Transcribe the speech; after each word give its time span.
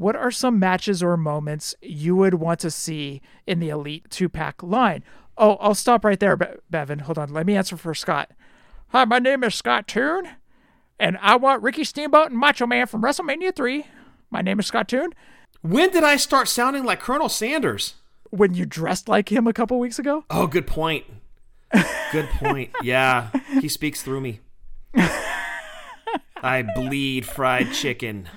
what 0.00 0.16
are 0.16 0.30
some 0.30 0.58
matches 0.58 1.02
or 1.02 1.14
moments 1.18 1.74
you 1.82 2.16
would 2.16 2.32
want 2.32 2.58
to 2.58 2.70
see 2.70 3.20
in 3.46 3.60
the 3.60 3.68
Elite 3.68 4.06
two 4.08 4.30
pack 4.30 4.62
line? 4.62 5.04
Oh, 5.36 5.56
I'll 5.56 5.74
stop 5.74 6.06
right 6.06 6.18
there, 6.18 6.36
Be- 6.36 6.46
Bevan. 6.70 7.00
Hold 7.00 7.18
on. 7.18 7.28
Let 7.28 7.44
me 7.44 7.54
answer 7.54 7.76
for 7.76 7.94
Scott. 7.94 8.30
Hi, 8.88 9.04
my 9.04 9.18
name 9.18 9.44
is 9.44 9.54
Scott 9.54 9.86
Toon, 9.86 10.26
and 10.98 11.18
I 11.20 11.36
want 11.36 11.62
Ricky 11.62 11.84
Steamboat 11.84 12.30
and 12.30 12.38
Macho 12.40 12.66
Man 12.66 12.86
from 12.86 13.02
WrestleMania 13.02 13.54
3. 13.54 13.84
My 14.30 14.40
name 14.40 14.58
is 14.58 14.66
Scott 14.66 14.88
Toon. 14.88 15.12
When 15.60 15.90
did 15.90 16.02
I 16.02 16.16
start 16.16 16.48
sounding 16.48 16.84
like 16.84 17.00
Colonel 17.00 17.28
Sanders? 17.28 17.96
When 18.30 18.54
you 18.54 18.64
dressed 18.64 19.06
like 19.06 19.30
him 19.30 19.46
a 19.46 19.52
couple 19.52 19.78
weeks 19.78 19.98
ago? 19.98 20.24
Oh, 20.30 20.46
good 20.46 20.66
point. 20.66 21.04
Good 22.10 22.28
point. 22.30 22.70
yeah, 22.82 23.28
he 23.60 23.68
speaks 23.68 24.00
through 24.00 24.22
me. 24.22 24.40
I 26.42 26.62
bleed 26.74 27.26
fried 27.26 27.74
chicken. 27.74 28.30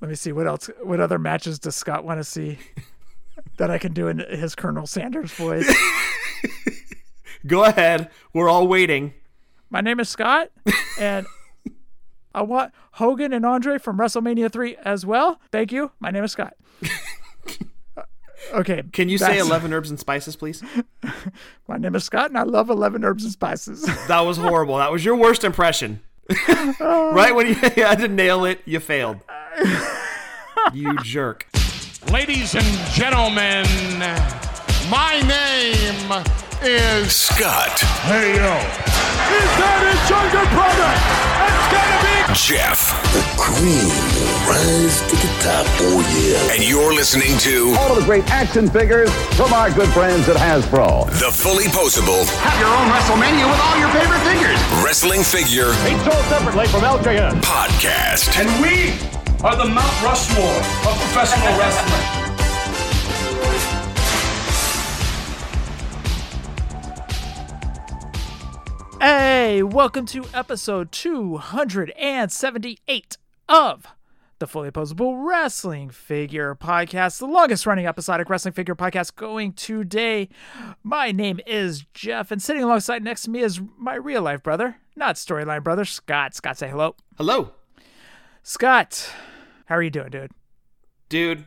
Let 0.00 0.08
me 0.08 0.14
see 0.14 0.32
what 0.32 0.46
else. 0.46 0.68
What 0.82 1.00
other 1.00 1.18
matches 1.18 1.58
does 1.58 1.76
Scott 1.76 2.04
want 2.04 2.20
to 2.20 2.24
see 2.24 2.58
that 3.58 3.70
I 3.70 3.78
can 3.78 3.92
do 3.92 4.08
in 4.08 4.18
his 4.18 4.54
Colonel 4.54 4.86
Sanders 4.86 5.32
voice? 5.32 5.72
Go 7.46 7.64
ahead. 7.64 8.10
We're 8.32 8.48
all 8.48 8.66
waiting. 8.66 9.12
My 9.70 9.80
name 9.80 10.00
is 10.00 10.08
Scott, 10.08 10.50
and 11.00 11.26
I 12.34 12.42
want 12.42 12.72
Hogan 12.92 13.32
and 13.32 13.44
Andre 13.44 13.78
from 13.78 13.98
WrestleMania 13.98 14.50
3 14.52 14.76
as 14.84 15.04
well. 15.04 15.40
Thank 15.52 15.72
you. 15.72 15.90
My 16.00 16.10
name 16.10 16.24
is 16.24 16.32
Scott. 16.32 16.54
Okay. 18.52 18.82
Can 18.92 19.08
you 19.08 19.16
say 19.16 19.28
that's- 19.28 19.46
11 19.46 19.72
herbs 19.72 19.88
and 19.88 19.98
spices, 19.98 20.36
please? 20.36 20.62
My 21.66 21.78
name 21.78 21.94
is 21.94 22.04
Scott, 22.04 22.28
and 22.28 22.36
I 22.36 22.42
love 22.42 22.68
11 22.68 23.02
herbs 23.02 23.24
and 23.24 23.32
spices. 23.32 23.82
That 24.06 24.20
was 24.20 24.36
horrible. 24.36 24.76
That 24.76 24.92
was 24.92 25.02
your 25.02 25.16
worst 25.16 25.44
impression. 25.44 26.02
Right 26.80 27.34
when 27.34 27.46
you 27.48 27.54
had 27.54 27.98
to 27.98 28.08
nail 28.08 28.44
it, 28.44 28.60
you 28.64 28.80
failed. 28.80 29.18
You 30.72 30.96
jerk. 31.02 31.46
Ladies 32.10 32.54
and 32.54 32.64
gentlemen, 32.92 33.66
my 34.90 35.20
name 35.20 36.10
is 36.62 37.12
Scott, 37.14 37.78
Hey 38.04 38.36
Yo. 38.36 38.52
Is 39.24 39.50
that 39.56 39.80
his 39.88 40.00
younger 40.10 40.44
brother? 40.52 40.90
It's 41.44 41.68
gonna 41.72 42.00
be 42.04 42.12
Jeff, 42.34 42.92
The 43.14 43.22
cream 43.40 43.88
will 43.88 44.34
rise 44.50 45.00
to 45.08 45.16
the 45.16 45.30
top. 45.40 45.64
Oh, 45.80 46.02
yeah. 46.12 46.52
and 46.54 46.62
you're 46.62 46.92
listening 46.92 47.36
to 47.46 47.74
all 47.78 47.92
of 47.94 47.96
the 48.00 48.04
great 48.04 48.28
action 48.30 48.68
figures 48.68 49.10
from 49.36 49.52
our 49.52 49.70
good 49.70 49.88
friends 49.90 50.28
at 50.28 50.36
Hasbro. 50.36 51.06
the 51.18 51.30
fully 51.32 51.64
posable 51.72 52.26
Have 52.44 52.58
your 52.60 52.68
own 52.68 52.88
WrestleMania 52.92 53.46
with 53.48 53.60
all 53.60 53.78
your 53.78 53.90
favorite 53.94 54.22
figures. 54.26 54.58
Wrestling 54.84 55.22
Figure 55.22 55.70
Each 55.88 56.00
sold 56.04 56.24
separately 56.28 56.66
from 56.68 56.82
LJN. 56.82 57.40
Podcast. 57.40 58.28
And 58.38 58.48
we 58.60 58.92
are 59.44 59.56
the 59.56 59.66
Mount 59.70 59.96
Rushmore 60.02 60.58
of 60.88 60.94
professional 61.00 61.56
wrestling. 61.58 62.23
Hey, 69.00 69.62
welcome 69.62 70.04
to 70.06 70.24
episode 70.32 70.90
278 70.92 73.18
of 73.48 73.86
the 74.38 74.46
Fully 74.46 74.68
Opposable 74.68 75.18
Wrestling 75.18 75.90
Figure 75.90 76.54
Podcast, 76.54 77.18
the 77.18 77.26
longest 77.26 77.66
running 77.66 77.86
episodic 77.86 78.30
wrestling 78.30 78.54
figure 78.54 78.74
podcast 78.74 79.14
going 79.16 79.52
today. 79.52 80.30
My 80.82 81.12
name 81.12 81.40
is 81.46 81.84
Jeff, 81.94 82.30
and 82.30 82.42
sitting 82.42 82.62
alongside 82.62 83.04
next 83.04 83.22
to 83.22 83.30
me 83.30 83.40
is 83.40 83.60
my 83.76 83.94
real 83.94 84.22
life 84.22 84.42
brother, 84.42 84.76
not 84.96 85.16
storyline 85.16 85.62
brother, 85.62 85.84
Scott. 85.84 86.34
Scott, 86.34 86.56
say 86.58 86.68
hello. 86.68 86.96
Hello. 87.16 87.52
Scott, 88.42 89.10
how 89.66 89.76
are 89.76 89.82
you 89.82 89.90
doing, 89.90 90.10
dude? 90.10 90.32
Dude, 91.08 91.44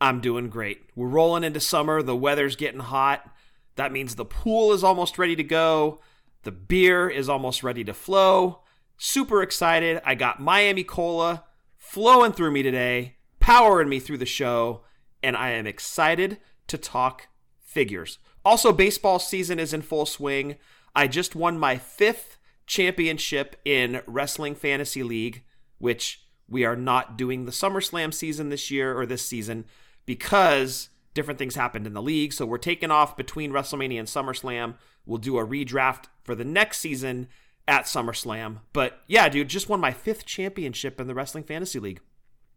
I'm 0.00 0.20
doing 0.20 0.48
great. 0.48 0.82
We're 0.94 1.08
rolling 1.08 1.44
into 1.44 1.60
summer. 1.60 2.02
The 2.02 2.16
weather's 2.16 2.56
getting 2.56 2.80
hot. 2.80 3.28
That 3.76 3.92
means 3.92 4.14
the 4.14 4.24
pool 4.24 4.72
is 4.72 4.82
almost 4.84 5.18
ready 5.18 5.36
to 5.36 5.44
go. 5.44 6.00
The 6.44 6.52
beer 6.52 7.08
is 7.08 7.28
almost 7.28 7.62
ready 7.62 7.84
to 7.84 7.94
flow. 7.94 8.60
Super 8.96 9.42
excited. 9.42 10.00
I 10.04 10.14
got 10.14 10.40
Miami 10.40 10.84
Cola 10.84 11.44
flowing 11.76 12.32
through 12.32 12.52
me 12.52 12.62
today, 12.62 13.16
powering 13.40 13.88
me 13.88 13.98
through 13.98 14.18
the 14.18 14.26
show, 14.26 14.82
and 15.22 15.36
I 15.36 15.50
am 15.50 15.66
excited 15.66 16.38
to 16.68 16.78
talk 16.78 17.28
figures. 17.62 18.18
Also, 18.44 18.72
baseball 18.72 19.18
season 19.18 19.58
is 19.58 19.72
in 19.72 19.82
full 19.82 20.06
swing. 20.06 20.56
I 20.94 21.08
just 21.08 21.34
won 21.34 21.58
my 21.58 21.78
fifth 21.78 22.38
championship 22.66 23.56
in 23.64 24.02
Wrestling 24.06 24.54
Fantasy 24.54 25.02
League, 25.02 25.44
which 25.78 26.26
we 26.48 26.64
are 26.64 26.76
not 26.76 27.16
doing 27.16 27.46
the 27.46 27.52
SummerSlam 27.52 28.12
season 28.12 28.50
this 28.50 28.70
year 28.70 28.96
or 28.98 29.06
this 29.06 29.24
season 29.24 29.64
because 30.06 30.90
different 31.14 31.38
things 31.38 31.54
happened 31.54 31.86
in 31.86 31.94
the 31.94 32.02
league. 32.02 32.32
So 32.32 32.44
we're 32.44 32.58
taking 32.58 32.90
off 32.90 33.16
between 33.16 33.52
WrestleMania 33.52 34.00
and 34.00 34.08
SummerSlam. 34.08 34.74
We'll 35.06 35.18
do 35.18 35.38
a 35.38 35.46
redraft 35.46 36.06
for 36.22 36.34
the 36.34 36.44
next 36.44 36.78
season 36.78 37.28
at 37.66 37.84
SummerSlam. 37.84 38.58
But 38.72 39.00
yeah, 39.06 39.28
dude, 39.28 39.48
just 39.48 39.68
won 39.68 39.80
my 39.80 39.92
fifth 39.92 40.26
championship 40.26 41.00
in 41.00 41.06
the 41.06 41.14
Wrestling 41.14 41.44
Fantasy 41.44 41.78
League. 41.78 42.00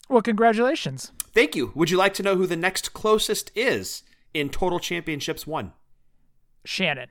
Well, 0.09 0.21
congratulations. 0.21 1.11
Thank 1.33 1.55
you. 1.55 1.71
Would 1.75 1.89
you 1.89 1.97
like 1.97 2.13
to 2.15 2.23
know 2.23 2.35
who 2.35 2.47
the 2.47 2.55
next 2.55 2.93
closest 2.93 3.51
is 3.55 4.03
in 4.33 4.49
total 4.49 4.79
championships 4.79 5.45
won? 5.45 5.73
Shannon. 6.65 7.09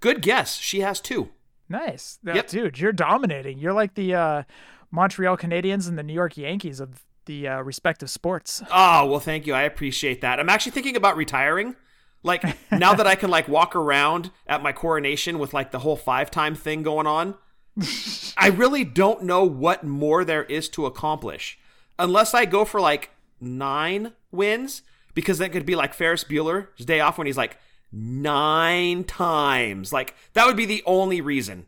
Good 0.00 0.22
guess. 0.22 0.56
She 0.56 0.80
has 0.80 1.00
two. 1.00 1.30
Nice. 1.68 2.18
Yep. 2.24 2.48
Dude, 2.48 2.78
you're 2.78 2.92
dominating. 2.92 3.58
You're 3.58 3.72
like 3.72 3.94
the 3.94 4.14
uh, 4.14 4.42
Montreal 4.90 5.36
Canadiens 5.36 5.88
and 5.88 5.98
the 5.98 6.02
New 6.02 6.12
York 6.12 6.36
Yankees 6.36 6.78
of 6.78 7.04
the 7.26 7.48
uh, 7.48 7.60
respective 7.60 8.10
sports. 8.10 8.62
Oh, 8.70 9.06
well, 9.06 9.20
thank 9.20 9.46
you. 9.46 9.54
I 9.54 9.62
appreciate 9.62 10.22
that. 10.22 10.40
I'm 10.40 10.48
actually 10.48 10.72
thinking 10.72 10.96
about 10.96 11.16
retiring. 11.16 11.76
Like, 12.22 12.42
now 12.72 12.94
that 12.94 13.06
I 13.06 13.14
can, 13.14 13.30
like, 13.30 13.46
walk 13.46 13.76
around 13.76 14.30
at 14.46 14.62
my 14.62 14.72
coronation 14.72 15.38
with, 15.38 15.54
like, 15.54 15.70
the 15.70 15.78
whole 15.80 15.96
five 15.96 16.30
time 16.30 16.54
thing 16.54 16.82
going 16.82 17.06
on, 17.06 17.34
I 18.36 18.48
really 18.48 18.84
don't 18.84 19.22
know 19.22 19.44
what 19.44 19.84
more 19.84 20.24
there 20.24 20.44
is 20.44 20.68
to 20.70 20.86
accomplish. 20.86 21.58
Unless 21.98 22.34
I 22.34 22.44
go 22.46 22.64
for, 22.64 22.80
like, 22.80 23.10
nine 23.40 24.12
wins, 24.32 24.82
because 25.14 25.38
that 25.38 25.52
could 25.52 25.66
be 25.66 25.76
like 25.76 25.94
Ferris 25.94 26.24
Bueller's 26.24 26.84
day 26.84 27.00
off 27.00 27.18
when 27.18 27.26
he's 27.26 27.36
like, 27.36 27.58
nine 27.92 29.04
times. 29.04 29.92
Like, 29.92 30.14
that 30.32 30.46
would 30.46 30.56
be 30.56 30.66
the 30.66 30.82
only 30.86 31.20
reason 31.20 31.66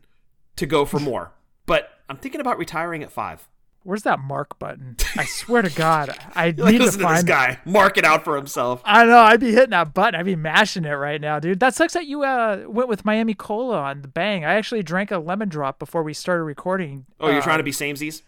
to 0.55 0.65
go 0.65 0.83
for 0.83 0.99
more. 0.99 1.31
But 1.65 1.89
I'm 2.09 2.17
thinking 2.17 2.41
about 2.41 2.57
retiring 2.57 3.01
at 3.03 3.11
five. 3.11 3.47
Where's 3.83 4.03
that 4.03 4.19
mark 4.19 4.59
button? 4.59 4.97
I 5.15 5.23
swear 5.25 5.61
to 5.61 5.69
God, 5.69 6.15
I 6.35 6.47
Like, 6.57 6.73
need 6.73 6.81
to 6.81 6.91
find 6.91 6.91
to 6.91 6.97
this 7.15 7.23
guy. 7.23 7.59
Mark 7.65 7.97
it 7.97 8.03
out 8.05 8.23
for 8.23 8.35
himself. 8.35 8.81
I 8.85 9.05
know. 9.05 9.19
I'd 9.19 9.39
be 9.39 9.51
hitting 9.53 9.69
that 9.69 9.93
button. 9.93 10.19
I'd 10.19 10.25
be 10.25 10.35
mashing 10.35 10.85
it 10.85 10.91
right 10.91 11.19
now, 11.19 11.39
dude. 11.39 11.59
That 11.59 11.73
sucks 11.75 11.93
that 11.93 12.05
you 12.05 12.23
uh, 12.23 12.65
went 12.67 12.89
with 12.89 13.05
Miami 13.05 13.33
Cola 13.33 13.79
on 13.79 14.01
the 14.01 14.07
bang. 14.09 14.43
I 14.43 14.55
actually 14.55 14.83
drank 14.83 15.11
a 15.11 15.17
lemon 15.17 15.47
drop 15.49 15.79
before 15.79 16.03
we 16.03 16.13
started 16.13 16.43
recording. 16.43 17.05
Oh, 17.19 17.29
you're 17.29 17.39
Uh, 17.39 17.43
trying 17.43 17.59
to 17.59 17.63
be 17.63 17.71
samesies? 17.71 18.21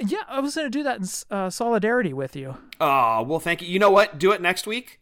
Yeah, 0.00 0.22
I 0.28 0.40
was 0.40 0.54
gonna 0.56 0.70
do 0.70 0.82
that 0.82 0.98
in 0.98 1.06
uh, 1.36 1.50
solidarity 1.50 2.12
with 2.12 2.34
you. 2.34 2.56
Oh, 2.80 3.22
well, 3.22 3.38
thank 3.38 3.62
you. 3.62 3.68
You 3.68 3.78
know 3.78 3.90
what? 3.90 4.18
Do 4.18 4.32
it 4.32 4.40
next 4.42 4.66
week, 4.66 4.98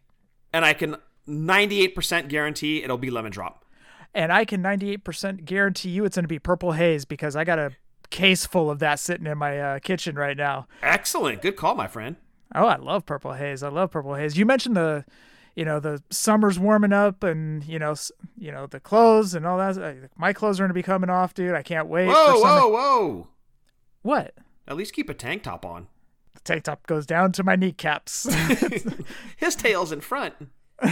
and 0.53 0.65
I 0.65 0.73
can 0.75 0.97
98% 1.29 2.29
guarantee 2.29 2.83
it'll 2.83 2.99
be 2.99 3.11
lemon 3.11 3.31
drop. 3.33 3.65
And 4.15 4.33
I 4.33 4.45
can 4.45 4.63
98% 4.63 5.45
guarantee 5.45 5.91
you 5.91 6.05
it's 6.05 6.17
gonna 6.17 6.27
be 6.29 6.39
purple 6.39 6.73
haze 6.73 7.05
because 7.05 7.37
I 7.37 7.45
got 7.45 7.59
a 7.59 7.73
case 8.11 8.47
full 8.47 8.71
of 8.71 8.79
that 8.81 8.99
sitting 8.99 9.27
in 9.27 9.39
my 9.39 9.59
uh, 9.59 9.79
kitchen 9.81 10.17
right 10.17 10.37
now. 10.37 10.67
Excellent. 10.83 11.43
Good 11.43 11.57
call, 11.57 11.75
my 11.75 11.87
friend. 11.87 12.17
Oh, 12.55 12.67
I 12.67 12.77
love 12.77 13.05
purple 13.07 13.35
haze. 13.35 13.63
I 13.63 13.69
love 13.69 13.91
purple 13.91 14.15
haze. 14.15 14.37
You 14.39 14.47
mentioned 14.47 14.77
the, 14.77 15.05
you 15.55 15.65
know, 15.65 15.81
the 15.81 16.03
summer's 16.11 16.59
warming 16.59 16.93
up, 16.95 17.23
and 17.23 17.63
you 17.65 17.79
know, 17.79 17.95
you 18.39 18.51
know, 18.51 18.67
the 18.67 18.81
clothes 18.81 19.35
and 19.35 19.47
all 19.47 19.59
that. 19.59 19.77
Uh, 19.77 20.07
My 20.17 20.33
clothes 20.33 20.59
are 20.59 20.65
gonna 20.65 20.73
be 20.75 20.83
coming 20.83 21.11
off, 21.11 21.35
dude. 21.35 21.55
I 21.55 21.63
can't 21.63 21.89
wait. 21.89 22.07
Whoa, 22.09 22.41
whoa, 22.41 22.69
whoa. 22.69 23.29
What? 24.03 24.35
At 24.67 24.77
least 24.77 24.95
keep 24.95 25.11
a 25.11 25.15
tank 25.15 25.43
top 25.43 25.67
on. 25.67 25.89
The 26.35 26.41
tank 26.41 26.65
top 26.65 26.87
goes 26.87 27.05
down 27.07 27.33
to 27.33 27.43
my 27.45 27.57
kneecaps. 27.57 28.27
His 29.37 29.55
tail's 29.57 29.93
in 29.93 30.01
front. 30.01 30.35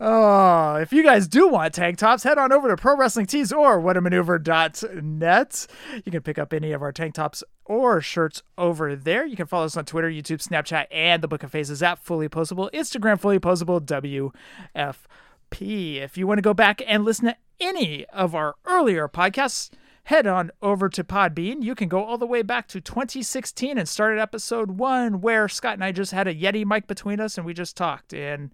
oh, 0.00 0.76
if 0.76 0.92
you 0.92 1.02
guys 1.02 1.28
do 1.28 1.48
want 1.48 1.74
tank 1.74 1.98
tops, 1.98 2.22
head 2.22 2.38
on 2.38 2.52
over 2.52 2.68
to 2.68 2.76
Pro 2.76 2.96
Wrestling 2.96 3.26
Tees 3.26 3.52
or 3.52 3.80
whatamaneuver.net. 3.80 5.66
You 6.04 6.12
can 6.12 6.22
pick 6.22 6.38
up 6.38 6.52
any 6.52 6.72
of 6.72 6.82
our 6.82 6.92
tank 6.92 7.14
tops 7.14 7.44
or 7.64 8.00
shirts 8.00 8.42
over 8.58 8.96
there. 8.96 9.24
You 9.24 9.36
can 9.36 9.46
follow 9.46 9.66
us 9.66 9.76
on 9.76 9.84
Twitter, 9.84 10.10
YouTube, 10.10 10.46
Snapchat, 10.46 10.86
and 10.90 11.22
the 11.22 11.28
Book 11.28 11.42
of 11.42 11.50
Faces 11.50 11.82
at 11.82 11.98
Fully 11.98 12.28
Posable, 12.28 12.70
Instagram, 12.72 13.18
Fully 13.18 13.38
Posable, 13.38 13.80
WFP. 13.80 15.96
If 15.96 16.16
you 16.16 16.26
want 16.26 16.38
to 16.38 16.42
go 16.42 16.54
back 16.54 16.82
and 16.86 17.04
listen 17.04 17.26
to 17.26 17.36
any 17.60 18.04
of 18.06 18.34
our 18.34 18.56
earlier 18.66 19.08
podcasts, 19.08 19.70
head 20.04 20.26
on 20.26 20.50
over 20.60 20.88
to 20.88 21.02
Podbean. 21.02 21.62
You 21.62 21.74
can 21.74 21.88
go 21.88 22.04
all 22.04 22.18
the 22.18 22.26
way 22.26 22.42
back 22.42 22.68
to 22.68 22.80
2016 22.80 23.78
and 23.78 23.88
start 23.88 24.16
at 24.16 24.20
episode 24.20 24.72
one, 24.72 25.20
where 25.20 25.48
Scott 25.48 25.74
and 25.74 25.84
I 25.84 25.92
just 25.92 26.12
had 26.12 26.28
a 26.28 26.34
Yeti 26.34 26.64
mic 26.64 26.86
between 26.86 27.20
us 27.20 27.38
and 27.38 27.46
we 27.46 27.54
just 27.54 27.76
talked 27.76 28.12
and 28.12 28.50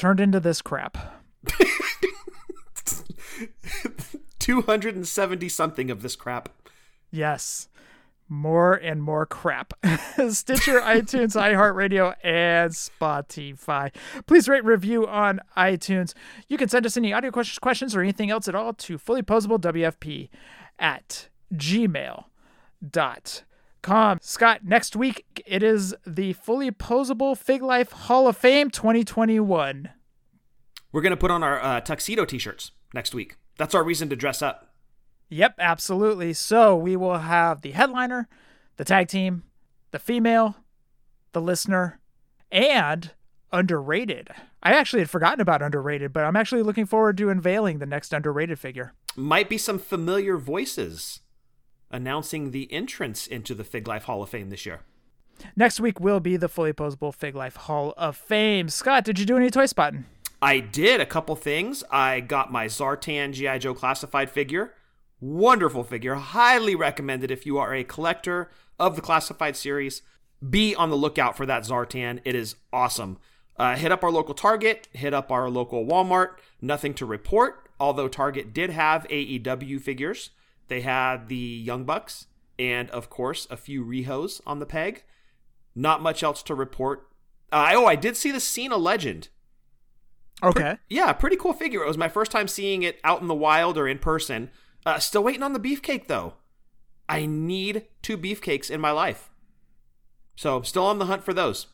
turned 0.00 0.18
into 0.18 0.40
this 0.40 0.62
crap. 0.62 0.96
270 4.38 5.48
something 5.50 5.90
of 5.90 6.00
this 6.00 6.16
crap. 6.16 6.48
Yes. 7.10 7.68
more 8.30 8.72
and 8.74 9.02
more 9.02 9.26
crap. 9.26 9.74
Stitcher, 10.30 10.80
iTunes, 10.80 11.34
iHeartRadio, 11.36 12.14
and 12.24 12.72
Spotify. 12.72 13.94
Please 14.26 14.48
rate 14.48 14.64
review 14.64 15.06
on 15.06 15.40
iTunes. 15.54 16.14
You 16.48 16.56
can 16.56 16.68
send 16.70 16.86
us 16.86 16.96
any 16.96 17.12
audio 17.12 17.30
questions, 17.30 17.58
questions, 17.58 17.94
or 17.94 18.00
anything 18.00 18.30
else 18.30 18.48
at 18.48 18.54
all 18.54 18.72
to 18.72 18.96
fullyposablewfp 18.98 20.28
at 20.78 21.28
gmail.com. 21.54 22.24
Scott, 24.20 24.60
next 24.62 24.94
week 24.94 25.42
it 25.46 25.62
is 25.62 25.94
the 26.06 26.34
Fully 26.34 26.70
Posable 26.70 27.36
Fig 27.36 27.62
Life 27.62 27.92
Hall 27.92 28.28
of 28.28 28.36
Fame 28.36 28.70
2021. 28.70 29.88
We're 30.92 31.00
going 31.00 31.10
to 31.10 31.16
put 31.16 31.30
on 31.30 31.42
our 31.42 31.60
uh, 31.62 31.80
tuxedo 31.80 32.24
t 32.26 32.38
shirts 32.38 32.72
next 32.92 33.14
week. 33.14 33.36
That's 33.56 33.74
our 33.74 33.82
reason 33.82 34.10
to 34.10 34.16
dress 34.16 34.42
up. 34.42 34.74
Yep, 35.30 35.54
absolutely. 35.58 36.34
So 36.34 36.76
we 36.76 36.94
will 36.94 37.18
have 37.18 37.62
the 37.62 37.70
headliner, 37.70 38.28
the 38.76 38.84
tag 38.84 39.08
team, 39.08 39.44
the 39.92 39.98
female, 39.98 40.56
the 41.32 41.40
listener, 41.40 42.00
and 42.52 43.12
underrated. 43.52 44.28
I 44.62 44.72
actually 44.72 45.00
had 45.00 45.10
forgotten 45.10 45.40
about 45.40 45.62
underrated, 45.62 46.12
but 46.12 46.24
I'm 46.24 46.36
actually 46.36 46.62
looking 46.62 46.86
forward 46.86 47.16
to 47.16 47.30
unveiling 47.30 47.78
the 47.78 47.86
next 47.86 48.12
underrated 48.12 48.58
figure. 48.58 48.92
Might 49.16 49.48
be 49.48 49.56
some 49.56 49.78
familiar 49.78 50.36
voices 50.36 51.20
announcing 51.90 52.50
the 52.50 52.72
entrance 52.72 53.26
into 53.26 53.54
the 53.54 53.64
Fig 53.64 53.88
Life 53.88 54.04
Hall 54.04 54.22
of 54.22 54.30
Fame 54.30 54.50
this 54.50 54.66
year. 54.66 54.80
Next 55.56 55.80
week 55.80 56.00
will 56.00 56.20
be 56.20 56.36
the 56.36 56.48
fully 56.48 56.72
posable 56.72 57.14
Fig 57.14 57.34
Life 57.34 57.56
Hall 57.56 57.94
of 57.96 58.16
Fame. 58.16 58.68
Scott, 58.68 59.04
did 59.04 59.18
you 59.18 59.26
do 59.26 59.36
any 59.36 59.50
toy 59.50 59.66
spotting? 59.66 60.04
I 60.42 60.60
did 60.60 61.00
a 61.00 61.06
couple 61.06 61.36
things. 61.36 61.84
I 61.90 62.20
got 62.20 62.52
my 62.52 62.66
Zartan 62.66 63.32
G.I. 63.32 63.58
Joe 63.58 63.74
classified 63.74 64.30
figure. 64.30 64.74
Wonderful 65.20 65.84
figure. 65.84 66.14
Highly 66.14 66.74
recommended 66.74 67.30
if 67.30 67.44
you 67.44 67.58
are 67.58 67.74
a 67.74 67.84
collector 67.84 68.50
of 68.78 68.96
the 68.96 69.02
classified 69.02 69.56
series. 69.56 70.02
Be 70.48 70.74
on 70.74 70.88
the 70.88 70.96
lookout 70.96 71.36
for 71.36 71.44
that 71.44 71.64
Zartan. 71.64 72.20
It 72.24 72.34
is 72.34 72.56
awesome. 72.72 73.18
Uh, 73.58 73.76
hit 73.76 73.92
up 73.92 74.02
our 74.02 74.10
local 74.10 74.32
Target, 74.32 74.88
hit 74.92 75.12
up 75.12 75.30
our 75.30 75.50
local 75.50 75.84
Walmart. 75.84 76.36
Nothing 76.62 76.94
to 76.94 77.04
report, 77.04 77.68
although 77.78 78.08
Target 78.08 78.54
did 78.54 78.70
have 78.70 79.06
AEW 79.08 79.82
figures. 79.82 80.30
They 80.70 80.82
had 80.82 81.26
the 81.26 81.34
Young 81.34 81.82
Bucks 81.82 82.28
and, 82.56 82.88
of 82.90 83.10
course, 83.10 83.48
a 83.50 83.56
few 83.56 83.84
Rihos 83.84 84.40
on 84.46 84.60
the 84.60 84.66
peg. 84.66 85.02
Not 85.74 86.00
much 86.00 86.22
else 86.22 86.44
to 86.44 86.54
report. 86.54 87.08
Uh, 87.50 87.72
oh, 87.74 87.86
I 87.86 87.96
did 87.96 88.16
see 88.16 88.30
the 88.30 88.38
Cena 88.38 88.76
Legend. 88.76 89.28
Okay. 90.44 90.78
Yeah, 90.88 91.12
pretty 91.12 91.34
cool 91.34 91.54
figure. 91.54 91.82
It 91.82 91.88
was 91.88 91.98
my 91.98 92.08
first 92.08 92.30
time 92.30 92.46
seeing 92.46 92.84
it 92.84 93.00
out 93.02 93.20
in 93.20 93.26
the 93.26 93.34
wild 93.34 93.76
or 93.76 93.88
in 93.88 93.98
person. 93.98 94.48
Uh, 94.86 95.00
still 95.00 95.24
waiting 95.24 95.42
on 95.42 95.54
the 95.54 95.58
beefcake 95.58 96.06
though. 96.06 96.34
I 97.08 97.26
need 97.26 97.86
two 98.00 98.16
beefcakes 98.16 98.70
in 98.70 98.80
my 98.80 98.92
life. 98.92 99.28
So 100.36 100.62
still 100.62 100.86
on 100.86 101.00
the 101.00 101.06
hunt 101.06 101.24
for 101.24 101.34
those. 101.34 101.66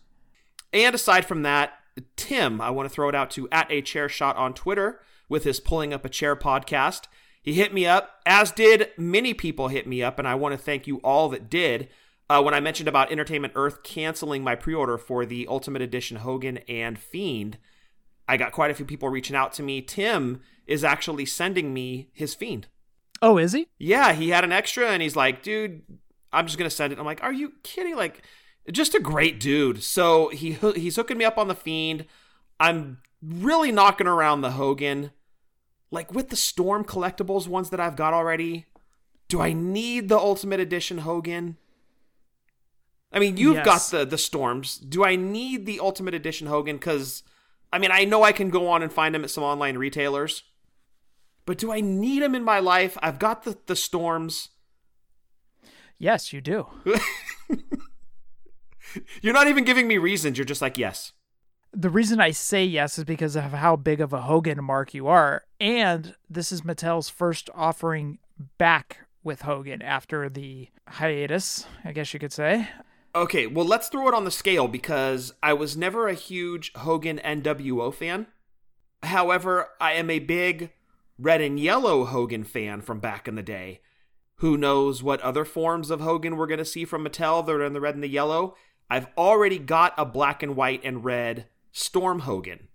And 0.73 0.95
aside 0.95 1.27
from 1.27 1.43
that, 1.43 1.75
Tim, 2.17 2.63
I 2.63 2.71
want 2.71 2.89
to 2.89 2.95
throw 2.95 3.11
it 3.11 3.15
out 3.15 3.31
to 3.33 3.47
at 3.53 3.71
a 3.71 3.83
chair 3.83 4.09
shot 4.09 4.37
on 4.37 4.55
Twitter 4.55 5.01
with 5.29 5.45
his 5.45 5.61
pulling 5.61 5.93
up 5.93 6.07
a 6.07 6.09
chair 6.09 6.35
podcast. 6.35 7.09
He 7.47 7.53
hit 7.53 7.73
me 7.73 7.87
up, 7.87 8.21
as 8.27 8.51
did 8.51 8.89
many 8.99 9.33
people 9.33 9.69
hit 9.69 9.87
me 9.87 10.03
up, 10.03 10.19
and 10.19 10.27
I 10.27 10.35
want 10.35 10.53
to 10.53 10.59
thank 10.59 10.89
you 10.89 10.97
all 10.99 11.29
that 11.29 11.49
did. 11.49 11.89
Uh, 12.29 12.43
when 12.43 12.55
I 12.55 12.59
mentioned 12.59 12.89
about 12.89 13.13
Entertainment 13.13 13.53
Earth 13.55 13.85
canceling 13.85 14.43
my 14.43 14.57
pre-order 14.57 14.99
for 14.99 15.25
the 15.25 15.47
Ultimate 15.49 15.81
Edition 15.81 16.17
Hogan 16.17 16.59
and 16.69 16.99
Fiend, 16.99 17.59
I 18.27 18.37
got 18.37 18.51
quite 18.51 18.73
a 18.73 18.75
few 18.75 18.85
people 18.85 19.09
reaching 19.09 19.37
out 19.37 19.53
to 19.53 19.63
me. 19.63 19.81
Tim 19.81 20.41
is 20.67 20.83
actually 20.83 21.25
sending 21.25 21.73
me 21.73 22.11
his 22.13 22.35
Fiend. 22.35 22.67
Oh, 23.23 23.39
is 23.39 23.53
he? 23.53 23.69
Yeah, 23.79 24.13
he 24.13 24.31
had 24.31 24.43
an 24.43 24.51
extra 24.51 24.89
and 24.89 25.01
he's 25.01 25.15
like, 25.15 25.45
dude, 25.45 25.83
I'm 26.33 26.47
just 26.47 26.59
going 26.59 26.69
to 26.69 26.75
send 26.75 26.93
it. 26.93 26.99
I'm 26.99 27.07
like, 27.07 27.23
are 27.23 27.33
you 27.33 27.53
kidding? 27.63 27.95
Like, 27.95 28.23
just 28.73 28.97
a 28.97 29.01
great 29.01 29.39
dude. 29.39 29.85
So 29.85 30.31
he 30.31 30.55
he's 30.75 30.97
hooking 30.97 31.17
me 31.17 31.25
up 31.25 31.39
on 31.39 31.47
the 31.47 31.55
Fiend. 31.55 32.07
I'm 32.59 32.99
really 33.23 33.71
knocking 33.71 34.09
around 34.09 34.41
the 34.41 34.51
Hogan. 34.51 35.13
Like 35.91 36.13
with 36.13 36.29
the 36.31 36.37
Storm 36.37 36.85
collectibles 36.85 37.47
ones 37.49 37.71
that 37.71 37.81
I've 37.81 37.97
got 37.97 38.13
already, 38.13 38.67
do 39.29 39.41
I 39.41 39.53
need 39.53 40.09
the 40.09 40.19
Ultimate 40.19 40.61
Edition 40.61 40.99
Hogan? 40.99 41.57
I 43.13 43.19
mean, 43.21 43.37
you've 43.37 43.57
Yes. 43.57 43.65
got 43.65 43.99
the 43.99 44.05
the 44.05 44.19
Storms. 44.19 44.77
Do 44.79 45.05
I 45.05 45.17
need 45.17 45.65
the 45.65 45.81
Ultimate 45.81 46.13
Edition 46.15 46.49
Hogan? 46.49 46.77
Because, 46.77 47.23
I 47.73 47.79
mean, 47.79 47.91
I 47.93 48.05
know 48.05 48.23
I 48.25 48.33
can 48.33 48.51
go 48.51 48.69
on 48.69 48.83
and 48.83 48.93
find 48.93 49.15
them 49.15 49.25
at 49.25 49.31
some 49.31 49.45
online 49.45 49.79
retailers. 49.79 50.43
But 51.47 51.59
do 51.59 51.71
I 51.73 51.81
need 51.81 52.23
them 52.23 52.35
in 52.35 52.43
my 52.43 52.59
life? 52.59 52.99
I've 53.01 53.21
got 53.21 53.45
the, 53.45 53.57
the 53.67 53.77
Storms. 53.77 54.49
Yes, 55.99 56.33
you 56.33 56.41
do. 56.41 56.67
You're 59.23 59.35
not 59.35 59.47
even 59.49 59.65
giving 59.65 59.87
me 59.87 59.99
reasons. 59.99 60.39
You're 60.39 60.45
just 60.45 60.63
like, 60.63 60.77
yes. 60.79 61.13
The 61.73 61.91
reason 61.91 62.21
I 62.21 62.31
say 62.31 62.65
yes 62.65 62.99
is 62.99 63.05
because 63.05 63.37
of 63.37 63.53
how 63.53 63.77
big 63.77 64.01
of 64.01 64.13
a 64.13 64.23
Hogan 64.23 64.63
mark 64.65 64.95
you 64.95 65.09
are. 65.09 65.45
And 65.61 66.15
this 66.31 66.51
is 66.51 66.63
Mattel's 66.63 67.11
first 67.11 67.51
offering 67.55 68.19
back 68.59 69.07
with 69.23 69.43
Hogan 69.43 69.83
after 69.83 70.29
the 70.29 70.69
hiatus, 70.89 71.67
I 71.85 71.93
guess 71.93 72.15
you 72.15 72.21
could 72.21 72.33
say. 72.33 72.69
Okay, 73.15 73.47
well, 73.47 73.67
let's 73.67 73.89
throw 73.89 74.09
it 74.09 74.15
on 74.15 74.25
the 74.25 74.31
scale 74.31 74.69
because 74.69 75.33
I 75.43 75.53
was 75.53 75.77
never 75.77 76.07
a 76.07 76.15
huge 76.15 76.73
Hogan 76.75 77.19
NWO 77.25 77.93
fan. 77.93 78.27
However, 79.03 79.71
I 79.81 79.93
am 79.93 80.11
a 80.11 80.19
big 80.19 80.73
red 81.19 81.41
and 81.41 81.59
yellow 81.59 82.05
Hogan 82.05 82.45
fan 82.45 82.83
from 82.83 83.01
back 83.01 83.27
in 83.27 83.35
the 83.35 83.43
day. 83.43 83.81
Who 84.37 84.59
knows 84.59 85.03
what 85.03 85.21
other 85.23 85.47
forms 85.47 85.91
of 85.91 86.01
Hogan 86.01 86.37
we're 86.37 86.47
going 86.47 86.59
to 86.59 86.65
see 86.65 86.85
from 86.85 87.05
Mattel 87.05 87.45
that 87.45 87.53
are 87.53 87.65
in 87.65 87.73
the 87.73 87.81
red 87.81 87.95
and 87.95 88.05
the 88.05 88.09
yellow? 88.09 88.55
I've 88.91 89.09
already 89.17 89.59
got 89.59 89.95
a 89.97 90.05
black 90.05 90.43
and 90.43 90.55
white 90.55 90.83
and 90.85 91.03
red 91.05 91.47
Storm 91.77 92.21
Hogan. 92.21 92.69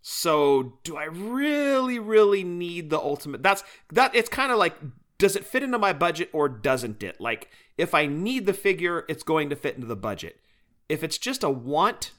So, 0.00 0.78
do 0.84 0.96
I 0.96 1.04
really 1.04 1.98
really 1.98 2.42
need 2.44 2.88
the 2.88 2.98
ultimate? 2.98 3.42
That's 3.42 3.62
that 3.92 4.14
it's 4.14 4.30
kind 4.30 4.50
of 4.50 4.56
like 4.56 4.74
does 5.18 5.36
it 5.36 5.44
fit 5.44 5.62
into 5.62 5.78
my 5.78 5.92
budget 5.92 6.30
or 6.32 6.48
doesn't 6.48 7.02
it? 7.02 7.20
Like 7.20 7.50
if 7.76 7.94
I 7.94 8.06
need 8.06 8.46
the 8.46 8.54
figure, 8.54 9.04
it's 9.06 9.22
going 9.22 9.50
to 9.50 9.56
fit 9.56 9.74
into 9.74 9.86
the 9.86 9.96
budget. 9.96 10.40
If 10.88 11.04
it's 11.04 11.18
just 11.18 11.44
a 11.44 11.50
want, 11.50 12.12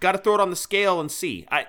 got 0.00 0.12
to 0.12 0.18
throw 0.18 0.34
it 0.34 0.40
on 0.40 0.50
the 0.50 0.56
scale 0.56 1.00
and 1.00 1.10
see. 1.10 1.46
I 1.50 1.66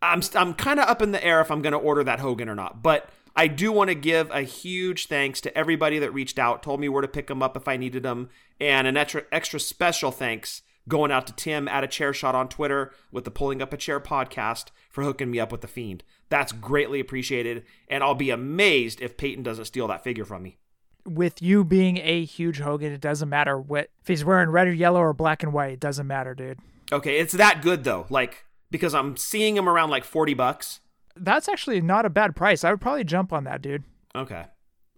I'm 0.00 0.22
I'm 0.34 0.54
kind 0.54 0.80
of 0.80 0.88
up 0.88 1.02
in 1.02 1.12
the 1.12 1.22
air 1.22 1.42
if 1.42 1.50
I'm 1.50 1.60
going 1.60 1.72
to 1.72 1.78
order 1.78 2.02
that 2.02 2.20
Hogan 2.20 2.48
or 2.48 2.54
not. 2.54 2.82
But 2.82 3.10
I 3.36 3.46
do 3.46 3.70
want 3.72 3.88
to 3.88 3.94
give 3.94 4.30
a 4.30 4.40
huge 4.40 5.06
thanks 5.06 5.42
to 5.42 5.58
everybody 5.58 5.98
that 5.98 6.14
reached 6.14 6.38
out, 6.38 6.62
told 6.62 6.80
me 6.80 6.88
where 6.88 7.02
to 7.02 7.08
pick 7.08 7.26
them 7.26 7.42
up 7.42 7.58
if 7.58 7.68
I 7.68 7.76
needed 7.76 8.04
them, 8.04 8.30
and 8.58 8.86
an 8.86 8.96
extra 8.96 9.24
extra 9.30 9.60
special 9.60 10.10
thanks 10.10 10.62
going 10.88 11.10
out 11.10 11.26
to 11.26 11.32
Tim 11.32 11.68
at 11.68 11.84
a 11.84 11.88
chair 11.88 12.12
shot 12.12 12.34
on 12.34 12.48
Twitter 12.48 12.92
with 13.10 13.24
the 13.24 13.30
Pulling 13.30 13.62
Up 13.62 13.72
a 13.72 13.76
Chair 13.76 14.00
podcast 14.00 14.66
for 14.90 15.02
hooking 15.04 15.30
me 15.30 15.40
up 15.40 15.52
with 15.52 15.60
the 15.60 15.68
Fiend. 15.68 16.04
That's 16.28 16.52
greatly 16.52 17.00
appreciated, 17.00 17.64
and 17.88 18.02
I'll 18.02 18.14
be 18.14 18.30
amazed 18.30 19.00
if 19.00 19.16
Peyton 19.16 19.42
doesn't 19.42 19.66
steal 19.66 19.88
that 19.88 20.04
figure 20.04 20.24
from 20.24 20.42
me. 20.42 20.58
With 21.06 21.42
you 21.42 21.64
being 21.64 21.98
a 21.98 22.24
huge 22.24 22.60
Hogan, 22.60 22.92
it 22.92 23.00
doesn't 23.00 23.28
matter 23.28 23.58
what 23.58 23.90
if 24.00 24.08
he's 24.08 24.24
wearing 24.24 24.50
red 24.50 24.68
or 24.68 24.72
yellow 24.72 25.00
or 25.00 25.12
black 25.12 25.42
and 25.42 25.52
white, 25.52 25.72
it 25.72 25.80
doesn't 25.80 26.06
matter, 26.06 26.34
dude. 26.34 26.58
Okay, 26.92 27.18
it's 27.18 27.34
that 27.34 27.60
good 27.62 27.84
though. 27.84 28.06
Like 28.08 28.44
because 28.74 28.92
I'm 28.92 29.16
seeing 29.16 29.56
him 29.56 29.68
around 29.68 29.90
like 29.90 30.02
40 30.02 30.34
bucks. 30.34 30.80
That's 31.14 31.48
actually 31.48 31.80
not 31.80 32.04
a 32.04 32.10
bad 32.10 32.34
price. 32.34 32.64
I 32.64 32.72
would 32.72 32.80
probably 32.80 33.04
jump 33.04 33.32
on 33.32 33.44
that, 33.44 33.62
dude. 33.62 33.84
Okay. 34.16 34.46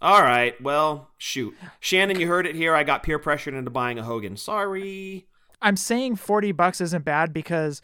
All 0.00 0.23
right. 0.23 0.59
Well, 0.62 1.11
shoot. 1.19 1.55
Shannon, 1.78 2.19
you 2.19 2.26
heard 2.26 2.47
it 2.47 2.55
here. 2.55 2.75
I 2.75 2.85
got 2.85 3.02
peer 3.02 3.19
pressured 3.19 3.52
into 3.52 3.71
buying 3.71 3.99
a 3.99 4.02
Hogan. 4.02 4.38
Sorry. 4.38 5.26
I'm 5.63 5.77
saying 5.77 6.17
40 6.17 6.53
bucks 6.53 6.81
isn't 6.81 7.05
bad 7.05 7.33
because 7.33 7.81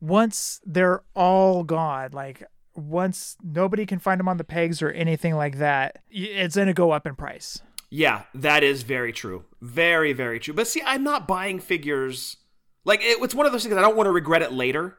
once 0.00 0.60
they're 0.64 1.02
all 1.14 1.64
gone, 1.64 2.10
like 2.12 2.42
once 2.74 3.36
nobody 3.42 3.86
can 3.86 3.98
find 3.98 4.20
them 4.20 4.28
on 4.28 4.36
the 4.36 4.44
pegs 4.44 4.82
or 4.82 4.90
anything 4.90 5.34
like 5.34 5.58
that, 5.58 6.02
it's 6.10 6.56
going 6.56 6.68
to 6.68 6.74
go 6.74 6.90
up 6.90 7.06
in 7.06 7.14
price. 7.14 7.60
Yeah, 7.90 8.24
that 8.34 8.62
is 8.62 8.82
very 8.82 9.12
true. 9.12 9.44
Very, 9.60 10.12
very 10.12 10.40
true. 10.40 10.54
But 10.54 10.66
see, 10.66 10.82
I'm 10.84 11.04
not 11.04 11.28
buying 11.28 11.60
figures. 11.60 12.36
Like, 12.84 13.00
it, 13.00 13.22
it's 13.22 13.34
one 13.34 13.46
of 13.46 13.52
those 13.52 13.62
things 13.62 13.76
I 13.76 13.80
don't 13.80 13.96
want 13.96 14.06
to 14.06 14.12
regret 14.12 14.42
it 14.42 14.52
later, 14.52 14.96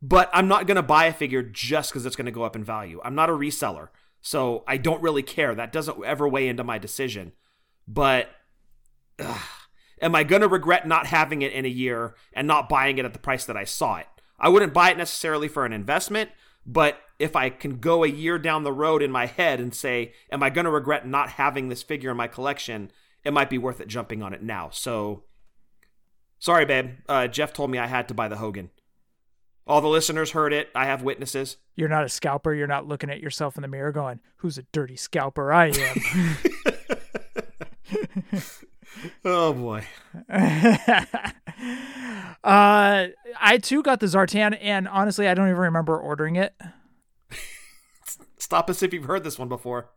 but 0.00 0.30
I'm 0.32 0.48
not 0.48 0.66
going 0.66 0.76
to 0.76 0.82
buy 0.82 1.06
a 1.06 1.12
figure 1.12 1.42
just 1.42 1.90
because 1.90 2.06
it's 2.06 2.16
going 2.16 2.26
to 2.26 2.32
go 2.32 2.42
up 2.42 2.56
in 2.56 2.64
value. 2.64 3.00
I'm 3.04 3.14
not 3.14 3.30
a 3.30 3.32
reseller, 3.32 3.88
so 4.20 4.64
I 4.66 4.76
don't 4.76 5.02
really 5.02 5.22
care. 5.22 5.54
That 5.54 5.72
doesn't 5.72 6.04
ever 6.04 6.26
weigh 6.26 6.48
into 6.48 6.64
my 6.64 6.78
decision. 6.78 7.32
But 7.86 8.30
ugh, 9.18 9.40
am 10.02 10.14
I 10.14 10.24
going 10.24 10.42
to 10.42 10.48
regret 10.48 10.86
not 10.86 11.06
having 11.06 11.40
it 11.40 11.52
in 11.52 11.64
a 11.64 11.68
year 11.68 12.14
and 12.32 12.46
not 12.46 12.68
buying 12.68 12.98
it 12.98 13.04
at 13.04 13.12
the 13.12 13.18
price 13.18 13.46
that 13.46 13.56
I 13.56 13.64
saw 13.64 13.96
it? 13.96 14.08
I 14.38 14.48
wouldn't 14.48 14.74
buy 14.74 14.90
it 14.90 14.98
necessarily 14.98 15.48
for 15.48 15.64
an 15.64 15.72
investment, 15.72 16.30
but 16.66 17.00
if 17.18 17.36
I 17.36 17.48
can 17.48 17.78
go 17.78 18.02
a 18.02 18.08
year 18.08 18.38
down 18.38 18.64
the 18.64 18.72
road 18.72 19.00
in 19.00 19.12
my 19.12 19.26
head 19.26 19.60
and 19.60 19.72
say, 19.72 20.12
am 20.30 20.42
I 20.42 20.50
going 20.50 20.64
to 20.64 20.70
regret 20.70 21.06
not 21.06 21.30
having 21.30 21.68
this 21.68 21.82
figure 21.82 22.10
in 22.10 22.16
my 22.16 22.26
collection? 22.26 22.90
It 23.24 23.32
might 23.32 23.48
be 23.48 23.58
worth 23.58 23.80
it 23.80 23.86
jumping 23.86 24.22
on 24.22 24.34
it 24.34 24.42
now. 24.42 24.70
So, 24.72 25.22
sorry, 26.40 26.64
babe. 26.64 26.96
Uh, 27.08 27.28
Jeff 27.28 27.52
told 27.52 27.70
me 27.70 27.78
I 27.78 27.86
had 27.86 28.08
to 28.08 28.14
buy 28.14 28.26
the 28.26 28.36
Hogan. 28.36 28.70
All 29.64 29.80
the 29.80 29.86
listeners 29.86 30.32
heard 30.32 30.52
it. 30.52 30.70
I 30.74 30.86
have 30.86 31.02
witnesses. 31.02 31.58
You're 31.76 31.88
not 31.88 32.04
a 32.04 32.08
scalper. 32.08 32.52
You're 32.52 32.66
not 32.66 32.88
looking 32.88 33.10
at 33.10 33.20
yourself 33.20 33.56
in 33.56 33.62
the 33.62 33.68
mirror 33.68 33.92
going, 33.92 34.18
who's 34.38 34.58
a 34.58 34.64
dirty 34.72 34.96
scalper? 34.96 35.52
I 35.52 35.68
am. 35.68 36.36
oh 39.24 39.52
boy. 39.52 39.86
Uh, 42.44 43.06
I 43.40 43.58
too 43.58 43.82
got 43.82 44.00
the 44.00 44.06
Zartan, 44.06 44.58
and 44.60 44.88
honestly, 44.88 45.28
I 45.28 45.34
don't 45.34 45.48
even 45.48 45.60
remember 45.60 45.96
ordering 45.96 46.36
it. 46.36 46.54
Stop 48.38 48.68
us 48.68 48.82
if 48.82 48.92
you've 48.92 49.04
heard 49.04 49.22
this 49.22 49.38
one 49.38 49.48
before. 49.48 49.90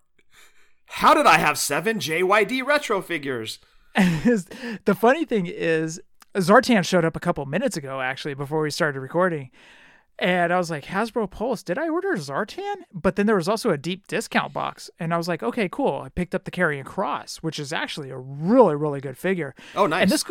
How 0.85 1.15
did 1.15 1.25
I 1.25 1.39
have 1.39 1.57
seven 1.57 1.97
JYD 1.97 2.63
retro 2.63 3.01
figures? 3.01 3.57
the 3.95 4.95
funny 4.99 5.25
thing 5.25 5.47
is, 5.47 5.99
Zartan 6.35 6.85
showed 6.85 7.05
up 7.05 7.15
a 7.15 7.19
couple 7.19 7.43
minutes 7.47 7.77
ago, 7.77 7.99
actually, 7.99 8.35
before 8.35 8.61
we 8.61 8.69
started 8.69 8.99
recording. 8.99 9.49
And 10.17 10.53
I 10.53 10.57
was 10.57 10.69
like, 10.69 10.85
Hasbro 10.85 11.29
Pulse, 11.29 11.61
did 11.61 11.77
I 11.77 11.89
order 11.89 12.13
Zartan? 12.13 12.75
But 12.93 13.17
then 13.17 13.25
there 13.25 13.35
was 13.35 13.49
also 13.49 13.71
a 13.71 13.77
deep 13.77 14.07
discount 14.07 14.53
box. 14.53 14.89
And 14.97 15.13
I 15.13 15.17
was 15.17 15.27
like, 15.27 15.43
okay, 15.43 15.67
cool. 15.69 16.01
I 16.05 16.09
picked 16.09 16.33
up 16.33 16.45
the 16.45 16.51
Karrion 16.51 16.85
Kross, 16.85 17.37
which 17.37 17.59
is 17.59 17.73
actually 17.73 18.11
a 18.11 18.17
really, 18.17 18.75
really 18.75 19.01
good 19.01 19.17
figure. 19.17 19.53
Oh, 19.75 19.87
nice. 19.87 20.03
And 20.03 20.11
this 20.11 20.23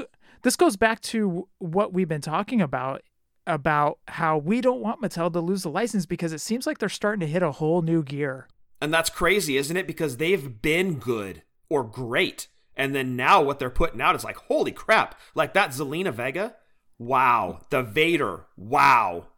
this 0.42 0.56
goes 0.56 0.76
back 0.76 1.00
to 1.00 1.48
what 1.58 1.92
we've 1.92 2.08
been 2.08 2.20
talking 2.20 2.60
about 2.60 3.02
about 3.46 3.98
how 4.08 4.38
we 4.38 4.60
don't 4.60 4.80
want 4.80 5.02
Mattel 5.02 5.32
to 5.32 5.40
lose 5.40 5.62
the 5.62 5.70
license 5.70 6.06
because 6.06 6.32
it 6.32 6.40
seems 6.40 6.66
like 6.66 6.78
they're 6.78 6.88
starting 6.88 7.20
to 7.20 7.26
hit 7.26 7.42
a 7.42 7.52
whole 7.52 7.82
new 7.82 8.02
gear. 8.02 8.48
And 8.80 8.92
that's 8.92 9.10
crazy, 9.10 9.56
isn't 9.56 9.76
it? 9.76 9.86
Because 9.86 10.16
they've 10.16 10.62
been 10.62 10.98
good 10.98 11.42
or 11.68 11.84
great. 11.84 12.48
And 12.76 12.94
then 12.94 13.16
now 13.16 13.42
what 13.42 13.58
they're 13.58 13.70
putting 13.70 14.00
out 14.00 14.14
is 14.14 14.24
like, 14.24 14.36
holy 14.36 14.72
crap. 14.72 15.18
Like 15.34 15.54
that 15.54 15.70
Zelina 15.70 16.12
Vega. 16.12 16.56
Wow. 16.98 17.60
The 17.70 17.82
Vader. 17.82 18.46
Wow. 18.56 19.28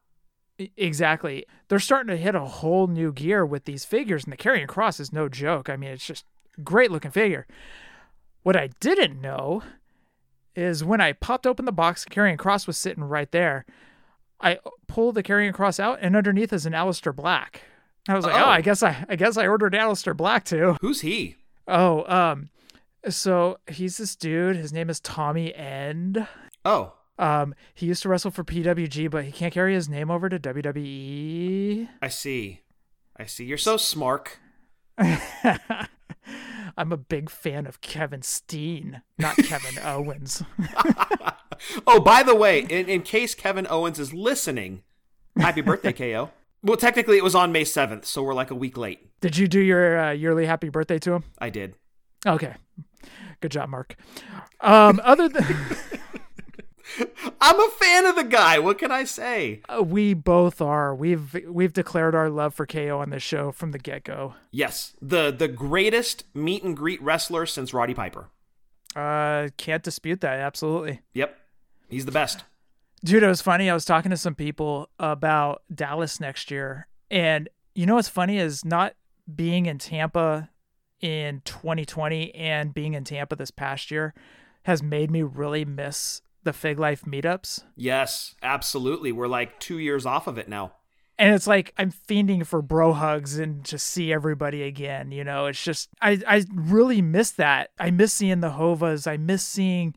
Exactly. 0.59 1.45
They're 1.69 1.79
starting 1.79 2.09
to 2.09 2.17
hit 2.17 2.35
a 2.35 2.41
whole 2.45 2.87
new 2.87 3.13
gear 3.13 3.45
with 3.45 3.65
these 3.65 3.85
figures, 3.85 4.25
and 4.25 4.33
the 4.33 4.37
Karrion 4.37 4.67
Kross 4.67 5.01
is 5.01 5.13
no 5.13 5.29
joke. 5.29 5.69
I 5.69 5.77
mean, 5.77 5.91
it's 5.91 6.07
just 6.07 6.25
great 6.65 6.91
looking 6.91 7.11
figure. 7.11 7.47
What 8.43 8.57
I 8.57 8.71
didn't 8.81 9.21
know 9.21 9.63
is 10.55 10.83
when 10.83 11.01
I 11.01 11.13
popped 11.13 11.47
open 11.47 11.65
the 11.67 11.73
box, 11.73 12.05
Karrion 12.07 12.39
Kross 12.39 12.67
was 12.67 12.79
sitting 12.79 13.05
right 13.05 13.31
there. 13.33 13.67
I 14.41 14.59
pulled 14.87 15.15
the 15.15 15.23
Karrion 15.23 15.53
Kross 15.53 15.79
out, 15.79 15.99
and 16.01 16.17
underneath 16.17 16.53
is 16.53 16.65
an 16.67 16.73
Aleister 16.73 17.15
Black. 17.15 17.63
I 18.09 18.15
was 18.15 18.25
like, 18.25 18.35
oh, 18.37 18.45
Oh. 18.47 18.51
I 18.51 18.61
guess 18.61 18.83
I, 18.83 19.05
I 19.09 19.17
guess 19.17 19.37
I 19.37 19.47
ordered 19.47 19.73
Aleister 19.75 20.17
Black 20.17 20.45
too. 20.45 20.77
Who's 20.81 21.01
he? 21.01 21.37
Oh, 21.69 22.05
um, 22.11 22.51
so 23.09 23.59
he's 23.67 23.97
this 23.99 24.15
dude. 24.17 24.57
His 24.57 24.73
name 24.73 24.89
is 24.89 25.01
Tommy 25.01 25.55
End. 25.55 26.27
Oh. 26.65 26.93
Um, 27.18 27.54
he 27.75 27.87
used 27.87 28.02
to 28.02 28.08
wrestle 28.08 28.30
for 28.30 28.44
PWG, 28.44 29.11
but 29.11 29.25
he 29.25 29.32
can't 29.32 29.54
carry 29.54 29.75
his 29.75 29.88
name 29.88 30.11
over 30.11 30.28
to. 30.28 30.38
WWE. 30.38 31.88
I 32.02 32.08
see. 32.08 32.61
I 33.16 33.25
see. 33.25 33.44
You're 33.44 33.58
so 33.58 33.76
smart. 33.76 34.38
I'm 36.78 36.92
a 36.92 36.96
big 36.96 37.30
fan 37.30 37.66
of 37.66 37.80
Kevin 37.80 38.23
Steen, 38.23 39.02
not 39.18 39.37
Kevin 39.44 39.78
Owens. 39.82 40.42
Oh, 41.87 42.00
by 42.00 42.23
the 42.23 42.35
way, 42.35 42.61
in, 42.61 42.87
in 42.87 43.00
case 43.00 43.35
Kevin 43.35 43.66
Owens 43.70 43.99
is 43.99 44.12
listening, 44.12 44.82
happy 45.38 45.62
birthday, 45.62 45.92
KO. 45.92 46.30
Well, 46.62 46.76
technically, 46.76 47.16
it 47.16 47.25
was 47.25 47.35
on 47.35 47.50
May 47.50 47.62
7th, 47.62 48.04
so 48.04 48.23
we're 48.23 48.35
like 48.35 48.50
a 48.50 48.54
week 48.54 48.76
late. 48.76 49.08
Did 49.23 49.38
you 49.38 49.49
do 49.49 49.61
your 49.61 49.99
uh, 49.99 50.11
yearly 50.12 50.44
happy 50.44 50.68
birthday 50.68 50.99
to 50.99 51.14
him? 51.14 51.25
I 51.38 51.49
did. 51.49 51.75
Okay, 52.26 52.56
good 53.40 53.52
job, 53.52 53.70
Mark. 53.70 53.96
Um, 54.61 55.00
other 55.02 55.30
than 55.30 55.46
I'm 57.40 57.61
a 57.61 57.69
fan 57.78 58.07
of 58.07 58.16
the 58.16 58.25
guy. 58.25 58.59
What 58.59 58.78
can 58.78 58.90
I 58.90 59.05
say? 59.05 59.61
uh, 59.69 59.83
we 59.83 60.14
both 60.14 60.61
are, 60.61 60.95
we've 60.95 61.37
we've 61.49 61.73
declared 61.73 62.14
our 62.14 62.31
love 62.31 62.55
for 62.55 62.66
KO 62.66 63.00
on 63.00 63.11
this 63.11 63.23
show 63.23 63.52
from 63.52 63.73
the 63.73 63.78
get 63.78 64.05
go. 64.05 64.35
Yes, 64.50 64.95
the 65.02 65.31
the 65.31 65.49
greatest 65.49 66.25
meet 66.35 66.62
and 66.62 66.76
greet 66.76 67.02
wrestler 67.02 67.47
since 67.47 67.75
Roddy 67.75 67.95
Piper. 67.95 68.28
Uh, 68.95 69.49
can't 69.57 69.83
dispute 69.83 70.21
that. 70.23 70.38
Absolutely. 70.38 71.00
Yep, 71.14 71.37
he's 71.88 72.07
the 72.07 72.12
best. 72.12 72.45
Dude, 73.05 73.23
it 73.23 73.28
was 73.28 73.43
funny. 73.43 73.69
I 73.69 73.75
was 73.75 73.85
talking 73.85 74.11
to 74.11 74.16
some 74.16 74.35
people 74.35 74.88
about 74.99 75.62
Dallas 75.73 76.19
next 76.19 76.50
year. 76.50 76.88
And 77.11 77.49
you 77.75 77.85
know 77.87 77.97
what's 77.97 78.09
funny 78.09 78.38
is 78.38 78.64
not 78.64 78.95
being 79.33 79.66
in 79.66 79.78
Tampa 79.78 80.49
in 81.00 81.43
2020 81.45 82.35
and 82.35 82.73
being 82.73 82.95
in 82.95 83.05
Tampa 83.05 83.37
this 83.37 83.50
past 83.50 83.90
year 83.90 84.14
has 84.62 84.83
made 84.83 85.11
me 85.11 85.23
really 85.23 85.64
miss 85.64 86.23
the 86.47 86.55
Fig 86.55 86.79
Life 86.79 87.03
meetups. 87.03 87.65
Yes, 87.76 88.35
absolutely. 88.43 89.12
We're 89.12 89.26
like 89.26 89.61
two 89.61 89.79
years 89.79 90.07
off 90.07 90.26
of 90.26 90.38
it 90.38 90.49
now. 90.49 90.73
And 91.19 91.35
it's 91.35 91.47
like 91.47 91.75
I'm 91.76 91.91
fiending 91.91 92.47
for 92.47 92.62
bro 92.62 92.93
hugs 92.93 93.38
and 93.38 93.65
to 93.67 93.79
see 93.79 94.12
everybody 94.12 94.62
again. 94.62 95.12
You 95.12 95.25
know, 95.25 95.47
it's 95.47 95.62
just 95.62 95.91
I 96.00 96.23
I 96.26 96.45
really 96.55 97.03
miss 97.03 97.33
that. 97.33 97.71
I 97.79 97.91
miss 97.91 98.12
seeing 98.12 98.41
the 98.41 98.50
Hovas. 98.50 99.11
I 99.11 99.17
miss 99.17 99.45
seeing 99.45 99.95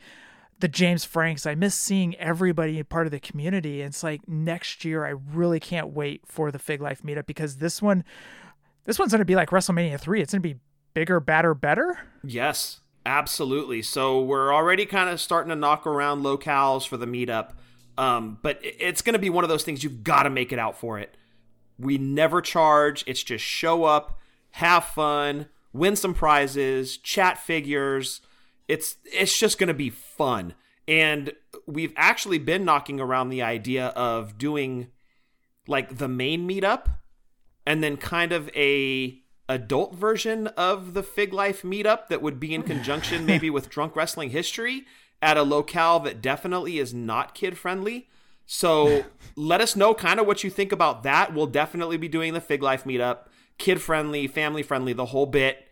the 0.60 0.68
James 0.68 1.06
Franks. 1.06 1.46
I 1.46 1.56
miss 1.56 1.75
seeing 1.75 2.15
everybody 2.15 2.82
part 2.84 3.06
of 3.06 3.12
the 3.12 3.20
community. 3.20 3.82
It's 3.82 4.03
like 4.03 4.27
next 4.27 4.84
year 4.84 5.06
I 5.06 5.10
really 5.34 5.60
can't 5.60 5.89
wait 5.89 6.22
for 6.25 6.51
the 6.51 6.60
Fig 6.60 6.82
Life 6.82 7.03
meetup 7.03 7.25
because 7.25 7.58
this 7.58 7.82
one 7.82 8.03
this 8.86 8.98
one's 8.98 9.12
gonna 9.12 9.25
be 9.25 9.36
like 9.36 9.50
WrestleMania 9.50 10.00
three. 10.00 10.22
It's 10.22 10.34
gonna 10.34 10.41
be 10.41 10.56
bigger, 10.94 11.20
badder, 11.20 11.53
better. 11.53 12.00
Yes, 12.24 12.79
absolutely. 13.06 13.82
So 13.82 14.22
we're 14.22 14.53
already 14.53 14.86
kind 14.86 15.10
of 15.10 15.20
starting 15.20 15.50
to 15.50 15.56
knock 15.56 15.86
around 15.88 16.24
locales 16.24 16.88
for 16.88 16.98
the 16.98 17.06
meetup. 17.06 17.51
Um, 17.98 18.38
but 18.41 18.60
it's 18.62 19.01
going 19.01 19.13
to 19.13 19.20
be 19.20 19.29
one 19.29 19.44
of 19.44 19.50
those 19.50 19.63
things 19.63 19.84
you've 19.84 20.03
got 20.03 20.24
to 20.24 20.29
make 20.29 20.53
it 20.53 20.60
out 20.60 20.77
for 20.77 21.00
it. 21.00 21.15
We 21.77 21.98
never 21.98 22.41
charge. 22.41 23.03
It's 23.08 23.24
just 23.24 23.44
show 23.44 23.84
up, 23.84 24.20
have 24.51 24.86
fun, 24.86 25.48
win 25.74 25.96
some 25.96 26.13
prizes, 26.13 26.98
chat 26.98 27.38
figures. 27.38 28.22
It's 28.68 28.98
it's 29.06 29.38
just 29.38 29.58
going 29.58 29.68
to 29.68 29.74
be 29.74 29.89
fun. 29.89 30.53
And 30.88 31.34
we've 31.65 31.94
actually 31.96 32.39
been 32.39 32.65
knocking 32.65 33.00
around 33.00 33.29
the 33.29 33.41
idea 33.41 33.88
of 33.88 34.38
doing 34.38 34.88
like 35.68 35.98
the 35.98 36.08
main 36.08 36.48
meetup 36.50 36.88
and 37.65 37.84
then 37.84 37.98
kind 37.98 38.32
of 38.32 38.50
a 38.56 39.18
adult 39.50 39.96
version 39.96 40.48
of 40.48 40.94
the 40.94 41.03
Fig 41.03 41.34
Life 41.34 41.63
meetup 41.63 42.08
that 42.08 42.22
would 42.22 42.39
be 42.39 42.53
in 42.53 42.63
conjunction 42.63 43.25
maybe 43.25 43.50
with 43.50 43.70
Drunk 43.72 43.96
Wrestling 43.96 44.29
History 44.29 44.86
at 45.22 45.36
a 45.36 45.44
locale 45.44 46.00
that 46.01 46.22
definitely 46.22 46.77
is 46.77 46.94
not 46.94 47.36
kid 47.36 47.58
friendly. 47.58 48.08
So 48.46 49.06
let 49.36 49.62
us 49.62 49.75
know 49.75 49.94
kind 49.94 50.20
of 50.20 50.25
what 50.25 50.44
you 50.44 50.50
think 50.50 50.72
about 50.72 51.03
that. 51.03 51.34
We'll 51.34 51.48
definitely 51.48 51.98
be 51.98 52.08
doing 52.08 52.34
the 52.34 52.41
Fig 52.41 52.63
Life 52.63 52.84
meetup, 52.84 53.27
kid 53.58 53.82
friendly, 53.82 54.27
family 54.27 54.63
friendly, 54.63 54.94
the 54.94 55.08
whole 55.08 55.25
bit. 55.25 55.65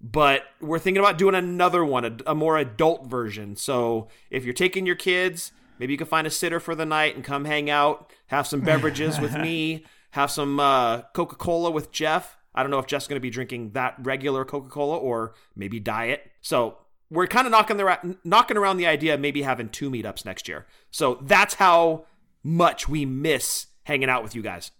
But 0.00 0.44
we're 0.60 0.78
thinking 0.78 1.02
about 1.02 1.18
doing 1.18 1.34
another 1.34 1.84
one, 1.84 2.04
a, 2.04 2.16
a 2.26 2.34
more 2.34 2.56
adult 2.56 3.06
version. 3.06 3.56
So 3.56 4.08
if 4.30 4.44
you're 4.44 4.54
taking 4.54 4.86
your 4.86 4.96
kids, 4.96 5.52
maybe 5.78 5.92
you 5.92 5.98
can 5.98 6.06
find 6.06 6.26
a 6.26 6.30
sitter 6.30 6.60
for 6.60 6.74
the 6.74 6.86
night 6.86 7.14
and 7.14 7.24
come 7.24 7.44
hang 7.46 7.68
out, 7.68 8.12
have 8.26 8.46
some 8.46 8.60
beverages 8.60 9.18
with 9.18 9.34
me, 9.40 9.84
have 10.12 10.30
some 10.30 10.60
uh, 10.60 11.02
Coca 11.14 11.36
Cola 11.36 11.70
with 11.70 11.92
Jeff. 11.92 12.36
I 12.58 12.62
don't 12.62 12.70
know 12.70 12.78
if 12.80 12.86
Jeff's 12.86 13.06
going 13.06 13.16
to 13.16 13.20
be 13.20 13.30
drinking 13.30 13.70
that 13.72 13.94
regular 14.00 14.44
Coca 14.44 14.68
Cola 14.68 14.96
or 14.96 15.34
maybe 15.54 15.78
diet. 15.78 16.30
So 16.40 16.78
we're 17.10 17.26
kind 17.26 17.46
of 17.46 17.52
knocking 17.52 17.76
the 17.76 18.16
knocking 18.24 18.56
around 18.56 18.76
the 18.78 18.86
idea 18.86 19.14
of 19.14 19.20
maybe 19.20 19.42
having 19.42 19.68
two 19.68 19.90
meetups 19.90 20.24
next 20.24 20.48
year. 20.48 20.66
So 20.90 21.18
that's 21.22 21.54
how 21.54 22.06
much 22.42 22.88
we 22.88 23.04
miss 23.06 23.66
hanging 23.84 24.08
out 24.10 24.22
with 24.22 24.34
you 24.34 24.42
guys. 24.42 24.72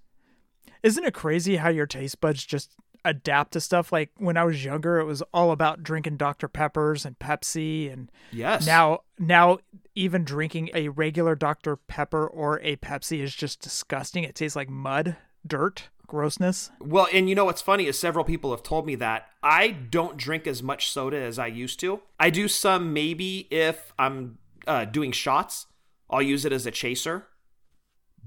Isn't 0.82 1.04
it 1.04 1.14
crazy 1.14 1.56
how 1.56 1.68
your 1.70 1.87
taste 1.87 2.20
buds 2.20 2.44
just 2.44 2.73
adapt 3.04 3.52
to 3.52 3.61
stuff? 3.61 3.92
Like 3.92 4.11
when 4.16 4.37
I 4.37 4.44
was 4.44 4.64
younger, 4.64 4.99
it 4.99 5.04
was 5.04 5.23
all 5.32 5.50
about 5.50 5.82
drinking 5.82 6.16
Dr. 6.16 6.49
Peppers 6.49 7.04
and 7.04 7.18
Pepsi 7.18 7.92
and 7.92 8.11
Yes. 8.32 8.66
now 8.66 9.00
now 9.18 9.58
even 9.94 10.25
drinking 10.25 10.70
a 10.75 10.88
regular 10.88 11.35
Dr. 11.35 11.76
Pepper 11.76 12.26
or 12.26 12.61
a 12.62 12.76
Pepsi 12.76 13.20
is 13.20 13.35
just 13.35 13.61
disgusting. 13.61 14.25
It 14.25 14.35
tastes 14.35 14.54
like 14.56 14.68
mud, 14.68 15.16
dirt, 15.47 15.88
grossness. 16.09 16.71
Well, 16.81 17.07
and 17.12 17.29
you 17.29 17.37
know 17.37 17.45
what's 17.45 17.62
funny 17.62 17.87
is 17.87 17.97
several 17.97 18.25
people 18.25 18.50
have 18.50 18.65
told 18.65 18.87
me 18.87 18.97
that 18.97 19.29
I 19.43 19.69
don't 19.69 20.17
drink 20.17 20.49
as 20.49 20.62
much 20.62 20.91
soda 20.91 21.19
as 21.19 21.38
I 21.38 21.47
used 21.47 21.79
to. 21.81 22.00
I 22.19 22.31
do 22.31 22.49
some 22.49 22.93
maybe 22.93 23.47
if 23.50 23.93
I'm 23.99 24.38
uh, 24.67 24.87
doing 24.87 25.12
shots, 25.12 25.67
I'll 26.11 26.23
use 26.23 26.45
it 26.45 26.53
as 26.53 26.67
a 26.67 26.73
chaser. 26.73 27.27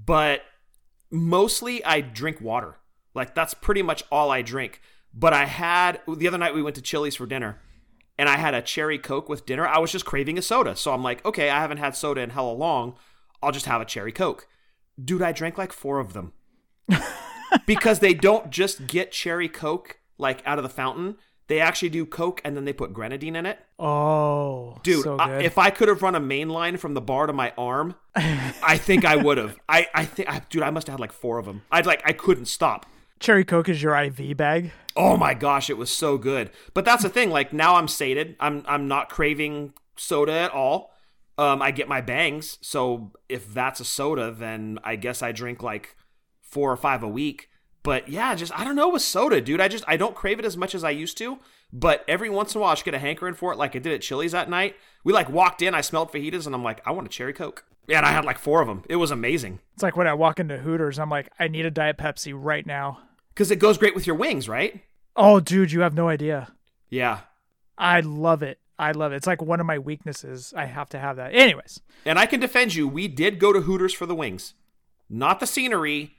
But 0.02 0.42
mostly 1.10 1.84
I 1.84 2.00
drink 2.00 2.40
water. 2.40 2.76
Like 3.14 3.34
that's 3.34 3.52
pretty 3.52 3.82
much 3.82 4.02
all 4.10 4.30
I 4.30 4.40
drink. 4.40 4.80
But 5.12 5.34
I 5.34 5.44
had 5.44 6.00
the 6.08 6.26
other 6.26 6.38
night 6.38 6.54
we 6.54 6.62
went 6.62 6.76
to 6.76 6.82
Chili's 6.82 7.16
for 7.16 7.26
dinner 7.26 7.60
and 8.16 8.28
I 8.28 8.38
had 8.38 8.54
a 8.54 8.62
cherry 8.62 8.98
coke 8.98 9.28
with 9.28 9.44
dinner. 9.44 9.66
I 9.66 9.78
was 9.78 9.92
just 9.92 10.06
craving 10.06 10.38
a 10.38 10.42
soda. 10.42 10.76
So 10.76 10.94
I'm 10.94 11.02
like, 11.02 11.24
okay, 11.26 11.50
I 11.50 11.60
haven't 11.60 11.78
had 11.78 11.94
soda 11.96 12.22
in 12.22 12.30
hella 12.30 12.52
long. 12.52 12.94
I'll 13.42 13.52
just 13.52 13.66
have 13.66 13.80
a 13.80 13.84
cherry 13.84 14.12
coke. 14.12 14.46
Dude, 15.02 15.22
I 15.22 15.32
drank 15.32 15.58
like 15.58 15.72
four 15.72 15.98
of 15.98 16.12
them 16.12 16.32
because 17.66 17.98
they 18.00 18.14
don't 18.14 18.50
just 18.50 18.86
get 18.86 19.12
cherry 19.12 19.48
coke 19.48 19.98
like 20.18 20.42
out 20.46 20.58
of 20.58 20.62
the 20.62 20.68
fountain. 20.68 21.16
They 21.48 21.60
actually 21.60 21.90
do 21.90 22.06
coke 22.06 22.40
and 22.44 22.56
then 22.56 22.64
they 22.64 22.72
put 22.72 22.92
grenadine 22.94 23.36
in 23.36 23.44
it. 23.46 23.58
Oh, 23.78 24.78
Dude, 24.82 25.02
so 25.04 25.16
I- 25.18 25.40
if 25.40 25.58
I 25.58 25.70
could 25.70 25.88
have 25.88 26.02
run 26.02 26.14
a 26.14 26.20
main 26.20 26.48
line 26.48 26.76
from 26.76 26.94
the 26.94 27.00
bar 27.00 27.26
to 27.26 27.32
my 27.32 27.52
arm, 27.58 27.94
I 28.14 28.78
think 28.78 29.04
I 29.04 29.16
would 29.16 29.38
have. 29.38 29.56
I, 29.68 29.88
I 29.94 30.04
think, 30.04 30.30
I, 30.30 30.40
dude, 30.48 30.62
I 30.62 30.70
must 30.70 30.86
have 30.86 30.94
had 30.94 31.00
like 31.00 31.12
four 31.12 31.38
of 31.38 31.44
them. 31.44 31.62
I'd 31.70 31.84
like, 31.86 32.02
I 32.06 32.12
couldn't 32.12 32.46
stop. 32.46 32.86
Cherry 33.18 33.44
Coke 33.44 33.68
is 33.68 33.82
your 33.82 33.96
IV 33.96 34.36
bag. 34.36 34.72
Oh 34.96 35.16
my 35.16 35.34
gosh, 35.34 35.68
it 35.70 35.76
was 35.76 35.90
so 35.90 36.18
good. 36.18 36.50
But 36.74 36.84
that's 36.84 37.02
the 37.02 37.08
thing. 37.08 37.30
Like 37.30 37.52
now, 37.52 37.76
I'm 37.76 37.86
sated. 37.86 38.34
I'm 38.40 38.64
I'm 38.66 38.88
not 38.88 39.08
craving 39.08 39.74
soda 39.96 40.32
at 40.32 40.50
all. 40.50 40.90
Um, 41.38 41.62
I 41.62 41.70
get 41.70 41.88
my 41.88 42.00
bangs. 42.00 42.58
So 42.62 43.12
if 43.28 43.52
that's 43.54 43.78
a 43.78 43.84
soda, 43.84 44.32
then 44.32 44.78
I 44.82 44.96
guess 44.96 45.22
I 45.22 45.30
drink 45.32 45.62
like 45.62 45.96
four 46.52 46.70
or 46.70 46.76
five 46.76 47.02
a 47.02 47.08
week. 47.08 47.48
But 47.82 48.08
yeah, 48.08 48.34
just 48.36 48.56
I 48.56 48.62
don't 48.62 48.76
know 48.76 48.90
with 48.90 49.02
soda, 49.02 49.40
dude. 49.40 49.60
I 49.60 49.66
just 49.68 49.82
I 49.88 49.96
don't 49.96 50.14
crave 50.14 50.38
it 50.38 50.44
as 50.44 50.56
much 50.56 50.74
as 50.74 50.84
I 50.84 50.90
used 50.90 51.18
to. 51.18 51.38
But 51.72 52.04
every 52.06 52.28
once 52.30 52.54
in 52.54 52.58
a 52.58 52.62
while, 52.62 52.70
I 52.70 52.74
just 52.74 52.84
get 52.84 52.94
a 52.94 52.98
hankering 52.98 53.34
for 53.34 53.50
it, 53.52 53.56
like 53.58 53.74
I 53.74 53.78
did 53.78 53.92
at 53.94 54.02
Chili's 54.02 54.32
that 54.32 54.48
night. 54.50 54.76
We 55.04 55.12
like 55.12 55.28
walked 55.30 55.62
in, 55.62 55.74
I 55.74 55.80
smelled 55.80 56.12
fajitas, 56.12 56.46
and 56.46 56.54
I'm 56.54 56.62
like, 56.62 56.80
I 56.86 56.90
want 56.92 57.06
a 57.06 57.10
cherry 57.10 57.32
coke. 57.32 57.64
Yeah, 57.88 57.96
and 57.96 58.06
I 58.06 58.10
had 58.12 58.24
like 58.26 58.38
four 58.38 58.60
of 58.60 58.68
them. 58.68 58.84
It 58.88 58.96
was 58.96 59.10
amazing 59.10 59.58
It's 59.74 59.82
like 59.82 59.96
when 59.96 60.06
I 60.06 60.14
walk 60.14 60.38
into 60.38 60.58
Hooters, 60.58 60.98
I'm 61.00 61.10
like, 61.10 61.30
I 61.40 61.48
need 61.48 61.66
a 61.66 61.70
Diet 61.70 61.96
Pepsi 61.98 62.32
right 62.36 62.64
now. 62.64 63.00
because 63.34 63.50
it 63.50 63.58
goes 63.58 63.78
great 63.78 63.94
with 63.96 64.06
your 64.06 64.14
wings, 64.14 64.48
right? 64.48 64.82
Oh, 65.16 65.40
dude, 65.40 65.72
you 65.72 65.80
have 65.80 65.94
no 65.94 66.08
idea. 66.08 66.52
Yeah. 66.90 67.20
I 67.76 68.00
love 68.00 68.42
it. 68.44 68.58
I 68.78 68.92
love 68.92 69.12
it. 69.12 69.16
It's 69.16 69.26
like 69.26 69.42
one 69.42 69.58
of 69.60 69.66
my 69.66 69.78
weaknesses. 69.78 70.52
I 70.56 70.66
have 70.66 70.88
to 70.90 70.98
have 70.98 71.16
that. 71.16 71.34
Anyways, 71.34 71.80
And 72.04 72.18
I 72.18 72.26
can 72.26 72.38
defend 72.38 72.74
you. 72.74 72.86
We 72.86 73.08
did 73.08 73.38
go 73.40 73.52
to 73.52 73.62
Hooters 73.62 73.92
for 73.94 74.06
the 74.06 74.14
wings, 74.14 74.54
not 75.08 75.40
the 75.40 75.46
scenery, 75.46 76.14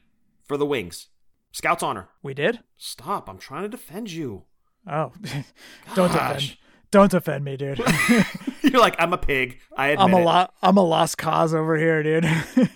for 0.45 0.57
the 0.57 0.65
wings. 0.65 1.07
Scout's 1.51 1.83
honor. 1.83 2.09
we 2.23 2.33
did. 2.33 2.59
Stop! 2.77 3.29
I'm 3.29 3.37
trying 3.37 3.63
to 3.63 3.69
defend 3.69 4.11
you. 4.11 4.43
Oh, 4.87 5.11
don't 5.95 6.11
defend. 6.11 6.57
Don't 6.91 7.11
defend 7.11 7.43
me, 7.43 7.57
dude. 7.57 7.79
You're 8.61 8.81
like 8.81 8.95
I'm 8.99 9.13
a 9.13 9.17
pig. 9.17 9.59
I 9.75 9.89
admit 9.89 10.03
I'm 10.05 10.13
a 10.13 10.17
it. 10.21 10.25
lot. 10.25 10.53
I'm 10.61 10.77
a 10.77 10.83
lost 10.83 11.17
cause 11.17 11.53
over 11.53 11.75
here, 11.77 12.03
dude. 12.03 12.27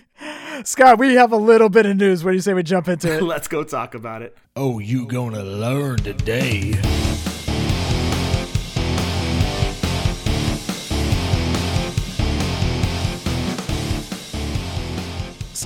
Scott, 0.64 0.98
we 0.98 1.14
have 1.14 1.30
a 1.32 1.36
little 1.36 1.68
bit 1.68 1.86
of 1.86 1.96
news. 1.96 2.24
What 2.24 2.32
do 2.32 2.34
you 2.36 2.40
say 2.40 2.52
we 2.54 2.62
jump 2.64 2.88
into 2.88 3.12
it? 3.16 3.22
Let's 3.22 3.46
go 3.46 3.62
talk 3.62 3.94
about 3.94 4.22
it. 4.22 4.36
Oh, 4.56 4.78
you 4.80 5.06
gonna 5.06 5.44
learn 5.44 5.98
today. 5.98 6.74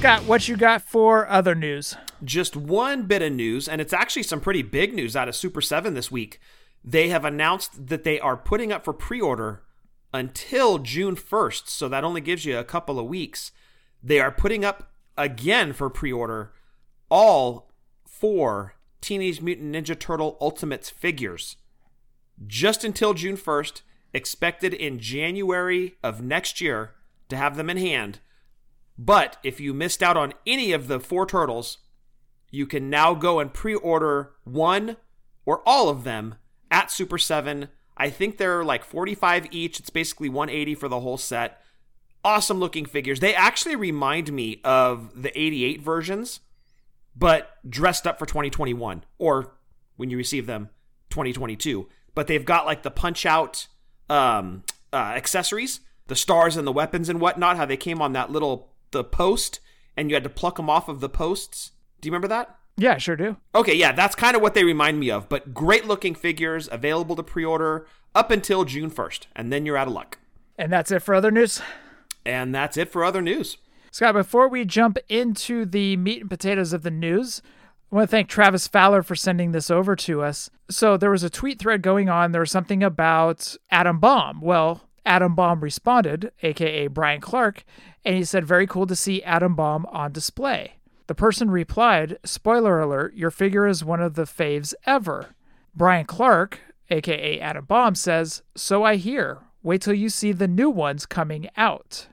Scott, 0.03 0.25
what 0.25 0.49
you 0.49 0.57
got 0.57 0.83
for 0.83 1.29
other 1.29 1.55
news? 1.55 1.95
Just 2.25 2.57
one 2.57 3.05
bit 3.05 3.23
of 3.23 3.33
news, 3.33 3.69
and 3.69 3.81
it's 3.81 3.93
actually 3.93 4.25
some 4.25 4.41
pretty 4.41 4.63
big 4.63 4.93
news 4.93 5.15
out 5.15 5.29
of 5.29 5.37
Super 5.37 5.61
7 5.61 5.95
this 5.95 6.11
week. 6.11 6.41
They 6.83 7.09
have 7.11 7.25
announced 7.25 7.87
that 7.87 8.03
they 8.03 8.19
are 8.19 8.37
putting 8.37 8.73
up 8.73 8.85
for 8.85 8.93
pre 8.93 9.21
order 9.21 9.63
until 10.13 10.79
June 10.79 11.15
1st, 11.15 11.69
so 11.69 11.89
that 11.89 12.03
only 12.03 12.21
gives 12.21 12.45
you 12.45 12.59
a 12.59 12.65
couple 12.65 12.99
of 12.99 13.07
weeks. 13.07 13.53
They 14.03 14.19
are 14.19 14.33
putting 14.33 14.65
up 14.65 14.91
again 15.17 15.73
for 15.73 15.89
pre 15.89 16.11
order 16.11 16.53
all 17.09 17.71
four 18.05 18.75
Teenage 19.01 19.41
Mutant 19.41 19.73
Ninja 19.73 19.97
Turtle 19.97 20.37
Ultimates 20.41 20.91
figures 20.91 21.59
just 22.45 22.83
until 22.83 23.15
June 23.15 23.37
1st, 23.37 23.83
expected 24.13 24.75
in 24.75 24.99
January 24.99 25.95
of 26.03 26.21
next 26.21 26.61
year 26.61 26.91
to 27.29 27.37
have 27.37 27.57
them 27.57 27.71
in 27.71 27.77
hand. 27.77 28.19
But 28.99 29.39
if 29.43 29.61
you 29.61 29.75
missed 29.75 30.03
out 30.03 30.17
on 30.17 30.35
any 30.47 30.73
of 30.73 30.89
the 30.89 31.01
four 31.01 31.27
turtles, 31.27 31.79
you 32.51 32.67
can 32.67 32.91
now 32.91 33.15
go 33.15 33.41
and 33.41 33.53
pre 33.53 33.75
order 33.75 34.33
one 34.45 34.97
or 35.45 35.63
all 35.67 35.89
of 35.89 36.05
them 36.05 36.37
at 36.71 36.91
Super 36.91 37.19
7. 37.19 37.69
I 37.97 38.11
think 38.11 38.37
they're 38.37 38.65
like 38.65 38.85
45 38.85 39.49
each. 39.51 39.81
It's 39.81 39.91
basically 39.91 40.29
180 40.29 40.75
for 40.75 40.89
the 40.89 41.01
whole 41.01 41.19
set. 41.19 41.61
Awesome 42.25 42.61
looking 42.61 42.87
figures. 42.87 43.21
They 43.21 43.35
actually 43.35 43.77
remind 43.77 44.33
me 44.33 44.61
of 44.63 45.23
the 45.23 45.37
88 45.39 45.83
versions, 45.83 46.41
but 47.17 47.59
dressed 47.69 48.07
up 48.07 48.19
for 48.19 48.27
2021 48.27 49.05
or 49.19 49.55
when 49.97 50.11
you 50.11 50.17
receive 50.17 50.47
them 50.47 50.69
2022. 51.11 51.89
But 52.15 52.27
they've 52.27 52.45
got 52.45 52.67
like 52.67 52.83
the 52.83 52.91
punch 52.91 53.27
out 53.27 53.67
um, 54.09 54.63
uh, 54.93 54.97
accessories, 54.97 55.81
the 56.07 56.17
stars 56.17 56.57
and 56.57 56.67
the 56.67 56.73
weapons 56.73 57.09
and 57.09 57.21
whatnot, 57.21 57.57
how 57.57 57.65
they 57.65 57.77
came 57.77 58.01
on 58.03 58.13
that 58.13 58.31
little 58.31 58.72
the 58.93 59.05
post 59.05 59.61
and 59.97 60.11
you 60.11 60.17
had 60.17 60.25
to 60.25 60.31
pluck 60.31 60.57
them 60.57 60.71
off 60.71 60.89
of 60.89 61.01
the 61.01 61.09
posts. 61.09 61.73
Do 62.01 62.07
you 62.07 62.13
remember 62.13 62.29
that? 62.29 62.57
Yeah, 62.77 62.99
sure 62.99 63.17
do. 63.17 63.37
Okay, 63.55 63.75
yeah, 63.75 63.93
that's 63.93 64.15
kind 64.15 64.35
of 64.35 64.43
what 64.43 64.55
they 64.55 64.65
remind 64.65 64.99
me 64.99 65.11
of. 65.11 65.29
But 65.29 65.53
great 65.53 65.87
looking 65.87 66.15
figures 66.15 66.69
available 66.73 67.17
to 67.17 67.23
pre 67.23 67.45
order 67.45 67.87
up 68.15 68.31
until 68.31 68.65
June 68.65 68.91
1st, 68.91 69.27
and 69.37 69.53
then 69.53 69.67
you're 69.67 69.77
out 69.77 69.89
of 69.89 69.95
luck. 69.95 70.19
And 70.59 70.73
that's 70.73 70.91
it 70.91 71.03
for 71.03 71.15
other 71.15 71.31
news. 71.31 71.61
And 72.25 72.55
that's 72.55 72.77
it 72.77 72.91
for 72.91 73.05
other 73.05 73.23
news. 73.23 73.59
Scott, 73.91 74.15
before 74.15 74.49
we 74.49 74.65
jump 74.65 74.97
into 75.09 75.67
the 75.67 75.97
meat 75.97 76.23
and 76.23 76.31
potatoes 76.31 76.73
of 76.73 76.83
the 76.83 76.91
news, 76.91 77.43
I 77.91 77.97
want 77.97 78.09
to 78.09 78.11
thank 78.11 78.29
Travis 78.29 78.67
Fowler 78.67 79.03
for 79.03 79.15
sending 79.15 79.53
this 79.53 79.71
over 79.71 79.95
to 79.97 80.23
us. 80.23 80.49
So 80.71 80.97
there 80.97 81.11
was 81.11 81.23
a 81.23 81.31
tweet 81.31 81.59
thread 81.59 81.83
going 81.83 82.09
on. 82.09 82.33
There 82.33 82.41
was 82.41 82.51
something 82.51 82.83
about 82.83 83.55
Adam 83.71 83.99
Bomb. 83.99 84.41
Well, 84.41 84.89
Adam 85.05 85.35
Bomb 85.35 85.61
responded, 85.61 86.33
aka 86.43 86.87
Brian 86.87 87.21
Clark, 87.21 87.65
and 88.05 88.17
he 88.17 88.25
said, 88.25 88.45
Very 88.45 88.67
cool 88.67 88.87
to 88.87 88.97
see 88.97 89.23
Adam 89.23 89.55
Bomb 89.55 89.87
on 89.87 90.13
display. 90.13 90.75
The 91.09 91.15
person 91.15 91.51
replied, 91.51 92.19
Spoiler 92.25 92.81
alert, 92.81 93.15
your 93.15 93.31
figure 93.31 93.67
is 93.67 93.85
one 93.85 94.01
of 94.01 94.15
the 94.15 94.23
faves 94.25 94.75
ever. 94.87 95.35
Brian 95.75 96.07
Clark, 96.07 96.61
aka 96.91 97.41
Adam 97.41 97.65
Bomb, 97.65 97.95
says, 97.95 98.43
So 98.55 98.85
I 98.85 98.97
hear. 98.97 99.39
Wait 99.63 99.83
till 99.83 99.95
you 99.95 100.09
see 100.09 100.33
the 100.33 100.49
new 100.49 100.71
ones 100.71 101.07
coming 101.07 101.49
out. 101.57 102.09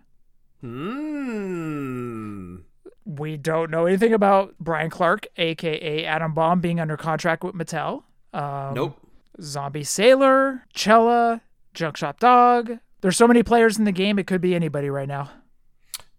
Hmm. 0.62 2.58
We 3.06 3.38
don't 3.38 3.71
know 3.71 3.86
anything 3.88 4.13
about 4.13 4.54
Brian 4.60 4.89
Clark, 4.89 5.28
aka 5.38 6.06
Adam 6.06 6.34
Bomb, 6.34 6.60
being 6.60 6.80
under 6.80 6.97
contract 6.97 7.43
with 7.43 7.56
Mattel. 7.56 8.04
Um, 8.34 8.73
Nope. 8.75 8.99
Zombie 9.41 9.84
Sailor, 9.84 10.65
Chella, 10.73 11.41
Junk 11.80 11.96
Shop 11.96 12.20
Dog. 12.20 12.80
There's 13.00 13.15
so 13.15 13.28
many 13.28 13.42
players 13.42 13.80
in 13.80 13.86
the 13.86 13.94
game, 13.94 14.20
it 14.20 14.28
could 14.28 14.42
be 14.42 14.54
anybody 14.54 14.89
right 14.89 15.08
now. 15.08 15.32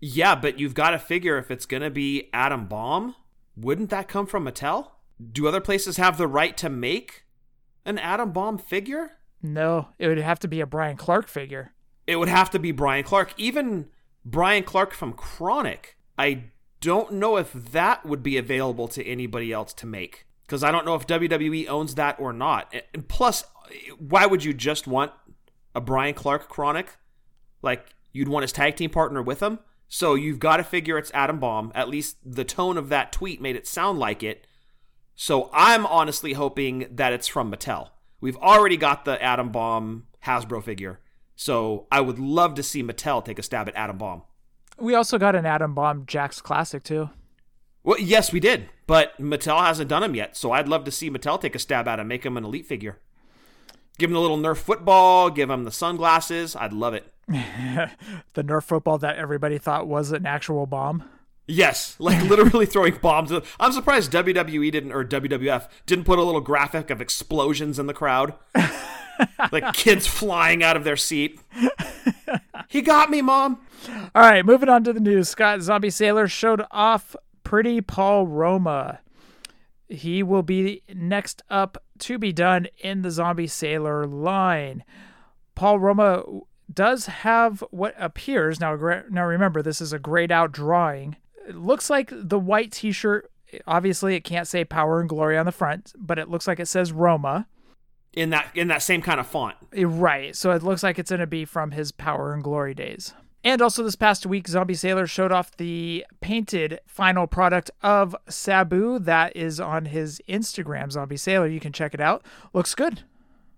Yeah, 0.01 0.35
but 0.35 0.59
you've 0.59 0.75
got 0.75 0.91
to 0.91 0.99
figure 0.99 1.37
if 1.37 1.51
it's 1.51 1.67
going 1.67 1.83
to 1.83 1.91
be 1.91 2.31
Adam 2.33 2.65
Bomb, 2.67 3.15
wouldn't 3.55 3.91
that 3.91 4.09
come 4.09 4.27
from 4.27 4.47
Mattel? 4.47 4.93
Do 5.33 5.47
other 5.47 5.61
places 5.61 5.99
have 5.99 6.17
the 6.17 6.27
right 6.27 6.57
to 6.57 6.71
make 6.71 7.25
an 7.85 7.99
Adam 7.99 8.33
Bomb 8.33 8.57
figure? 8.57 9.19
No, 9.43 9.89
it 9.99 10.09
would 10.09 10.17
have 10.17 10.39
to 10.39 10.49
be 10.49 10.63
a 10.63 10.67
Brian 10.67 10.97
Clark 10.97 11.29
figure. 11.29 11.75
It 12.07 12.17
would 12.17 12.29
have 12.29 12.49
to 12.51 12.59
be 12.59 12.73
Brian 12.73 13.05
Clark. 13.05 13.35
Even 13.37 13.89
Brian 14.25 14.65
Clark 14.65 14.95
from 14.95 15.13
Kronik. 15.13 15.97
I 16.17 16.45
don't 16.81 17.13
know 17.13 17.37
if 17.37 17.53
that 17.53 18.07
would 18.07 18.23
be 18.23 18.39
available 18.39 18.89
to 18.89 19.07
anybody 19.07 19.53
else 19.53 19.75
to 19.75 19.87
make. 19.87 20.27
Because 20.47 20.65
I 20.65 20.73
don't 20.73 20.87
know 20.87 20.95
if 20.95 21.07
WWE 21.07 21.69
owns 21.69 21.95
that 21.97 22.19
or 22.19 22.33
not. 22.33 22.75
And 22.95 23.07
plus, 23.07 23.45
why 23.99 24.27
would 24.27 24.43
you 24.43 24.53
just 24.53 24.87
want 24.87 25.13
a 25.75 25.81
Brian 25.81 26.15
Clark 26.15 26.51
Kronik? 26.51 26.89
Like, 27.63 27.87
you'd 28.13 28.29
want 28.29 28.43
his 28.43 28.53
tag 28.53 28.77
team 28.77 28.91
partner 28.91 29.23
with 29.23 29.41
him? 29.41 29.59
So 29.89 30.15
you've 30.15 30.39
got 30.39 30.59
to 30.59 30.65
figure 30.65 30.99
it's 30.99 31.11
Adam 31.13 31.41
Bomb. 31.41 31.73
At 31.75 31.89
least 31.89 32.17
the 32.25 32.45
tone 32.45 32.77
of 32.77 32.89
that 32.91 33.13
tweet 33.13 33.41
made 33.41 33.57
it 33.57 33.67
sound 33.67 33.99
like 33.99 34.23
it. 34.23 34.47
So 35.17 35.51
I'm 35.53 35.85
honestly 35.85 36.33
hoping 36.35 36.87
that 36.93 37.13
it's 37.13 37.29
from 37.29 37.53
Mattel. 37.53 37.91
We've 38.21 38.37
already 38.37 38.77
got 38.77 39.05
the 39.05 39.21
Adam 39.23 39.51
Bomb 39.51 40.07
Hasbro 40.25 40.63
figure. 40.63 41.01
So 41.35 41.87
I 41.91 42.01
would 42.01 42.19
love 42.19 42.55
to 42.55 42.63
see 42.63 42.83
Mattel 42.83 43.25
take 43.25 43.39
a 43.39 43.43
stab 43.43 43.69
at 43.69 43.75
Adam 43.75 43.99
Bomb. 43.99 44.23
We 44.79 44.95
also 44.95 45.19
got 45.19 45.35
an 45.35 45.45
Adam 45.45 45.75
Bomb 45.75 46.07
Jakks 46.07 46.43
Classic 46.43 46.83
too. 46.83 47.11
Well, 47.83 47.99
yes, 47.99 48.33
we 48.33 48.41
did, 48.41 48.69
but 48.87 49.19
Mattel 49.19 49.65
hasn't 49.65 49.89
done 49.89 50.03
him 50.03 50.15
yet. 50.15 50.37
So 50.37 50.53
I'd 50.53 50.69
love 50.69 50.85
to 50.85 50.91
see 50.91 51.11
Mattel 51.11 51.41
take 51.41 51.55
a 51.55 51.59
stab 51.59 51.89
at 51.89 51.99
him, 51.99 52.09
make 52.09 52.25
him 52.25 52.37
an 52.37 52.45
elite 52.45 52.67
figure. 52.67 52.99
Give 54.01 54.09
him 54.09 54.15
the 54.15 54.21
little 54.23 54.39
Nerf 54.39 54.57
football, 54.57 55.29
give 55.29 55.51
him 55.51 55.65
the 55.65 55.71
sunglasses. 55.71 56.57
I'd 56.57 56.73
love 56.73 56.95
it. 56.95 57.13
The 58.33 58.43
Nerf 58.43 58.63
football 58.63 58.97
that 58.97 59.17
everybody 59.17 59.59
thought 59.59 59.87
was 59.87 60.11
an 60.11 60.25
actual 60.25 60.65
bomb. 60.65 61.05
Yes, 61.47 61.97
like 61.99 62.23
literally 62.23 62.65
throwing 62.65 62.95
bombs. 62.95 63.31
I'm 63.61 63.73
surprised 63.73 64.11
WWE 64.11 64.73
didn't 64.73 64.93
or 64.93 65.05
WWF 65.05 65.69
didn't 65.85 66.05
put 66.05 66.19
a 66.19 66.23
little 66.23 66.41
graphic 66.41 66.89
of 66.89 67.03
explosions 67.03 67.79
in 67.79 67.89
the 67.89 67.93
crowd. 67.93 68.33
like 69.53 69.75
kids 69.75 70.07
flying 70.07 70.63
out 70.63 70.79
of 70.79 70.85
their 70.85 70.97
seat. 70.97 71.39
he 72.69 72.81
got 72.81 73.11
me, 73.11 73.21
mom. 73.21 73.61
All 74.15 74.23
right, 74.23 74.47
moving 74.47 74.71
on 74.71 74.83
to 74.85 74.95
the 74.95 75.01
news. 75.01 75.29
Scott 75.29 75.61
Zombie 75.61 75.91
Sailor 75.91 76.27
showed 76.27 76.65
off 76.71 77.15
Pretty 77.45 77.83
Paul 77.83 78.27
Roma. 78.27 79.01
He 79.91 80.23
will 80.23 80.43
be 80.43 80.85
next 80.95 81.43
up 81.51 81.83
to 82.01 82.19
be 82.19 82.33
done 82.33 82.67
in 82.79 83.03
the 83.03 83.11
Zombie 83.11 83.47
Sailor 83.47 84.07
line. 84.07 84.85
Paul 85.55 85.79
Roma 85.79 86.23
does 86.73 87.07
have 87.07 87.63
what 87.71 87.95
appears 87.99 88.61
now. 88.61 88.75
Now 89.11 89.25
remember, 89.25 89.63
this 89.63 89.81
is 89.81 89.93
a 89.93 89.99
grayed 89.99 90.33
out 90.33 90.53
drawing. 90.53 91.17
It 91.49 91.57
looks 91.57 91.91
like 91.91 92.11
the 92.13 92.39
white 92.39 92.73
T-shirt. 92.73 93.31
Obviously, 93.67 94.15
it 94.15 94.21
can't 94.21 94.47
say 94.47 94.65
Power 94.65 95.01
and 95.01 95.09
Glory 95.09 95.37
on 95.37 95.47
the 95.47 95.53
front, 95.53 95.93
but 95.99 96.19
it 96.19 96.29
looks 96.29 96.47
like 96.47 96.61
it 96.61 96.67
says 96.67 96.93
Roma. 96.93 97.47
In 98.13 98.31
that 98.31 98.51
in 98.55 98.69
that 98.69 98.83
same 98.83 99.03
kind 99.03 99.21
of 99.21 99.27
font. 99.27 99.57
Eh, 99.73 99.85
Right. 99.87 100.35
So 100.35 100.51
it 100.53 100.63
looks 100.63 100.83
like 100.83 100.99
it's 100.99 101.11
going 101.11 101.21
to 101.21 101.27
be 101.27 101.45
from 101.45 101.71
his 101.73 101.93
Power 101.93 102.33
and 102.33 102.43
Glory 102.43 102.75
days. 102.75 103.15
And 103.43 103.63
also 103.63 103.83
this 103.83 103.97
past 103.97 104.27
week, 104.27 104.49
Zombie 104.49 104.75
Sailor 104.75 105.07
showed 105.07 105.33
off 105.33 105.57
the 105.57 106.05
painted 106.21 106.81
final 106.87 107.27
product 107.27 107.71
of 107.83 108.15
Sabu 108.29 108.99
that 108.99 109.35
is 109.35 109.59
on 109.59 109.87
his 109.87 110.21
Instagram, 110.29 110.93
Zombie 110.93 111.17
Sailor. 111.17 111.47
You 111.47 111.61
can 111.61 111.73
check 111.73 111.95
it 111.95 112.01
out. 112.01 112.23
Looks 112.53 112.75
good. 112.75 113.03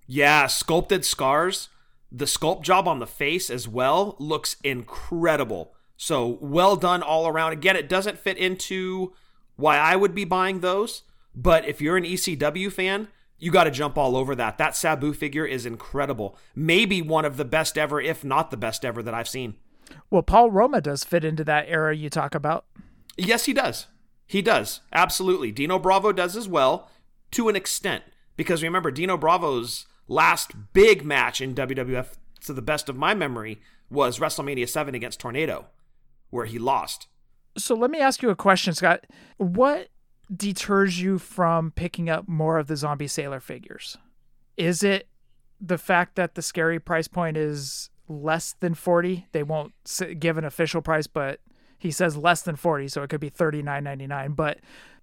Yeah, 0.07 0.47
sculpted 0.47 1.05
scars. 1.05 1.69
The 2.13 2.27
sculpt 2.27 2.63
job 2.63 2.87
on 2.87 3.01
the 3.01 3.07
face 3.07 3.51
as 3.51 3.67
well 3.67 4.15
looks 4.19 4.57
incredible. 4.63 5.73
So 5.97 6.39
well 6.41 6.77
done 6.77 7.03
all 7.03 7.27
around. 7.27 7.53
Again, 7.53 7.77
it 7.77 7.89
doesn't 7.89 8.19
fit 8.19 8.37
into 8.37 9.13
why 9.57 9.79
I 9.79 9.97
would 9.97 10.15
be 10.15 10.25
buying 10.25 10.61
those, 10.61 11.03
but 11.35 11.67
if 11.67 11.81
you're 11.81 11.97
an 11.97 12.05
ECW 12.05 12.71
fan, 12.71 13.09
you 13.39 13.51
got 13.51 13.65
to 13.65 13.71
jump 13.71 13.99
all 13.99 14.17
over 14.17 14.35
that. 14.37 14.59
That 14.59 14.77
Sabu 14.77 15.13
figure 15.13 15.47
is 15.47 15.67
incredible. 15.67 16.37
Maybe 16.55 17.03
one 17.03 17.25
of 17.25 17.37
the 17.37 17.45
best 17.45 17.77
ever, 17.77 18.01
if 18.01 18.23
not 18.23 18.51
the 18.51 18.57
best 18.57 18.85
ever, 18.85 19.03
that 19.03 19.15
I've 19.15 19.29
seen. 19.29 19.57
Well, 20.11 20.23
Paul 20.23 20.51
Roma 20.51 20.81
does 20.81 21.05
fit 21.05 21.25
into 21.25 21.45
that 21.45 21.67
era 21.69 21.95
you 21.95 22.11
talk 22.11 22.35
about. 22.35 22.67
Yes, 23.17 23.47
he 23.47 23.53
does. 23.53 23.87
He 24.27 24.43
does. 24.43 24.81
Absolutely. 24.93 25.53
Dino 25.53 25.79
Bravo 25.79 26.13
does 26.13 26.37
as 26.37 26.49
well, 26.49 26.91
to 27.33 27.49
an 27.49 27.57
extent. 27.57 28.05
Because 28.37 28.63
remember, 28.63 28.91
Dino 28.91 29.17
Bravo's 29.17 29.87
last 30.09 30.73
big 30.73 31.05
match 31.05 31.41
in 31.41 31.55
WWF, 31.55 32.15
to 32.45 32.53
the 32.53 32.63
best 32.63 32.89
of 32.89 32.97
my 32.97 33.15
memory, 33.15 33.61
was 33.91 34.19
WrestleMania 34.19 34.69
7 34.69 34.95
against 34.95 35.21
Tornado, 35.21 35.67
where 36.31 36.47
he 36.47 36.59
lost. 36.59 37.09
So 37.59 37.75
let 37.75 37.91
me 37.91 38.01
ask 38.01 38.23
you 38.23 38.31
a 38.31 38.37
question, 38.37 38.75
Scott. 38.75 39.07
What 39.37 39.89
deters 40.35 41.01
you 41.01 41.19
from 41.19 41.71
picking 41.71 42.09
up 42.09 42.27
more 42.27 42.59
of 42.59 42.67
the 42.67 42.77
Zombie 42.77 43.07
Sailor 43.07 43.41
figures? 43.41 43.99
Is 44.57 44.83
it 44.83 45.09
the 45.61 45.79
fact 45.79 46.17
that 46.17 46.35
the 46.35 46.43
scary 46.43 46.81
price 46.81 47.07
point 47.07 47.37
is 47.37 47.91
less 48.09 48.55
than 48.61 48.75
40? 48.75 49.27
They 49.33 49.43
won't 49.43 49.73
give 50.19 50.39
an 50.39 50.45
official 50.45 50.83
price, 50.83 51.07
but 51.07 51.41
he 51.79 51.91
says 51.91 52.17
less 52.17 52.43
than 52.43 52.57
40, 52.57 52.89
so 52.89 53.03
it 53.03 53.11
could 53.11 53.21
be 53.21 53.31
39.99, 53.31 54.37
but 54.37 54.59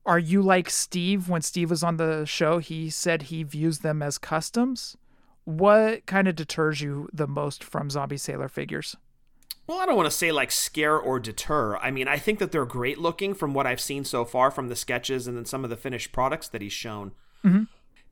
are 0.06 0.20
you 0.20 0.42
like 0.42 0.70
Steve 0.70 1.30
when 1.30 1.42
Steve 1.42 1.70
was 1.70 1.84
on 1.84 1.98
the 1.98 2.26
show? 2.26 2.60
He 2.60 2.90
said 2.90 3.24
he 3.24 3.44
views 3.44 3.80
them 3.80 4.02
as 4.02 4.18
customs. 4.18 4.98
What 5.44 6.06
kind 6.06 6.28
of 6.28 6.36
deters 6.36 6.82
you 6.82 7.10
the 7.12 7.28
most 7.28 7.64
from 7.64 7.90
Zombie 7.90 8.18
Sailor 8.18 8.48
figures? 8.48 8.96
Well, 9.68 9.80
I 9.80 9.86
don't 9.86 9.96
want 9.96 10.10
to 10.10 10.18
say 10.18 10.32
like 10.32 10.52
scare 10.52 10.98
or 10.98 11.20
deter. 11.20 11.78
I 11.78 11.92
mean, 11.92 12.08
I 12.08 12.18
think 12.18 12.40
that 12.40 12.52
they're 12.52 12.66
great 12.66 12.98
looking 12.98 13.36
from 13.36 13.54
what 13.54 13.68
I've 13.68 13.82
seen 13.82 14.04
so 14.04 14.26
far 14.26 14.50
from 14.50 14.68
the 14.68 14.76
sketches 14.76 15.28
and 15.28 15.38
then 15.38 15.46
some 15.46 15.64
of 15.64 15.70
the 15.70 15.78
finished 15.78 16.12
products 16.12 16.48
that 16.48 16.62
he's 16.62 16.74
shown. 16.74 17.12
Mm-hmm. 17.46 17.64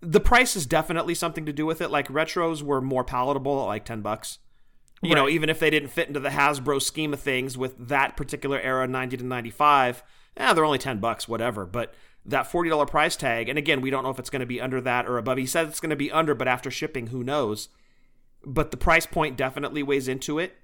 The 0.01 0.19
price 0.19 0.55
is 0.55 0.67
definitely 0.67 1.15
something 1.15 1.47
to 1.47 1.53
do 1.53 1.65
with 1.65 1.81
it. 1.81 1.89
Like 1.89 2.09
retros 2.09 2.61
were 2.61 2.81
more 2.81 3.03
palatable 3.03 3.59
at 3.61 3.65
like 3.65 3.85
10 3.85 4.01
bucks. 4.01 4.37
You 5.01 5.13
right. 5.13 5.15
know, 5.21 5.29
even 5.29 5.49
if 5.49 5.59
they 5.59 5.69
didn't 5.69 5.89
fit 5.89 6.07
into 6.07 6.19
the 6.19 6.29
Hasbro 6.29 6.81
scheme 6.81 7.13
of 7.13 7.19
things 7.19 7.57
with 7.57 7.87
that 7.87 8.17
particular 8.17 8.59
era 8.59 8.87
90 8.87 9.17
to 9.17 9.23
95, 9.23 10.03
yeah, 10.35 10.53
they're 10.53 10.65
only 10.65 10.79
10 10.79 10.99
bucks, 10.99 11.27
whatever. 11.27 11.65
But 11.65 11.93
that 12.25 12.49
$40 12.51 12.87
price 12.87 13.15
tag, 13.15 13.47
and 13.47 13.57
again, 13.57 13.81
we 13.81 13.89
don't 13.89 14.03
know 14.03 14.09
if 14.09 14.19
it's 14.19 14.29
going 14.29 14.39
to 14.41 14.45
be 14.45 14.59
under 14.59 14.81
that 14.81 15.07
or 15.07 15.17
above. 15.17 15.37
He 15.37 15.45
said 15.45 15.67
it's 15.67 15.79
going 15.79 15.91
to 15.91 15.95
be 15.95 16.11
under, 16.11 16.33
but 16.33 16.47
after 16.47 16.71
shipping, 16.71 17.07
who 17.07 17.23
knows? 17.23 17.69
But 18.43 18.71
the 18.71 18.77
price 18.77 19.05
point 19.05 19.37
definitely 19.37 19.83
weighs 19.83 20.07
into 20.07 20.39
it. 20.39 20.57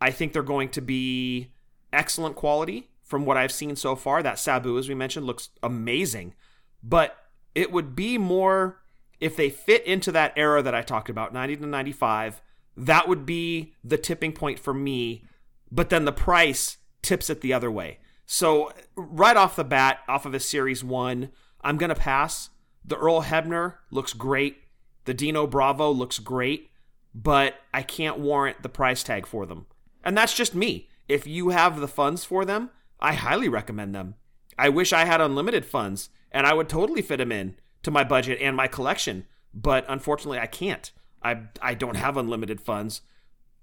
I 0.00 0.10
think 0.10 0.32
they're 0.32 0.42
going 0.42 0.70
to 0.70 0.80
be 0.80 1.52
excellent 1.92 2.36
quality 2.36 2.90
from 3.02 3.24
what 3.24 3.36
I've 3.36 3.52
seen 3.52 3.76
so 3.76 3.94
far. 3.94 4.22
That 4.22 4.38
Sabu, 4.38 4.78
as 4.78 4.88
we 4.88 4.94
mentioned, 4.94 5.26
looks 5.26 5.50
amazing. 5.62 6.34
But 6.82 7.16
it 7.54 7.70
would 7.70 7.94
be 7.94 8.18
more 8.18 8.80
if 9.20 9.36
they 9.36 9.50
fit 9.50 9.84
into 9.84 10.10
that 10.12 10.32
era 10.36 10.62
that 10.62 10.74
I 10.74 10.82
talked 10.82 11.08
about, 11.08 11.32
90 11.32 11.58
to 11.58 11.66
95, 11.66 12.42
that 12.76 13.08
would 13.08 13.26
be 13.26 13.74
the 13.84 13.98
tipping 13.98 14.32
point 14.32 14.58
for 14.58 14.74
me. 14.74 15.24
But 15.70 15.90
then 15.90 16.04
the 16.04 16.12
price 16.12 16.78
tips 17.02 17.30
it 17.30 17.40
the 17.40 17.52
other 17.52 17.70
way. 17.70 17.98
So, 18.26 18.72
right 18.96 19.36
off 19.36 19.56
the 19.56 19.64
bat, 19.64 19.98
off 20.08 20.26
of 20.26 20.34
a 20.34 20.40
series 20.40 20.82
one, 20.82 21.30
I'm 21.60 21.76
to 21.90 21.94
pass. 21.94 22.50
The 22.84 22.96
Earl 22.96 23.22
Hebner 23.22 23.76
looks 23.90 24.12
great. 24.12 24.58
The 25.04 25.14
Dino 25.14 25.46
Bravo 25.46 25.90
looks 25.90 26.18
great, 26.18 26.70
but 27.14 27.56
I 27.74 27.82
can't 27.82 28.18
warrant 28.18 28.62
the 28.62 28.68
price 28.68 29.02
tag 29.02 29.26
for 29.26 29.46
them. 29.46 29.66
And 30.04 30.16
that's 30.16 30.34
just 30.34 30.54
me. 30.54 30.88
If 31.08 31.26
you 31.26 31.50
have 31.50 31.80
the 31.80 31.88
funds 31.88 32.24
for 32.24 32.44
them, 32.44 32.70
I 33.00 33.14
highly 33.14 33.48
recommend 33.48 33.94
them. 33.94 34.14
I 34.58 34.68
wish 34.68 34.92
I 34.92 35.04
had 35.04 35.20
unlimited 35.20 35.64
funds 35.64 36.10
and 36.30 36.46
I 36.46 36.54
would 36.54 36.68
totally 36.68 37.02
fit 37.02 37.18
them 37.18 37.32
in 37.32 37.56
to 37.82 37.90
my 37.90 38.04
budget 38.04 38.38
and 38.40 38.56
my 38.56 38.68
collection, 38.68 39.26
but 39.52 39.84
unfortunately 39.88 40.38
I 40.38 40.46
can't. 40.46 40.90
I 41.24 41.42
I 41.60 41.74
don't 41.74 41.96
have 41.96 42.16
unlimited 42.16 42.60
funds. 42.60 43.02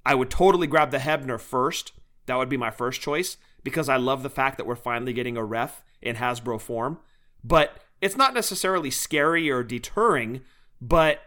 I 0.05 0.15
would 0.15 0.29
totally 0.29 0.67
grab 0.67 0.91
the 0.91 0.97
Hebner 0.97 1.39
first. 1.39 1.91
That 2.25 2.37
would 2.37 2.49
be 2.49 2.57
my 2.57 2.71
first 2.71 3.01
choice 3.01 3.37
because 3.63 3.89
I 3.89 3.97
love 3.97 4.23
the 4.23 4.29
fact 4.29 4.57
that 4.57 4.65
we're 4.65 4.75
finally 4.75 5.13
getting 5.13 5.37
a 5.37 5.43
ref 5.43 5.83
in 6.01 6.15
Hasbro 6.15 6.61
form. 6.61 6.99
But 7.43 7.77
it's 8.01 8.15
not 8.17 8.33
necessarily 8.33 8.91
scary 8.91 9.49
or 9.49 9.63
deterring, 9.63 10.41
but 10.81 11.21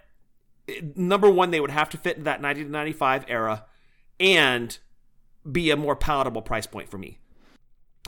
number 0.96 1.30
one, 1.30 1.50
they 1.50 1.60
would 1.60 1.70
have 1.70 1.90
to 1.90 1.98
fit 1.98 2.16
in 2.16 2.24
that 2.24 2.40
90 2.40 2.64
to 2.64 2.70
95 2.70 3.24
era 3.28 3.66
and 4.18 4.78
be 5.50 5.70
a 5.70 5.76
more 5.76 5.96
palatable 5.96 6.42
price 6.42 6.66
point 6.66 6.88
for 6.88 6.98
me. 6.98 7.18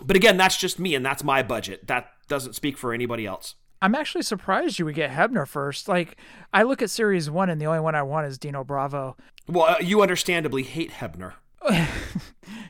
But 0.03 0.17
again, 0.17 0.37
that's 0.37 0.57
just 0.57 0.79
me 0.79 0.95
and 0.95 1.05
that's 1.05 1.25
my 1.25 1.43
budget. 1.43 1.87
That 1.87 2.11
doesn't 2.29 2.55
speak 2.55 2.77
for 2.77 2.93
anybody 2.93 3.27
else. 3.27 3.55
I'm 3.83 3.95
actually 3.95 4.23
surprised 4.23 4.79
you 4.79 4.85
would 4.85 4.95
get 4.95 5.11
Hebner 5.11 5.47
first. 5.47 5.89
Like, 5.89 6.17
I 6.53 6.63
look 6.63 6.81
at 6.81 6.91
Series 6.91 7.31
1 7.31 7.51
and 7.51 7.61
the 7.61 7.67
only 7.67 7.81
one 7.81 7.95
I 7.95 8.03
want 8.03 8.27
is 8.27 8.39
Dino 8.39 8.65
Bravo. 8.65 9.17
Well, 9.47 9.65
uh, 9.65 9.77
you 9.81 10.01
understandably 10.01 10.63
hate 10.63 10.91
Hebner. 10.93 11.35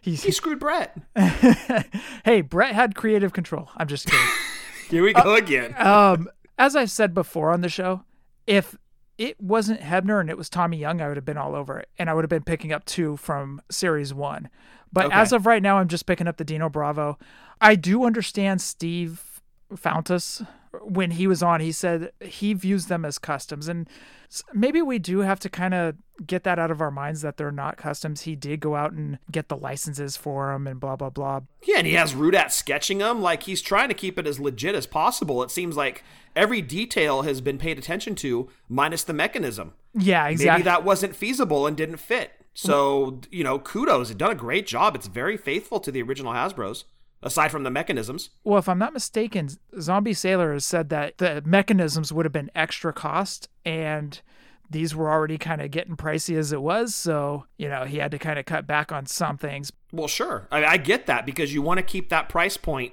he 0.02 0.16
screwed 0.16 0.60
Brett. 0.60 0.96
hey, 2.24 2.40
Brett 2.40 2.74
had 2.74 2.94
creative 2.94 3.32
control. 3.32 3.68
I'm 3.76 3.88
just 3.88 4.06
kidding. 4.06 4.26
Here 4.90 5.02
we 5.02 5.12
go 5.12 5.34
uh, 5.34 5.36
again. 5.36 5.74
um, 5.78 6.28
as 6.58 6.76
I've 6.76 6.90
said 6.90 7.14
before 7.14 7.50
on 7.50 7.60
the 7.60 7.68
show, 7.68 8.02
if 8.46 8.76
it 9.18 9.40
wasn't 9.40 9.80
Hebner 9.80 10.20
and 10.20 10.28
it 10.28 10.36
was 10.36 10.48
Tommy 10.48 10.76
Young, 10.76 11.00
I 11.00 11.08
would 11.08 11.16
have 11.16 11.24
been 11.24 11.36
all 11.36 11.54
over 11.54 11.78
it, 11.78 11.88
and 11.98 12.10
I 12.10 12.14
would 12.14 12.24
have 12.24 12.30
been 12.30 12.44
picking 12.44 12.72
up 12.72 12.84
two 12.84 13.16
from 13.16 13.60
Series 13.70 14.12
One. 14.12 14.48
But 14.92 15.06
okay. 15.06 15.14
as 15.14 15.32
of 15.32 15.46
right 15.46 15.62
now, 15.62 15.78
I'm 15.78 15.88
just 15.88 16.06
picking 16.06 16.28
up 16.28 16.36
the 16.36 16.44
Dino 16.44 16.68
Bravo. 16.68 17.18
I 17.60 17.74
do 17.74 18.04
understand 18.04 18.60
Steve 18.60 19.40
Fountas 19.72 20.46
when 20.82 21.12
he 21.12 21.26
was 21.26 21.42
on. 21.42 21.60
He 21.60 21.72
said 21.72 22.12
he 22.20 22.54
views 22.54 22.86
them 22.86 23.04
as 23.04 23.18
customs, 23.18 23.68
and 23.68 23.88
maybe 24.52 24.82
we 24.82 24.98
do 24.98 25.20
have 25.20 25.40
to 25.40 25.48
kind 25.48 25.74
of 25.74 25.96
get 26.26 26.44
that 26.44 26.58
out 26.58 26.70
of 26.70 26.80
our 26.80 26.90
minds 26.90 27.22
that 27.22 27.36
they're 27.36 27.50
not 27.50 27.76
customs. 27.76 28.22
He 28.22 28.36
did 28.36 28.60
go 28.60 28.76
out 28.76 28.92
and 28.92 29.18
get 29.30 29.48
the 29.48 29.56
licenses 29.56 30.16
for 30.16 30.52
them 30.52 30.66
and 30.66 30.80
blah 30.80 30.96
blah 30.96 31.10
blah. 31.10 31.40
Yeah, 31.62 31.78
and 31.78 31.86
he 31.86 31.94
has 31.94 32.14
Rudat 32.14 32.50
sketching 32.50 32.98
them. 32.98 33.20
Like 33.20 33.44
he's 33.44 33.62
trying 33.62 33.88
to 33.88 33.94
keep 33.94 34.18
it 34.18 34.26
as 34.26 34.40
legit 34.40 34.74
as 34.74 34.86
possible. 34.86 35.42
It 35.42 35.50
seems 35.50 35.76
like 35.76 36.04
every 36.34 36.62
detail 36.62 37.22
has 37.22 37.40
been 37.40 37.58
paid 37.58 37.78
attention 37.78 38.14
to, 38.16 38.48
minus 38.68 39.04
the 39.04 39.12
mechanism. 39.12 39.72
Yeah, 39.94 40.26
exactly. 40.28 40.50
Maybe 40.50 40.62
that 40.64 40.84
wasn't 40.84 41.16
feasible 41.16 41.66
and 41.66 41.76
didn't 41.76 41.98
fit. 41.98 42.32
So 42.54 43.20
you 43.30 43.44
know, 43.44 43.58
kudos. 43.58 44.10
It 44.10 44.18
done 44.18 44.30
a 44.30 44.36
great 44.36 44.66
job. 44.66 44.94
It's 44.94 45.06
very 45.06 45.36
faithful 45.36 45.80
to 45.80 45.90
the 45.90 46.02
original 46.02 46.32
Hasbro's 46.32 46.84
aside 47.24 47.50
from 47.50 47.64
the 47.64 47.70
mechanisms. 47.70 48.30
Well, 48.44 48.58
if 48.58 48.68
I'm 48.68 48.78
not 48.78 48.92
mistaken, 48.92 49.48
Zombie 49.80 50.12
Sailor 50.12 50.52
has 50.52 50.64
said 50.64 50.90
that 50.90 51.18
the 51.18 51.42
mechanisms 51.44 52.12
would 52.12 52.26
have 52.26 52.32
been 52.32 52.50
extra 52.54 52.92
cost 52.92 53.48
and 53.64 54.20
these 54.70 54.94
were 54.94 55.10
already 55.10 55.38
kind 55.38 55.60
of 55.60 55.70
getting 55.70 55.96
pricey 55.96 56.36
as 56.36 56.52
it 56.52 56.60
was. 56.60 56.94
So, 56.94 57.46
you 57.56 57.68
know, 57.68 57.84
he 57.84 57.98
had 57.98 58.10
to 58.12 58.18
kind 58.18 58.38
of 58.38 58.44
cut 58.44 58.66
back 58.66 58.92
on 58.92 59.06
some 59.06 59.38
things. 59.38 59.72
Well, 59.92 60.08
sure. 60.08 60.46
I, 60.52 60.64
I 60.64 60.76
get 60.76 61.06
that 61.06 61.26
because 61.26 61.52
you 61.52 61.62
want 61.62 61.78
to 61.78 61.82
keep 61.82 62.10
that 62.10 62.28
price 62.28 62.56
point 62.56 62.92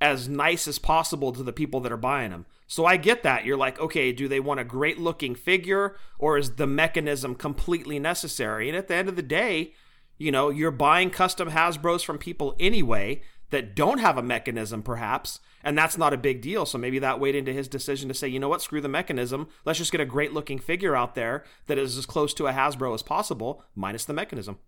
as 0.00 0.28
nice 0.28 0.68
as 0.68 0.78
possible 0.78 1.32
to 1.32 1.42
the 1.42 1.52
people 1.52 1.80
that 1.80 1.92
are 1.92 1.96
buying 1.96 2.30
them. 2.30 2.46
So 2.66 2.84
I 2.84 2.96
get 2.96 3.22
that. 3.22 3.44
You're 3.44 3.56
like, 3.56 3.80
okay, 3.80 4.12
do 4.12 4.28
they 4.28 4.40
want 4.40 4.60
a 4.60 4.64
great 4.64 4.98
looking 4.98 5.34
figure 5.34 5.96
or 6.18 6.36
is 6.36 6.56
the 6.56 6.66
mechanism 6.66 7.34
completely 7.34 7.98
necessary? 7.98 8.68
And 8.68 8.76
at 8.76 8.88
the 8.88 8.94
end 8.94 9.08
of 9.08 9.16
the 9.16 9.22
day, 9.22 9.72
you 10.18 10.30
know, 10.30 10.50
you're 10.50 10.70
buying 10.70 11.10
custom 11.10 11.50
Hasbro's 11.50 12.02
from 12.02 12.18
people 12.18 12.56
anyway 12.58 13.22
that 13.54 13.76
don't 13.76 13.98
have 13.98 14.18
a 14.18 14.22
mechanism, 14.22 14.82
perhaps, 14.82 15.38
and 15.62 15.78
that's 15.78 15.96
not 15.96 16.12
a 16.12 16.18
big 16.18 16.42
deal. 16.42 16.66
So 16.66 16.76
maybe 16.76 16.98
that 16.98 17.20
weighed 17.20 17.36
into 17.36 17.52
his 17.52 17.68
decision 17.68 18.08
to 18.08 18.14
say, 18.14 18.26
you 18.26 18.40
know 18.40 18.48
what, 18.48 18.60
screw 18.60 18.80
the 18.80 18.88
mechanism. 18.88 19.46
Let's 19.64 19.78
just 19.78 19.92
get 19.92 20.00
a 20.00 20.04
great 20.06 20.34
looking 20.34 20.58
figure 20.58 20.96
out 20.96 21.14
there 21.14 21.44
that 21.68 21.78
is 21.78 21.96
as 21.96 22.04
close 22.04 22.34
to 22.34 22.48
a 22.48 22.52
Hasbro 22.52 22.92
as 22.94 23.02
possible, 23.02 23.62
minus 23.76 24.04
the 24.04 24.12
mechanism. 24.12 24.58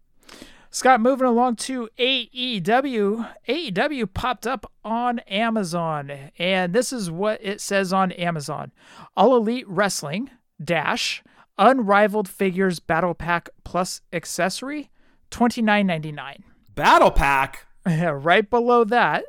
Scott, 0.70 1.00
moving 1.00 1.26
along 1.26 1.56
to 1.56 1.88
AEW. 1.98 3.28
AEW 3.48 4.14
popped 4.14 4.46
up 4.46 4.70
on 4.84 5.18
Amazon, 5.20 6.30
and 6.38 6.72
this 6.72 6.92
is 6.92 7.10
what 7.10 7.40
it 7.42 7.60
says 7.60 7.92
on 7.92 8.12
Amazon 8.12 8.70
All 9.16 9.36
Elite 9.36 9.66
Wrestling 9.66 10.30
Dash 10.62 11.24
Unrivaled 11.58 12.28
Figures 12.28 12.78
Battle 12.78 13.14
Pack 13.14 13.48
Plus 13.64 14.00
Accessory, 14.12 14.90
twenty 15.30 15.60
nine 15.60 15.88
ninety 15.88 16.12
nine. 16.12 16.44
Battle 16.76 17.10
Pack? 17.10 17.66
right 18.12 18.48
below 18.48 18.84
that, 18.84 19.24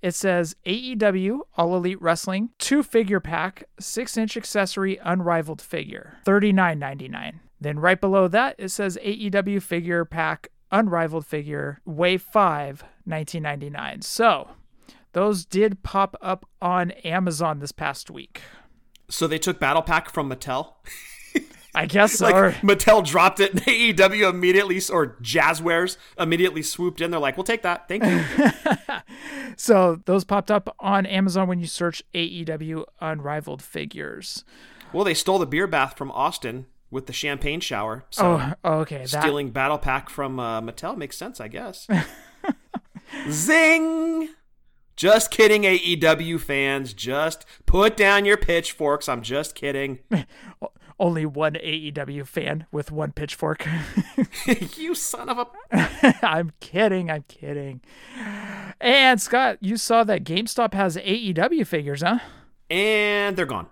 it 0.00 0.14
says 0.14 0.56
AEW 0.66 1.40
All 1.56 1.74
Elite 1.76 2.00
Wrestling 2.02 2.50
two 2.58 2.82
figure 2.82 3.20
pack, 3.20 3.64
six 3.80 4.16
inch 4.16 4.36
accessory, 4.36 4.98
unrivaled 5.02 5.62
figure, 5.62 6.18
thirty 6.24 6.52
nine 6.52 6.78
ninety 6.78 7.08
nine. 7.08 7.40
Then 7.60 7.78
right 7.78 8.00
below 8.00 8.28
that, 8.28 8.56
it 8.58 8.70
says 8.70 8.98
AEW 9.02 9.62
figure 9.62 10.04
pack 10.04 10.48
Unrivaled 10.72 11.26
figure, 11.26 11.80
Wave 11.84 12.22
5, 12.22 12.80
1999. 13.04 14.00
So 14.00 14.52
those 15.12 15.44
did 15.44 15.82
pop 15.82 16.16
up 16.22 16.48
on 16.62 16.92
Amazon 17.04 17.58
this 17.58 17.72
past 17.72 18.10
week. 18.10 18.40
So 19.10 19.26
they 19.26 19.38
took 19.38 19.60
Battle 19.60 19.82
Pack 19.82 20.08
from 20.08 20.30
Mattel. 20.30 20.72
I 21.74 21.86
guess 21.86 22.14
so. 22.14 22.26
like 22.26 22.54
Mattel 22.56 23.04
dropped 23.04 23.40
it, 23.40 23.52
and 23.52 23.62
AEW 23.62 24.28
immediately 24.28 24.80
or 24.92 25.16
Jazwares 25.22 25.96
immediately 26.18 26.62
swooped 26.62 27.00
in. 27.00 27.10
They're 27.10 27.20
like, 27.20 27.36
"We'll 27.36 27.44
take 27.44 27.62
that, 27.62 27.88
thank 27.88 28.04
you." 28.04 28.22
So 29.56 30.00
those 30.06 30.24
popped 30.24 30.50
up 30.50 30.74
on 30.80 31.04
Amazon 31.04 31.46
when 31.46 31.60
you 31.60 31.66
search 31.66 32.02
AEW 32.14 32.84
Unrivaled 33.00 33.62
figures. 33.62 34.44
well, 34.94 35.04
they 35.04 35.12
stole 35.14 35.38
the 35.38 35.46
beer 35.46 35.66
bath 35.66 35.96
from 35.98 36.10
Austin 36.12 36.66
with 36.90 37.06
the 37.06 37.12
champagne 37.12 37.60
shower. 37.60 38.04
So 38.10 38.24
Oh, 38.40 38.54
oh, 38.64 38.78
okay. 38.80 39.04
That, 39.04 39.22
stealing 39.22 39.50
Battle 39.50 39.78
Pack 39.78 40.08
from 40.08 40.40
uh, 40.40 40.62
Mattel 40.62 40.96
makes 40.96 41.16
sense, 41.18 41.38
I 41.40 41.48
guess. 41.48 41.86
Zing! 43.30 44.28
Just 44.96 45.30
kidding, 45.30 45.62
AEW 45.62 46.38
fans. 46.40 46.92
Just 46.92 47.44
put 47.66 47.96
down 47.96 48.24
your 48.24 48.36
pitchforks. 48.36 49.08
I'm 49.08 49.22
just 49.22 49.54
kidding. 49.54 50.00
Only 50.98 51.26
one 51.26 51.54
AEW 51.54 52.26
fan 52.26 52.66
with 52.70 52.90
one 52.90 53.12
pitchfork. 53.12 53.66
you 54.76 54.94
son 54.94 55.28
of 55.28 55.38
a. 55.38 56.16
I'm 56.22 56.52
kidding. 56.60 57.10
I'm 57.10 57.24
kidding. 57.28 57.80
And 58.80 59.20
Scott, 59.20 59.58
you 59.60 59.76
saw 59.76 60.04
that 60.04 60.24
GameStop 60.24 60.74
has 60.74 60.96
AEW 60.96 61.66
figures, 61.66 62.02
huh? 62.02 62.18
And 62.70 63.36
they're 63.36 63.46
gone. 63.46 63.68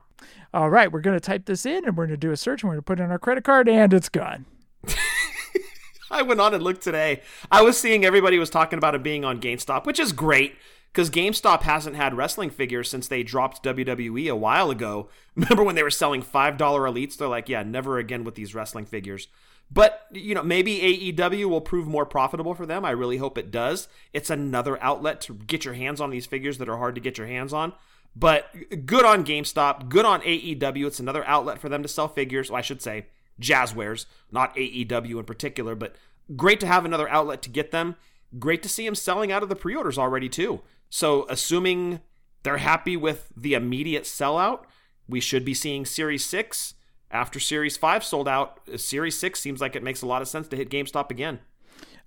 All 0.52 0.68
right, 0.68 0.90
we're 0.90 1.00
going 1.00 1.16
to 1.16 1.20
type 1.20 1.44
this 1.46 1.64
in 1.64 1.84
and 1.84 1.96
we're 1.96 2.06
going 2.06 2.20
to 2.20 2.26
do 2.26 2.32
a 2.32 2.36
search 2.36 2.62
and 2.62 2.68
we're 2.68 2.74
going 2.74 2.82
to 2.82 2.86
put 2.86 3.00
in 3.00 3.10
our 3.10 3.18
credit 3.18 3.44
card 3.44 3.68
and 3.68 3.94
it's 3.94 4.08
gone. 4.08 4.46
I 6.10 6.22
went 6.22 6.40
on 6.40 6.54
and 6.54 6.62
looked 6.62 6.82
today. 6.82 7.22
I 7.52 7.62
was 7.62 7.78
seeing 7.78 8.04
everybody 8.04 8.36
was 8.38 8.50
talking 8.50 8.76
about 8.76 8.96
it 8.96 9.02
being 9.02 9.24
on 9.24 9.40
GameStop, 9.40 9.86
which 9.86 10.00
is 10.00 10.12
great 10.12 10.56
because 10.92 11.10
GameStop 11.10 11.62
hasn't 11.62 11.96
had 11.96 12.16
wrestling 12.16 12.50
figures 12.50 12.90
since 12.90 13.06
they 13.06 13.22
dropped 13.22 13.62
WWE 13.62 14.28
a 14.30 14.36
while 14.36 14.70
ago. 14.70 15.08
Remember 15.34 15.62
when 15.62 15.76
they 15.76 15.82
were 15.82 15.90
selling 15.90 16.22
$5 16.22 16.58
elites? 16.58 17.16
They're 17.16 17.28
like, 17.28 17.48
yeah, 17.48 17.62
never 17.62 17.98
again 17.98 18.24
with 18.24 18.34
these 18.34 18.54
wrestling 18.54 18.86
figures. 18.86 19.28
But, 19.72 20.06
you 20.10 20.34
know, 20.34 20.42
maybe 20.42 21.12
AEW 21.12 21.44
will 21.44 21.60
prove 21.60 21.86
more 21.86 22.04
profitable 22.04 22.54
for 22.54 22.66
them. 22.66 22.84
I 22.84 22.90
really 22.90 23.18
hope 23.18 23.38
it 23.38 23.52
does. 23.52 23.86
It's 24.12 24.28
another 24.28 24.82
outlet 24.82 25.20
to 25.22 25.34
get 25.34 25.64
your 25.64 25.74
hands 25.74 26.00
on 26.00 26.10
these 26.10 26.26
figures 26.26 26.58
that 26.58 26.68
are 26.68 26.78
hard 26.78 26.96
to 26.96 27.00
get 27.00 27.18
your 27.18 27.28
hands 27.28 27.52
on. 27.52 27.72
But 28.16 28.52
good 28.86 29.04
on 29.04 29.24
GameStop, 29.24 29.88
good 29.88 30.04
on 30.04 30.22
AEW. 30.22 30.86
It's 30.86 30.98
another 30.98 31.24
outlet 31.24 31.60
for 31.60 31.68
them 31.68 31.82
to 31.82 31.88
sell 31.88 32.08
figures. 32.08 32.50
Well, 32.50 32.58
I 32.58 32.62
should 32.62 32.82
say 32.82 33.06
Jazwares, 33.40 34.06
not 34.32 34.56
AEW 34.56 35.20
in 35.20 35.24
particular, 35.24 35.76
but 35.76 35.94
great 36.34 36.58
to 36.60 36.66
have 36.66 36.84
another 36.84 37.08
outlet 37.08 37.40
to 37.42 37.50
get 37.50 37.70
them. 37.70 37.94
Great 38.40 38.64
to 38.64 38.68
see 38.68 38.84
them 38.84 38.96
selling 38.96 39.30
out 39.30 39.44
of 39.44 39.48
the 39.48 39.56
pre 39.56 39.76
orders 39.76 39.98
already, 39.98 40.28
too. 40.28 40.62
So, 40.90 41.26
assuming 41.28 42.00
they're 42.42 42.58
happy 42.58 42.96
with 42.96 43.32
the 43.36 43.54
immediate 43.54 44.04
sellout, 44.04 44.64
we 45.08 45.20
should 45.20 45.44
be 45.44 45.54
seeing 45.54 45.86
Series 45.86 46.24
6 46.24 46.74
after 47.10 47.40
Series 47.40 47.76
5 47.76 48.04
sold 48.04 48.28
out. 48.28 48.60
Uh, 48.72 48.76
Series 48.76 49.18
6 49.18 49.38
seems 49.40 49.60
like 49.60 49.76
it 49.76 49.82
makes 49.82 50.02
a 50.02 50.06
lot 50.06 50.22
of 50.22 50.28
sense 50.28 50.48
to 50.48 50.56
hit 50.56 50.70
GameStop 50.70 51.10
again. 51.10 51.40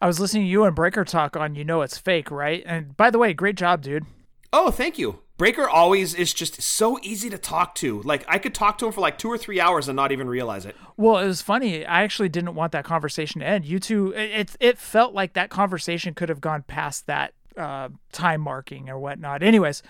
I 0.01 0.07
was 0.07 0.19
listening 0.19 0.43
to 0.43 0.49
you 0.49 0.65
and 0.65 0.75
Breaker 0.75 1.05
talk 1.05 1.37
on 1.37 1.55
You 1.55 1.63
Know 1.63 1.81
It's 1.81 1.97
Fake, 1.97 2.29
right? 2.29 2.61
And 2.65 2.95
by 2.97 3.09
the 3.09 3.19
way, 3.19 3.33
great 3.33 3.55
job, 3.55 3.81
dude. 3.81 4.05
Oh, 4.51 4.69
thank 4.69 4.99
you. 4.99 5.19
Breaker 5.37 5.67
always 5.67 6.13
is 6.13 6.33
just 6.33 6.61
so 6.61 6.99
easy 7.01 7.29
to 7.29 7.37
talk 7.37 7.73
to. 7.75 8.01
Like, 8.03 8.23
I 8.27 8.37
could 8.37 8.53
talk 8.53 8.77
to 8.77 8.85
him 8.85 8.91
for 8.91 9.01
like 9.01 9.17
two 9.17 9.29
or 9.29 9.37
three 9.37 9.59
hours 9.59 9.87
and 9.87 9.95
not 9.95 10.11
even 10.11 10.27
realize 10.27 10.65
it. 10.65 10.75
Well, 10.95 11.17
it 11.17 11.25
was 11.25 11.41
funny. 11.41 11.85
I 11.85 12.03
actually 12.03 12.29
didn't 12.29 12.53
want 12.53 12.71
that 12.73 12.85
conversation 12.85 13.41
to 13.41 13.47
end. 13.47 13.65
You 13.65 13.79
two, 13.79 14.11
it 14.11 14.31
it, 14.31 14.57
it 14.59 14.77
felt 14.77 15.13
like 15.13 15.33
that 15.33 15.49
conversation 15.49 16.13
could 16.13 16.29
have 16.29 16.39
gone 16.39 16.63
past 16.63 17.07
that 17.07 17.33
uh, 17.57 17.89
time 18.11 18.41
marking 18.41 18.89
or 18.89 18.97
whatnot. 18.99 19.43
Anyways, 19.43 19.83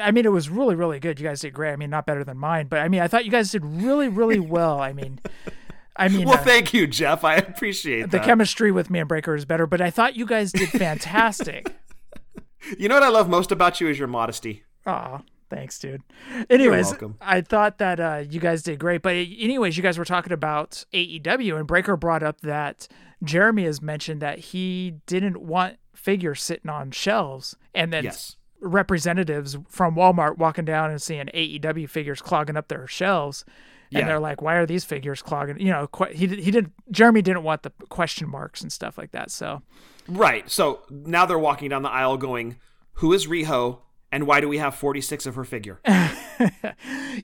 I 0.00 0.10
mean, 0.12 0.24
it 0.24 0.32
was 0.32 0.48
really, 0.48 0.74
really 0.74 1.00
good. 1.00 1.18
You 1.18 1.26
guys 1.26 1.40
did 1.40 1.52
great. 1.54 1.72
I 1.72 1.76
mean, 1.76 1.90
not 1.90 2.06
better 2.06 2.24
than 2.24 2.38
mine, 2.38 2.68
but 2.68 2.78
I 2.80 2.88
mean, 2.88 3.00
I 3.00 3.08
thought 3.08 3.24
you 3.24 3.30
guys 3.30 3.50
did 3.50 3.64
really, 3.64 4.08
really 4.08 4.40
well. 4.56 4.80
I 4.80 4.92
mean, 4.92 5.20
I 5.96 6.08
mean, 6.08 6.26
Well, 6.28 6.38
uh, 6.38 6.44
thank 6.44 6.72
you, 6.72 6.86
Jeff. 6.86 7.24
I 7.24 7.36
appreciate 7.36 8.02
the 8.02 8.18
that. 8.18 8.24
chemistry 8.24 8.70
with 8.72 8.90
me 8.90 9.00
and 9.00 9.08
Breaker 9.08 9.34
is 9.34 9.44
better, 9.44 9.66
but 9.66 9.80
I 9.80 9.90
thought 9.90 10.16
you 10.16 10.24
guys 10.26 10.52
did 10.52 10.68
fantastic. 10.70 11.74
you 12.78 12.88
know 12.88 12.94
what 12.94 13.02
I 13.02 13.08
love 13.08 13.28
most 13.28 13.52
about 13.52 13.80
you 13.80 13.88
is 13.88 13.98
your 13.98 14.08
modesty. 14.08 14.64
Aw, 14.86 15.20
thanks, 15.50 15.78
dude. 15.78 16.02
Anyways. 16.48 16.94
I 17.20 17.40
thought 17.40 17.78
that 17.78 18.00
uh, 18.00 18.24
you 18.28 18.40
guys 18.40 18.62
did 18.62 18.78
great. 18.78 19.02
But 19.02 19.14
anyways, 19.16 19.76
you 19.76 19.82
guys 19.82 19.98
were 19.98 20.04
talking 20.04 20.32
about 20.32 20.84
AEW, 20.94 21.56
and 21.56 21.66
Breaker 21.66 21.96
brought 21.96 22.22
up 22.22 22.40
that 22.42 22.88
Jeremy 23.22 23.64
has 23.64 23.82
mentioned 23.82 24.22
that 24.22 24.38
he 24.38 24.94
didn't 25.06 25.40
want 25.42 25.76
figures 26.02 26.42
sitting 26.42 26.70
on 26.70 26.90
shelves, 26.90 27.56
and 27.74 27.92
then 27.92 28.04
Yes. 28.04 28.36
representatives 28.60 29.56
from 29.68 29.94
Walmart 29.94 30.38
walking 30.38 30.64
down 30.64 30.90
and 30.90 31.00
seeing 31.00 31.28
AEW 31.32 31.86
figures 31.88 32.20
clogging 32.20 32.56
up 32.56 32.68
their 32.68 32.86
shelves. 32.86 33.44
And 33.90 34.00
Yeah. 34.00 34.06
they're 34.06 34.20
like, 34.20 34.40
"Why 34.40 34.54
are 34.54 34.64
these 34.66 34.84
figures 34.84 35.20
clogging?" 35.22 35.58
You 35.60 35.70
know, 35.70 35.88
he 36.12 36.26
he 36.26 36.50
didn't. 36.50 36.72
Jeremy 36.90 37.20
didn't 37.22 37.42
want 37.42 37.62
the 37.62 37.70
question 37.90 38.28
marks 38.28 38.62
and 38.62 38.72
stuff 38.72 38.96
like 38.98 39.12
that. 39.12 39.30
So 39.30 39.62
Right. 40.08 40.50
So 40.50 40.80
now 40.90 41.26
they're 41.26 41.38
walking 41.38 41.68
down 41.68 41.82
the 41.82 41.90
aisle 41.90 42.16
going, 42.16 42.56
Who 42.94 43.12
is 43.12 43.26
Riho? 43.26 43.78
And 44.12 44.26
why 44.26 44.40
do 44.40 44.48
we 44.48 44.58
have 44.58 44.74
46 44.74 45.26
of 45.26 45.34
her 45.34 45.44
figure? 45.44 45.80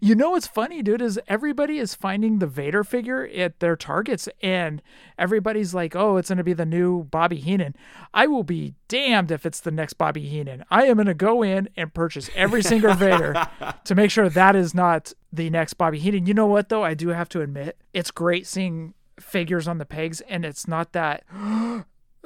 You 0.01 0.15
know 0.15 0.31
what's 0.31 0.47
funny, 0.47 0.83
dude, 0.83 1.03
is 1.03 1.19
everybody 1.29 1.79
is 1.79 1.95
finding 1.95 2.39
the 2.39 2.47
Vader 2.47 2.85
figure 2.85 3.27
at 3.27 3.59
their 3.61 3.75
targets, 3.75 4.29
and 4.43 4.83
everybody's 5.19 5.75
like, 5.75 5.97
"Oh, 5.97 6.17
it's 6.19 6.29
gonna 6.29 6.45
be 6.45 6.53
the 6.53 6.67
new 6.67 7.05
Bobby 7.05 7.37
Heenan." 7.37 7.75
I 8.13 8.27
will 8.27 8.43
be 8.43 8.75
damned 8.87 9.31
if 9.31 9.47
it's 9.47 9.61
the 9.61 9.71
next 9.71 9.95
Bobby 9.95 10.29
Heenan. 10.29 10.65
I 10.71 10.85
am 10.85 10.99
gonna 10.99 11.15
go 11.15 11.43
in 11.43 11.69
and 11.77 11.93
purchase 11.93 12.31
every 12.35 12.63
single 12.63 12.95
Vader 12.95 13.35
to 13.85 13.95
make 13.95 14.11
sure 14.11 14.29
that 14.29 14.55
is 14.55 14.75
not 14.75 15.13
the 15.33 15.51
next 15.51 15.75
Bobby 15.75 15.99
Heenan. 15.99 16.27
You 16.27 16.35
know 16.35 16.47
what 16.47 16.69
though? 16.69 16.85
I 16.85 16.95
do 16.95 17.09
have 17.09 17.29
to 17.31 17.41
admit, 17.41 17.79
it's 17.95 18.11
great 18.11 18.47
seeing 18.47 18.95
figures 19.19 19.67
on 19.67 19.79
the 19.79 19.87
pegs, 19.87 20.21
and 20.23 20.45
it's 20.45 20.69
not 20.69 20.93
that, 20.93 21.25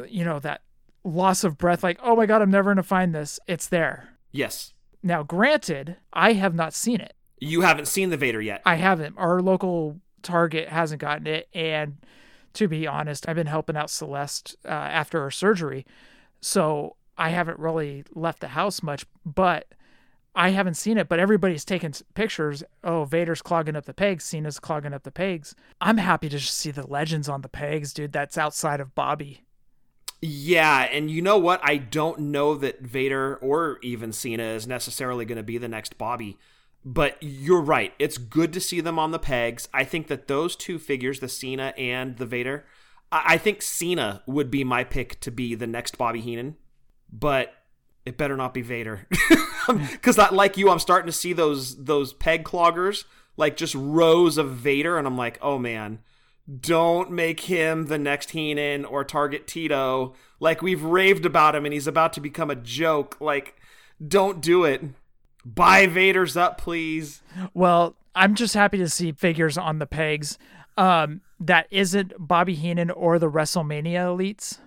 you 0.09 0.25
know, 0.25 0.39
that 0.41 0.63
loss 1.05 1.45
of 1.45 1.59
breath. 1.59 1.83
Like, 1.83 1.99
oh 2.03 2.17
my 2.17 2.27
god, 2.27 2.43
I'm 2.43 2.51
never 2.51 2.71
gonna 2.71 2.83
find 2.83 3.15
this. 3.15 3.39
It's 3.47 3.69
there. 3.69 4.09
Yes. 4.33 4.73
Now, 5.03 5.23
granted, 5.23 5.97
I 6.13 6.35
have 6.35 6.55
not 6.55 6.75
seen 6.75 7.01
it. 7.01 7.15
You 7.39 7.63
haven't 7.63 7.87
seen 7.87 8.11
the 8.11 8.17
Vader 8.17 8.41
yet. 8.41 8.63
I 8.65 8.77
haven't. 8.77 9.17
Our 9.19 9.41
local 9.41 10.01
Target 10.23 10.69
hasn't 10.69 11.01
gotten 11.01 11.27
it, 11.27 11.49
and 11.53 11.97
to 12.55 12.69
be 12.69 12.87
honest, 12.87 13.29
I've 13.29 13.37
been 13.37 13.47
helping 13.49 13.77
out 13.77 13.91
Celeste 13.91 14.57
uh, 14.65 14.69
after 14.69 15.23
her 15.23 15.31
surgery, 15.31 15.85
so 16.41 16.97
I 17.19 17.31
haven't 17.31 17.59
really 17.59 18.05
left 18.15 18.41
the 18.41 18.49
house 18.49 18.83
much. 18.83 19.07
But 19.27 19.67
I 20.35 20.51
haven't 20.51 20.75
seen 20.75 20.99
it. 20.99 21.09
But 21.09 21.19
everybody's 21.19 21.65
taking 21.65 21.93
pictures. 22.15 22.63
Oh, 22.85 23.05
Vader's 23.05 23.43
clogging 23.43 23.77
up 23.77 23.85
the 23.87 23.95
pegs. 23.95 24.25
Cena's 24.25 24.59
clogging 24.59 24.95
up 24.95 25.03
the 25.03 25.11
pegs. 25.11 25.55
I'm 25.81 25.99
happy 25.99 26.29
to 26.29 26.39
just 26.39 26.57
see 26.57 26.71
the 26.71 26.87
legends 26.87 27.29
on 27.29 27.43
the 27.43 27.49
pegs, 27.49 27.93
dude. 27.93 28.13
That's 28.13 28.39
outside 28.39 28.81
of 28.81 28.95
Bobby. 28.95 29.43
Yeah, 30.25 30.83
and 30.83 31.11
you 31.11 31.21
know 31.21 31.37
what? 31.37 31.61
I 31.65 31.79
don't 31.79 32.21
know 32.21 32.55
that 32.55 32.81
Vader 32.81 33.37
or 33.37 33.79
even 33.83 34.13
Cena 34.13 34.45
is 34.45 34.69
necessarily 34.69 35.25
going 35.25 35.37
to 35.37 35.43
be 35.43 35.59
the 35.59 35.69
next 35.69 35.99
Bobby. 35.99 36.39
But 36.85 37.17
you're 37.21 37.61
right. 37.61 37.93
It's 37.99 38.19
good 38.19 38.53
to 38.53 38.61
see 38.61 38.81
them 38.81 39.01
on 39.01 39.11
the 39.11 39.19
pegs. 39.19 39.69
I 39.75 39.83
think 39.83 40.07
that 40.07 40.29
those 40.29 40.55
two 40.55 40.79
figures, 40.79 41.19
the 41.19 41.29
Cena 41.29 41.75
and 41.77 42.17
the 42.17 42.27
Vader, 42.27 42.65
I, 43.11 43.35
I 43.35 43.39
think 43.39 43.63
Cena 43.63 44.23
would 44.27 44.49
be 44.49 44.63
my 44.63 44.85
pick 44.85 45.21
to 45.21 45.33
be 45.33 45.57
the 45.57 45.67
next 45.67 45.99
Bobby 45.99 46.21
Heenan. 46.21 46.57
But 47.13 47.55
it 48.07 48.17
better 48.17 48.37
not 48.37 48.55
be 48.55 48.63
Vader, 48.63 49.07
because 49.69 50.19
like 50.19 50.57
you, 50.57 50.71
I'm 50.71 50.79
starting 50.79 51.07
to 51.07 51.13
see 51.13 51.33
those 51.33 51.85
those 51.85 52.13
peg 52.13 52.43
cloggers, 52.43 53.05
like 53.37 53.57
just 53.57 53.75
rows 53.75 54.39
of 54.39 54.51
Vader, 54.53 54.99
and 54.99 55.07
I'm 55.07 55.17
like, 55.17 55.39
oh 55.43 55.59
man, 55.59 55.99
don't 56.61 57.11
make 57.11 57.41
him 57.41 57.87
the 57.87 57.99
next 57.99 58.31
Heenan 58.31 58.85
or 58.85 59.05
target 59.05 59.47
Tito. 59.47 60.15
Like 60.41 60.63
we've 60.63 60.83
raved 60.83 61.25
about 61.25 61.55
him 61.55 61.65
and 61.65 61.73
he's 61.73 61.87
about 61.87 62.13
to 62.15 62.21
become 62.21 62.51
a 62.51 62.57
joke. 62.57 63.17
Like, 63.21 63.57
don't 64.07 64.41
do 64.41 64.65
it. 64.65 64.83
Buy 65.45 65.87
Vader's 65.87 66.37
up, 66.37 66.59
please. 66.59 67.23
Well, 67.55 67.97
I'm 68.15 68.35
just 68.35 68.55
happy 68.55 68.79
to 68.79 68.89
see 68.89 69.13
figures 69.13 69.57
on 69.57 69.79
the 69.79 69.87
pegs. 69.87 70.39
Um, 70.77 71.21
that 71.41 71.67
isn't 71.71 72.13
Bobby 72.19 72.55
Heenan 72.55 72.91
or 72.91 73.19
the 73.19 73.31
WrestleMania 73.31 74.07
elites. 74.07 74.59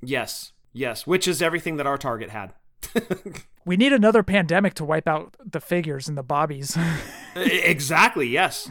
Yes, 0.00 0.52
yes, 0.72 1.06
which 1.06 1.28
is 1.28 1.42
everything 1.42 1.76
that 1.76 1.86
our 1.86 1.98
target 1.98 2.30
had. 2.30 2.54
We 3.64 3.76
need 3.76 3.92
another 3.92 4.22
pandemic 4.22 4.74
to 4.74 4.84
wipe 4.84 5.06
out 5.06 5.36
the 5.44 5.60
figures 5.60 6.08
and 6.08 6.18
the 6.18 6.22
bobbies. 6.22 6.76
Exactly, 7.34 8.28
yes. 8.28 8.68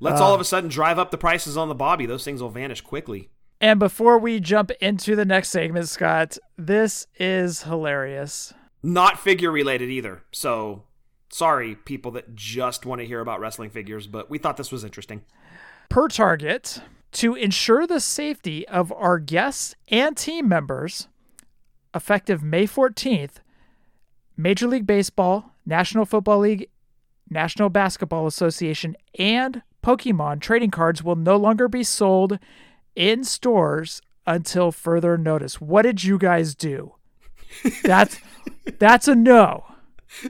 Let's 0.00 0.20
uh, 0.20 0.24
all 0.24 0.34
of 0.34 0.40
a 0.40 0.44
sudden 0.44 0.70
drive 0.70 0.98
up 0.98 1.10
the 1.10 1.18
prices 1.18 1.56
on 1.56 1.68
the 1.68 1.74
Bobby. 1.74 2.06
Those 2.06 2.24
things 2.24 2.42
will 2.42 2.50
vanish 2.50 2.80
quickly. 2.80 3.30
and 3.60 3.78
before 3.78 4.18
we 4.18 4.40
jump 4.40 4.70
into 4.80 5.14
the 5.14 5.24
next 5.24 5.50
segment, 5.50 5.88
Scott, 5.88 6.38
this 6.56 7.06
is 7.18 7.62
hilarious. 7.64 8.52
Not 8.82 9.18
figure 9.20 9.50
related 9.50 9.90
either. 9.90 10.22
So, 10.32 10.84
sorry, 11.30 11.74
people 11.74 12.10
that 12.12 12.34
just 12.34 12.86
want 12.86 13.00
to 13.02 13.06
hear 13.06 13.20
about 13.20 13.40
wrestling 13.40 13.68
figures, 13.70 14.06
but 14.06 14.30
we 14.30 14.38
thought 14.38 14.56
this 14.56 14.72
was 14.72 14.84
interesting. 14.84 15.22
Per 15.90 16.08
Target, 16.08 16.80
To 17.12 17.34
ensure 17.34 17.86
the 17.86 18.00
safety 18.00 18.66
of 18.68 18.90
our 18.92 19.18
guests 19.18 19.74
and 19.88 20.16
team 20.16 20.48
members, 20.48 21.08
effective 21.94 22.42
May 22.42 22.66
14th, 22.66 23.40
Major 24.36 24.66
League 24.68 24.86
Baseball, 24.86 25.52
National 25.66 26.06
Football 26.06 26.38
League, 26.38 26.68
National 27.28 27.68
Basketball 27.68 28.26
Association, 28.26 28.96
and 29.18 29.62
Pokemon 29.82 30.40
trading 30.40 30.70
cards 30.70 31.02
will 31.02 31.16
no 31.16 31.36
longer 31.36 31.68
be 31.68 31.82
sold 31.82 32.38
in 32.94 33.24
stores 33.24 34.02
until 34.26 34.72
further 34.72 35.16
notice. 35.16 35.60
What 35.60 35.82
did 35.82 36.04
you 36.04 36.18
guys 36.18 36.54
do? 36.54 36.94
That's 37.82 38.20
that's 38.78 39.08
a 39.08 39.14
no. 39.16 39.64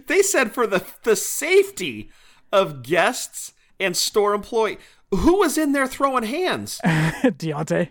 They 0.06 0.22
said 0.22 0.52
for 0.52 0.66
the 0.66 0.84
the 1.02 1.16
safety 1.16 2.10
of 2.50 2.82
guests 2.82 3.52
and 3.78 3.96
store 3.96 4.34
employee. 4.34 4.78
Who 5.10 5.38
was 5.38 5.58
in 5.58 5.72
there 5.72 5.86
throwing 5.86 6.22
hands? 6.24 6.80
Deontay. 6.84 7.90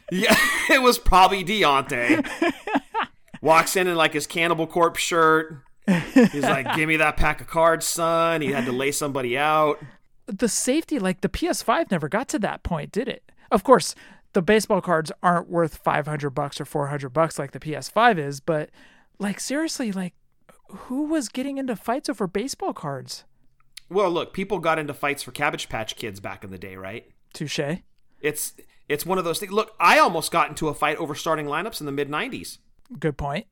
yeah, 0.12 0.36
it 0.68 0.82
was 0.82 0.98
probably 0.98 1.42
Deontay. 1.42 2.26
Walks 3.40 3.76
in 3.76 3.86
in 3.86 3.96
like 3.96 4.12
his 4.12 4.26
Cannibal 4.26 4.66
Corpse 4.66 5.00
shirt. 5.00 5.62
He's 6.14 6.42
like, 6.42 6.76
"Give 6.76 6.88
me 6.88 6.96
that 6.98 7.16
pack 7.16 7.40
of 7.40 7.46
cards, 7.46 7.86
son." 7.86 8.42
He 8.42 8.52
had 8.52 8.66
to 8.66 8.72
lay 8.72 8.92
somebody 8.92 9.38
out. 9.38 9.80
The 10.30 10.48
safety, 10.48 10.98
like 10.98 11.20
the 11.20 11.28
PS5 11.28 11.90
never 11.90 12.08
got 12.08 12.28
to 12.28 12.38
that 12.40 12.62
point, 12.62 12.92
did 12.92 13.08
it? 13.08 13.30
Of 13.50 13.64
course, 13.64 13.94
the 14.32 14.42
baseball 14.42 14.80
cards 14.80 15.10
aren't 15.22 15.48
worth 15.48 15.76
500 15.76 16.30
bucks 16.30 16.60
or 16.60 16.64
400 16.64 17.08
bucks 17.10 17.38
like 17.38 17.52
the 17.52 17.60
PS5 17.60 18.18
is, 18.18 18.40
but 18.40 18.70
like 19.18 19.40
seriously, 19.40 19.92
like 19.92 20.14
who 20.68 21.04
was 21.04 21.28
getting 21.28 21.58
into 21.58 21.76
fights 21.76 22.08
over 22.08 22.26
baseball 22.26 22.72
cards? 22.72 23.24
Well, 23.88 24.10
look, 24.10 24.32
people 24.32 24.60
got 24.60 24.78
into 24.78 24.94
fights 24.94 25.22
for 25.22 25.32
Cabbage 25.32 25.68
Patch 25.68 25.96
Kids 25.96 26.20
back 26.20 26.44
in 26.44 26.50
the 26.50 26.58
day, 26.58 26.76
right? 26.76 27.06
Touche. 27.32 27.60
It's 28.20 28.54
it's 28.88 29.04
one 29.04 29.18
of 29.18 29.24
those 29.24 29.40
things. 29.40 29.52
Look, 29.52 29.74
I 29.80 29.98
almost 29.98 30.30
got 30.30 30.48
into 30.48 30.68
a 30.68 30.74
fight 30.74 30.96
over 30.98 31.14
starting 31.14 31.46
lineups 31.46 31.80
in 31.80 31.86
the 31.86 31.92
mid 31.92 32.08
'90s. 32.08 32.58
Good 32.98 33.16
point. 33.16 33.46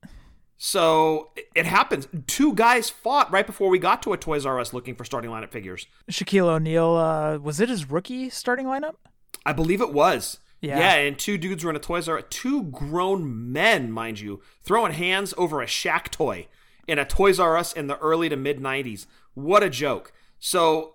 So 0.60 1.30
it- 1.54 1.66
happens. 1.66 2.08
Two 2.26 2.52
guys 2.54 2.90
fought 2.90 3.30
right 3.30 3.46
before 3.46 3.68
we 3.70 3.78
got 3.78 4.02
to 4.02 4.12
a 4.12 4.16
Toys 4.18 4.44
R 4.44 4.58
Us 4.58 4.72
looking 4.74 4.96
for 4.96 5.04
starting 5.04 5.30
lineup 5.30 5.50
figures. 5.52 5.86
Shaquille 6.10 6.48
O'Neal, 6.48 6.96
uh, 6.96 7.38
was 7.38 7.60
it 7.60 7.68
his 7.68 7.88
rookie 7.90 8.28
starting 8.28 8.66
lineup? 8.66 8.96
I 9.46 9.52
believe 9.52 9.80
it 9.80 9.92
was. 9.92 10.40
Yeah. 10.60 10.78
Yeah, 10.80 10.94
and 10.94 11.16
two 11.16 11.38
dudes 11.38 11.62
were 11.62 11.70
in 11.70 11.76
a 11.76 11.80
Toys 11.80 12.08
R 12.08 12.18
Us. 12.18 12.24
Two 12.28 12.64
grown 12.64 13.52
men, 13.52 13.92
mind 13.92 14.18
you, 14.18 14.42
throwing 14.64 14.92
hands 14.92 15.32
over 15.38 15.62
a 15.62 15.66
Shaq 15.66 16.08
toy 16.10 16.48
in 16.88 16.98
a 16.98 17.04
Toys 17.04 17.38
R 17.38 17.56
Us 17.56 17.72
in 17.72 17.86
the 17.86 17.96
early 17.98 18.28
to 18.28 18.36
mid 18.36 18.58
90s. 18.58 19.06
What 19.34 19.62
a 19.62 19.70
joke. 19.70 20.12
So 20.40 20.94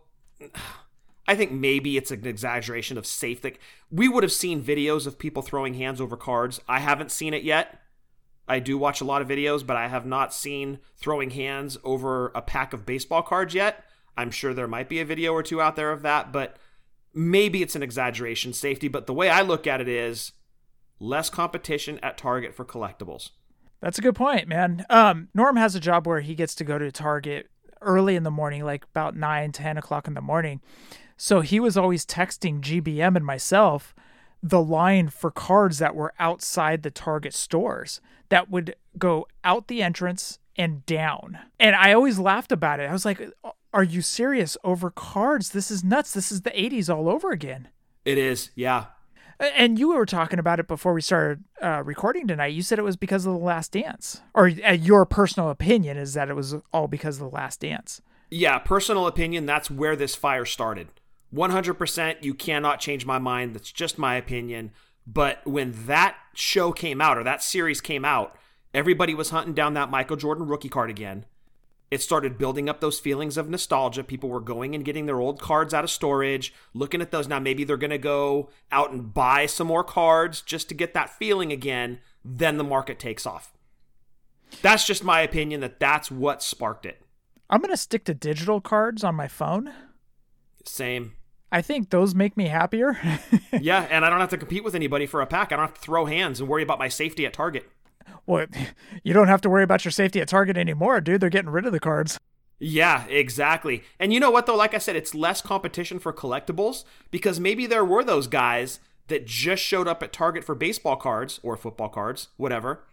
I 1.26 1.36
think 1.36 1.52
maybe 1.54 1.96
it's 1.96 2.12
an 2.12 2.28
exaggeration 2.28 2.98
of 2.98 3.06
safe. 3.06 3.42
Like, 3.46 3.62
we 3.90 4.10
would 4.10 4.24
have 4.24 4.32
seen 4.34 4.62
videos 4.62 5.08
of 5.08 5.18
people 5.18 5.42
throwing 5.42 5.76
hands 5.76 6.02
over 6.02 6.18
cards. 6.18 6.60
I 6.68 6.80
haven't 6.80 7.12
seen 7.12 7.34
it 7.34 7.44
yet. 7.44 7.80
I 8.48 8.60
do 8.60 8.78
watch 8.78 9.02
a 9.02 9.06
lot 9.06 9.22
of 9.22 9.28
videos, 9.28 9.66
but 9.66 9.78
I 9.78 9.88
have 9.88 10.06
not 10.06 10.34
seen 10.34 10.80
throwing 10.98 11.32
hands 11.32 11.78
over 11.84 12.32
a 12.36 12.42
pack 12.42 12.74
of 12.74 12.86
baseball 12.86 13.22
cards 13.22 13.54
yet. 13.54 13.84
I'm 14.18 14.32
sure 14.32 14.54
there 14.54 14.68
might 14.68 14.90
be 14.90 15.00
a 15.00 15.06
video 15.06 15.34
or 15.34 15.44
two 15.44 15.62
out 15.62 15.76
there 15.76 15.92
of 15.92 16.02
that, 16.02 16.32
but 16.32 16.58
maybe 17.14 17.62
it's 17.62 17.76
an 17.76 17.84
exaggeration 17.84 18.54
safety. 18.54 18.88
But 18.88 19.08
the 19.08 19.14
way 19.14 19.30
I 19.30 19.42
look 19.42 19.66
at 19.66 19.82
it 19.82 19.88
is 19.88 20.34
less 21.00 21.30
competition 21.30 22.00
at 22.04 22.18
Target 22.18 22.54
for 22.54 22.66
collectibles. 22.66 23.32
That's 23.82 23.98
a 23.98 24.02
good 24.02 24.16
point, 24.16 24.48
man. 24.48 24.86
Um, 24.90 25.30
Norm 25.34 25.56
has 25.56 25.76
a 25.76 25.80
job 25.80 26.08
where 26.08 26.22
he 26.22 26.36
gets 26.36 26.56
to 26.56 26.64
go 26.64 26.78
to 26.78 26.92
Target 26.92 27.50
early 27.82 28.16
in 28.16 28.24
the 28.24 28.32
morning, 28.32 28.64
like 28.64 28.86
about 28.86 29.16
9, 29.16 29.52
10 29.52 29.78
o'clock 29.78 30.08
in 30.08 30.14
the 30.14 30.22
morning. 30.22 30.62
So 31.18 31.42
he 31.42 31.60
was 31.60 31.78
always 31.78 32.06
texting 32.06 32.62
GBM 32.62 33.16
and 33.16 33.26
myself 33.26 33.94
the 34.44 34.62
line 34.62 35.08
for 35.08 35.32
cards 35.32 35.80
that 35.80 35.96
were 35.96 36.14
outside 36.20 36.84
the 36.84 36.92
Target 36.92 37.34
stores 37.34 38.02
that 38.28 38.50
would 38.50 38.76
go 38.98 39.26
out 39.44 39.70
the 39.70 39.82
entrance 39.82 40.38
and 40.58 40.86
down. 40.86 41.40
And 41.60 41.76
I 41.76 41.94
always 41.94 42.20
laughed 42.20 42.52
about 42.52 42.82
it. 42.82 42.90
I 42.90 42.92
was 42.92 43.06
like, 43.06 43.22
are 43.74 43.84
you 43.84 44.02
serious 44.02 44.58
over 44.64 44.92
cards? 44.92 45.52
This 45.52 45.72
is 45.72 45.84
nuts. 45.84 46.14
This 46.14 46.32
is 46.32 46.42
the 46.42 46.52
80s 46.52 46.94
all 46.94 47.10
over 47.10 47.32
again. 47.32 47.70
It 48.04 48.18
is, 48.18 48.52
yeah. 48.54 48.88
And 49.40 49.80
you 49.80 49.90
were 49.90 50.06
talking 50.06 50.40
about 50.40 50.60
it 50.60 50.68
before 50.68 50.94
we 50.94 51.02
started 51.02 51.44
uh, 51.62 51.82
recording 51.84 52.28
tonight. 52.28 52.48
You 52.48 52.62
said 52.62 52.80
it 52.80 52.84
was 52.84 52.98
because 52.98 53.26
of 53.26 53.34
the 53.34 53.40
Last 53.40 53.72
Dance, 53.72 54.22
or 54.34 54.52
uh, 54.66 54.74
your 54.74 55.06
personal 55.06 55.50
opinion 55.50 55.98
is 55.98 56.14
that 56.14 56.30
it 56.30 56.36
was 56.36 56.56
all 56.72 56.88
because 56.88 57.16
of 57.16 57.30
the 57.30 57.36
Last 57.36 57.62
Dance. 57.62 58.02
Yeah, 58.30 58.60
personal 58.60 59.08
opinion, 59.08 59.46
that's 59.46 59.72
where 59.72 59.96
this 59.96 60.16
fire 60.16 60.46
started. 60.46 60.90
100%, 61.34 62.24
you 62.24 62.34
cannot 62.34 62.80
change 62.80 63.06
my 63.06 63.20
mind. 63.20 63.56
That's 63.56 63.72
just 63.72 63.98
my 63.98 64.16
opinion. 64.16 64.72
But 65.06 65.46
when 65.46 65.74
that 65.86 66.16
show 66.34 66.72
came 66.72 67.02
out, 67.02 67.18
or 67.18 67.24
that 67.24 67.44
series 67.44 67.82
came 67.82 68.06
out, 68.06 68.38
everybody 68.74 69.14
was 69.14 69.32
hunting 69.32 69.54
down 69.54 69.74
that 69.74 69.90
Michael 69.90 70.16
Jordan 70.16 70.48
rookie 70.48 70.70
card 70.70 70.90
again. 70.90 71.26
It 71.92 72.02
started 72.02 72.40
building 72.40 72.70
up 72.70 72.80
those 72.80 73.00
feelings 73.00 73.38
of 73.38 73.50
nostalgia. 73.50 74.04
People 74.04 74.30
were 74.30 74.40
going 74.40 74.74
and 74.74 74.86
getting 74.86 75.06
their 75.06 75.20
old 75.20 75.40
cards 75.40 75.74
out 75.74 75.84
of 75.84 75.92
storage, 75.92 76.54
looking 76.74 77.02
at 77.02 77.12
those. 77.12 77.28
Now, 77.28 77.40
maybe 77.40 77.64
they're 77.64 77.78
going 77.78 77.92
to 77.92 78.00
go 78.00 78.50
out 78.72 78.92
and 78.92 79.14
buy 79.14 79.46
some 79.46 79.68
more 79.68 79.84
cards 79.84 80.42
just 80.42 80.70
to 80.70 80.76
get 80.76 80.96
that 80.96 81.12
feeling 81.12 81.52
again. 81.52 82.00
Then 82.26 82.58
the 82.58 82.64
market 82.64 82.98
takes 82.98 83.28
off. 83.28 83.54
That's 84.62 84.86
just 84.86 85.04
my 85.04 85.22
opinion 85.22 85.62
that 85.62 85.80
that's 85.80 86.10
what 86.10 86.42
sparked 86.42 86.86
it. 86.86 87.02
I'm 87.50 87.60
going 87.60 87.70
to 87.70 87.78
stick 87.78 88.06
to 88.06 88.14
digital 88.16 88.62
cards 88.62 89.04
on 89.04 89.14
my 89.14 89.28
phone. 89.28 89.72
Same. 90.66 91.14
I 91.54 91.62
think 91.62 91.92
those 91.92 92.16
make 92.16 92.36
me 92.36 92.48
happier. 92.48 92.98
yeah, 93.52 93.88
and 93.92 94.04
I 94.04 94.10
don't 94.10 94.20
have 94.20 94.32
to 94.32 94.38
compete 94.38 94.64
with 94.64 94.74
anybody 94.74 95.06
for 95.06 95.22
a 95.22 95.28
pack. 95.28 95.52
I 95.52 95.56
don't 95.56 95.66
have 95.68 95.76
to 95.76 95.82
throw 95.82 96.06
hands 96.06 96.40
and 96.40 96.50
worry 96.50 96.64
about 96.64 96.80
my 96.80 96.88
safety 96.88 97.28
at 97.28 97.34
Target. 97.34 97.70
well, 98.26 98.48
you 99.04 99.14
don't 99.14 99.28
have 99.28 99.42
to 99.42 99.52
worry 99.52 99.64
about 99.64 99.86
your 99.86 99.92
safety 99.92 100.20
at 100.20 100.28
Target 100.28 100.58
anymore, 100.58 101.00
dude. 101.00 101.22
They're 101.22 101.30
getting 101.30 101.52
rid 101.52 101.68
of 101.68 101.72
the 101.72 101.80
cards. 101.80 102.20
Yeah, 102.58 103.06
exactly. 103.06 103.84
And 104.00 104.12
you 104.12 104.20
know 104.20 104.32
what, 104.32 104.48
though? 104.48 104.56
Like 104.56 104.74
I 104.74 104.80
said, 104.80 104.96
it's 104.96 105.14
less 105.14 105.44
competition 105.44 106.00
for 106.00 106.12
collectibles 106.12 106.86
because 107.12 107.40
maybe 107.40 107.68
there 107.68 107.86
were 107.86 108.04
those 108.04 108.26
guys 108.26 108.80
that 109.10 109.28
just 109.28 109.62
showed 109.62 109.88
up 109.88 110.02
at 110.02 110.12
Target 110.12 110.44
for 110.44 110.56
baseball 110.56 110.96
cards 110.96 111.40
or 111.44 111.56
football 111.56 111.90
cards, 111.90 112.30
whatever. 112.38 112.84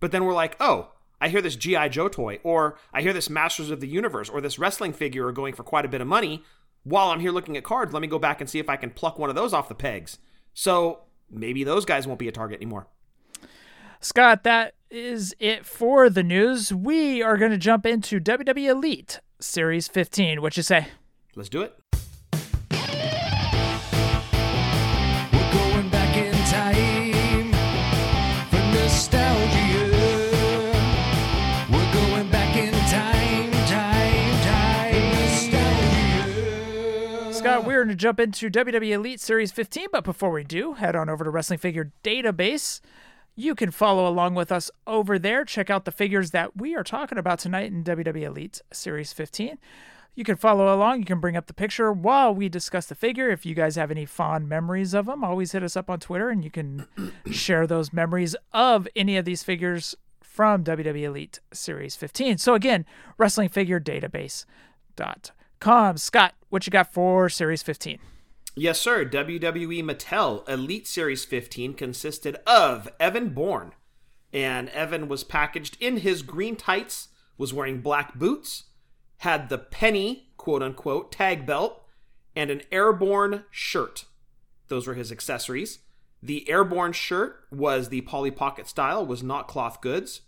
But 0.00 0.12
then 0.12 0.24
we're 0.26 0.34
like, 0.34 0.56
oh, 0.60 0.90
I 1.18 1.28
hear 1.28 1.40
this 1.40 1.56
G.I. 1.56 1.88
Joe 1.88 2.08
toy, 2.08 2.40
or 2.42 2.76
I 2.92 3.00
hear 3.00 3.12
this 3.14 3.30
Masters 3.30 3.70
of 3.70 3.80
the 3.80 3.88
Universe, 3.88 4.28
or 4.28 4.42
this 4.42 4.58
wrestling 4.58 4.92
figure 4.92 5.28
are 5.28 5.32
going 5.32 5.54
for 5.54 5.62
quite 5.62 5.84
a 5.86 5.88
bit 5.88 6.00
of 6.00 6.08
money. 6.08 6.42
While 6.84 7.10
I'm 7.10 7.20
here 7.20 7.30
looking 7.30 7.56
at 7.56 7.64
cards, 7.64 7.92
let 7.92 8.02
me 8.02 8.08
go 8.08 8.18
back 8.18 8.40
and 8.40 8.50
see 8.50 8.58
if 8.58 8.68
I 8.68 8.76
can 8.76 8.90
pluck 8.90 9.18
one 9.18 9.30
of 9.30 9.36
those 9.36 9.52
off 9.52 9.68
the 9.68 9.74
pegs. 9.74 10.18
So 10.54 11.02
maybe 11.30 11.64
those 11.64 11.84
guys 11.84 12.06
won't 12.06 12.18
be 12.18 12.28
a 12.28 12.32
Target 12.32 12.58
anymore. 12.58 12.88
Scott, 14.00 14.42
that 14.42 14.74
is 14.90 15.34
it 15.38 15.64
for 15.64 16.10
the 16.10 16.24
news. 16.24 16.72
We 16.72 17.22
are 17.22 17.36
going 17.36 17.52
to 17.52 17.58
jump 17.58 17.86
into 17.86 18.20
WWE 18.20 18.68
Elite 18.68 19.20
Series 19.40 19.86
15. 19.88 20.42
What 20.42 20.56
you 20.56 20.62
say? 20.62 20.88
Let's 21.36 21.48
do 21.48 21.62
it. 21.62 21.78
Nostalgia. 37.82 37.82
We're 37.82 37.86
going 37.86 37.96
to 37.96 38.02
jump 38.02 38.20
into 38.20 38.50
WWE 38.50 38.92
Elite 38.92 39.20
Series 39.20 39.52
15, 39.52 39.86
but 39.92 40.04
before 40.04 40.30
we 40.30 40.44
do, 40.44 40.74
head 40.74 40.96
on 40.96 41.08
over 41.08 41.24
to 41.24 41.30
Wrestling 41.30 41.58
Figure 41.58 41.92
Database. 42.04 42.80
You 43.34 43.54
can 43.54 43.70
follow 43.70 44.06
along 44.06 44.34
with 44.34 44.52
us 44.52 44.70
over 44.86 45.18
there. 45.18 45.44
Check 45.44 45.70
out 45.70 45.84
the 45.84 45.90
figures 45.90 46.30
that 46.32 46.56
we 46.56 46.76
are 46.76 46.84
talking 46.84 47.18
about 47.18 47.38
tonight 47.38 47.72
in 47.72 47.82
WWE 47.82 48.22
Elite 48.22 48.60
Series 48.72 49.12
15. 49.12 49.58
You 50.14 50.24
can 50.24 50.36
follow 50.36 50.74
along. 50.74 51.00
You 51.00 51.06
can 51.06 51.20
bring 51.20 51.36
up 51.36 51.46
the 51.46 51.54
picture 51.54 51.90
while 51.90 52.34
we 52.34 52.50
discuss 52.50 52.86
the 52.86 52.94
figure. 52.94 53.30
If 53.30 53.46
you 53.46 53.54
guys 53.54 53.76
have 53.76 53.90
any 53.90 54.04
fond 54.04 54.46
memories 54.48 54.92
of 54.92 55.06
them, 55.06 55.24
always 55.24 55.52
hit 55.52 55.62
us 55.62 55.76
up 55.76 55.88
on 55.88 56.00
Twitter 56.00 56.28
and 56.28 56.44
you 56.44 56.50
can 56.50 56.86
share 57.30 57.66
those 57.66 57.94
memories 57.94 58.36
of 58.52 58.86
any 58.94 59.16
of 59.16 59.24
these 59.24 59.42
figures 59.42 59.94
from 60.20 60.64
WWE 60.64 61.04
Elite 61.04 61.40
Series 61.52 61.96
15. 61.96 62.36
So, 62.38 62.54
again, 62.54 62.84
WrestlingFigureDatabase.com. 63.18 65.41
Scott, 65.62 66.34
what 66.48 66.66
you 66.66 66.72
got 66.72 66.92
for 66.92 67.28
Series 67.28 67.62
15? 67.62 68.00
Yes, 68.56 68.80
sir. 68.80 69.04
WWE 69.04 69.84
Mattel 69.84 70.48
Elite 70.48 70.88
Series 70.88 71.24
15 71.24 71.74
consisted 71.74 72.34
of 72.48 72.88
Evan 72.98 73.28
Bourne. 73.28 73.70
And 74.32 74.70
Evan 74.70 75.06
was 75.06 75.22
packaged 75.22 75.76
in 75.78 75.98
his 75.98 76.22
green 76.22 76.56
tights, 76.56 77.10
was 77.38 77.54
wearing 77.54 77.80
black 77.80 78.16
boots, 78.16 78.64
had 79.18 79.50
the 79.50 79.58
penny, 79.58 80.32
quote 80.36 80.64
unquote, 80.64 81.12
tag 81.12 81.46
belt, 81.46 81.84
and 82.34 82.50
an 82.50 82.62
Air 82.72 82.92
Boom 82.92 83.44
shirt. 83.52 84.06
Those 84.66 84.88
were 84.88 84.94
his 84.94 85.12
accessories. 85.12 85.78
The 86.20 86.50
Air 86.50 86.64
Boom 86.64 86.90
shirt 86.90 87.36
was 87.52 87.88
the 87.88 88.00
Polly 88.00 88.32
Pocket 88.32 88.66
style, 88.66 89.06
was 89.06 89.22
not 89.22 89.46
cloth 89.46 89.80
goods. 89.80 90.22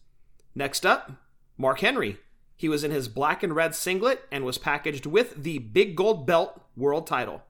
Next 0.55 0.87
up, 0.87 1.11
Mark 1.59 1.81
Henry. 1.81 2.19
He 2.57 2.69
was 2.69 2.85
in 2.85 2.91
his 2.91 3.09
black 3.09 3.43
and 3.43 3.55
red 3.55 3.75
singlet 3.75 4.23
and 4.31 4.45
was 4.45 4.59
packaged 4.59 5.07
with 5.07 5.43
the 5.43 5.59
big 5.59 5.97
gold 5.97 6.27
belt 6.27 6.61
world 6.77 7.07
title. 7.07 7.43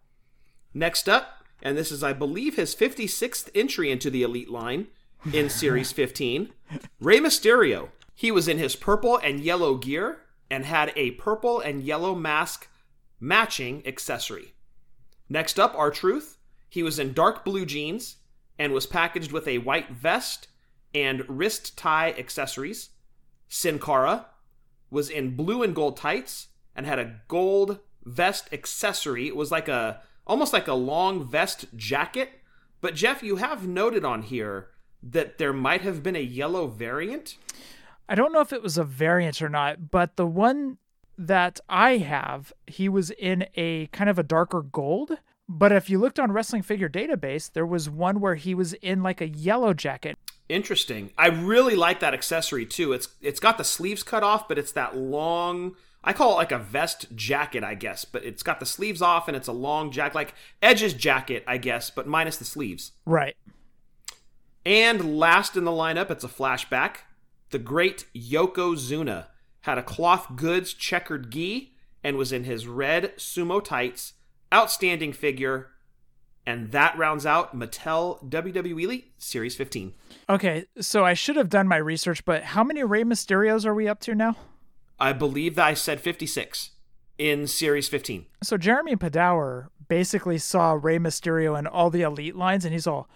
Next 0.73 1.09
up, 1.09 1.45
and 1.63 1.77
this 1.77 1.93
is, 1.93 2.03
I 2.03 2.13
believe, 2.13 2.57
his 2.57 2.75
56th 2.75 3.49
entry 3.55 3.91
into 3.91 4.11
the 4.11 4.23
Elite 4.23 4.51
line 4.51 4.89
in 5.33 5.49
Series 5.51 5.93
15. 5.93 6.53
Rey 7.01 7.19
Mysterio. 7.21 7.89
He 8.15 8.31
was 8.31 8.49
in 8.49 8.59
his 8.59 8.77
purple 8.77 9.19
and 9.19 9.41
yellow 9.41 9.77
gear 9.77 10.21
and 10.51 10.65
had 10.65 10.93
a 10.97 11.13
purple 11.13 11.61
and 11.61 11.83
yellow 11.83 12.15
mask 12.15 12.69
matching 13.19 13.83
accessory. 13.87 14.55
Next 15.29 15.59
up, 15.59 15.75
R 15.77 15.91
Truth. 15.91 16.39
He 16.69 16.83
was 16.83 16.99
in 16.99 17.13
dark 17.13 17.45
blue 17.45 17.65
jeans 17.65 18.17
and 18.59 18.73
was 18.73 18.87
packaged 18.87 19.33
with 19.33 19.49
a 19.49 19.59
white 19.59 19.91
vest 19.91 20.49
and 20.95 21.25
wrist 21.29 21.77
tie 21.79 22.13
accessories. 22.13 22.91
Sin 23.49 23.79
Cara 23.79 24.27
was 24.95 25.11
in 25.11 25.37
blue 25.37 25.63
and 25.63 25.75
gold 25.75 25.99
tights 25.99 26.49
and 26.75 26.87
had 26.87 26.99
a 26.99 27.17
gold 27.29 27.81
vest 28.05 28.49
accessory. 28.53 29.27
It 29.27 29.37
was 29.37 29.51
like 29.51 29.69
a 29.69 30.01
almost 30.27 30.53
like 30.53 30.69
a 30.69 30.75
long 30.75 31.29
vest 31.29 31.67
jacket. 31.77 32.31
But 32.81 32.95
Jeff, 32.95 33.23
you 33.23 33.37
have 33.37 33.67
noted 33.67 34.05
on 34.05 34.23
here 34.23 34.69
that 35.03 35.39
there 35.39 35.53
might 35.53 35.83
have 35.83 36.03
been 36.03 36.17
a 36.17 36.21
yellow 36.21 36.67
variant. 36.67 37.37
I 38.09 38.15
don't 38.15 38.33
know 38.33 38.41
if 38.41 38.53
it 38.53 38.63
was 38.63 38.79
a 38.79 38.85
variant 38.85 39.43
or 39.43 39.49
not, 39.49 39.91
but 39.91 40.17
the 40.17 40.27
one 40.27 40.79
that 41.17 41.61
I 41.69 41.99
have, 41.99 42.53
he 42.67 42.89
was 42.89 43.11
in 43.11 43.47
a 43.55 43.87
kind 43.89 44.09
of 44.09 44.19
a 44.19 44.23
darker 44.23 44.63
gold. 44.63 45.19
But 45.49 45.73
if 45.73 45.91
you 45.91 45.99
looked 45.99 46.19
on 46.19 46.33
Wrestling 46.33 46.63
Figure 46.63 46.89
Database, 46.89 47.53
there 47.53 47.67
was 47.67 47.91
one 47.91 48.21
where 48.21 48.35
he 48.35 48.55
was 48.55 48.73
in 48.75 49.03
like 49.03 49.21
a 49.21 49.29
yellow 49.29 49.75
jacket. 49.75 50.19
Interesting. 50.49 51.11
I 51.17 51.29
really 51.29 51.75
like 51.75 52.01
that 52.01 52.15
accessory 52.15 52.67
too. 52.67 52.93
It's 52.93 53.09
it's 53.21 53.41
got 53.41 53.59
the 53.59 53.65
sleeves 53.65 54.03
cut 54.03 54.23
off, 54.23 54.47
but 54.47 54.59
it's 54.59 54.73
that 54.73 54.97
long 54.97 55.75
I 56.05 56.13
call 56.13 56.33
it 56.33 56.37
like 56.37 56.53
a 56.53 56.59
vest 56.59 57.07
jacket, 57.17 57.65
I 57.65 57.75
guess, 57.75 58.05
but 58.05 58.25
it's 58.25 58.43
got 58.43 58.61
the 58.61 58.67
sleeves 58.67 59.01
off 59.01 59.27
and 59.27 59.37
it's 59.37 59.49
a 59.49 59.53
long 59.53 59.91
jacket, 59.91 60.15
like 60.15 60.35
Edge's 60.63 60.93
jacket, 60.93 61.43
I 61.47 61.57
guess, 61.57 61.89
but 61.89 62.07
minus 62.07 62.37
the 62.37 62.45
sleeves. 62.45 62.93
Right. 63.07 63.35
And 64.67 65.19
last 65.19 65.57
in 65.57 65.65
the 65.65 65.71
lineup, 65.71 66.11
it's 66.11 66.25
a 66.25 66.29
flashback. 66.29 66.97
The 67.51 67.59
great 67.59 68.07
Yokozuna 68.15 69.27
had 69.63 69.79
a 69.79 69.83
cloth 69.83 70.37
goods 70.37 70.75
checkered 70.75 71.31
gi 71.31 71.73
and 72.03 72.19
was 72.19 72.33
in 72.33 72.45
his 72.45 72.67
red 72.67 73.17
sumo 73.17 73.65
tights. 73.65 74.13
Outstanding 74.53 75.13
figure. 75.15 75.71
And 76.47 76.73
that 76.73 76.97
rounds 76.99 77.25
out 77.25 77.59
Mattel 77.59 78.23
WWE 78.29 78.83
Elite 78.83 79.13
Series 79.19 79.57
15. 79.57 79.95
Okay, 80.29 80.67
so 80.79 81.05
I 81.05 81.15
should 81.15 81.37
have 81.37 81.49
done 81.49 81.67
my 81.67 81.77
research, 81.77 82.25
but 82.25 82.43
how 82.43 82.63
many 82.63 82.83
Rey 82.85 83.03
Mysterios 83.03 83.65
are 83.65 83.75
we 83.75 83.89
up 83.89 84.01
to 84.01 84.15
now? 84.15 84.37
I 85.01 85.13
believe 85.13 85.55
that 85.55 85.67
I 85.67 85.75
said 85.75 86.01
56 86.01 86.71
in 87.19 87.47
Series 87.47 87.89
15. 87.89 88.27
So 88.43 88.57
Jeremy 88.59 88.97
Padawer 88.97 89.69
basically 89.89 90.39
saw 90.39 90.73
Rey 90.73 90.99
Mysterio 90.99 91.59
in 91.59 91.67
all 91.67 91.91
the 91.91 92.03
elite 92.03 92.37
lines, 92.37 92.65
and 92.65 92.73
he's 92.75 92.87
all, 92.87 93.09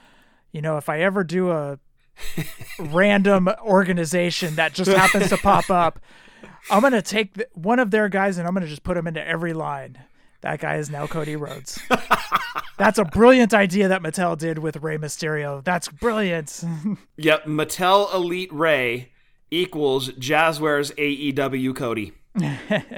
you 0.51 0.63
know, 0.63 0.77
if 0.77 0.89
I 0.89 1.01
ever 1.01 1.23
do 1.23 1.51
a 1.51 1.79
random 2.79 3.49
organization 3.63 4.55
that 4.57 4.73
just 4.73 4.91
happens 4.91 5.29
to 5.29 5.37
pop 5.37 5.71
up, 5.71 6.01
I'm 6.71 6.83
gonna 6.83 7.03
take 7.03 7.35
the, 7.35 7.49
one 7.55 7.79
of 7.79 7.91
their 7.91 8.09
guys 8.09 8.39
and 8.39 8.47
I'm 8.47 8.55
gonna 8.55 8.67
just 8.67 8.83
put 8.83 8.97
him 8.97 9.07
into 9.07 9.27
every 9.27 9.53
line. 9.53 9.99
That 10.41 10.61
guy 10.61 10.77
is 10.77 10.89
now 10.91 11.07
Cody 11.07 11.37
Rhodes. 11.37 11.81
That's 12.79 12.99
a 12.99 13.05
brilliant 13.05 13.53
idea 13.53 13.89
that 13.89 14.03
Mattel 14.03 14.39
did 14.39 14.59
with 14.61 14.77
Rey 14.77 14.97
Mysterio. 14.99 15.65
That's 15.65 15.89
brilliant. 15.89 16.63
Yep, 17.17 17.47
Mattel 17.47 18.15
Elite 18.15 18.53
Rey 18.53 19.11
equals 19.51 20.11
Jazwares 20.11 20.95
AEW 20.95 21.75
Cody. 21.75 22.13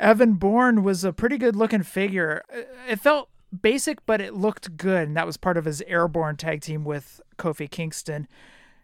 Evan 0.00 0.34
Bourne 0.34 0.82
was 0.82 1.04
a 1.04 1.12
pretty 1.12 1.38
good 1.38 1.54
looking 1.54 1.84
figure. 1.84 2.42
It 2.88 2.98
felt 2.98 3.28
basic, 3.60 4.04
but 4.06 4.20
it 4.20 4.34
looked 4.34 4.76
good, 4.76 5.06
and 5.08 5.16
that 5.16 5.26
was 5.26 5.36
part 5.36 5.56
of 5.56 5.64
his 5.66 5.82
Air 5.82 6.08
Boom 6.08 6.36
tag 6.36 6.62
team 6.62 6.84
with 6.84 7.20
Kofi 7.38 7.70
Kingston. 7.70 8.26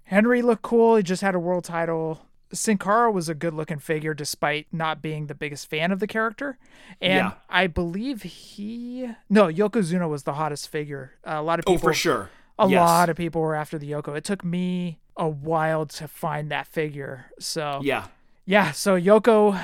Henry 0.05 0.41
looked 0.41 0.63
cool. 0.63 0.95
He 0.97 1.03
just 1.03 1.23
had 1.23 1.35
a 1.35 1.41
world 1.41 1.65
title. 1.65 2.28
Sin 2.53 2.79
Cara 2.79 3.11
was 3.11 3.29
a 3.29 3.35
good 3.35 3.53
looking 3.55 3.79
figure 3.79 4.15
despite 4.15 4.67
not 4.73 5.03
being 5.03 5.27
the 5.27 5.35
biggest 5.35 5.69
fan 5.69 5.93
of 5.93 6.01
the 6.01 6.07
character. 6.07 6.59
And 7.01 7.13
Yeah. 7.15 7.33
I 7.51 7.67
believe 7.67 8.23
he 8.23 9.11
no, 9.29 9.47
Yokozuna 9.49 10.09
was 10.09 10.23
the 10.23 10.35
hottest 10.35 10.69
figure. 10.69 11.13
a 11.25 11.43
lot 11.43 11.59
of 11.59 11.65
people 11.65 11.75
Oh, 11.77 11.79
for 11.79 11.95
sure. 11.95 12.31
a 12.59 12.69
Yes. 12.69 12.79
lot 12.81 13.09
of 13.11 13.17
people 13.17 13.41
were 13.43 13.55
after 13.55 13.79
the 13.79 13.91
Yoko. 13.91 14.17
It 14.17 14.25
took 14.25 14.45
me 14.45 14.99
a 15.17 15.29
while 15.29 15.85
to 15.87 16.09
find 16.09 16.51
that 16.51 16.67
figure. 16.67 17.27
So 17.39 17.81
Yeah. 17.83 18.07
yeah, 18.47 18.71
so 18.73 18.99
Yoko 18.99 19.61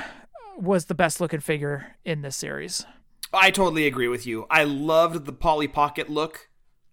was 0.58 0.84
the 0.86 0.94
best 0.94 1.20
looking 1.20 1.40
figure 1.40 1.96
in 2.04 2.22
this 2.22 2.36
series. 2.36 2.84
I 3.32 3.50
totally 3.50 3.86
agree 3.86 4.08
with 4.08 4.26
you. 4.26 4.46
I 4.50 4.62
loved 4.64 5.24
the 5.26 5.32
Polly 5.32 5.66
Pocket 5.68 6.08
look 6.10 6.48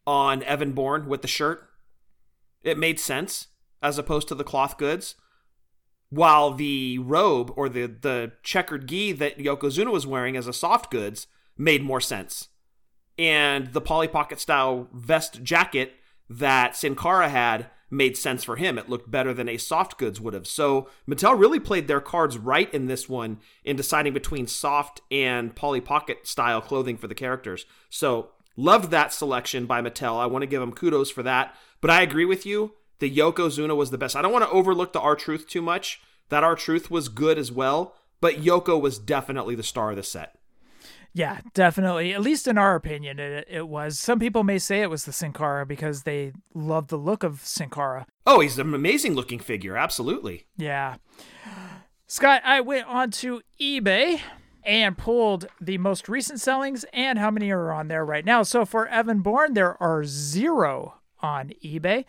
on 0.08 0.42
Evan 0.44 0.72
Bourne 0.72 1.08
with 1.08 1.22
the 1.22 1.28
shirt. 1.28 1.68
It 2.64 2.78
made 2.78 3.00
sense 3.00 3.48
as 3.82 3.98
opposed 3.98 4.28
to 4.30 4.36
the 4.36 4.44
cloth 4.44 4.78
goods. 4.78 5.16
While 6.12 6.52
the 6.54 7.00
robe 7.00 7.52
or 7.56 7.68
the, 7.68 7.88
the 7.88 8.34
checkered 8.44 8.88
gi 8.88 9.14
that 9.14 9.40
Yokozuna 9.40 9.92
was 9.92 10.06
wearing 10.06 10.38
as 10.38 10.46
a 10.46 10.54
soft 10.54 10.92
goods 10.92 11.26
made 11.58 11.84
more 11.84 12.02
sense. 12.02 12.50
And 13.18 13.74
the 13.74 13.82
Polly 13.82 14.08
Pocket 14.08 14.40
style 14.40 14.88
vest 14.94 15.42
jacket 15.42 15.94
that 16.30 16.76
Sin 16.76 16.96
Cara 16.96 17.30
had 17.30 17.72
made 17.90 18.18
sense 18.18 18.44
for 18.44 18.56
him. 18.56 18.78
It 18.78 18.90
looked 18.90 19.12
better 19.12 19.34
than 19.34 19.50
a 19.50 19.58
soft 19.58 19.98
goods 19.98 20.20
would 20.20 20.34
have. 20.34 20.48
So 20.48 20.90
Mattel 21.08 21.38
really 21.40 21.60
played 21.60 21.88
their 21.88 22.02
cards 22.02 22.38
right 22.38 22.74
in 22.74 22.88
this 22.88 23.10
one 23.10 23.40
in 23.64 23.76
deciding 23.76 24.14
between 24.14 24.48
soft 24.48 25.02
and 25.12 25.56
Polly 25.56 25.82
Pocket 25.82 26.28
style 26.28 26.62
clothing 26.62 26.98
for 26.98 27.08
the 27.08 27.16
characters. 27.16 27.66
So 27.90 28.30
loved 28.56 28.92
that 28.92 29.14
selection 29.14 29.66
by 29.66 29.82
Mattel. 29.82 30.20
I 30.20 30.26
want 30.26 30.44
to 30.44 30.48
give 30.48 30.62
them 30.62 30.74
kudos 30.74 31.12
for 31.12 31.24
that. 31.24 31.56
But 31.82 31.90
I 31.90 32.02
agree 32.02 32.26
with 32.26 32.46
you. 32.46 32.74
The 33.02 33.10
Yokozuna 33.10 33.76
was 33.76 33.90
the 33.90 33.98
best. 33.98 34.16
I 34.16 34.22
don't 34.22 34.32
want 34.32 34.46
to 34.46 34.52
overlook 34.52 34.94
the 34.94 35.02
R 35.02 35.16
Truth 35.16 35.48
too 35.48 35.62
much. 35.64 36.00
That 36.30 36.44
R 36.44 36.56
Truth 36.56 36.92
was 36.92 37.10
good 37.10 37.40
as 37.40 37.52
well, 37.52 37.96
but 38.22 38.36
Yoko 38.36 38.80
was 38.80 39.00
definitely 39.00 39.56
the 39.56 39.64
star 39.64 39.90
of 39.90 39.96
the 39.96 40.04
set. 40.04 40.36
Yeah, 41.12 41.40
definitely. 41.56 42.14
At 42.14 42.22
least 42.22 42.48
in 42.48 42.60
our 42.60 42.76
opinion, 42.76 43.20
it, 43.20 43.48
it 43.50 43.68
was. 43.68 43.98
Some 43.98 44.20
people 44.20 44.44
may 44.44 44.60
say 44.60 44.82
it 44.82 44.90
was 44.92 45.06
the 45.06 45.12
Sin 45.12 45.34
Cara 45.34 45.66
because 45.66 46.04
they 46.04 46.32
love 46.54 46.90
the 46.90 46.98
look 46.98 47.24
of 47.24 47.42
Sin 47.42 47.72
Cara. 47.72 48.06
Oh, 48.28 48.40
he's 48.40 48.60
an 48.60 48.72
amazing 48.72 49.16
looking 49.16 49.40
figure. 49.40 49.76
Absolutely. 49.76 50.46
Yeah. 50.56 50.98
Scott, 52.06 52.44
I 52.46 52.62
went 52.62 52.86
onto 52.86 53.42
eBay 53.60 54.22
and 54.64 54.96
pulled 54.96 55.48
the 55.60 55.80
most 55.80 56.08
recent 56.08 56.40
sellings 56.40 56.86
and 56.94 57.18
how 57.18 57.32
many 57.32 57.50
are 57.50 57.72
on 57.72 57.88
there 57.88 58.06
right 58.06 58.24
now. 58.24 58.44
So 58.44 58.64
for 58.64 58.88
Evan 58.88 59.22
Bourne, 59.22 59.56
there 59.56 59.82
are 59.82 60.04
zero 60.06 61.00
on 61.20 61.52
eBay. 61.66 62.06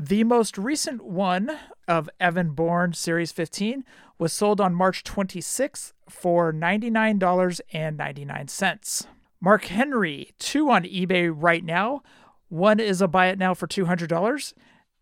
The 0.00 0.22
most 0.22 0.56
recent 0.56 1.04
one 1.04 1.58
of 1.88 2.08
Evan 2.20 2.50
Bourne 2.50 2.92
Series 2.92 3.32
15 3.32 3.84
was 4.16 4.32
sold 4.32 4.60
on 4.60 4.72
March 4.72 5.02
26th 5.02 5.92
for 6.08 6.52
$99.99. 6.52 9.06
Mark 9.40 9.64
Henry, 9.64 10.30
two 10.38 10.70
on 10.70 10.84
eBay 10.84 11.32
right 11.34 11.64
now. 11.64 12.04
One 12.48 12.78
is 12.78 13.02
a 13.02 13.08
buy 13.08 13.26
it 13.26 13.40
now 13.40 13.54
for 13.54 13.66
$200, 13.66 14.54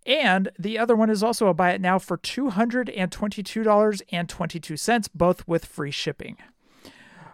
and 0.06 0.48
the 0.58 0.78
other 0.78 0.96
one 0.96 1.10
is 1.10 1.22
also 1.22 1.48
a 1.48 1.54
buy 1.54 1.72
it 1.72 1.82
now 1.82 1.98
for 1.98 2.16
$222.22, 2.16 5.08
both 5.14 5.46
with 5.46 5.66
free 5.66 5.90
shipping. 5.90 6.38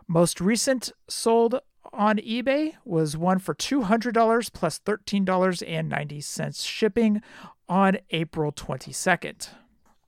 Most 0.09 0.41
recent 0.41 0.91
sold 1.07 1.61
on 1.93 2.19
eBay 2.19 2.75
was 2.85 3.17
one 3.17 3.39
for 3.39 3.55
$200 3.55 4.53
plus 4.53 4.79
$13.90 4.81 6.67
shipping 6.67 7.23
on 7.69 7.99
April 8.11 8.53
22nd. 8.53 9.49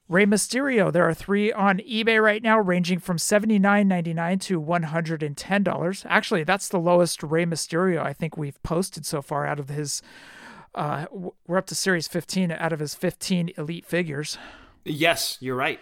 Rey 0.06 0.26
Mysterio, 0.26 0.92
there 0.92 1.08
are 1.08 1.14
three 1.14 1.50
on 1.50 1.78
eBay 1.78 2.22
right 2.22 2.42
now, 2.42 2.58
ranging 2.58 2.98
from 2.98 3.16
$79.99 3.16 4.40
to 4.42 4.60
$110. 4.60 6.06
Actually, 6.08 6.44
that's 6.44 6.68
the 6.68 6.78
lowest 6.78 7.22
Rey 7.22 7.46
Mysterio 7.46 8.04
I 8.04 8.12
think 8.12 8.36
we've 8.36 8.62
posted 8.62 9.06
so 9.06 9.22
far 9.22 9.46
out 9.46 9.58
of 9.58 9.70
his. 9.70 10.02
Uh, 10.74 11.06
we're 11.46 11.56
up 11.56 11.66
to 11.66 11.74
Series 11.74 12.06
15 12.06 12.50
out 12.50 12.72
of 12.72 12.80
his 12.80 12.94
15 12.94 13.52
Elite 13.56 13.86
figures. 13.86 14.36
Yes, 14.84 15.38
you're 15.40 15.56
right. 15.56 15.80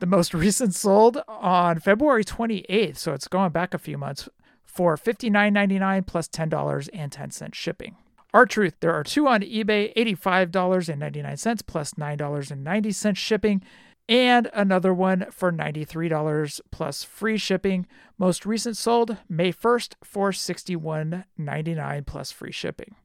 The 0.00 0.06
most 0.06 0.34
recent 0.34 0.74
sold 0.74 1.22
on 1.26 1.78
February 1.78 2.24
28th, 2.24 2.98
so 2.98 3.14
it's 3.14 3.28
going 3.28 3.52
back 3.52 3.72
a 3.72 3.78
few 3.78 3.96
months, 3.96 4.28
for 4.74 4.96
$59.99 4.96 6.06
plus 6.06 6.28
$10.10 6.28 7.54
shipping. 7.54 7.96
R 8.32 8.46
Truth, 8.46 8.74
there 8.80 8.92
are 8.92 9.04
two 9.04 9.28
on 9.28 9.42
eBay, 9.42 9.94
$85.99 9.94 11.66
plus 11.66 11.94
$9.90 11.94 13.16
shipping, 13.16 13.62
and 14.08 14.50
another 14.52 14.92
one 14.92 15.26
for 15.30 15.52
$93 15.52 16.60
plus 16.72 17.04
free 17.04 17.38
shipping. 17.38 17.86
Most 18.18 18.44
recent 18.44 18.76
sold 18.76 19.18
May 19.28 19.52
1st 19.52 19.94
for 20.02 20.32
$61.99 20.32 22.06
plus 22.06 22.32
free 22.32 22.52
shipping. 22.52 22.96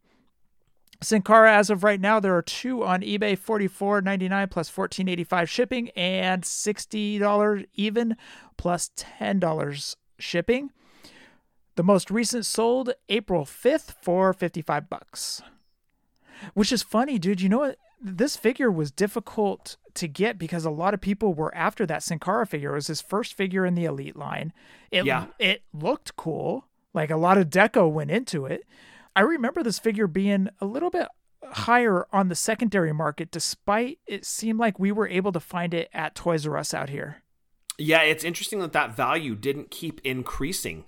Sin 1.01 1.22
Cara, 1.22 1.55
as 1.55 1.70
of 1.70 1.84
right 1.84 2.01
now, 2.01 2.20
there 2.20 2.36
are 2.36 2.41
two 2.41 2.84
on 2.84 3.01
eBay, 3.01 3.38
forty-four 3.38 4.01
ninety-nine 4.01 4.49
plus 4.49 4.67
fourteen 4.67 5.07
eighty-five 5.07 5.49
shipping, 5.49 5.91
and 5.91 6.43
sixty 6.43 7.17
dollars 7.17 7.63
even 7.74 8.17
plus 8.57 8.89
plus 8.89 8.91
ten 8.97 9.39
dollars 9.39 9.95
shipping. 10.17 10.72
The 11.80 11.84
most 11.84 12.11
recent 12.11 12.45
sold 12.45 12.91
April 13.07 13.45
5th 13.45 13.93
for 14.01 14.34
55 14.34 14.89
bucks. 14.89 15.41
Which 16.53 16.73
is 16.73 16.84
funny, 16.84 17.17
dude. 17.17 17.39
You 17.39 17.47
know 17.47 17.59
what? 17.59 17.77
This 18.01 18.36
figure 18.36 18.69
was 18.69 18.91
difficult 18.91 19.77
to 19.93 20.09
get 20.09 20.38
because 20.38 20.65
a 20.65 20.71
lot 20.71 20.93
of 20.93 20.99
people 20.99 21.34
were 21.34 21.55
after 21.55 21.86
that 21.86 22.03
Sin 22.03 22.19
Cara 22.19 22.45
figure. 22.45 22.73
It 22.73 22.75
was 22.75 22.88
his 22.88 22.99
first 22.99 23.34
figure 23.34 23.65
in 23.65 23.75
the 23.75 23.86
Elite 23.86 24.17
line. 24.17 24.51
It, 24.91 25.05
Yeah. 25.05 25.27
it 25.39 25.63
looked 25.71 26.17
cool. 26.17 26.65
Like 26.93 27.11
a 27.11 27.15
lot 27.15 27.38
of 27.38 27.49
deco 27.49 27.89
went 27.89 28.11
into 28.11 28.45
it. 28.45 28.65
I 29.15 29.21
remember 29.21 29.63
this 29.63 29.80
figure 29.80 30.07
being 30.07 30.49
a 30.59 30.65
little 30.65 30.89
bit 30.89 31.07
higher 31.49 32.07
on 32.11 32.27
the 32.27 32.36
secondary 32.36 32.91
market, 32.91 33.32
despite 33.32 33.99
it 34.05 34.25
seemed 34.25 34.59
like 34.59 34.80
we 34.80 34.91
were 34.91 35.07
able 35.07 35.32
to 35.32 35.39
find 35.39 35.73
it 35.73 35.88
at 35.93 36.13
Toys 36.13 36.45
R 36.45 36.57
Us 36.57 36.73
out 36.73 36.89
here. 36.89 37.23
Yeah, 37.77 38.01
it's 38.01 38.25
interesting 38.25 38.59
that 38.59 38.73
that 38.73 38.97
value 38.97 39.34
didn't 39.34 39.71
keep 39.71 40.01
increasing. 40.03 40.84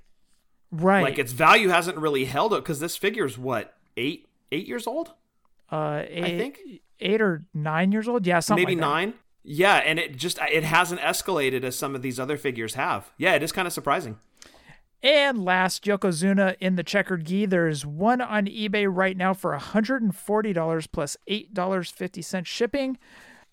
Right. 0.71 1.03
Like 1.03 1.19
its 1.19 1.33
value 1.33 1.69
hasn't 1.69 1.97
really 1.97 2.25
held 2.25 2.53
up 2.53 2.63
because 2.63 2.79
this 2.79 2.95
figure's 2.95 3.37
what 3.37 3.75
eight 3.97 4.29
eight 4.51 4.67
years 4.67 4.87
old, 4.87 5.13
uh, 5.69 6.03
eight, 6.07 6.37
think. 6.37 6.59
eight 6.99 7.21
or 7.21 7.45
nine 7.53 7.91
years 7.91 8.07
old. 8.07 8.25
Yeah, 8.25 8.39
something 8.39 8.63
maybe 8.63 8.75
like 8.75 8.81
that. 8.81 8.89
nine. 8.89 9.13
Yeah, 9.43 9.77
and 9.77 9.99
it 9.99 10.15
just 10.15 10.39
it 10.39 10.63
hasn't 10.63 11.01
escalated 11.01 11.63
as 11.63 11.77
some 11.77 11.95
of 11.95 12.01
these 12.01 12.19
other 12.19 12.37
figures 12.37 12.75
have. 12.75 13.11
Yeah, 13.17 13.33
it 13.33 13.43
is 13.43 13.51
kind 13.51 13.67
of 13.67 13.73
surprising. 13.73 14.17
And 15.03 15.43
last, 15.43 15.83
Yokozuna 15.85 16.55
in 16.59 16.75
the 16.75 16.83
checkered 16.83 17.25
gi. 17.25 17.47
There's 17.47 17.85
one 17.85 18.21
on 18.21 18.45
eBay 18.45 18.87
right 18.87 19.17
now 19.17 19.33
for 19.33 19.57
$140 19.57 20.87
plus 20.91 21.17
$8.50 21.27 22.45
shipping. 22.45 22.99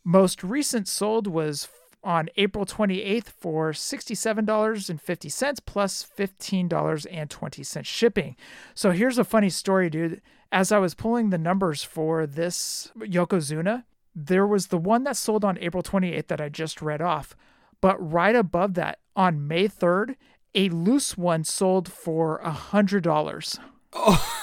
Most 0.05 0.45
recent 0.45 0.87
sold 0.89 1.27
was 1.27 1.67
on 2.05 2.29
April 2.37 2.65
28th 2.65 3.29
for 3.29 3.73
$67.50 3.73 5.59
plus 5.67 6.07
$15.20 6.17 7.85
shipping. 7.85 8.37
So 8.75 8.91
here's 8.93 9.19
a 9.19 9.25
funny 9.25 9.51
story, 9.51 9.91
dude. 9.91 10.21
As 10.51 10.73
I 10.73 10.79
was 10.79 10.95
pulling 10.95 11.31
the 11.31 11.39
numbers 11.39 11.83
for 11.85 12.27
this 12.27 12.91
Yokozuna, 12.99 13.85
there 14.15 14.47
was 14.47 14.69
the 14.69 14.79
one 14.79 15.05
that 15.05 15.17
sold 15.17 15.45
on 15.45 15.59
April 15.59 15.83
28th 15.83 16.29
that 16.29 16.41
I 16.41 16.49
just 16.49 16.81
read 16.81 17.03
off. 17.03 17.37
But 17.81 17.97
right 17.99 18.35
above 18.35 18.75
that, 18.75 18.99
on 19.15 19.47
May 19.47 19.69
3rd, 19.69 20.17
a 20.55 20.69
loose 20.71 21.17
one 21.19 21.45
sold 21.45 21.91
for 21.93 22.41
$100. 22.45 23.59
Oh, 23.93 24.35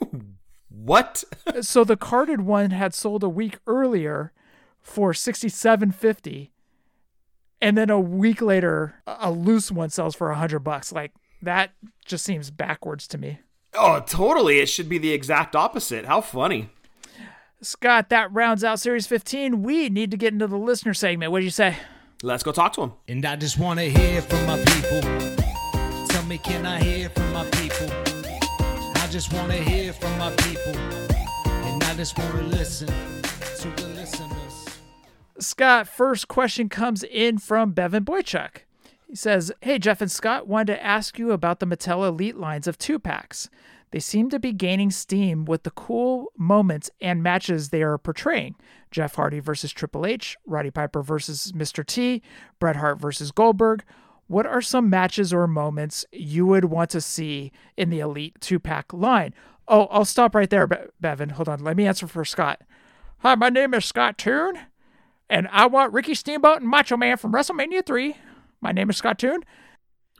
What? 0.68 1.24
so 1.60 1.82
the 1.84 1.96
carded 1.96 2.42
one 2.42 2.70
had 2.70 2.94
sold 2.94 3.22
a 3.22 3.28
week 3.28 3.58
earlier 3.66 4.32
for 4.80 5.12
67.50 5.12 6.50
and 7.60 7.76
then 7.76 7.90
a 7.90 7.98
week 8.00 8.40
later 8.42 8.94
a 9.06 9.16
a 9.22 9.30
loose 9.30 9.70
one 9.70 9.90
sells 9.90 10.14
for 10.14 10.28
a 10.28 10.32
100 10.32 10.60
bucks. 10.60 10.92
Like 10.92 11.12
that 11.42 11.70
just 12.04 12.24
seems 12.24 12.50
backwards 12.50 13.06
to 13.08 13.18
me. 13.18 13.40
oh, 13.74 14.00
totally. 14.00 14.60
It 14.60 14.66
should 14.68 14.88
be 14.88 14.98
the 14.98 15.12
exact 15.12 15.54
opposite. 15.56 16.04
How 16.06 16.20
funny. 16.20 16.70
Scott, 17.60 18.08
that 18.10 18.32
rounds 18.32 18.62
out 18.62 18.78
series 18.80 19.06
15. 19.08 19.62
We 19.62 19.88
need 19.88 20.10
to 20.12 20.16
get 20.16 20.32
into 20.32 20.46
the 20.46 20.56
listener 20.56 20.94
segment. 20.94 21.32
What 21.32 21.40
do 21.40 21.44
you 21.44 21.50
say? 21.50 21.76
Let's 22.22 22.42
go 22.44 22.52
talk 22.52 22.72
to 22.74 22.82
him. 22.82 22.92
And 23.08 23.24
I 23.26 23.36
just 23.36 23.58
wanna 23.58 23.82
hear 23.84 24.22
from 24.22 24.46
my 24.46 24.58
people. 24.62 25.00
Tell 26.08 26.24
me, 26.24 26.38
can 26.38 26.66
I 26.66 26.82
hear 26.82 27.08
from 27.10 27.32
my 27.32 27.44
people? 27.50 27.88
I 28.96 29.08
just 29.10 29.32
wanna 29.32 29.54
hear 29.54 29.92
from 29.92 30.16
my 30.18 30.30
people. 30.36 30.76
And 31.68 31.82
I 31.84 31.94
just 31.94 32.16
wanna 32.18 32.42
listen 32.42 32.88
to 32.88 33.68
the 33.82 33.88
listeners. 33.94 34.47
Scott, 35.40 35.86
first 35.86 36.26
question 36.26 36.68
comes 36.68 37.04
in 37.04 37.38
from 37.38 37.70
Bevan 37.70 38.04
Boychuk. 38.04 38.62
He 39.06 39.14
says, 39.14 39.52
Hey, 39.60 39.78
Jeff 39.78 40.00
and 40.00 40.10
Scott, 40.10 40.48
wanted 40.48 40.74
to 40.74 40.84
ask 40.84 41.18
you 41.18 41.30
about 41.30 41.60
the 41.60 41.66
Mattel 41.66 42.06
Elite 42.06 42.36
lines 42.36 42.66
of 42.66 42.76
two 42.76 42.98
packs. 42.98 43.48
They 43.90 44.00
seem 44.00 44.28
to 44.30 44.40
be 44.40 44.52
gaining 44.52 44.90
steam 44.90 45.44
with 45.44 45.62
the 45.62 45.70
cool 45.70 46.32
moments 46.36 46.90
and 47.00 47.22
matches 47.22 47.68
they 47.68 47.82
are 47.82 47.96
portraying. 47.96 48.56
Jeff 48.90 49.14
Hardy 49.14 49.38
versus 49.38 49.72
Triple 49.72 50.04
H, 50.04 50.36
Roddy 50.44 50.70
Piper 50.70 51.02
versus 51.02 51.52
Mr. 51.52 51.86
T, 51.86 52.20
Bret 52.58 52.76
Hart 52.76 53.00
versus 53.00 53.30
Goldberg. 53.30 53.84
What 54.26 54.44
are 54.44 54.60
some 54.60 54.90
matches 54.90 55.32
or 55.32 55.46
moments 55.46 56.04
you 56.12 56.44
would 56.46 56.66
want 56.66 56.90
to 56.90 57.00
see 57.00 57.50
in 57.76 57.88
the 57.88 58.00
Elite 58.00 58.36
two 58.40 58.58
pack 58.58 58.92
line? 58.92 59.32
Oh, 59.68 59.86
I'll 59.86 60.04
stop 60.04 60.34
right 60.34 60.50
there, 60.50 60.66
Be- 60.66 60.76
Bevan. 61.00 61.30
Hold 61.30 61.48
on. 61.48 61.60
Let 61.60 61.76
me 61.76 61.86
answer 61.86 62.08
for 62.08 62.24
Scott. 62.24 62.60
Hi, 63.18 63.36
my 63.36 63.48
name 63.48 63.72
is 63.72 63.84
Scott 63.84 64.18
Toon 64.18 64.58
and 65.30 65.48
I 65.50 65.66
want 65.66 65.92
Ricky 65.92 66.14
Steamboat 66.14 66.60
and 66.60 66.68
Macho 66.68 66.96
Man 66.96 67.16
from 67.16 67.32
WrestleMania 67.32 67.84
3. 67.84 68.16
My 68.60 68.72
name 68.72 68.90
is 68.90 68.96
Scott 68.96 69.18
Toon. 69.18 69.44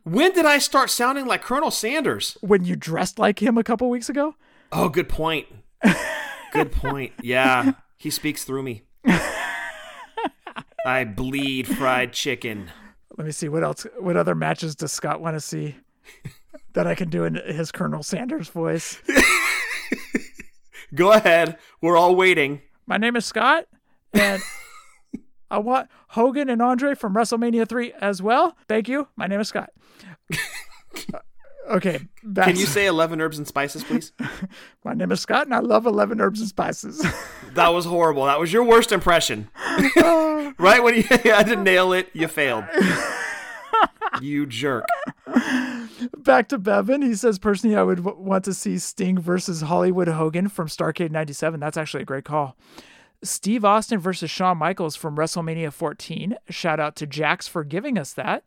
When 0.05 0.33
did 0.33 0.47
I 0.47 0.59
start 0.59 0.91
sounding 0.91 1.27
like 1.27 1.43
Colonel 1.43 1.71
Sanders? 1.71 2.39
When 2.41 2.65
you 2.65 2.77
dressed 2.77 3.19
like 3.19 3.43
him 3.43 3.59
a 3.59 3.65
couple 3.65 3.91
weeks 3.91 4.09
ago? 4.09 4.37
Oh, 4.73 4.89
good 4.89 5.09
point. 5.09 5.47
Good 6.53 6.73
point. 6.73 7.13
Yeah, 7.23 7.73
he 7.99 8.11
speaks 8.11 8.45
through 8.45 8.63
me. 8.63 8.83
I 10.87 11.05
bleed 11.05 11.69
fried 11.69 12.13
chicken. 12.13 12.71
Let 13.17 13.27
me 13.27 13.33
see 13.33 13.49
what 13.49 13.63
else. 13.63 13.87
What 13.99 14.17
other 14.17 14.35
matches 14.35 14.75
does 14.75 14.93
Scott 14.93 15.21
want 15.21 15.37
to 15.37 15.41
see 15.41 15.77
that 16.73 16.87
I 16.87 16.95
can 16.95 17.11
do 17.11 17.25
in 17.25 17.35
his 17.35 17.71
Colonel 17.71 18.03
Sanders 18.03 18.49
voice? 18.49 18.99
Go 20.95 21.13
ahead. 21.13 21.59
We're 21.83 21.97
all 21.97 22.17
waiting. 22.17 22.63
My 22.87 22.97
name 22.97 23.17
is 23.17 23.27
Scott, 23.27 23.67
and 24.15 24.41
I 25.51 25.59
want 25.59 25.89
Hogan 26.09 26.49
and 26.49 26.61
Andre 26.61 26.95
from 26.95 27.15
WrestleMania 27.15 27.69
3 27.69 27.93
as 28.01 28.21
well. 28.23 28.57
Thank 28.69 28.89
you. 28.89 29.09
My 29.17 29.27
name 29.27 29.41
is 29.41 29.49
Scott. 29.49 29.71
okay. 31.71 32.01
Back 32.23 32.49
Can 32.49 32.57
you 32.57 32.67
say 32.67 32.87
11 32.87 33.21
herbs 33.21 33.39
and 33.39 33.47
spices, 33.47 33.83
please? 33.85 34.13
My 34.85 34.95
name 34.95 35.11
is 35.13 35.21
Scott, 35.21 35.47
and 35.47 35.55
I 35.55 35.61
love 35.61 35.87
11 35.87 36.21
herbs 36.21 36.41
and 36.41 36.49
spices. 36.49 37.05
That 37.55 37.69
was 37.69 37.87
horrible. 37.87 38.27
That 38.27 38.39
was 38.39 38.53
your 38.53 38.63
worst 38.63 38.93
impression. 38.93 39.49
right 40.59 40.81
when 40.81 40.95
you 40.95 41.03
had 41.03 41.45
to 41.47 41.57
nail 41.57 41.93
it, 41.93 42.09
you 42.13 42.29
failed. 42.29 42.65
You 44.21 44.47
jerk. 44.47 44.85
Back 46.19 46.49
to 46.49 46.59
Bevan. 46.59 47.03
He 47.03 47.17
says, 47.17 47.39
personally, 47.39 47.75
I 47.75 47.83
would 47.83 48.05
w- 48.05 48.23
want 48.23 48.45
to 48.45 48.55
see 48.55 48.79
Sting 48.79 49.19
versus 49.19 49.63
Hollywood 49.63 50.07
Hogan 50.09 50.49
from 50.49 50.69
Starcade 50.69 51.11
97. 51.11 51.59
That's 51.59 51.77
actually 51.77 52.03
a 52.03 52.07
great 52.07 52.25
call. 52.25 52.57
Steve 53.23 53.65
Austin 53.65 53.99
versus 53.99 54.31
Shawn 54.31 54.59
Michaels 54.59 54.97
from 54.97 55.17
WrestleMania 55.17 55.73
14. 55.73 56.37
Shout 56.51 56.79
out 56.81 56.97
to 56.97 57.07
Jakks 57.07 57.49
for 57.49 57.65
giving 57.65 57.99
us 57.99 58.13
that. 58.13 58.45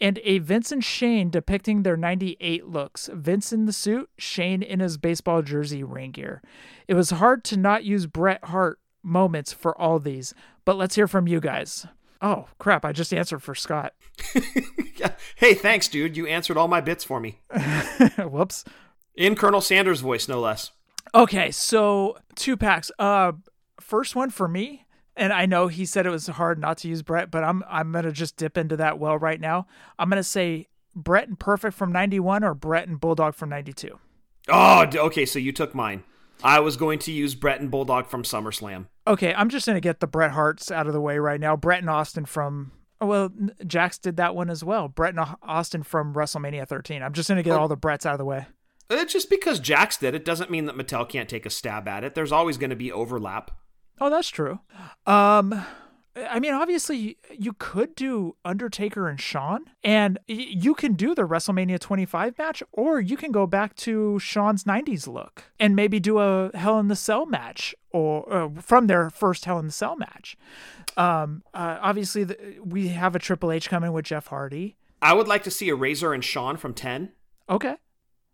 And 0.00 0.20
a 0.24 0.38
Vince 0.38 0.70
and 0.72 0.84
Shane 0.84 1.30
depicting 1.30 1.82
their 1.82 1.96
98 1.96 2.66
looks. 2.66 3.08
Vince 3.12 3.52
in 3.52 3.64
the 3.64 3.72
suit, 3.72 4.10
Shane 4.18 4.62
in 4.62 4.80
his 4.80 4.98
baseball 4.98 5.40
jersey 5.42 5.82
ring 5.82 6.10
gear. 6.10 6.42
It 6.86 6.94
was 6.94 7.10
hard 7.10 7.44
to 7.44 7.56
not 7.56 7.84
use 7.84 8.06
Bret 8.06 8.44
Hart 8.44 8.78
moments 9.02 9.52
for 9.52 9.76
all 9.80 9.98
these, 9.98 10.34
but 10.64 10.76
let's 10.76 10.96
hear 10.96 11.08
from 11.08 11.26
you 11.26 11.40
guys. 11.40 11.86
Oh, 12.20 12.46
crap. 12.58 12.84
I 12.84 12.92
just 12.92 13.14
answered 13.14 13.42
for 13.42 13.54
Scott. 13.54 13.94
Hey, 15.36 15.52
thanks, 15.52 15.86
dude. 15.88 16.16
You 16.16 16.26
answered 16.26 16.56
all 16.56 16.66
my 16.66 16.80
bits 16.80 17.04
for 17.04 17.20
me. 17.20 17.40
Whoops. 18.18 18.64
In 19.14 19.36
Colonel 19.36 19.60
Sanders' 19.60 20.00
voice, 20.00 20.28
no 20.28 20.40
less. 20.40 20.70
Okay, 21.14 21.50
so 21.50 22.16
two 22.34 22.56
packs. 22.56 22.90
Uh, 22.98 23.32
first 23.80 24.16
one 24.16 24.30
for 24.30 24.48
me, 24.48 24.86
and 25.16 25.32
I 25.32 25.46
know 25.46 25.68
he 25.68 25.84
said 25.84 26.06
it 26.06 26.10
was 26.10 26.26
hard 26.26 26.58
not 26.58 26.78
to 26.78 26.88
use 26.88 27.02
Bret, 27.02 27.30
but 27.30 27.44
I'm 27.44 27.64
I'm 27.68 27.92
gonna 27.92 28.12
just 28.12 28.36
dip 28.36 28.58
into 28.58 28.76
that 28.76 28.98
well 28.98 29.18
right 29.18 29.40
now. 29.40 29.66
I'm 29.98 30.08
gonna 30.08 30.22
say 30.22 30.68
Bret 30.94 31.28
and 31.28 31.38
Perfect 31.38 31.74
from 31.76 31.92
'91 31.92 32.44
or 32.44 32.54
Bret 32.54 32.88
and 32.88 33.00
Bulldog 33.00 33.34
from 33.34 33.48
'92. 33.48 33.98
Oh, 34.48 34.86
okay, 34.94 35.26
so 35.26 35.38
you 35.38 35.52
took 35.52 35.74
mine. 35.74 36.04
I 36.44 36.60
was 36.60 36.76
going 36.76 36.98
to 37.00 37.12
use 37.12 37.34
Bret 37.34 37.60
and 37.60 37.70
Bulldog 37.70 38.08
from 38.08 38.22
SummerSlam. 38.22 38.86
Okay, 39.06 39.34
I'm 39.34 39.48
just 39.48 39.66
gonna 39.66 39.80
get 39.80 40.00
the 40.00 40.06
Bret 40.06 40.32
Harts 40.32 40.70
out 40.70 40.86
of 40.86 40.92
the 40.92 41.00
way 41.00 41.18
right 41.18 41.40
now. 41.40 41.56
Bret 41.56 41.80
and 41.80 41.90
Austin 41.90 42.24
from. 42.26 42.72
Oh, 42.98 43.06
well, 43.06 43.28
Jakks 43.62 44.00
did 44.00 44.16
that 44.16 44.34
one 44.34 44.48
as 44.48 44.64
well. 44.64 44.88
Bret 44.88 45.14
and 45.14 45.36
Austin 45.42 45.82
from 45.82 46.14
WrestleMania 46.14 46.66
13. 46.66 47.02
I'm 47.02 47.12
just 47.12 47.28
gonna 47.28 47.42
get 47.42 47.56
all 47.56 47.68
the 47.68 47.76
Brets 47.76 48.06
out 48.06 48.14
of 48.14 48.18
the 48.18 48.24
way. 48.24 48.46
Uh, 48.88 49.04
just 49.04 49.28
because 49.28 49.60
Jakks 49.60 49.98
did 49.98 50.14
it 50.14 50.24
doesn't 50.24 50.50
mean 50.50 50.66
that 50.66 50.76
Mattel 50.76 51.08
can't 51.08 51.28
take 51.28 51.44
a 51.44 51.50
stab 51.50 51.88
at 51.88 52.04
it. 52.04 52.14
There's 52.14 52.32
always 52.32 52.56
going 52.56 52.70
to 52.70 52.76
be 52.76 52.92
overlap. 52.92 53.50
Oh, 54.00 54.10
that's 54.10 54.28
true. 54.28 54.60
Um, 55.06 55.64
I 56.16 56.40
mean, 56.40 56.54
obviously, 56.54 57.18
you 57.36 57.52
could 57.52 57.94
do 57.94 58.36
Undertaker 58.44 59.08
and 59.08 59.20
Shawn, 59.20 59.66
and 59.84 60.18
you 60.26 60.74
can 60.74 60.94
do 60.94 61.14
the 61.14 61.26
WrestleMania 61.26 61.78
25 61.78 62.38
match, 62.38 62.62
or 62.72 63.00
you 63.00 63.16
can 63.16 63.32
go 63.32 63.46
back 63.46 63.74
to 63.76 64.18
Shawn's 64.18 64.64
90s 64.64 65.06
look 65.06 65.44
and 65.60 65.76
maybe 65.76 66.00
do 66.00 66.18
a 66.18 66.50
Hell 66.56 66.78
in 66.78 66.88
the 66.88 66.96
Cell 66.96 67.26
match, 67.26 67.74
or 67.90 68.32
uh, 68.32 68.48
from 68.60 68.86
their 68.86 69.10
first 69.10 69.44
Hell 69.44 69.58
in 69.58 69.66
the 69.66 69.72
Cell 69.72 69.96
match. 69.96 70.38
Um, 70.96 71.42
uh, 71.52 71.78
obviously, 71.82 72.24
the, 72.24 72.58
we 72.64 72.88
have 72.88 73.14
a 73.14 73.18
Triple 73.18 73.52
H 73.52 73.68
coming 73.68 73.92
with 73.92 74.06
Jeff 74.06 74.28
Hardy. 74.28 74.76
I 75.02 75.12
would 75.12 75.28
like 75.28 75.42
to 75.44 75.50
see 75.50 75.68
a 75.68 75.74
Razor 75.74 76.14
and 76.14 76.24
Shawn 76.24 76.56
from 76.56 76.72
10. 76.72 77.12
Okay. 77.48 77.76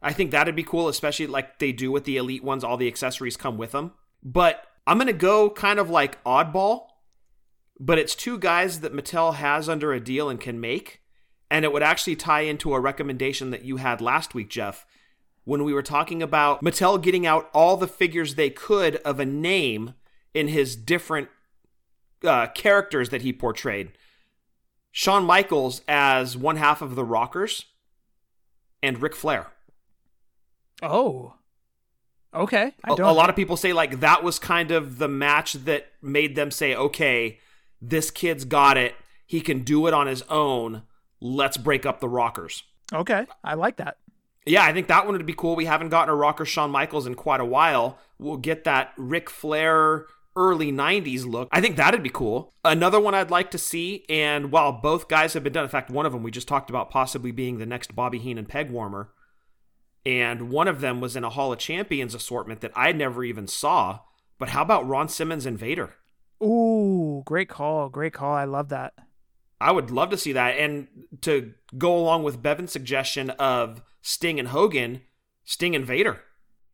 I 0.00 0.12
think 0.12 0.30
that'd 0.30 0.54
be 0.54 0.62
cool, 0.62 0.88
especially 0.88 1.26
like 1.26 1.58
they 1.58 1.72
do 1.72 1.90
with 1.90 2.04
the 2.04 2.16
elite 2.16 2.44
ones. 2.44 2.62
All 2.62 2.76
the 2.76 2.88
accessories 2.88 3.36
come 3.36 3.58
with 3.58 3.72
them. 3.72 3.92
But 4.22 4.64
I'm 4.86 4.98
going 4.98 5.06
to 5.06 5.12
go 5.12 5.50
kind 5.50 5.78
of 5.78 5.90
like 5.90 6.22
oddball, 6.24 6.86
but 7.78 7.98
it's 7.98 8.14
two 8.14 8.38
guys 8.38 8.80
that 8.80 8.94
Mattel 8.94 9.34
has 9.34 9.68
under 9.68 9.92
a 9.92 10.00
deal 10.00 10.28
and 10.28 10.40
can 10.40 10.60
make. 10.60 11.00
And 11.50 11.64
it 11.64 11.72
would 11.72 11.82
actually 11.82 12.16
tie 12.16 12.40
into 12.40 12.74
a 12.74 12.80
recommendation 12.80 13.50
that 13.50 13.64
you 13.64 13.76
had 13.76 14.00
last 14.00 14.34
week, 14.34 14.48
Jeff, 14.48 14.86
when 15.44 15.64
we 15.64 15.74
were 15.74 15.82
talking 15.82 16.22
about 16.22 16.62
Mattel 16.62 17.00
getting 17.00 17.26
out 17.26 17.50
all 17.52 17.76
the 17.76 17.86
figures 17.86 18.34
they 18.34 18.50
could 18.50 18.96
of 18.96 19.20
a 19.20 19.26
name 19.26 19.94
in 20.32 20.48
his 20.48 20.76
different 20.76 21.28
uh, 22.24 22.46
characters 22.48 23.10
that 23.10 23.22
he 23.22 23.32
portrayed. 23.32 23.92
Shawn 24.90 25.24
Michaels 25.24 25.82
as 25.88 26.36
one 26.36 26.56
half 26.56 26.82
of 26.82 26.94
the 26.94 27.04
Rockers, 27.04 27.66
and 28.82 29.00
Ric 29.00 29.14
Flair. 29.14 29.48
Oh. 30.82 31.34
Okay. 32.34 32.72
A, 32.84 32.92
a 32.92 33.12
lot 33.12 33.30
of 33.30 33.36
people 33.36 33.56
say 33.56 33.72
like 33.72 34.00
that 34.00 34.24
was 34.24 34.38
kind 34.38 34.70
of 34.70 34.98
the 34.98 35.08
match 35.08 35.52
that 35.52 35.88
made 36.00 36.34
them 36.34 36.50
say, 36.50 36.74
okay, 36.74 37.38
this 37.80 38.10
kid's 38.10 38.44
got 38.44 38.76
it. 38.76 38.94
He 39.26 39.40
can 39.40 39.62
do 39.62 39.86
it 39.86 39.94
on 39.94 40.06
his 40.06 40.22
own. 40.22 40.82
Let's 41.20 41.56
break 41.56 41.86
up 41.86 42.00
the 42.00 42.08
Rockers. 42.08 42.62
Okay. 42.92 43.26
I 43.44 43.54
like 43.54 43.76
that. 43.76 43.96
Yeah, 44.44 44.64
I 44.64 44.72
think 44.72 44.88
that 44.88 45.06
one 45.06 45.16
would 45.16 45.26
be 45.26 45.34
cool. 45.34 45.54
We 45.54 45.66
haven't 45.66 45.90
gotten 45.90 46.12
a 46.12 46.16
rocker 46.16 46.44
Shawn 46.44 46.70
Michaels 46.70 47.06
in 47.06 47.14
quite 47.14 47.40
a 47.40 47.44
while. 47.44 47.98
We'll 48.18 48.38
get 48.38 48.64
that 48.64 48.92
Ric 48.96 49.30
Flair 49.30 50.06
early 50.34 50.72
90s 50.72 51.24
look. 51.26 51.48
I 51.52 51.60
think 51.60 51.76
that'd 51.76 52.02
be 52.02 52.10
cool. 52.10 52.52
Another 52.64 53.00
one 53.00 53.14
I'd 53.14 53.30
like 53.30 53.50
to 53.52 53.58
see, 53.58 54.04
and 54.08 54.50
while 54.50 54.72
both 54.72 55.08
guys 55.08 55.34
have 55.34 55.44
been 55.44 55.52
done, 55.52 55.64
in 55.64 55.70
fact, 55.70 55.90
one 55.90 56.06
of 56.06 56.12
them 56.12 56.22
we 56.22 56.30
just 56.30 56.48
talked 56.48 56.70
about 56.70 56.90
possibly 56.90 57.30
being 57.30 57.58
the 57.58 57.66
next 57.66 57.94
Bobby 57.94 58.18
Heenan 58.18 58.46
peg 58.46 58.70
warmer, 58.70 59.10
and 60.04 60.50
one 60.50 60.68
of 60.68 60.80
them 60.80 61.00
was 61.00 61.16
in 61.16 61.24
a 61.24 61.30
Hall 61.30 61.52
of 61.52 61.58
Champions 61.58 62.14
assortment 62.14 62.60
that 62.60 62.72
I 62.74 62.92
never 62.92 63.24
even 63.24 63.46
saw. 63.46 64.00
But 64.38 64.50
how 64.50 64.62
about 64.62 64.88
Ron 64.88 65.08
Simmons 65.08 65.46
and 65.46 65.58
Vader? 65.58 65.94
Ooh, 66.42 67.22
great 67.24 67.48
call. 67.48 67.88
Great 67.88 68.12
call. 68.12 68.34
I 68.34 68.44
love 68.44 68.68
that. 68.70 68.94
I 69.60 69.70
would 69.70 69.92
love 69.92 70.10
to 70.10 70.16
see 70.16 70.32
that. 70.32 70.58
And 70.58 70.88
to 71.20 71.54
go 71.78 71.96
along 71.96 72.24
with 72.24 72.42
Bevan's 72.42 72.72
suggestion 72.72 73.30
of 73.30 73.82
Sting 74.00 74.40
and 74.40 74.48
Hogan, 74.48 75.02
Sting 75.44 75.76
and 75.76 75.86
Vader. 75.86 76.20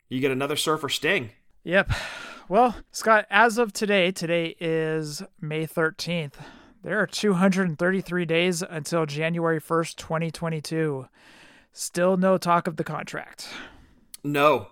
You 0.09 0.21
get 0.21 0.31
another 0.31 0.57
Surfer 0.57 0.89
Sting. 0.89 1.31
Yep. 1.65 1.91
Well, 2.49 2.77
Scott, 2.91 3.27
as 3.29 3.59
of 3.59 3.75
today, 3.75 4.11
today 4.11 4.57
is 4.59 5.23
May 5.39 5.67
13th. 5.67 6.37
There 6.83 6.99
are 6.99 7.07
233 7.07 8.25
days 8.25 8.63
until 8.63 9.05
January 9.05 9.61
1st, 9.61 9.97
2022. 9.97 11.07
Still 11.79 12.17
no 12.17 12.39
talk 12.39 12.67
of 12.67 12.75
the 12.75 12.83
contract. 12.83 13.47
No. 14.25 14.67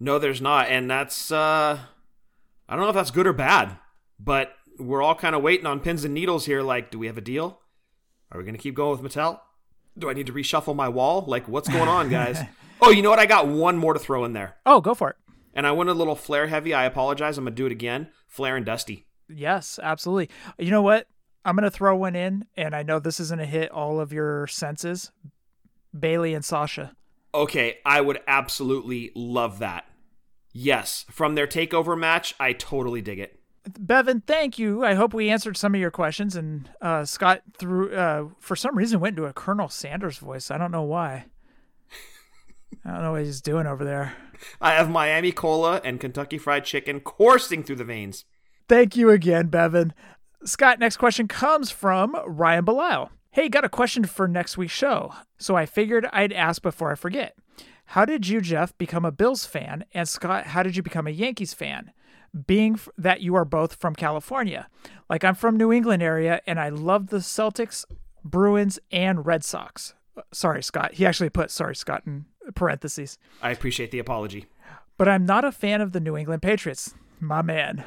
No, 0.00 0.18
there's 0.18 0.40
not. 0.40 0.68
And 0.70 0.90
that's 0.90 1.30
uh 1.30 1.78
I 2.66 2.74
don't 2.74 2.84
know 2.84 2.88
if 2.88 2.94
that's 2.94 3.10
good 3.10 3.26
or 3.26 3.34
bad, 3.34 3.76
but 4.18 4.54
we're 4.78 5.02
all 5.02 5.14
kind 5.14 5.34
of 5.34 5.42
waiting 5.42 5.66
on 5.66 5.78
pins 5.78 6.06
and 6.06 6.14
needles 6.14 6.46
here 6.46 6.62
like 6.62 6.90
do 6.90 6.98
we 6.98 7.06
have 7.06 7.18
a 7.18 7.20
deal? 7.20 7.60
Are 8.32 8.38
we 8.38 8.44
going 8.44 8.56
to 8.56 8.62
keep 8.62 8.74
going 8.74 8.98
with 8.98 9.12
Mattel? 9.12 9.40
Do 9.98 10.08
I 10.08 10.14
need 10.14 10.24
to 10.28 10.32
reshuffle 10.32 10.74
my 10.74 10.88
wall? 10.88 11.22
Like 11.26 11.46
what's 11.48 11.68
going 11.68 11.86
on, 11.86 12.08
guys? 12.08 12.40
oh, 12.80 12.88
you 12.88 13.02
know 13.02 13.10
what? 13.10 13.18
I 13.18 13.26
got 13.26 13.46
one 13.46 13.76
more 13.76 13.92
to 13.92 14.00
throw 14.00 14.24
in 14.24 14.32
there. 14.32 14.56
Oh, 14.64 14.80
go 14.80 14.94
for 14.94 15.10
it. 15.10 15.16
And 15.52 15.66
I 15.66 15.72
went 15.72 15.90
a 15.90 15.94
little 15.94 16.16
Flair 16.16 16.46
heavy. 16.46 16.72
I 16.72 16.86
apologize. 16.86 17.36
I'm 17.36 17.44
going 17.44 17.54
to 17.56 17.62
do 17.62 17.66
it 17.66 17.72
again. 17.72 18.08
Flair 18.26 18.56
and 18.56 18.64
Dusty. 18.64 19.06
Yes, 19.28 19.78
absolutely. 19.82 20.30
You 20.56 20.70
know 20.70 20.80
what? 20.80 21.08
I'm 21.44 21.56
going 21.56 21.64
to 21.64 21.70
throw 21.70 21.94
one 21.94 22.16
in, 22.16 22.46
and 22.56 22.74
I 22.74 22.82
know 22.82 22.98
this 22.98 23.20
isn't 23.20 23.40
a 23.40 23.46
hit 23.46 23.70
all 23.70 24.00
of 24.00 24.14
your 24.14 24.46
senses. 24.46 25.12
Bayley 26.00 26.34
and 26.34 26.44
Sasha. 26.44 26.94
Okay, 27.34 27.78
I 27.84 28.00
would 28.00 28.20
absolutely 28.26 29.12
love 29.14 29.58
that. 29.58 29.84
Yes, 30.52 31.04
from 31.10 31.34
their 31.34 31.46
takeover 31.46 31.98
match, 31.98 32.34
I 32.40 32.52
totally 32.52 33.00
dig 33.02 33.18
it. 33.18 33.38
Bevan, 33.78 34.22
thank 34.22 34.58
you. 34.58 34.84
I 34.84 34.94
hope 34.94 35.12
we 35.12 35.28
answered 35.28 35.56
some 35.56 35.74
of 35.74 35.80
your 35.80 35.90
questions. 35.90 36.34
And 36.36 36.70
uh, 36.80 37.04
Scott, 37.04 37.42
through 37.58 37.94
uh, 37.94 38.28
for 38.38 38.56
some 38.56 38.76
reason, 38.76 39.00
went 39.00 39.18
into 39.18 39.28
a 39.28 39.32
Colonel 39.32 39.68
Sanders 39.68 40.18
voice. 40.18 40.50
I 40.50 40.58
don't 40.58 40.72
know 40.72 40.82
why. 40.82 41.26
I 42.84 42.92
don't 42.92 43.02
know 43.02 43.12
what 43.12 43.24
he's 43.24 43.42
doing 43.42 43.66
over 43.66 43.84
there. 43.84 44.14
I 44.60 44.72
have 44.72 44.88
Miami 44.88 45.32
Cola 45.32 45.80
and 45.84 46.00
Kentucky 46.00 46.38
Fried 46.38 46.64
Chicken 46.64 47.00
coursing 47.00 47.62
through 47.62 47.76
the 47.76 47.84
veins. 47.84 48.24
Thank 48.68 48.96
you 48.96 49.10
again, 49.10 49.48
Bevan. 49.48 49.92
Scott, 50.44 50.78
next 50.78 50.96
question 50.96 51.28
comes 51.28 51.70
from 51.70 52.16
Ryan 52.26 52.64
Belisle. 52.64 53.10
Hey, 53.30 53.48
got 53.48 53.64
a 53.64 53.68
question 53.68 54.04
for 54.04 54.26
next 54.26 54.56
week's 54.56 54.72
show. 54.72 55.14
So 55.38 55.54
I 55.56 55.66
figured 55.66 56.08
I'd 56.12 56.32
ask 56.32 56.62
before 56.62 56.90
I 56.90 56.94
forget. 56.94 57.36
How 57.92 58.04
did 58.04 58.26
you, 58.28 58.40
Jeff, 58.40 58.76
become 58.78 59.04
a 59.04 59.12
Bills 59.12 59.44
fan? 59.46 59.84
And 59.94 60.08
Scott, 60.08 60.48
how 60.48 60.62
did 60.62 60.76
you 60.76 60.82
become 60.82 61.06
a 61.06 61.10
Yankees 61.10 61.54
fan? 61.54 61.92
Being 62.46 62.74
f- 62.74 62.88
that 62.98 63.20
you 63.20 63.34
are 63.34 63.44
both 63.44 63.74
from 63.74 63.94
California. 63.94 64.68
Like 65.08 65.24
I'm 65.24 65.34
from 65.34 65.56
New 65.56 65.72
England 65.72 66.02
area 66.02 66.40
and 66.46 66.58
I 66.60 66.68
love 66.68 67.08
the 67.08 67.18
Celtics, 67.18 67.84
Bruins, 68.24 68.78
and 68.90 69.24
Red 69.24 69.44
Sox. 69.44 69.94
Uh, 70.16 70.22
Sorry, 70.32 70.62
Scott. 70.62 70.94
He 70.94 71.06
actually 71.06 71.30
put 71.30 71.50
sorry, 71.50 71.74
Scott, 71.76 72.02
in 72.06 72.26
parentheses. 72.54 73.18
I 73.42 73.50
appreciate 73.50 73.90
the 73.90 73.98
apology. 73.98 74.46
But 74.98 75.08
I'm 75.08 75.24
not 75.24 75.44
a 75.44 75.52
fan 75.52 75.80
of 75.80 75.92
the 75.92 76.00
New 76.00 76.16
England 76.16 76.42
Patriots. 76.42 76.94
My 77.20 77.42
man. 77.42 77.84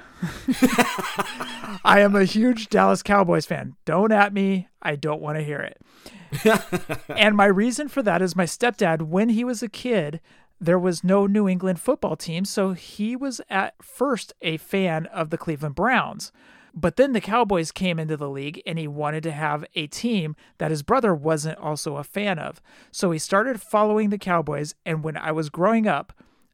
I 1.83 1.99
am 2.01 2.15
a 2.15 2.25
huge 2.25 2.69
Dallas 2.69 3.01
Cowboys 3.01 3.45
fan. 3.45 3.75
Don't 3.85 4.11
at 4.11 4.33
me. 4.33 4.67
I 4.81 4.95
don't 4.95 5.21
want 5.21 5.37
to 5.37 5.43
hear 5.43 5.59
it. 5.59 5.81
and 7.09 7.35
my 7.35 7.45
reason 7.45 7.87
for 7.87 8.01
that 8.03 8.21
is 8.21 8.35
my 8.35 8.45
stepdad, 8.45 9.03
when 9.03 9.29
he 9.29 9.43
was 9.43 9.63
a 9.63 9.69
kid, 9.69 10.19
there 10.59 10.79
was 10.79 11.03
no 11.03 11.27
New 11.27 11.47
England 11.47 11.79
football 11.79 12.15
team. 12.15 12.45
So 12.45 12.73
he 12.73 13.15
was 13.15 13.41
at 13.49 13.75
first 13.81 14.33
a 14.41 14.57
fan 14.57 15.07
of 15.07 15.29
the 15.29 15.37
Cleveland 15.37 15.75
Browns. 15.75 16.31
But 16.73 16.95
then 16.95 17.11
the 17.11 17.21
Cowboys 17.21 17.71
came 17.71 17.99
into 17.99 18.15
the 18.15 18.29
league 18.29 18.61
and 18.65 18.79
he 18.79 18.87
wanted 18.87 19.23
to 19.23 19.31
have 19.31 19.65
a 19.75 19.87
team 19.87 20.35
that 20.57 20.71
his 20.71 20.83
brother 20.83 21.13
wasn't 21.13 21.57
also 21.57 21.97
a 21.97 22.03
fan 22.03 22.39
of. 22.39 22.61
So 22.91 23.11
he 23.11 23.19
started 23.19 23.61
following 23.61 24.09
the 24.09 24.17
Cowboys. 24.17 24.75
And 24.85 25.03
when 25.03 25.17
I 25.17 25.31
was 25.31 25.49
growing 25.49 25.85
up, 25.85 26.13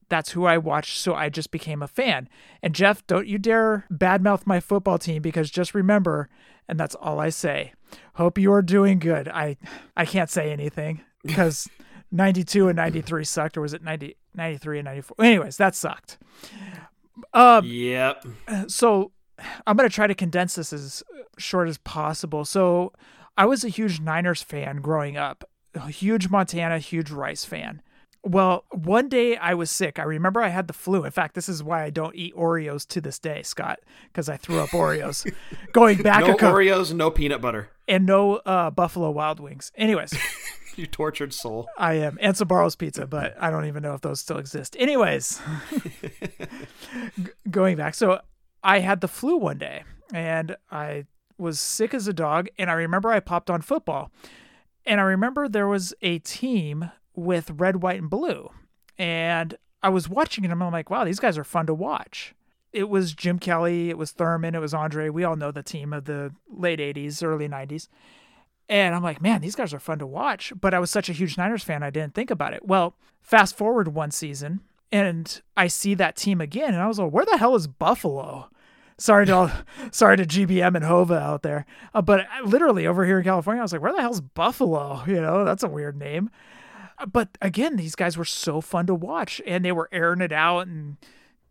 that's 0.10 0.32
who 0.32 0.46
I 0.46 0.58
watched, 0.58 0.98
so 1.00 1.14
I 1.16 1.30
just 1.30 1.52
became 1.52 1.82
a 1.82 1.88
fan. 1.88 2.30
And 2.64 2.74
Jeff, 2.76 3.06
don't 3.08 3.28
you 3.28 3.38
dare 3.38 3.86
badmouth 3.92 4.46
my 4.48 4.60
football 4.60 4.98
team 4.98 5.22
because 5.22 5.50
just 5.50 5.74
remember, 5.76 6.30
and 6.68 6.80
that's 6.80 6.96
all 6.96 7.20
I 7.20 7.30
say. 7.30 7.74
Hope 8.16 8.38
you 8.38 8.52
are 8.54 8.62
doing 8.62 9.00
good. 9.00 9.28
I 9.28 9.58
I 9.96 10.06
can't 10.06 10.30
say 10.30 10.52
anything 10.52 11.02
because 11.24 11.68
92 12.12 12.68
and 12.70 12.76
93 12.78 13.24
sucked, 13.26 13.58
or 13.58 13.62
was 13.62 13.74
it 13.74 13.84
90, 13.84 14.16
93 14.36 14.80
and 14.80 14.86
94? 14.86 15.16
Anyways, 15.26 15.58
that 15.58 15.76
sucked. 15.76 16.18
Um, 17.34 17.66
Yep. 17.66 18.26
so 18.68 19.12
I'm 19.66 19.76
going 19.78 19.90
to 19.90 19.94
try 19.94 20.08
to 20.08 20.16
condense 20.16 20.56
this 20.56 20.72
as 20.74 21.04
short 21.38 21.68
as 21.68 21.78
possible. 21.80 22.46
So 22.46 22.94
I 23.38 23.46
was 23.46 23.64
a 23.64 23.70
huge 23.70 24.00
Niners 24.00 24.42
fan 24.42 24.78
growing 24.78 25.18
up, 25.18 25.44
a 25.76 25.90
huge 25.90 26.30
Montana, 26.30 26.80
huge 26.80 27.12
Rice 27.12 27.44
fan. 27.46 27.82
Well, 28.24 28.66
one 28.72 29.08
day 29.10 29.38
I 29.38 29.54
was 29.54 29.72
sick. 29.72 30.00
I 30.00 30.04
remember 30.04 30.42
I 30.42 30.50
had 30.50 30.68
the 30.68 30.74
flu. 30.74 31.06
In 31.06 31.12
fact, 31.12 31.34
this 31.36 31.48
is 31.48 31.64
why 31.64 31.84
I 31.84 31.90
don't 31.90 32.16
eat 32.16 32.36
Oreos 32.36 32.86
to 32.90 33.00
this 33.00 33.20
day, 33.20 33.42
Scott, 33.44 33.80
because 34.12 34.28
I 34.28 34.36
threw 34.38 34.60
up 34.60 34.70
Oreos. 34.70 35.32
Going 35.72 36.02
back 36.02 36.22
No 36.22 36.36
couple 36.36 36.58
Oreos, 36.58 36.94
no 36.94 37.10
peanut 37.10 37.40
butter. 37.42 37.70
and 37.88 38.06
no 38.06 38.38
uh, 38.38 38.70
Buffalo 38.72 39.12
Wild 39.12 39.40
Wings. 39.40 39.72
Anyways, 39.76 40.14
You 40.76 40.86
tortured 40.86 41.34
soul. 41.34 41.68
I 41.78 41.94
am 41.96 42.18
and 42.22 42.36
Sbarro's 42.36 42.76
Pizza, 42.76 43.08
but 43.08 43.36
I 43.42 43.50
don't 43.50 43.66
even 43.66 43.82
know 43.82 43.94
if 43.96 44.02
those 44.02 44.20
still 44.20 44.38
exist. 44.38 44.76
Anyways, 44.78 45.42
g- 47.24 47.30
going 47.50 47.78
back, 47.78 47.96
so 47.96 48.20
I 48.64 48.80
had 48.80 49.02
the 49.02 49.08
flu 49.08 49.38
one 49.38 49.58
day, 49.58 49.84
and 50.14 50.56
I 50.72 51.06
was 51.38 51.60
sick 51.60 51.94
as 51.94 52.08
a 52.08 52.14
dog, 52.14 52.48
and 52.58 52.70
I 52.70 52.74
remember 52.74 53.10
I 53.10 53.20
popped 53.20 53.50
on 53.50 53.62
football, 53.62 54.12
and 54.86 55.00
I 55.00 55.04
remember 55.04 55.48
there 55.48 55.68
was 55.68 55.94
a 56.02 56.20
team 56.20 56.92
with 57.18 57.52
red, 57.52 57.82
white, 57.82 58.00
and 58.00 58.10
blue, 58.10 58.50
and 58.98 59.56
I 59.84 59.90
was 59.90 60.08
watching 60.08 60.46
it, 60.46 60.52
and 60.52 60.64
I'm 60.64 60.72
like, 60.72 60.90
wow, 60.90 61.04
these 61.04 61.20
guys 61.20 61.38
are 61.38 61.44
fun 61.44 61.66
to 61.66 61.74
watch. 61.74 62.34
It 62.72 62.90
was 62.90 63.14
Jim 63.14 63.40
Kelly, 63.40 63.90
it 63.90 63.98
was 63.98 64.12
Thurman, 64.12 64.56
it 64.56 64.62
was 64.62 64.74
Andre. 64.74 65.10
We 65.10 65.24
all 65.24 65.36
know 65.36 65.52
the 65.52 65.64
team 65.64 65.94
of 65.94 66.06
the 66.06 66.34
late 66.50 66.80
'80s, 66.80 67.24
early 67.24 67.50
'90s. 67.50 67.88
And 68.70 68.94
I'm 68.94 69.04
like, 69.04 69.22
man, 69.22 69.40
these 69.42 69.56
guys 69.56 69.74
are 69.74 69.80
fun 69.80 70.00
to 70.00 70.06
watch. 70.06 70.52
But 70.60 70.74
I 70.74 70.80
was 70.80 70.92
such 70.92 71.08
a 71.10 71.14
huge 71.14 71.38
Niners 71.38 71.64
fan, 71.64 71.84
I 71.84 71.90
didn't 71.90 72.14
think 72.14 72.30
about 72.30 72.54
it. 72.54 72.66
Well, 72.66 72.96
fast 73.22 73.56
forward 73.58 73.90
one 73.90 74.12
season, 74.12 74.60
and 74.92 75.42
I 75.56 75.68
see 75.68 75.94
that 75.96 76.16
team 76.18 76.42
again, 76.42 76.74
and 76.74 76.84
I 76.84 76.88
was 76.88 77.00
like, 77.00 77.12
where 77.12 77.26
the 77.26 77.38
hell 77.38 77.56
is 77.56 77.68
Buffalo? 77.68 78.50
Sorry 79.00 79.26
to 79.28 79.32
all, 79.34 79.52
sorry 79.92 80.18
to 80.18 80.26
GBM 80.26 80.76
and 80.76 80.84
Hova 80.84 81.16
out 81.18 81.44
there, 81.44 81.66
uh, 81.94 82.02
but 82.02 82.28
I- 82.32 82.42
literally 82.42 82.86
over 82.86 83.06
here 83.06 83.20
in 83.20 83.24
California, 83.24 83.62
I 83.62 83.64
was 83.64 83.72
like, 83.72 83.82
where 83.82 83.94
the 83.94 84.02
hell's 84.02 84.22
Buffalo? 84.22 85.04
You 85.08 85.22
know, 85.22 85.46
that's 85.46 85.64
a 85.64 85.70
weird 85.70 85.98
name. 85.98 86.30
Uh, 86.98 87.06
But 87.06 87.38
again, 87.42 87.76
these 87.76 87.96
guys 87.96 88.18
were 88.18 88.26
so 88.26 88.62
fun 88.62 88.86
to 88.88 88.96
watch, 88.96 89.42
and 89.46 89.64
they 89.64 89.72
were 89.72 89.90
airing 89.92 90.22
it 90.22 90.32
out, 90.32 90.68
and 90.68 90.98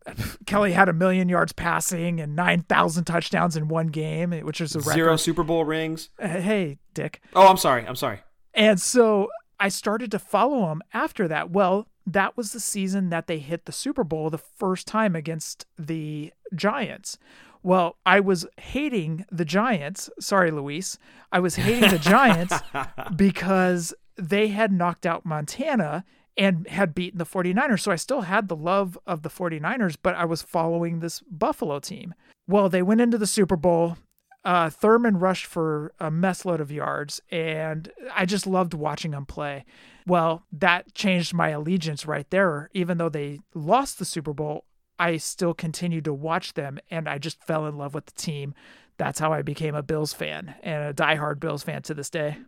Kelly 0.46 0.72
had 0.72 0.88
a 0.88 0.92
million 0.92 1.28
yards 1.28 1.52
passing 1.52 2.20
and 2.20 2.36
nine 2.36 2.62
thousand 2.62 3.04
touchdowns 3.04 3.56
in 3.56 3.68
one 3.68 3.88
game, 3.88 4.30
which 4.30 4.60
is 4.60 4.74
a 4.74 4.78
record. 4.80 4.94
Zero 4.94 5.16
Super 5.16 5.42
Bowl 5.42 5.64
rings. 5.64 6.10
Uh, 6.20 6.28
Hey, 6.28 6.78
Dick. 6.94 7.20
Oh, 7.34 7.48
I'm 7.48 7.56
sorry. 7.56 7.86
I'm 7.86 7.96
sorry. 7.96 8.20
And 8.54 8.80
so 8.80 9.28
I 9.60 9.68
started 9.68 10.10
to 10.12 10.18
follow 10.18 10.70
him 10.70 10.82
after 10.94 11.26
that. 11.28 11.50
Well, 11.50 11.88
that 12.06 12.36
was 12.36 12.52
the 12.52 12.60
season 12.60 13.08
that 13.10 13.26
they 13.26 13.38
hit 13.38 13.64
the 13.66 13.72
Super 13.72 14.04
Bowl 14.04 14.30
the 14.30 14.38
first 14.38 14.86
time 14.86 15.16
against 15.16 15.66
the 15.78 16.32
Giants. 16.54 17.18
Well, 17.62 17.96
I 18.06 18.20
was 18.20 18.46
hating 18.58 19.24
the 19.32 19.44
Giants. 19.44 20.08
Sorry, 20.20 20.52
Luis. 20.52 20.98
I 21.32 21.40
was 21.40 21.56
hating 21.56 21.90
the 21.90 21.98
Giants 21.98 22.54
because 23.16 23.92
they 24.16 24.48
had 24.48 24.72
knocked 24.72 25.06
out 25.06 25.24
Montana 25.24 26.04
and 26.36 26.66
had 26.68 26.94
beaten 26.94 27.18
the 27.18 27.24
49ers. 27.24 27.80
So 27.80 27.92
I 27.92 27.96
still 27.96 28.22
had 28.22 28.48
the 28.48 28.56
love 28.56 28.98
of 29.06 29.22
the 29.22 29.30
49ers, 29.30 29.96
but 30.02 30.14
I 30.14 30.24
was 30.24 30.42
following 30.42 31.00
this 31.00 31.20
Buffalo 31.20 31.78
team. 31.78 32.14
Well, 32.46 32.68
they 32.68 32.82
went 32.82 33.00
into 33.00 33.18
the 33.18 33.26
Super 33.26 33.56
Bowl. 33.56 33.96
Uh, 34.44 34.70
Thurman 34.70 35.18
rushed 35.18 35.46
for 35.46 35.92
a 35.98 36.10
mess 36.10 36.44
load 36.44 36.60
of 36.60 36.70
yards, 36.70 37.20
and 37.32 37.90
I 38.14 38.26
just 38.26 38.46
loved 38.46 38.74
watching 38.74 39.10
them 39.10 39.26
play. 39.26 39.64
Well, 40.06 40.44
that 40.52 40.94
changed 40.94 41.34
my 41.34 41.48
allegiance 41.48 42.06
right 42.06 42.28
there. 42.30 42.70
Even 42.72 42.98
though 42.98 43.08
they 43.08 43.40
lost 43.54 43.98
the 43.98 44.04
Super 44.04 44.32
Bowl, 44.32 44.64
I 44.98 45.16
still 45.16 45.54
continued 45.54 46.04
to 46.04 46.14
watch 46.14 46.54
them 46.54 46.78
and 46.90 47.08
I 47.08 47.18
just 47.18 47.42
fell 47.44 47.66
in 47.66 47.76
love 47.76 47.94
with 47.94 48.06
the 48.06 48.12
team. 48.12 48.54
That's 48.98 49.18
how 49.18 49.32
I 49.32 49.42
became 49.42 49.74
a 49.74 49.82
Bills 49.82 50.12
fan 50.12 50.54
and 50.62 50.84
a 50.84 50.94
diehard 50.94 51.38
Bills 51.40 51.62
fan 51.62 51.82
to 51.82 51.94
this 51.94 52.08
day. 52.08 52.38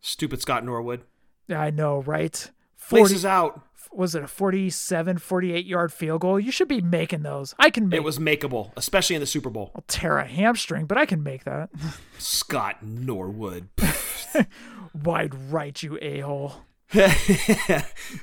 Stupid 0.00 0.40
Scott 0.40 0.64
Norwood. 0.64 1.02
I 1.48 1.70
know, 1.70 2.02
right? 2.02 2.50
Places 2.88 3.24
out. 3.24 3.62
Was 3.92 4.14
it 4.14 4.22
a 4.22 4.28
47, 4.28 5.18
48 5.18 5.64
yard 5.64 5.92
field 5.92 6.20
goal? 6.20 6.38
You 6.38 6.50
should 6.50 6.68
be 6.68 6.80
making 6.80 7.22
those. 7.22 7.54
I 7.58 7.70
can 7.70 7.88
make 7.88 7.96
It 7.96 8.04
was 8.04 8.18
makeable, 8.18 8.72
especially 8.76 9.16
in 9.16 9.20
the 9.20 9.26
Super 9.26 9.48
Bowl. 9.48 9.72
I'll 9.74 9.84
tear 9.88 10.18
a 10.18 10.26
hamstring, 10.26 10.86
but 10.86 10.98
I 10.98 11.06
can 11.06 11.22
make 11.22 11.44
that. 11.44 11.70
Scott 12.18 12.82
Norwood. 12.82 13.68
Wide 14.94 15.34
right, 15.50 15.82
you 15.82 15.98
a 16.00 16.20
hole. 16.20 16.54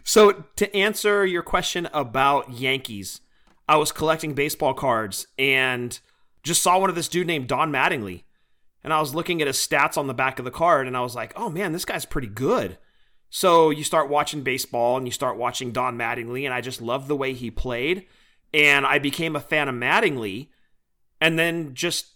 so, 0.03 0.45
to 0.55 0.75
answer 0.75 1.25
your 1.25 1.43
question 1.43 1.89
about 1.93 2.51
Yankees, 2.51 3.21
I 3.67 3.77
was 3.77 3.91
collecting 3.91 4.33
baseball 4.33 4.73
cards 4.73 5.27
and 5.37 5.99
just 6.43 6.61
saw 6.61 6.79
one 6.79 6.89
of 6.89 6.95
this 6.95 7.07
dude 7.07 7.27
named 7.27 7.47
Don 7.47 7.71
Mattingly. 7.71 8.23
And 8.83 8.91
I 8.93 8.99
was 8.99 9.15
looking 9.15 9.41
at 9.41 9.47
his 9.47 9.57
stats 9.57 9.97
on 9.97 10.07
the 10.07 10.13
back 10.13 10.39
of 10.39 10.45
the 10.45 10.51
card 10.51 10.87
and 10.87 10.97
I 10.97 11.01
was 11.01 11.15
like, 11.15 11.33
oh 11.35 11.49
man, 11.49 11.71
this 11.71 11.85
guy's 11.85 12.05
pretty 12.05 12.27
good. 12.27 12.77
So 13.35 13.71
you 13.71 13.83
start 13.83 14.11
watching 14.11 14.43
baseball 14.43 14.95
and 14.95 15.07
you 15.07 15.11
start 15.11 15.37
watching 15.37 15.71
Don 15.71 15.97
Mattingly, 15.97 16.45
and 16.45 16.53
I 16.53 16.61
just 16.61 16.83
loved 16.83 17.07
the 17.07 17.15
way 17.15 17.33
he 17.33 17.49
played. 17.49 18.05
And 18.53 18.85
I 18.85 18.99
became 18.99 19.35
a 19.35 19.39
fan 19.39 19.67
of 19.67 19.73
Mattingly 19.73 20.49
and 21.19 21.39
then 21.39 21.73
just 21.73 22.13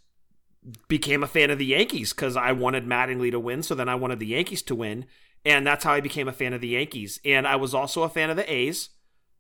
became 0.88 1.24
a 1.24 1.28
fan 1.28 1.50
of 1.50 1.58
the 1.58 1.66
Yankees 1.66 2.14
because 2.14 2.38
I 2.38 2.52
wanted 2.52 2.86
Mattingly 2.86 3.32
to 3.32 3.40
win. 3.40 3.64
So 3.64 3.74
then 3.74 3.90
I 3.90 3.96
wanted 3.96 4.20
the 4.20 4.28
Yankees 4.28 4.62
to 4.64 4.76
win. 4.76 5.08
And 5.44 5.66
that's 5.66 5.84
how 5.84 5.94
I 5.94 6.02
became 6.02 6.28
a 6.28 6.32
fan 6.34 6.54
of 6.54 6.62
the 6.62 6.68
Yankees. 6.68 7.20
And 7.26 7.48
I 7.48 7.56
was 7.56 7.74
also 7.74 8.04
a 8.04 8.10
fan 8.10 8.30
of 8.30 8.36
the 8.36 8.54
A's. 8.54 8.90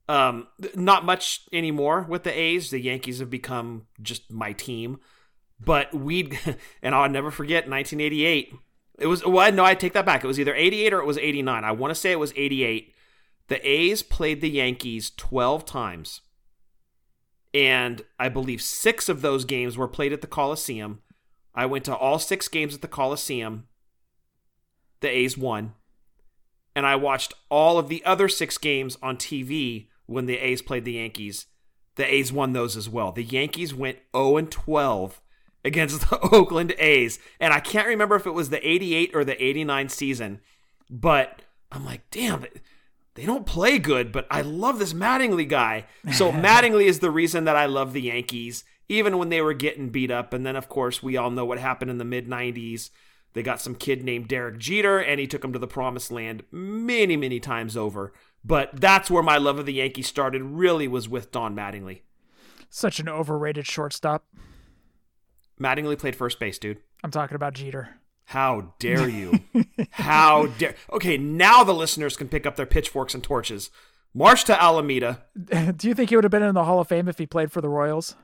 Um, 0.10 0.48
not 0.74 1.06
much 1.06 1.42
anymore 1.54 2.08
with 2.10 2.24
the 2.24 2.36
A's. 2.36 2.72
The 2.72 2.82
Yankees 2.82 3.20
have 3.20 3.30
become 3.30 3.86
just 4.02 4.32
my 4.32 4.52
team. 4.52 4.98
But 5.64 5.94
we'd, 5.94 6.40
and 6.82 6.96
I'll 6.96 7.08
never 7.08 7.30
forget 7.30 7.70
1988. 7.70 8.56
It 8.98 9.08
was, 9.08 9.26
well, 9.26 9.52
no, 9.52 9.64
I 9.64 9.76
take 9.76 9.94
that 9.94 10.06
back. 10.06 10.24
It 10.24 10.28
was 10.28 10.40
either 10.40 10.56
88 10.56 10.94
or 10.94 11.00
it 11.00 11.06
was 11.06 11.18
89. 11.18 11.64
I 11.64 11.72
want 11.72 11.92
to 11.92 11.96
say 11.96 12.12
it 12.12 12.20
was 12.20 12.34
88. 12.36 12.94
The 13.48 13.70
A's 13.70 14.04
played 14.04 14.42
the 14.42 14.50
Yankees 14.50 15.12
12 15.16 15.66
times. 15.66 16.22
And 17.54 18.04
I 18.20 18.30
believe 18.30 18.62
six 18.62 19.08
of 19.08 19.22
those 19.22 19.46
games 19.46 19.78
were 19.78 19.88
played 19.88 20.14
at 20.14 20.22
the 20.22 20.28
Coliseum. 20.28 21.02
I 21.56 21.66
went 21.66 21.86
to 21.86 21.96
all 21.96 22.20
six 22.20 22.48
games 22.48 22.76
at 22.76 22.82
the 22.82 22.88
Coliseum. 22.88 23.68
The 25.00 25.10
A's 25.10 25.38
won. 25.38 25.74
And 26.76 26.86
I 26.86 26.96
watched 26.96 27.34
all 27.50 27.78
of 27.80 27.90
the 27.90 28.04
other 28.06 28.28
six 28.28 28.58
games 28.58 28.98
on 29.02 29.18
TV 29.18 29.88
when 30.06 30.26
the 30.26 30.38
A's 30.38 30.62
played 30.62 30.86
the 30.86 30.94
Yankees. 30.94 31.48
The 31.96 32.06
A's 32.06 32.32
won 32.32 32.54
those 32.54 32.78
as 32.78 32.90
well. 32.90 33.12
The 33.12 33.24
Yankees 33.24 33.74
went 33.74 33.98
0 34.16 34.38
and 34.38 34.52
12 34.52 35.22
against 35.68 36.10
the 36.10 36.20
Oakland 36.32 36.74
A's. 36.80 37.20
And 37.40 37.54
I 37.54 37.60
can't 37.60 37.88
remember 37.88 38.16
if 38.16 38.26
it 38.26 38.34
was 38.34 38.50
the 38.50 38.68
88 38.68 39.12
or 39.14 39.24
the 39.24 39.44
89 39.44 39.90
season, 39.90 40.40
but 40.90 41.42
I'm 41.72 41.86
like, 41.86 42.10
damn, 42.10 42.46
they 43.14 43.26
don't 43.26 43.46
play 43.46 43.78
good, 43.78 44.12
but 44.12 44.26
I 44.32 44.42
love 44.42 44.80
this 44.80 44.94
Mattingly 44.94 45.48
guy. 45.48 45.86
So 46.14 46.32
Mattingly 46.34 46.86
is 46.86 47.00
the 47.00 47.12
reason 47.12 47.44
that 47.44 47.56
I 47.56 47.66
love 47.66 47.94
the 47.94 48.02
Yankees, 48.02 48.64
even 48.90 49.18
when 49.18 49.30
they 49.30 49.42
were 49.42 49.54
getting 49.54 49.90
beat 49.90 50.10
up. 50.10 50.34
And 50.34 50.46
then, 50.46 50.56
of 50.56 50.70
course, 50.70 51.04
we 51.04 51.18
all 51.18 51.30
know 51.30 51.46
what 51.46 51.60
happened 51.60 51.92
in 51.92 51.98
the 51.98 52.06
mid 52.06 52.28
90s. 52.28 52.90
They 53.34 53.44
got 53.44 53.62
some 53.62 53.76
kid 53.76 54.04
named 54.04 54.30
Derek 54.30 54.58
Jeter, 54.58 54.98
and 54.98 55.20
he 55.20 55.28
took 55.28 55.42
them 55.42 55.54
to 55.54 55.60
the 55.60 55.68
promised 55.68 56.12
land 56.12 56.44
many, 56.50 57.18
many 57.18 57.40
times 57.40 57.78
over. 57.78 58.14
But 58.44 58.80
that's 58.80 59.12
where 59.12 59.22
my 59.22 59.38
love 59.38 59.60
of 59.60 59.66
the 59.66 59.74
Yankees 59.74 60.08
started, 60.08 60.42
really 60.42 60.88
was 60.88 61.10
with 61.10 61.32
Don 61.32 61.56
Mattingly. 61.56 62.02
Such 62.70 63.00
an 63.00 63.10
overrated 63.10 63.68
shortstop. 63.68 64.26
Mattingly 65.60 65.98
played 65.98 66.16
first 66.16 66.40
base, 66.40 66.58
dude. 66.58 66.80
I'm 67.04 67.12
talking 67.12 67.36
about 67.36 67.54
Jeter. 67.54 67.98
How 68.26 68.74
dare 68.80 69.08
you? 69.08 69.40
How 69.92 70.48
dare. 70.48 70.76
Okay, 70.92 71.18
now 71.18 71.64
the 71.64 71.74
listeners 71.74 72.18
can 72.18 72.28
pick 72.28 72.46
up 72.46 72.56
their 72.56 72.66
pitchforks 72.66 73.14
and 73.14 73.24
torches. 73.24 73.70
March 74.14 74.44
to 74.46 74.62
Alameda. 74.62 75.24
Do 75.78 75.88
you 75.88 75.94
think 75.94 76.10
he 76.10 76.16
would 76.16 76.26
have 76.26 76.32
been 76.32 76.44
in 76.44 76.56
the 76.56 76.66
Hall 76.66 76.80
of 76.80 76.88
Fame 76.88 77.08
if 77.08 77.18
he 77.18 77.26
played 77.26 77.52
for 77.52 77.62
the 77.62 77.70
Royals? 77.70 78.16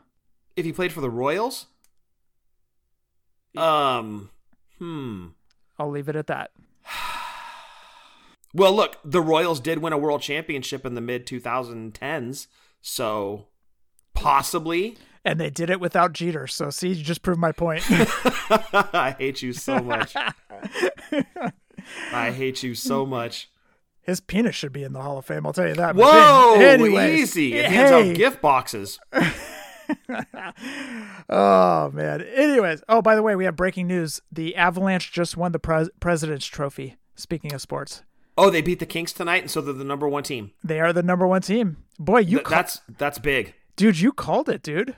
If 0.55 0.65
he 0.65 0.73
played 0.73 0.91
for 0.91 1.01
the 1.01 1.09
Royals? 1.09 1.67
Um, 3.55 4.29
hmm. 4.77 5.27
I'll 5.77 5.89
leave 5.89 6.09
it 6.09 6.15
at 6.15 6.27
that. 6.27 6.51
Well, 8.55 8.75
look, 8.75 8.99
the 9.03 9.19
Royals 9.19 9.59
did 9.59 9.79
win 9.79 9.93
a 9.93 9.97
world 9.97 10.21
championship 10.21 10.85
in 10.85 10.93
the 10.93 11.01
mid 11.01 11.25
2010s, 11.25 12.45
so 12.81 13.47
possibly. 14.13 14.95
And 15.25 15.39
they 15.39 15.49
did 15.49 15.69
it 15.69 15.79
without 15.79 16.11
Jeter. 16.13 16.47
So, 16.47 16.69
see, 16.69 16.89
you 16.89 17.03
just 17.03 17.21
proved 17.21 17.39
my 17.39 17.51
point. 17.53 17.83
I 17.89 19.15
hate 19.17 19.41
you 19.41 19.53
so 19.53 19.79
much. 19.79 20.13
I 22.11 22.31
hate 22.31 22.61
you 22.63 22.75
so 22.75 23.05
much. 23.05 23.49
His 24.01 24.19
penis 24.19 24.53
should 24.55 24.73
be 24.73 24.83
in 24.83 24.91
the 24.91 25.01
Hall 25.01 25.17
of 25.17 25.25
Fame. 25.25 25.45
I'll 25.45 25.53
tell 25.53 25.67
you 25.67 25.75
that. 25.75 25.95
Whoa, 25.95 26.55
Anyways, 26.59 27.19
easy! 27.21 27.53
It 27.53 27.65
hands 27.71 27.89
hey. 27.91 28.09
out 28.11 28.15
gift 28.17 28.41
boxes. 28.41 28.99
Oh 31.29 31.91
man. 31.93 32.21
Anyways, 32.21 32.83
oh 32.89 33.01
by 33.01 33.15
the 33.15 33.23
way, 33.23 33.35
we 33.35 33.45
have 33.45 33.55
breaking 33.55 33.87
news. 33.87 34.21
The 34.31 34.55
Avalanche 34.55 35.11
just 35.11 35.37
won 35.37 35.51
the 35.51 35.59
pres- 35.59 35.89
President's 35.99 36.45
Trophy. 36.45 36.97
Speaking 37.15 37.53
of 37.53 37.61
sports, 37.61 38.03
Oh, 38.37 38.49
they 38.49 38.61
beat 38.61 38.79
the 38.79 38.85
Kings 38.85 39.13
tonight, 39.13 39.43
and 39.43 39.51
so 39.51 39.61
they're 39.61 39.73
the 39.73 39.83
number 39.83 40.07
one 40.09 40.23
team. 40.23 40.51
they 40.63 40.79
are 40.79 40.91
the 40.93 41.03
number 41.03 41.27
one 41.27 41.41
team. 41.41 41.77
Boy, 41.99 42.19
you 42.19 42.37
Th- 42.37 42.43
ca- 42.45 42.55
that's 42.55 42.81
that's 42.97 43.19
big. 43.19 43.53
dude, 43.75 43.99
you 43.99 44.11
called 44.11 44.49
it, 44.49 44.61
dude. 44.63 44.95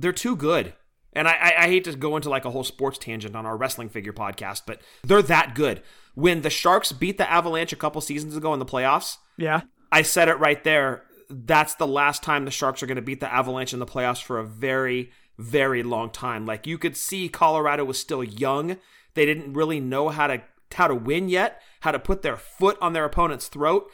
They're 0.00 0.12
too 0.12 0.36
good. 0.36 0.74
And 1.12 1.26
I, 1.26 1.32
I, 1.32 1.54
I 1.64 1.66
hate 1.66 1.84
to 1.84 1.96
go 1.96 2.16
into 2.16 2.30
like 2.30 2.44
a 2.44 2.50
whole 2.50 2.64
sports 2.64 2.98
tangent 2.98 3.34
on 3.34 3.46
our 3.46 3.56
wrestling 3.56 3.88
figure 3.88 4.12
podcast, 4.12 4.62
but 4.66 4.80
they're 5.02 5.22
that 5.22 5.54
good. 5.54 5.82
When 6.14 6.42
the 6.42 6.50
Sharks 6.50 6.92
beat 6.92 7.18
the 7.18 7.30
Avalanche 7.30 7.72
a 7.72 7.76
couple 7.76 8.00
seasons 8.00 8.36
ago 8.36 8.52
in 8.52 8.58
the 8.58 8.66
playoffs, 8.66 9.16
Yeah. 9.36 9.62
I 9.90 10.02
said 10.02 10.28
it 10.28 10.38
right 10.38 10.62
there. 10.64 11.04
That's 11.30 11.74
the 11.74 11.86
last 11.86 12.22
time 12.22 12.44
the 12.44 12.50
Sharks 12.50 12.82
are 12.82 12.86
going 12.86 12.96
to 12.96 13.02
beat 13.02 13.20
the 13.20 13.32
Avalanche 13.32 13.72
in 13.72 13.78
the 13.78 13.86
playoffs 13.86 14.22
for 14.22 14.38
a 14.38 14.44
very, 14.44 15.10
very 15.38 15.82
long 15.82 16.10
time. 16.10 16.44
Like 16.46 16.66
you 16.66 16.78
could 16.78 16.96
see 16.96 17.28
Colorado 17.28 17.84
was 17.84 17.98
still 17.98 18.22
young. 18.22 18.76
They 19.14 19.26
didn't 19.26 19.54
really 19.54 19.80
know 19.80 20.10
how 20.10 20.26
to 20.26 20.42
how 20.74 20.86
to 20.86 20.94
win 20.94 21.28
yet, 21.30 21.62
how 21.80 21.90
to 21.92 21.98
put 21.98 22.20
their 22.22 22.36
foot 22.36 22.76
on 22.80 22.92
their 22.92 23.06
opponent's 23.06 23.48
throat. 23.48 23.90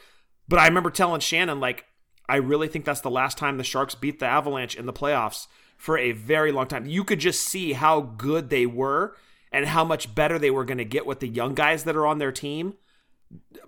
But 0.47 0.59
I 0.59 0.67
remember 0.67 0.89
telling 0.89 1.21
Shannon 1.21 1.59
like 1.59 1.85
I 2.27 2.37
really 2.37 2.67
think 2.67 2.85
that's 2.85 3.01
the 3.01 3.09
last 3.09 3.37
time 3.37 3.57
the 3.57 3.63
Sharks 3.63 3.95
beat 3.95 4.19
the 4.19 4.25
Avalanche 4.25 4.75
in 4.75 4.85
the 4.85 4.93
playoffs 4.93 5.47
for 5.77 5.97
a 5.97 6.11
very 6.11 6.51
long 6.51 6.67
time. 6.67 6.85
You 6.85 7.03
could 7.03 7.19
just 7.19 7.41
see 7.41 7.73
how 7.73 8.01
good 8.01 8.49
they 8.49 8.65
were 8.65 9.15
and 9.51 9.65
how 9.65 9.83
much 9.83 10.13
better 10.13 10.37
they 10.37 10.51
were 10.51 10.65
going 10.65 10.77
to 10.77 10.85
get 10.85 11.05
with 11.05 11.19
the 11.19 11.27
young 11.27 11.53
guys 11.55 11.83
that 11.83 11.95
are 11.95 12.07
on 12.07 12.17
their 12.17 12.31
team 12.31 12.75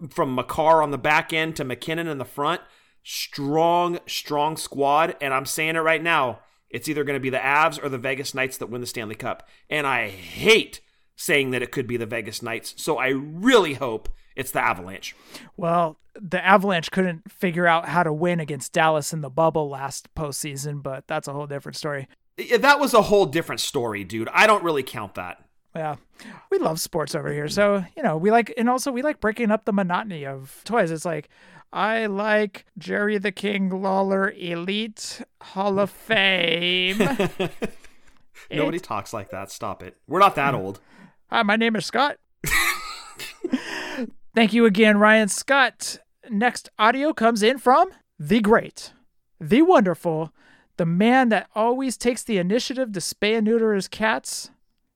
from 0.10 0.36
Makar 0.36 0.82
on 0.82 0.92
the 0.92 0.98
back 0.98 1.34
end 1.34 1.56
to 1.56 1.64
MacKinnon 1.64 2.08
in 2.08 2.18
the 2.18 2.26
front. 2.26 2.62
Strong, 3.04 4.00
strong 4.06 4.58
squad. 4.58 5.16
And 5.22 5.34
I'm 5.34 5.46
saying 5.46 5.76
it 5.76 5.80
right 5.80 6.04
now. 6.04 6.40
It's 6.70 6.90
either 6.90 7.06
going 7.06 7.16
to 7.16 7.22
be 7.22 7.30
the 7.30 7.38
Avs 7.38 7.82
or 7.82 7.88
the 7.88 7.98
Vegas 7.98 8.34
Knights 8.34 8.58
that 8.58 8.68
win 8.68 8.82
the 8.82 8.88
Stanley 8.88 9.16
Cup. 9.16 9.48
And 9.70 9.88
I 9.88 10.10
hate 10.10 10.82
saying 11.16 11.52
that 11.52 11.62
it 11.62 11.72
could 11.72 11.88
be 11.88 11.98
the 11.98 12.06
Vegas 12.06 12.42
Knights. 12.42 12.74
So 12.78 12.98
I 12.98 13.08
really 13.10 13.76
hope 13.76 14.10
it's 14.38 14.52
the 14.52 14.64
Avalanche. 14.64 15.16
Well, 15.58 15.98
the 16.14 16.44
Avalanche 16.46 16.92
couldn't 16.92 17.30
figure 17.30 17.66
out 17.66 17.90
how 17.90 18.04
to 18.04 18.14
win 18.14 18.40
against 18.40 18.72
Dallas 18.72 19.12
in 19.12 19.22
the 19.22 19.32
bubble 19.32 19.68
last 19.68 20.14
postseason, 20.14 20.82
but 20.84 21.08
that's 21.08 21.28
a 21.28 21.34
whole 21.34 21.48
different 21.48 21.76
story. 21.76 22.08
Yeah, 22.38 22.58
That 22.58 22.80
was 22.80 22.94
a 22.94 23.02
whole 23.02 23.26
different 23.26 23.62
story, 23.62 24.04
dude. 24.04 24.30
I 24.32 24.46
don't 24.46 24.64
really 24.64 24.84
count 24.84 25.16
that. 25.16 25.44
Yeah. 25.76 25.96
We 26.52 26.60
love 26.60 26.80
sports 26.80 27.16
over 27.16 27.34
here. 27.34 27.48
So, 27.50 27.84
you 27.96 28.04
know, 28.04 28.16
we 28.16 28.30
like, 28.30 28.54
and 28.58 28.70
also 28.70 28.92
we 28.92 29.02
like 29.02 29.20
breaking 29.20 29.50
up 29.50 29.66
the 29.66 29.74
monotony 29.74 30.26
of 30.26 30.62
toys. 30.64 30.92
It's 30.92 31.06
like, 31.06 31.30
I 31.74 32.06
like 32.06 32.66
Jerry 32.78 33.18
the 33.18 33.32
King 33.32 33.82
Lawler 33.82 34.32
Elite 34.38 35.22
Hall 35.42 35.80
of 35.80 35.90
Fame. 35.90 37.00
Nobody 38.52 38.80
talks 38.80 39.14
like 39.14 39.32
that. 39.32 39.52
Stop 39.52 39.82
it. 39.82 39.98
We're 40.08 40.20
not 40.20 40.36
that 40.36 40.54
hmm. 40.54 40.62
old. 40.62 40.80
Hi, 41.32 41.42
my 41.42 41.56
name 41.56 41.76
is 41.76 41.86
Scott. 41.88 42.18
Thank 44.38 44.54
you 44.54 44.68
again, 44.68 45.00
Ryan 45.00 45.30
Scott. 45.30 45.98
Next 46.30 46.70
audio 46.78 47.12
comes 47.12 47.42
in 47.42 47.58
from 47.58 47.90
the 48.20 48.40
great, 48.40 48.94
the 49.42 49.64
wonderful 49.64 50.32
the 50.78 50.86
man 50.86 51.30
that 51.30 51.50
always 51.56 51.98
takes 51.98 52.24
the 52.24 52.38
initiative 52.38 52.92
to 52.92 53.00
spay 53.00 53.38
and 53.38 53.46
neuter 53.46 53.74
his 53.74 53.88
cats, 53.88 54.52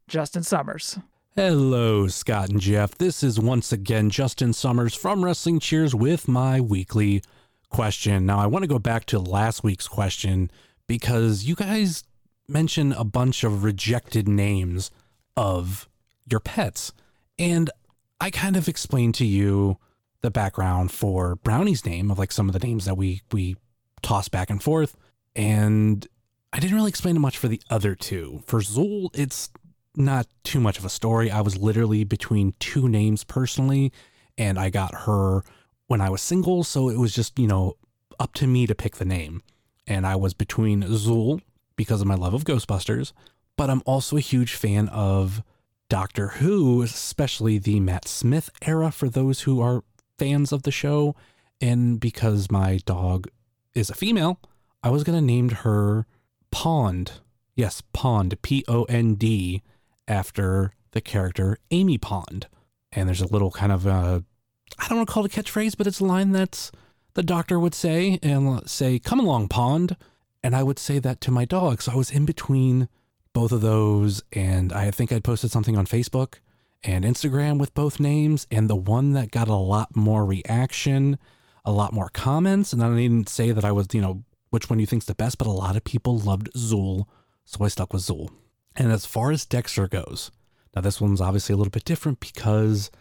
Justin 0.07 0.43
Summers. 0.43 0.99
Hello, 1.35 2.05
Scott 2.07 2.49
and 2.49 2.59
Jeff. 2.59 2.93
This 2.93 3.23
is 3.23 3.39
once 3.39 3.71
again 3.71 4.11
Justin 4.11 4.53
Summers 4.53 4.93
from 4.93 5.25
Wrestling 5.25 5.59
Cheers 5.59 5.95
with 5.95 6.27
my 6.27 6.61
weekly 6.61 7.23
question. 7.71 8.27
Now, 8.27 8.37
I 8.37 8.45
want 8.45 8.61
to 8.61 8.67
go 8.67 8.77
back 8.77 9.05
to 9.05 9.17
last 9.17 9.63
week's 9.63 9.87
question 9.87 10.51
because 10.85 11.45
you 11.45 11.55
guys 11.55 12.03
mentioned 12.47 12.93
a 12.95 13.03
bunch 13.03 13.43
of 13.43 13.63
rejected 13.63 14.27
names 14.27 14.91
of 15.35 15.89
your 16.29 16.41
pets. 16.41 16.93
And 17.39 17.71
I 18.21 18.29
kind 18.29 18.55
of 18.55 18.67
explained 18.67 19.15
to 19.15 19.25
you 19.25 19.79
the 20.21 20.29
background 20.29 20.91
for 20.91 21.37
Brownie's 21.37 21.87
name 21.87 22.11
of 22.11 22.19
like 22.19 22.31
some 22.31 22.47
of 22.47 22.53
the 22.53 22.65
names 22.65 22.85
that 22.85 22.95
we 22.95 23.23
we 23.31 23.57
toss 24.03 24.29
back 24.29 24.51
and 24.51 24.61
forth. 24.61 24.95
And 25.35 26.07
I 26.53 26.59
didn't 26.59 26.75
really 26.75 26.89
explain 26.89 27.19
much 27.19 27.39
for 27.39 27.47
the 27.47 27.59
other 27.71 27.95
two. 27.95 28.43
For 28.45 28.59
Zuul, 28.59 29.09
it's 29.17 29.49
not 29.95 30.27
too 30.43 30.59
much 30.59 30.77
of 30.77 30.85
a 30.85 30.89
story. 30.89 31.31
I 31.31 31.41
was 31.41 31.57
literally 31.57 32.03
between 32.03 32.53
two 32.59 32.87
names 32.87 33.23
personally, 33.23 33.91
and 34.37 34.59
I 34.59 34.69
got 34.69 34.93
her 35.05 35.41
when 35.87 35.99
I 35.99 36.11
was 36.11 36.21
single, 36.21 36.63
so 36.63 36.89
it 36.89 36.97
was 36.97 37.15
just, 37.15 37.39
you 37.39 37.47
know, 37.47 37.73
up 38.19 38.33
to 38.35 38.47
me 38.47 38.67
to 38.67 38.75
pick 38.75 38.97
the 38.97 39.05
name. 39.05 39.41
And 39.87 40.05
I 40.05 40.15
was 40.15 40.35
between 40.35 40.83
Zuul 40.83 41.41
because 41.75 42.01
of 42.01 42.07
my 42.07 42.15
love 42.15 42.35
of 42.35 42.43
Ghostbusters, 42.43 43.13
but 43.57 43.71
I'm 43.71 43.81
also 43.85 44.15
a 44.15 44.21
huge 44.21 44.53
fan 44.53 44.89
of 44.89 45.41
Doctor 45.91 46.29
Who, 46.29 46.81
especially 46.83 47.57
the 47.57 47.81
Matt 47.81 48.07
Smith 48.07 48.49
era 48.61 48.91
for 48.91 49.09
those 49.09 49.41
who 49.41 49.59
are 49.59 49.83
fans 50.17 50.53
of 50.53 50.63
the 50.63 50.71
show. 50.71 51.17
And 51.59 51.99
because 51.99 52.49
my 52.49 52.79
dog 52.85 53.27
is 53.73 53.89
a 53.89 53.93
female, 53.93 54.39
I 54.81 54.89
was 54.89 55.03
going 55.03 55.19
to 55.19 55.25
name 55.25 55.49
her 55.49 56.05
Pond. 56.49 57.19
Yes, 57.57 57.83
Pond, 57.91 58.41
P 58.41 58.63
O 58.69 58.85
N 58.85 59.15
D, 59.15 59.63
after 60.07 60.71
the 60.91 61.01
character 61.01 61.57
Amy 61.71 61.97
Pond. 61.97 62.47
And 62.93 63.09
there's 63.09 63.19
a 63.19 63.27
little 63.27 63.51
kind 63.51 63.73
of, 63.73 63.85
uh, 63.85 64.21
I 64.79 64.87
don't 64.87 64.99
want 64.99 65.09
to 65.09 65.13
call 65.13 65.25
it 65.25 65.37
a 65.37 65.41
catchphrase, 65.41 65.75
but 65.77 65.87
it's 65.87 65.99
a 65.99 66.05
line 66.05 66.31
that's 66.31 66.71
the 67.15 67.23
doctor 67.23 67.59
would 67.59 67.75
say 67.75 68.17
and 68.23 68.65
say, 68.69 68.97
Come 68.97 69.19
along, 69.19 69.49
Pond. 69.49 69.97
And 70.41 70.55
I 70.55 70.63
would 70.63 70.79
say 70.79 70.99
that 70.99 71.19
to 71.19 71.31
my 71.31 71.43
dog. 71.43 71.81
So 71.81 71.91
I 71.91 71.95
was 71.95 72.11
in 72.11 72.23
between 72.23 72.87
both 73.33 73.51
of 73.51 73.61
those. 73.61 74.23
And 74.33 74.73
I 74.73 74.91
think 74.91 75.11
I'd 75.11 75.23
posted 75.23 75.51
something 75.51 75.77
on 75.77 75.85
Facebook 75.85 76.35
and 76.83 77.05
Instagram 77.05 77.59
with 77.59 77.73
both 77.73 77.99
names. 77.99 78.47
And 78.51 78.69
the 78.69 78.75
one 78.75 79.13
that 79.13 79.31
got 79.31 79.47
a 79.47 79.55
lot 79.55 79.95
more 79.95 80.25
reaction, 80.25 81.17
a 81.65 81.71
lot 81.71 81.93
more 81.93 82.09
comments. 82.09 82.73
And 82.73 82.83
I 82.83 82.95
didn't 82.95 83.29
say 83.29 83.51
that 83.51 83.65
I 83.65 83.71
was, 83.71 83.87
you 83.93 84.01
know, 84.01 84.23
which 84.49 84.69
one 84.69 84.79
you 84.79 84.85
think's 84.85 85.05
the 85.05 85.15
best, 85.15 85.37
but 85.37 85.47
a 85.47 85.51
lot 85.51 85.75
of 85.75 85.83
people 85.83 86.17
loved 86.17 86.49
Zuul. 86.53 87.05
So 87.45 87.63
I 87.63 87.69
stuck 87.69 87.93
with 87.93 88.03
Zuul. 88.03 88.29
And 88.75 88.91
as 88.91 89.05
far 89.05 89.31
as 89.31 89.45
Dexter 89.45 89.87
goes, 89.87 90.31
now 90.75 90.81
this 90.81 91.01
one's 91.01 91.21
obviously 91.21 91.53
a 91.53 91.57
little 91.57 91.71
bit 91.71 91.85
different 91.85 92.19
because 92.19 92.91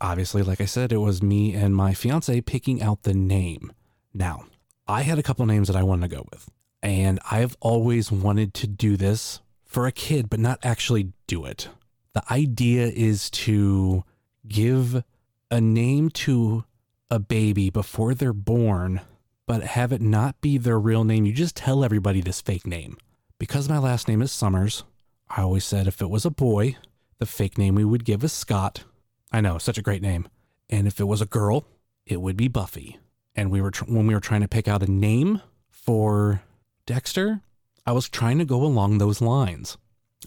obviously, 0.00 0.42
like 0.42 0.60
I 0.60 0.66
said, 0.66 0.92
it 0.92 0.98
was 0.98 1.22
me 1.22 1.54
and 1.54 1.74
my 1.74 1.94
fiance 1.94 2.40
picking 2.42 2.82
out 2.82 3.02
the 3.02 3.14
name. 3.14 3.72
Now, 4.14 4.44
I 4.86 5.02
had 5.02 5.18
a 5.18 5.22
couple 5.22 5.46
names 5.46 5.68
that 5.68 5.76
I 5.76 5.82
wanted 5.82 6.10
to 6.10 6.16
go 6.16 6.26
with, 6.32 6.48
and 6.82 7.18
I've 7.30 7.56
always 7.60 8.12
wanted 8.12 8.54
to 8.54 8.66
do 8.66 8.96
this 8.96 9.40
for 9.66 9.86
a 9.86 9.92
kid, 9.92 10.30
but 10.30 10.40
not 10.40 10.58
actually 10.62 11.12
do 11.26 11.44
it. 11.44 11.68
The 12.14 12.22
idea 12.32 12.86
is 12.86 13.28
to 13.30 14.04
give 14.48 15.04
a 15.50 15.60
name 15.60 16.08
to 16.10 16.64
a 17.10 17.18
baby 17.18 17.70
before 17.70 18.14
they're 18.14 18.32
born, 18.32 19.00
but 19.46 19.62
have 19.62 19.92
it 19.92 20.00
not 20.00 20.40
be 20.40 20.56
their 20.58 20.78
real 20.78 21.04
name. 21.04 21.26
You 21.26 21.32
just 21.32 21.56
tell 21.56 21.84
everybody 21.84 22.20
this 22.20 22.40
fake 22.40 22.66
name. 22.66 22.96
Because 23.38 23.68
my 23.68 23.78
last 23.78 24.08
name 24.08 24.22
is 24.22 24.32
Summers, 24.32 24.84
I 25.28 25.42
always 25.42 25.64
said 25.64 25.86
if 25.86 26.00
it 26.00 26.08
was 26.08 26.24
a 26.24 26.30
boy, 26.30 26.76
the 27.18 27.26
fake 27.26 27.58
name 27.58 27.74
we 27.74 27.84
would 27.84 28.04
give 28.04 28.24
is 28.24 28.32
Scott. 28.32 28.84
I 29.30 29.40
know, 29.40 29.58
such 29.58 29.78
a 29.78 29.82
great 29.82 30.02
name. 30.02 30.26
And 30.70 30.86
if 30.86 31.00
it 31.00 31.04
was 31.04 31.20
a 31.20 31.26
girl, 31.26 31.66
it 32.06 32.20
would 32.20 32.36
be 32.36 32.48
Buffy. 32.48 32.98
And 33.34 33.50
we 33.50 33.60
were 33.60 33.70
tr- 33.70 33.84
when 33.84 34.06
we 34.06 34.14
were 34.14 34.20
trying 34.20 34.40
to 34.40 34.48
pick 34.48 34.68
out 34.68 34.82
a 34.82 34.90
name 34.90 35.42
for 35.68 36.42
Dexter, 36.86 37.42
I 37.86 37.92
was 37.92 38.08
trying 38.08 38.38
to 38.38 38.44
go 38.44 38.62
along 38.62 38.98
those 38.98 39.20
lines. 39.20 39.78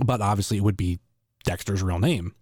But 0.04 0.22
obviously 0.22 0.58
it 0.58 0.64
would 0.64 0.78
be 0.78 1.00
Dexter's 1.44 1.84
real 1.84 2.00
name. 2.00 2.34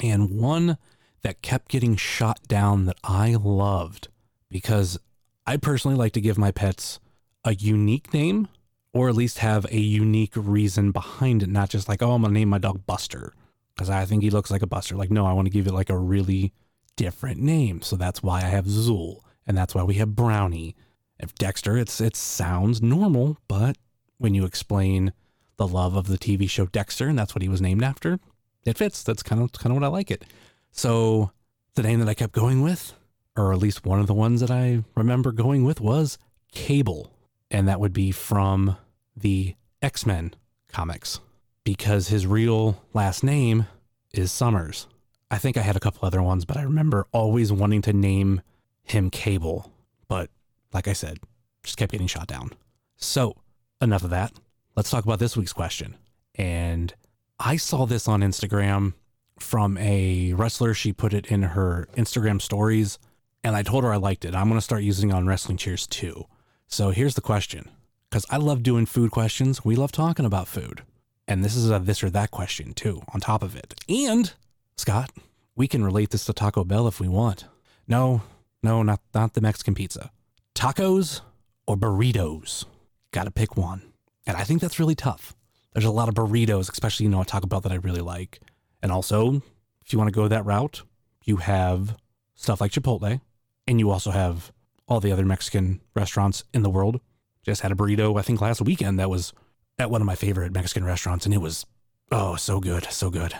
And 0.00 0.30
one 0.30 0.78
that 1.22 1.42
kept 1.42 1.68
getting 1.68 1.96
shot 1.96 2.40
down 2.46 2.86
that 2.86 2.96
I 3.04 3.34
loved 3.34 4.08
because 4.48 4.98
I 5.46 5.56
personally 5.56 5.96
like 5.96 6.12
to 6.12 6.20
give 6.20 6.38
my 6.38 6.50
pets 6.50 7.00
a 7.44 7.54
unique 7.54 8.14
name 8.14 8.48
or 8.92 9.08
at 9.08 9.14
least 9.14 9.38
have 9.38 9.66
a 9.66 9.78
unique 9.78 10.32
reason 10.34 10.92
behind 10.92 11.42
it, 11.42 11.48
not 11.48 11.70
just 11.70 11.88
like, 11.88 12.02
oh, 12.02 12.12
I'm 12.12 12.22
gonna 12.22 12.34
name 12.34 12.48
my 12.48 12.58
dog 12.58 12.86
Buster 12.86 13.34
because 13.74 13.90
I 13.90 14.04
think 14.04 14.22
he 14.22 14.30
looks 14.30 14.50
like 14.50 14.62
a 14.62 14.66
Buster. 14.66 14.96
Like, 14.96 15.10
no, 15.10 15.26
I 15.26 15.32
want 15.32 15.46
to 15.46 15.52
give 15.52 15.66
it 15.66 15.74
like 15.74 15.90
a 15.90 15.98
really 15.98 16.52
different 16.96 17.40
name. 17.40 17.82
So 17.82 17.96
that's 17.96 18.22
why 18.22 18.38
I 18.38 18.48
have 18.48 18.66
Zuul, 18.66 19.20
and 19.46 19.56
that's 19.56 19.74
why 19.74 19.82
we 19.82 19.94
have 19.94 20.16
Brownie. 20.16 20.74
If 21.18 21.34
Dexter, 21.34 21.76
it's 21.76 22.00
it 22.00 22.16
sounds 22.16 22.82
normal, 22.82 23.38
but 23.46 23.76
when 24.20 24.34
you 24.34 24.44
explain 24.44 25.12
the 25.56 25.66
love 25.66 25.96
of 25.96 26.06
the 26.06 26.18
TV 26.18 26.48
show 26.48 26.66
Dexter, 26.66 27.08
and 27.08 27.18
that's 27.18 27.34
what 27.34 27.42
he 27.42 27.48
was 27.48 27.60
named 27.60 27.82
after, 27.82 28.20
it 28.64 28.78
fits. 28.78 29.02
That's 29.02 29.22
kind 29.22 29.42
of 29.42 29.52
kind 29.52 29.72
of 29.72 29.80
what 29.80 29.86
I 29.86 29.90
like 29.90 30.10
it. 30.10 30.24
So 30.70 31.32
the 31.74 31.82
name 31.82 31.98
that 32.00 32.08
I 32.08 32.14
kept 32.14 32.32
going 32.32 32.62
with, 32.62 32.92
or 33.36 33.52
at 33.52 33.58
least 33.58 33.84
one 33.84 34.00
of 34.00 34.06
the 34.06 34.14
ones 34.14 34.40
that 34.40 34.50
I 34.50 34.84
remember 34.94 35.32
going 35.32 35.64
with, 35.64 35.80
was 35.80 36.18
Cable 36.52 37.12
and 37.50 37.66
that 37.68 37.80
would 37.80 37.92
be 37.92 38.12
from 38.12 38.76
the 39.16 39.56
X 39.82 40.06
Men 40.06 40.34
comics 40.68 41.20
because 41.64 42.08
his 42.08 42.26
real 42.26 42.82
last 42.94 43.24
name 43.24 43.66
is 44.12 44.30
Summers. 44.30 44.86
I 45.30 45.38
think 45.38 45.56
I 45.56 45.62
had 45.62 45.76
a 45.76 45.80
couple 45.80 46.06
other 46.06 46.22
ones, 46.22 46.44
but 46.44 46.56
I 46.56 46.62
remember 46.62 47.06
always 47.12 47.52
wanting 47.52 47.82
to 47.82 47.92
name 47.92 48.42
him 48.82 49.10
Cable. 49.10 49.72
But 50.08 50.30
like 50.72 50.88
I 50.88 50.92
said, 50.92 51.18
just 51.62 51.76
kept 51.76 51.92
getting 51.92 52.06
shot 52.06 52.26
down. 52.26 52.50
So, 52.96 53.36
enough 53.80 54.04
of 54.04 54.10
that. 54.10 54.32
Let's 54.76 54.90
talk 54.90 55.04
about 55.04 55.18
this 55.18 55.36
week's 55.36 55.52
question. 55.52 55.96
And 56.34 56.94
I 57.38 57.56
saw 57.56 57.86
this 57.86 58.08
on 58.08 58.20
Instagram 58.20 58.94
from 59.38 59.76
a 59.78 60.32
wrestler. 60.34 60.74
She 60.74 60.92
put 60.92 61.14
it 61.14 61.26
in 61.26 61.42
her 61.42 61.88
Instagram 61.96 62.40
stories, 62.40 62.98
and 63.42 63.56
I 63.56 63.62
told 63.62 63.84
her 63.84 63.92
I 63.92 63.96
liked 63.96 64.24
it. 64.24 64.34
I'm 64.34 64.48
going 64.48 64.58
to 64.58 64.64
start 64.64 64.82
using 64.82 65.12
on 65.12 65.26
Wrestling 65.26 65.56
Cheers 65.56 65.86
too. 65.86 66.26
So 66.66 66.90
here's 66.90 67.14
the 67.14 67.20
question 67.20 67.68
because 68.08 68.26
I 68.30 68.36
love 68.36 68.62
doing 68.62 68.86
food 68.86 69.10
questions. 69.10 69.64
We 69.64 69.76
love 69.76 69.92
talking 69.92 70.26
about 70.26 70.48
food. 70.48 70.82
And 71.26 71.44
this 71.44 71.54
is 71.54 71.70
a 71.70 71.78
this 71.78 72.02
or 72.02 72.10
that 72.10 72.30
question 72.30 72.72
too, 72.74 73.02
on 73.14 73.20
top 73.20 73.42
of 73.42 73.56
it. 73.56 73.74
And 73.88 74.32
Scott, 74.76 75.10
we 75.54 75.68
can 75.68 75.84
relate 75.84 76.10
this 76.10 76.24
to 76.26 76.32
Taco 76.32 76.64
Bell 76.64 76.88
if 76.88 77.00
we 77.00 77.08
want. 77.08 77.44
No, 77.86 78.22
no, 78.62 78.82
not, 78.82 79.00
not 79.14 79.34
the 79.34 79.40
Mexican 79.40 79.74
pizza. 79.74 80.10
Tacos 80.54 81.20
or 81.66 81.76
burritos? 81.76 82.64
Gotta 83.12 83.30
pick 83.30 83.56
one. 83.56 83.82
And 84.26 84.36
I 84.36 84.44
think 84.44 84.60
that's 84.60 84.78
really 84.78 84.94
tough. 84.94 85.34
There's 85.72 85.84
a 85.84 85.90
lot 85.90 86.08
of 86.08 86.14
burritos, 86.14 86.70
especially, 86.70 87.04
you 87.04 87.10
know, 87.10 87.20
at 87.20 87.28
Taco 87.28 87.46
Bell 87.46 87.60
that 87.60 87.72
I 87.72 87.76
really 87.76 88.00
like. 88.00 88.40
And 88.82 88.90
also, 88.90 89.42
if 89.84 89.92
you 89.92 89.98
want 89.98 90.08
to 90.08 90.14
go 90.14 90.28
that 90.28 90.44
route, 90.44 90.82
you 91.24 91.36
have 91.36 91.96
stuff 92.34 92.60
like 92.60 92.72
Chipotle, 92.72 93.20
and 93.66 93.78
you 93.78 93.90
also 93.90 94.10
have 94.10 94.52
all 94.88 95.00
the 95.00 95.12
other 95.12 95.24
Mexican 95.24 95.80
restaurants 95.94 96.44
in 96.52 96.62
the 96.62 96.70
world. 96.70 97.00
Just 97.42 97.62
had 97.62 97.72
a 97.72 97.74
burrito, 97.74 98.18
I 98.18 98.22
think, 98.22 98.40
last 98.40 98.60
weekend 98.60 98.98
that 98.98 99.10
was 99.10 99.32
at 99.78 99.90
one 99.90 100.00
of 100.00 100.06
my 100.06 100.14
favorite 100.14 100.52
Mexican 100.52 100.84
restaurants, 100.84 101.24
and 101.24 101.34
it 101.34 101.38
was, 101.38 101.64
oh, 102.10 102.36
so 102.36 102.60
good, 102.60 102.84
so 102.84 103.10
good. 103.10 103.34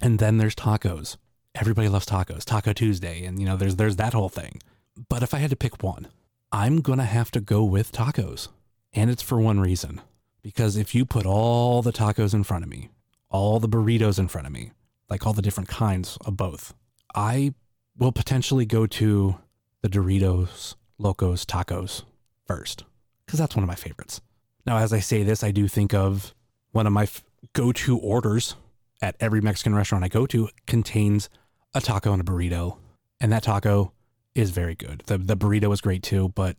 And 0.00 0.18
then 0.18 0.38
there's 0.38 0.54
tacos. 0.54 1.16
Everybody 1.54 1.88
loves 1.88 2.06
tacos, 2.06 2.44
Taco 2.44 2.72
Tuesday, 2.72 3.24
and 3.24 3.38
you 3.38 3.46
know, 3.46 3.56
there's 3.56 3.76
there's 3.76 3.96
that 3.96 4.14
whole 4.14 4.28
thing. 4.28 4.60
But 5.08 5.22
if 5.22 5.34
I 5.34 5.38
had 5.38 5.50
to 5.50 5.56
pick 5.56 5.82
one, 5.82 6.08
I'm 6.50 6.80
gonna 6.80 7.04
have 7.04 7.30
to 7.32 7.40
go 7.40 7.62
with 7.64 7.92
tacos. 7.92 8.48
And 8.92 9.10
it's 9.10 9.22
for 9.22 9.40
one 9.40 9.60
reason. 9.60 10.00
Because 10.42 10.76
if 10.76 10.94
you 10.94 11.04
put 11.04 11.24
all 11.24 11.82
the 11.82 11.92
tacos 11.92 12.34
in 12.34 12.44
front 12.44 12.64
of 12.64 12.70
me, 12.70 12.90
all 13.30 13.60
the 13.60 13.68
burritos 13.68 14.18
in 14.18 14.28
front 14.28 14.46
of 14.46 14.52
me, 14.52 14.72
like 15.08 15.26
all 15.26 15.32
the 15.32 15.42
different 15.42 15.68
kinds 15.68 16.18
of 16.26 16.36
both, 16.36 16.74
I 17.14 17.54
will 17.96 18.12
potentially 18.12 18.66
go 18.66 18.86
to 18.86 19.38
the 19.82 19.88
Doritos 19.88 20.74
Locos 20.98 21.44
Tacos 21.44 22.02
first, 22.46 22.84
because 23.24 23.38
that's 23.38 23.56
one 23.56 23.62
of 23.62 23.68
my 23.68 23.74
favorites. 23.74 24.20
Now, 24.66 24.78
as 24.78 24.92
I 24.92 25.00
say 25.00 25.22
this, 25.22 25.42
I 25.42 25.50
do 25.50 25.68
think 25.68 25.92
of 25.92 26.34
one 26.70 26.86
of 26.86 26.92
my 26.92 27.04
f- 27.04 27.24
go 27.52 27.72
to 27.72 27.98
orders 27.98 28.56
at 29.00 29.16
every 29.20 29.40
Mexican 29.40 29.74
restaurant 29.74 30.04
I 30.04 30.08
go 30.08 30.26
to 30.26 30.48
contains 30.66 31.28
a 31.74 31.80
taco 31.80 32.12
and 32.12 32.20
a 32.20 32.24
burrito. 32.24 32.78
And 33.20 33.32
that 33.32 33.42
taco 33.42 33.92
is 34.34 34.50
very 34.50 34.74
good. 34.74 35.02
The, 35.06 35.18
the 35.18 35.36
burrito 35.36 35.72
is 35.72 35.80
great 35.80 36.02
too, 36.02 36.28
but 36.30 36.56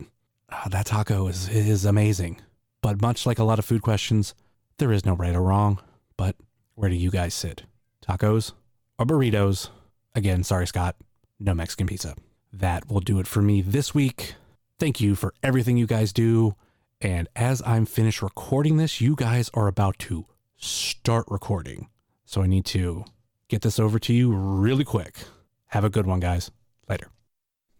uh, 0.50 0.70
that 0.70 0.86
taco 0.86 1.28
is, 1.28 1.50
is 1.50 1.86
amazing. 1.86 2.42
But 2.82 3.02
much 3.02 3.26
like 3.26 3.40
a 3.40 3.44
lot 3.44 3.60
of 3.60 3.66
food 3.66 3.82
questions, 3.82 4.36
there 4.78 4.92
is 4.92 5.06
no 5.06 5.14
right 5.16 5.36
or 5.36 5.42
wrong. 5.42 5.80
But 6.18 6.36
where 6.76 6.90
do 6.90 6.96
you 6.96 7.12
guys 7.12 7.34
sit? 7.34 7.64
Tacos 8.06 8.54
or 9.00 9.06
burritos? 9.06 9.70
Again, 10.16 10.44
sorry, 10.44 10.68
Scott, 10.68 10.96
no 11.40 11.54
Mexican 11.54 11.88
pizza 11.88 12.16
that 12.52 12.90
will 12.90 13.00
do 13.00 13.20
it 13.20 13.28
for 13.28 13.42
me 13.42 13.62
this 13.62 13.96
week. 13.96 14.36
Thank 14.80 15.02
you 15.02 15.16
for 15.16 15.34
everything 15.42 15.78
you 15.78 15.88
guys 15.88 16.14
do 16.14 16.56
And 17.02 17.28
as 17.36 17.62
I'm 17.66 17.86
finished 17.86 18.22
recording 18.22 18.78
this, 18.78 19.02
you 19.02 19.16
guys 19.16 19.50
are 19.54 19.68
about 19.68 20.00
to 20.00 20.26
start 20.56 21.26
recording. 21.28 21.90
So 22.26 22.42
I 22.42 22.48
need 22.48 22.66
to 22.68 23.04
get 23.50 23.62
this 23.62 23.78
over 23.78 24.00
to 24.00 24.14
you 24.14 24.32
really 24.34 24.86
quick. 24.86 25.18
Have 25.68 25.84
a 25.84 25.90
good 25.90 26.06
one, 26.06 26.22
guys. 26.22 26.50
Later. 26.88 27.10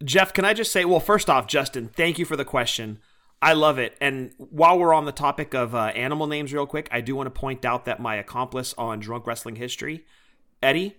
Jeff, 0.02 0.32
can 0.32 0.44
I 0.44 0.54
just 0.54 0.72
say, 0.72 0.84
well, 0.84 1.00
first 1.00 1.30
off, 1.30 1.46
Justin, 1.46 1.88
thank 1.88 2.18
you 2.18 2.24
for 2.24 2.36
the 2.36 2.44
question. 2.44 2.98
I 3.40 3.52
love 3.52 3.78
it. 3.78 3.96
And 4.00 4.32
while 4.38 4.78
we're 4.78 4.94
on 4.94 5.04
the 5.04 5.12
topic 5.12 5.54
of 5.54 5.74
uh, 5.74 5.86
animal 5.94 6.26
names, 6.26 6.52
real 6.52 6.66
quick, 6.66 6.88
I 6.90 7.00
do 7.00 7.14
want 7.14 7.26
to 7.26 7.38
point 7.38 7.64
out 7.64 7.84
that 7.84 8.00
my 8.00 8.16
accomplice 8.16 8.74
on 8.78 9.00
Drunk 9.00 9.26
Wrestling 9.26 9.56
History, 9.56 10.04
Eddie, 10.62 10.96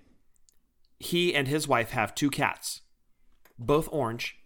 he 1.00 1.34
and 1.34 1.48
his 1.48 1.68
wife 1.68 1.92
have 1.92 2.16
two 2.16 2.30
cats, 2.30 2.82
both 3.58 3.90
orange. 3.92 4.38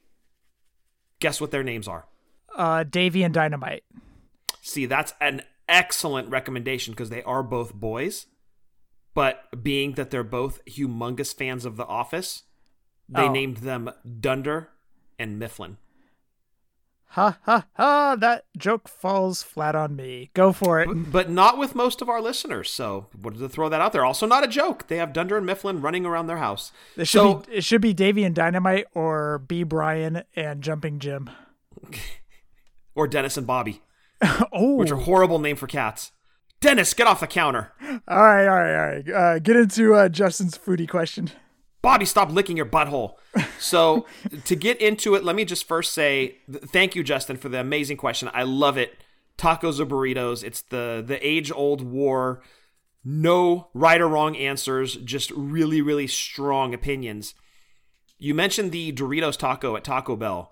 Guess 1.19 1.41
what 1.41 1.51
their 1.51 1.63
names 1.63 1.87
are? 1.87 2.07
Uh, 2.55 2.83
Davy 2.83 3.23
and 3.23 3.33
Dynamite. 3.33 3.83
See, 4.61 4.85
that's 4.85 5.13
an 5.19 5.41
excellent 5.67 6.29
recommendation 6.29 6.93
because 6.93 7.09
they 7.09 7.23
are 7.23 7.43
both 7.43 7.73
boys. 7.73 8.25
But 9.13 9.63
being 9.63 9.93
that 9.93 10.11
they're 10.11 10.23
both 10.23 10.63
humongous 10.65 11.35
fans 11.35 11.65
of 11.65 11.75
The 11.75 11.85
Office, 11.85 12.43
they 13.09 13.23
Oh. 13.23 13.31
named 13.31 13.57
them 13.57 13.89
Dunder 14.19 14.69
and 15.17 15.37
Mifflin. 15.39 15.77
Ha 17.13 17.39
ha 17.43 17.65
ha! 17.75 18.15
That 18.15 18.45
joke 18.55 18.87
falls 18.87 19.41
flat 19.41 19.75
on 19.75 19.95
me. 19.95 20.29
Go 20.35 20.53
for 20.53 20.79
it. 20.79 21.11
but 21.11 21.27
not 21.27 21.57
with 21.57 21.73
most 21.73 22.03
of 22.03 22.09
our 22.09 22.21
listeners. 22.21 22.69
So 22.69 23.07
wanted 23.19 23.39
to 23.39 23.49
throw 23.49 23.67
that 23.67 23.81
out 23.81 23.93
there. 23.93 24.05
Also, 24.05 24.27
not 24.27 24.43
a 24.43 24.47
joke. 24.47 24.87
They 24.87 24.97
have 24.97 25.11
Dunder 25.11 25.35
and 25.37 25.45
Mifflin 25.45 25.81
running 25.81 26.05
around 26.05 26.27
their 26.27 26.37
house. 26.37 26.71
It 26.95 27.05
should 27.07 27.19
so 27.19 27.33
be 27.39 27.53
it 27.53 27.63
should 27.63 27.81
be 27.81 27.93
Davy 27.95 28.23
and 28.23 28.35
Dynamite 28.35 28.85
or 28.93 29.39
B 29.39 29.63
Brian 29.63 30.21
and 30.35 30.61
Jumping 30.61 30.99
Jim. 30.99 31.31
or 32.95 33.07
Dennis 33.07 33.37
and 33.37 33.47
Bobby, 33.47 33.81
oh, 34.53 34.75
which 34.75 34.91
are 34.91 34.95
horrible 34.97 35.39
name 35.39 35.55
for 35.55 35.65
cats. 35.65 36.11
Dennis, 36.61 36.93
get 36.93 37.07
off 37.07 37.21
the 37.21 37.27
counter. 37.27 37.71
all 38.07 38.21
right, 38.21 38.45
all 38.47 38.55
right, 38.55 38.75
all 38.75 38.85
right. 38.87 39.09
Uh, 39.09 39.39
get 39.39 39.55
into 39.55 39.95
uh, 39.95 40.09
Justin's 40.09 40.57
foodie 40.59 40.87
question. 40.89 41.31
Bobby, 41.81 42.05
stop 42.05 42.31
licking 42.31 42.57
your 42.57 42.65
butthole. 42.65 43.13
So, 43.57 44.05
to 44.45 44.55
get 44.55 44.81
into 44.81 45.15
it, 45.15 45.23
let 45.23 45.35
me 45.35 45.45
just 45.45 45.67
first 45.67 45.93
say 45.93 46.37
th- 46.51 46.63
thank 46.65 46.95
you, 46.95 47.03
Justin, 47.03 47.37
for 47.37 47.49
the 47.49 47.59
amazing 47.59 47.97
question. 47.97 48.29
I 48.33 48.43
love 48.43 48.77
it. 48.77 48.97
Tacos 49.37 49.79
or 49.79 49.85
burritos? 49.85 50.43
It's 50.43 50.61
the 50.61 51.03
the 51.05 51.25
age 51.25 51.51
old 51.51 51.81
war. 51.81 52.41
No 53.03 53.69
right 53.73 54.01
or 54.01 54.09
wrong 54.09 54.35
answers, 54.35 54.97
just 54.97 55.31
really, 55.31 55.81
really 55.81 56.07
strong 56.07 56.73
opinions. 56.73 57.33
You 58.17 58.33
mentioned 58.33 58.73
the 58.73 58.91
Doritos 58.91 59.37
taco 59.37 59.77
at 59.77 59.85
Taco 59.85 60.17
Bell. 60.17 60.51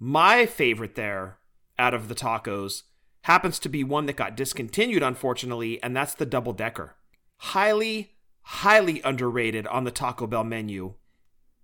My 0.00 0.44
favorite 0.44 0.96
there, 0.96 1.38
out 1.78 1.94
of 1.94 2.08
the 2.08 2.14
tacos, 2.16 2.82
happens 3.22 3.60
to 3.60 3.68
be 3.68 3.84
one 3.84 4.06
that 4.06 4.16
got 4.16 4.36
discontinued, 4.36 5.04
unfortunately, 5.04 5.80
and 5.82 5.96
that's 5.96 6.14
the 6.14 6.26
double 6.26 6.52
decker. 6.52 6.96
Highly, 7.38 8.13
highly 8.44 9.00
underrated 9.02 9.66
on 9.66 9.84
the 9.84 9.90
Taco 9.90 10.26
Bell 10.26 10.44
menu. 10.44 10.94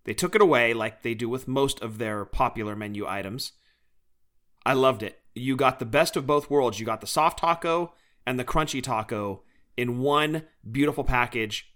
They 0.04 0.14
took 0.14 0.34
it 0.34 0.42
away 0.42 0.72
like 0.72 1.02
they 1.02 1.14
do 1.14 1.28
with 1.28 1.46
most 1.46 1.80
of 1.80 1.98
their 1.98 2.24
popular 2.24 2.74
menu 2.74 3.06
items. 3.06 3.52
I 4.64 4.72
loved 4.72 5.02
it. 5.02 5.20
You 5.34 5.56
got 5.56 5.78
the 5.78 5.84
best 5.84 6.16
of 6.16 6.26
both 6.26 6.50
worlds. 6.50 6.80
You 6.80 6.86
got 6.86 7.00
the 7.00 7.06
soft 7.06 7.38
taco 7.38 7.94
and 8.26 8.38
the 8.38 8.44
crunchy 8.44 8.82
taco 8.82 9.42
in 9.76 10.00
one 10.00 10.44
beautiful 10.70 11.04
package. 11.04 11.72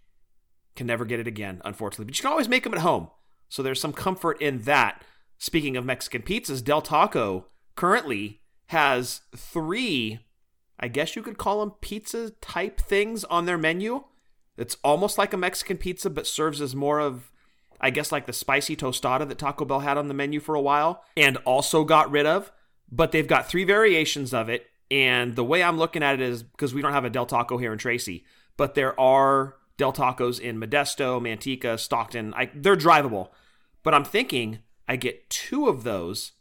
Can 0.75 0.87
never 0.87 1.05
get 1.05 1.21
it 1.21 1.27
again, 1.27 1.63
unfortunately. 1.65 2.07
But 2.07 2.19
you 2.19 2.23
can 2.23 2.31
always 2.31 2.49
make 2.49 2.65
them 2.65 2.75
at 2.75 2.81
home. 2.81 3.09
So 3.49 3.63
there's 3.63 3.81
some 3.81 3.93
comfort 3.93 4.41
in 4.41 4.63
that. 4.63 5.05
Speaking 5.39 5.77
of 5.77 5.85
Mexican 5.85 6.23
pizzas, 6.23 6.65
Del 6.65 6.83
Taco 6.83 7.47
currently 7.77 8.41
has 8.67 9.21
three, 9.37 10.21
I 10.81 10.89
guess 10.89 11.15
you 11.15 11.23
could 11.23 11.39
call 11.39 11.61
them 11.61 11.75
pizza 11.81 12.31
type 12.41 12.81
things 12.81 13.25
on 13.25 13.45
their 13.45 13.59
menu. 13.59 14.05
It's 14.57 14.77
almost 14.85 15.19
like 15.19 15.33
a 15.33 15.39
Mexican 15.39 15.77
pizza, 15.77 16.11
but 16.11 16.27
serves 16.27 16.61
as 16.61 16.75
more 16.75 17.01
of, 17.01 17.31
I 17.81 17.91
guess, 17.91 18.13
like 18.13 18.27
the 18.27 18.33
spicy 18.33 18.77
tostada 18.77 19.29
that 19.29 19.39
Taco 19.39 19.65
Bell 19.65 19.81
had 19.81 19.99
on 19.99 20.09
the 20.09 20.15
menu 20.15 20.41
for 20.41 20.55
a 20.55 20.61
while 20.61 21.03
and 21.17 21.37
also 21.39 21.85
got 21.85 22.11
rid 22.11 22.27
of. 22.27 22.53
But 22.91 23.13
they've 23.13 23.27
got 23.27 23.49
three 23.49 23.65
variations 23.65 24.33
of 24.33 24.49
it. 24.49 24.67
And 24.91 25.35
the 25.35 25.45
way 25.45 25.63
I'm 25.63 25.79
looking 25.79 26.03
at 26.03 26.15
it 26.15 26.21
is 26.21 26.43
because 26.43 26.75
we 26.75 26.83
don't 26.83 26.93
have 26.93 27.05
a 27.05 27.11
Del 27.11 27.27
Taco 27.27 27.59
here 27.59 27.73
in 27.73 27.79
Tracy, 27.79 28.25
but 28.57 28.75
there 28.75 28.99
are 29.01 29.57
Del 29.77 29.93
Tacos 29.93 30.39
in 30.39 30.61
Modesto, 30.61 31.21
Manteca, 31.21 31.79
Stockton. 31.79 32.33
I, 32.35 32.51
they're 32.55 32.77
drivable. 32.77 33.31
But 33.83 33.95
I'm 33.95 34.05
thinking 34.05 34.61
I 34.87 34.97
get 34.97 35.29
two 35.31 35.69
of 35.69 35.83
those 35.83 36.33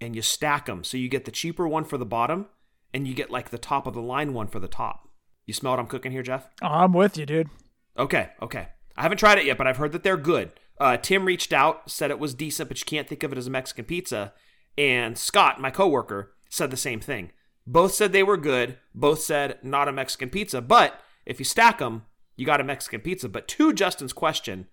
and 0.00 0.14
you 0.14 0.22
stack 0.22 0.66
them. 0.66 0.84
So 0.84 0.96
you 0.96 1.08
get 1.08 1.24
the 1.24 1.30
cheaper 1.30 1.66
one 1.66 1.84
for 1.84 1.98
the 1.98 2.06
bottom 2.06 2.46
and 2.94 3.08
you 3.08 3.14
get 3.14 3.30
like 3.30 3.50
the 3.50 3.58
top 3.58 3.86
of 3.86 3.94
the 3.94 4.02
line 4.02 4.34
one 4.34 4.46
for 4.46 4.60
the 4.60 4.68
top. 4.68 5.08
You 5.50 5.54
smell 5.54 5.72
what 5.72 5.80
I'm 5.80 5.88
cooking 5.88 6.12
here, 6.12 6.22
Jeff? 6.22 6.48
Oh, 6.62 6.68
I'm 6.68 6.92
with 6.92 7.18
you, 7.18 7.26
dude. 7.26 7.50
Okay, 7.98 8.28
okay. 8.40 8.68
I 8.96 9.02
haven't 9.02 9.18
tried 9.18 9.38
it 9.38 9.46
yet, 9.46 9.58
but 9.58 9.66
I've 9.66 9.78
heard 9.78 9.90
that 9.90 10.04
they're 10.04 10.16
good. 10.16 10.52
Uh, 10.78 10.96
Tim 10.96 11.24
reached 11.24 11.52
out, 11.52 11.90
said 11.90 12.12
it 12.12 12.20
was 12.20 12.34
decent, 12.34 12.68
but 12.68 12.78
you 12.78 12.84
can't 12.84 13.08
think 13.08 13.24
of 13.24 13.32
it 13.32 13.38
as 13.38 13.48
a 13.48 13.50
Mexican 13.50 13.84
pizza. 13.84 14.32
And 14.78 15.18
Scott, 15.18 15.60
my 15.60 15.72
coworker, 15.72 16.34
said 16.48 16.70
the 16.70 16.76
same 16.76 17.00
thing. 17.00 17.32
Both 17.66 17.94
said 17.94 18.12
they 18.12 18.22
were 18.22 18.36
good. 18.36 18.78
Both 18.94 19.22
said 19.22 19.58
not 19.64 19.88
a 19.88 19.92
Mexican 19.92 20.30
pizza. 20.30 20.60
But 20.60 21.00
if 21.26 21.40
you 21.40 21.44
stack 21.44 21.78
them, 21.78 22.04
you 22.36 22.46
got 22.46 22.60
a 22.60 22.64
Mexican 22.64 23.00
pizza. 23.00 23.28
But 23.28 23.48
to 23.48 23.72
Justin's 23.72 24.12
question, 24.12 24.68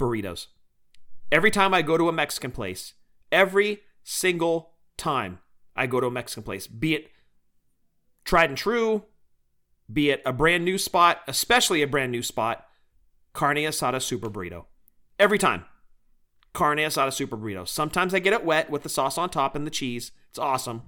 burritos. 0.00 0.48
Every 1.30 1.52
time 1.52 1.72
I 1.72 1.82
go 1.82 1.96
to 1.96 2.08
a 2.08 2.12
Mexican 2.12 2.50
place, 2.50 2.94
every 3.30 3.82
single 4.02 4.72
time 4.96 5.38
I 5.76 5.86
go 5.86 6.00
to 6.00 6.08
a 6.08 6.10
Mexican 6.10 6.42
place, 6.42 6.66
be 6.66 6.96
it 6.96 7.08
tried 8.24 8.50
and 8.50 8.58
true, 8.58 9.04
be 9.92 10.10
it 10.10 10.22
a 10.24 10.32
brand 10.32 10.64
new 10.64 10.78
spot, 10.78 11.20
especially 11.28 11.82
a 11.82 11.86
brand 11.86 12.12
new 12.12 12.22
spot, 12.22 12.66
carne 13.32 13.56
asada 13.56 14.00
super 14.02 14.30
burrito. 14.30 14.64
Every 15.18 15.38
time. 15.38 15.64
Carne 16.52 16.78
asada 16.78 17.12
super 17.12 17.36
burrito. 17.36 17.68
Sometimes 17.68 18.14
I 18.14 18.18
get 18.18 18.32
it 18.32 18.44
wet 18.44 18.70
with 18.70 18.82
the 18.82 18.88
sauce 18.88 19.18
on 19.18 19.30
top 19.30 19.54
and 19.54 19.66
the 19.66 19.70
cheese. 19.70 20.12
It's 20.30 20.38
awesome. 20.38 20.82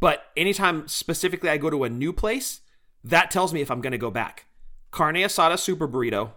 But 0.00 0.26
anytime 0.36 0.88
specifically 0.88 1.50
I 1.50 1.56
go 1.56 1.70
to 1.70 1.84
a 1.84 1.90
new 1.90 2.12
place, 2.12 2.60
that 3.04 3.30
tells 3.30 3.52
me 3.52 3.60
if 3.60 3.70
I'm 3.70 3.80
going 3.80 3.92
to 3.92 3.98
go 3.98 4.10
back. 4.10 4.46
Carne 4.90 5.16
asada 5.16 5.58
super 5.58 5.86
burrito. 5.86 6.32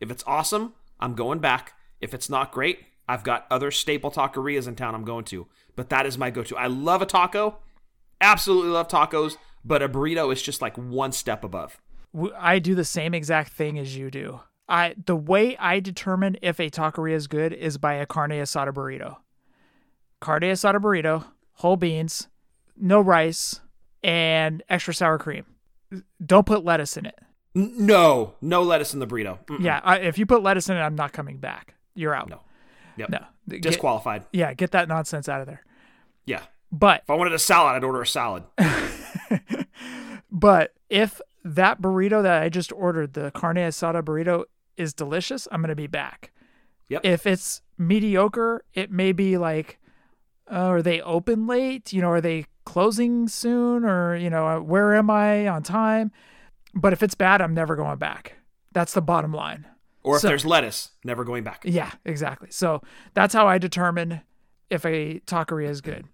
If 0.00 0.10
it's 0.10 0.24
awesome, 0.26 0.74
I'm 1.00 1.14
going 1.14 1.40
back. 1.40 1.74
If 2.00 2.14
it's 2.14 2.30
not 2.30 2.52
great, 2.52 2.80
I've 3.08 3.24
got 3.24 3.46
other 3.50 3.70
staple 3.70 4.10
taquerias 4.10 4.68
in 4.68 4.76
town 4.76 4.94
I'm 4.94 5.04
going 5.04 5.24
to. 5.26 5.46
But 5.74 5.90
that 5.90 6.06
is 6.06 6.18
my 6.18 6.30
go 6.30 6.42
to. 6.44 6.56
I 6.56 6.66
love 6.66 7.02
a 7.02 7.06
taco. 7.06 7.58
Absolutely 8.20 8.70
love 8.70 8.88
tacos. 8.88 9.36
But 9.66 9.82
a 9.82 9.88
burrito 9.88 10.32
is 10.32 10.40
just 10.42 10.62
like 10.62 10.76
one 10.76 11.12
step 11.12 11.42
above. 11.44 11.80
I 12.38 12.58
do 12.60 12.74
the 12.74 12.84
same 12.84 13.14
exact 13.14 13.52
thing 13.52 13.78
as 13.78 13.96
you 13.96 14.10
do. 14.10 14.40
I 14.68 14.94
the 15.06 15.16
way 15.16 15.56
I 15.58 15.80
determine 15.80 16.36
if 16.42 16.58
a 16.60 16.70
taqueria 16.70 17.14
is 17.14 17.26
good 17.26 17.52
is 17.52 17.78
by 17.78 17.94
a 17.94 18.06
carne 18.06 18.30
asada 18.30 18.72
burrito. 18.72 19.16
Carne 20.20 20.42
asada 20.42 20.76
burrito, 20.80 21.24
whole 21.54 21.76
beans, 21.76 22.28
no 22.76 23.00
rice, 23.00 23.60
and 24.02 24.62
extra 24.68 24.94
sour 24.94 25.18
cream. 25.18 25.44
Don't 26.24 26.46
put 26.46 26.64
lettuce 26.64 26.96
in 26.96 27.06
it. 27.06 27.18
No, 27.54 28.34
no 28.40 28.62
lettuce 28.62 28.92
in 28.94 29.00
the 29.00 29.06
burrito. 29.06 29.44
Mm-mm. 29.46 29.62
Yeah, 29.62 29.80
I, 29.82 29.98
if 29.98 30.18
you 30.18 30.26
put 30.26 30.42
lettuce 30.42 30.68
in 30.68 30.76
it, 30.76 30.80
I'm 30.80 30.94
not 30.96 31.12
coming 31.12 31.38
back. 31.38 31.74
You're 31.94 32.14
out. 32.14 32.28
No. 32.28 32.40
Yep. 32.96 33.10
No. 33.10 33.18
Get- 33.48 33.62
Disqualified. 33.62 34.24
yeah, 34.32 34.52
get 34.54 34.72
that 34.72 34.88
nonsense 34.88 35.28
out 35.28 35.40
of 35.40 35.46
there. 35.46 35.64
Yeah. 36.24 36.42
But 36.72 37.02
If 37.04 37.10
I 37.10 37.14
wanted 37.14 37.32
a 37.34 37.38
salad, 37.38 37.76
I'd 37.76 37.84
order 37.84 38.02
a 38.02 38.06
salad. 38.06 38.42
But 40.30 40.74
if 40.90 41.20
that 41.44 41.80
burrito 41.80 42.22
that 42.22 42.42
I 42.42 42.48
just 42.48 42.72
ordered, 42.72 43.14
the 43.14 43.30
carne 43.30 43.56
asada 43.56 44.02
burrito, 44.02 44.44
is 44.76 44.92
delicious, 44.92 45.48
I'm 45.50 45.60
going 45.62 45.68
to 45.70 45.74
be 45.76 45.86
back. 45.86 46.32
Yep. 46.88 47.04
If 47.04 47.26
it's 47.26 47.62
mediocre, 47.78 48.64
it 48.74 48.90
may 48.90 49.12
be 49.12 49.38
like, 49.38 49.78
uh, 50.50 50.56
are 50.56 50.82
they 50.82 51.00
open 51.00 51.46
late? 51.46 51.92
You 51.92 52.02
know, 52.02 52.10
are 52.10 52.20
they 52.20 52.46
closing 52.64 53.28
soon? 53.28 53.84
Or, 53.84 54.14
you 54.16 54.28
know, 54.28 54.46
uh, 54.46 54.60
where 54.60 54.94
am 54.94 55.08
I 55.10 55.48
on 55.48 55.62
time? 55.62 56.12
But 56.74 56.92
if 56.92 57.02
it's 57.02 57.14
bad, 57.14 57.40
I'm 57.40 57.54
never 57.54 57.74
going 57.74 57.98
back. 57.98 58.34
That's 58.72 58.92
the 58.92 59.00
bottom 59.02 59.32
line. 59.32 59.66
Or 60.02 60.16
if 60.16 60.22
So- 60.22 60.28
there's 60.28 60.44
lettuce, 60.44 60.90
never 61.04 61.24
going 61.24 61.42
back. 61.44 61.62
Yeah, 61.64 61.92
exactly. 62.04 62.48
So 62.50 62.82
that's 63.14 63.32
how 63.34 63.46
I 63.48 63.58
determine 63.58 64.20
if 64.70 64.84
a 64.84 65.20
taqueria 65.20 65.68
is 65.68 65.80
good. 65.80 66.04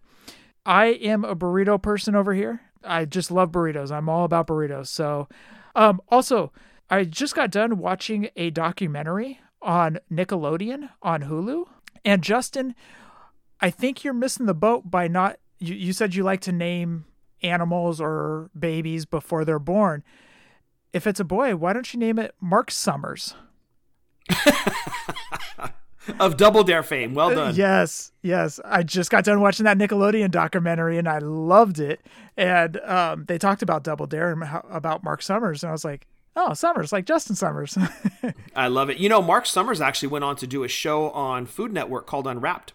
I 0.65 0.87
am 0.87 1.25
a 1.25 1.35
burrito 1.35 1.83
person 1.83 2.15
over 2.15 2.33
here. 2.35 2.61
I 2.85 3.05
just 3.05 3.31
love 3.31 3.51
burritos. 3.53 3.91
I'm 3.91 4.09
all 4.09 4.25
about 4.25 4.47
burritos. 4.47 4.89
So, 4.89 5.29
um, 5.75 6.01
also, 6.09 6.53
I 6.91 7.05
just 7.05 7.35
got 7.35 7.51
done 7.51 7.79
watching 7.79 8.29
a 8.37 8.51
documentary 8.51 9.41
on 9.61 9.99
Nickelodeon 10.11 10.91
on 11.01 11.23
Hulu. 11.23 11.67
And 12.05 12.23
Justin, 12.23 12.75
I 13.61 13.71
think 13.71 14.05
you're 14.05 14.13
missing 14.13 14.47
the 14.47 14.55
boat 14.55 14.91
by 14.91 15.09
not. 15.09 15.39
You, 15.59 15.75
you 15.75 15.93
said 15.93 16.15
you 16.15 16.25
like 16.25 16.41
to 16.43 16.53
name 16.53 17.05
animals 17.43 18.01
or 18.01 18.51
babies 18.59 19.05
before 19.05 19.45
they're 19.45 19.59
born. 19.59 20.03
If 20.93 21.07
it's 21.07 21.21
a 21.21 21.25
boy, 21.25 21.57
why 21.57 21.73
don't 21.73 21.93
you 21.93 21.99
name 21.99 22.19
it 22.19 22.35
Mark 22.41 22.71
Summers? 22.71 23.35
of 26.21 26.37
Double 26.37 26.65
Dare 26.65 26.83
fame. 26.83 27.15
Well 27.15 27.35
done. 27.35 27.55
Yes, 27.55 28.13
yes. 28.23 28.61
I 28.65 28.83
just 28.83 29.11
got 29.11 29.25
done 29.25 29.41
watching 29.41 29.65
that 29.65 29.79
Nickelodeon 29.79 30.31
documentary 30.31 30.99
and 30.99 31.09
I 31.09 31.19
loved 31.19 31.79
it. 31.79 32.05
And 32.37 32.79
um, 32.81 33.25
they 33.27 33.39
talked 33.39 33.63
about 33.63 33.85
Double 33.85 34.07
Dare 34.07 34.33
and 34.33 34.45
how, 34.45 34.65
about 34.71 35.05
Mark 35.05 35.23
Summers, 35.23 35.63
and 35.63 35.69
I 35.69 35.73
was 35.73 35.85
like, 35.85 36.07
oh, 36.35 36.55
Summers, 36.55 36.93
like 36.93 37.05
Justin 37.05 37.37
Summers. 37.37 37.77
I 38.57 38.69
love 38.69 38.91
it. 38.91 38.99
You 38.99 39.09
know, 39.09 39.21
Mark 39.21 39.47
Summers 39.47 39.81
actually 39.81 40.09
went 40.09 40.25
on 40.25 40.37
to 40.37 40.47
do 40.47 40.65
a 40.65 40.69
show 40.69 41.11
on 41.11 41.47
Food 41.47 41.73
Network 41.73 42.07
called 42.07 42.27
Unwrapped. 42.27 42.73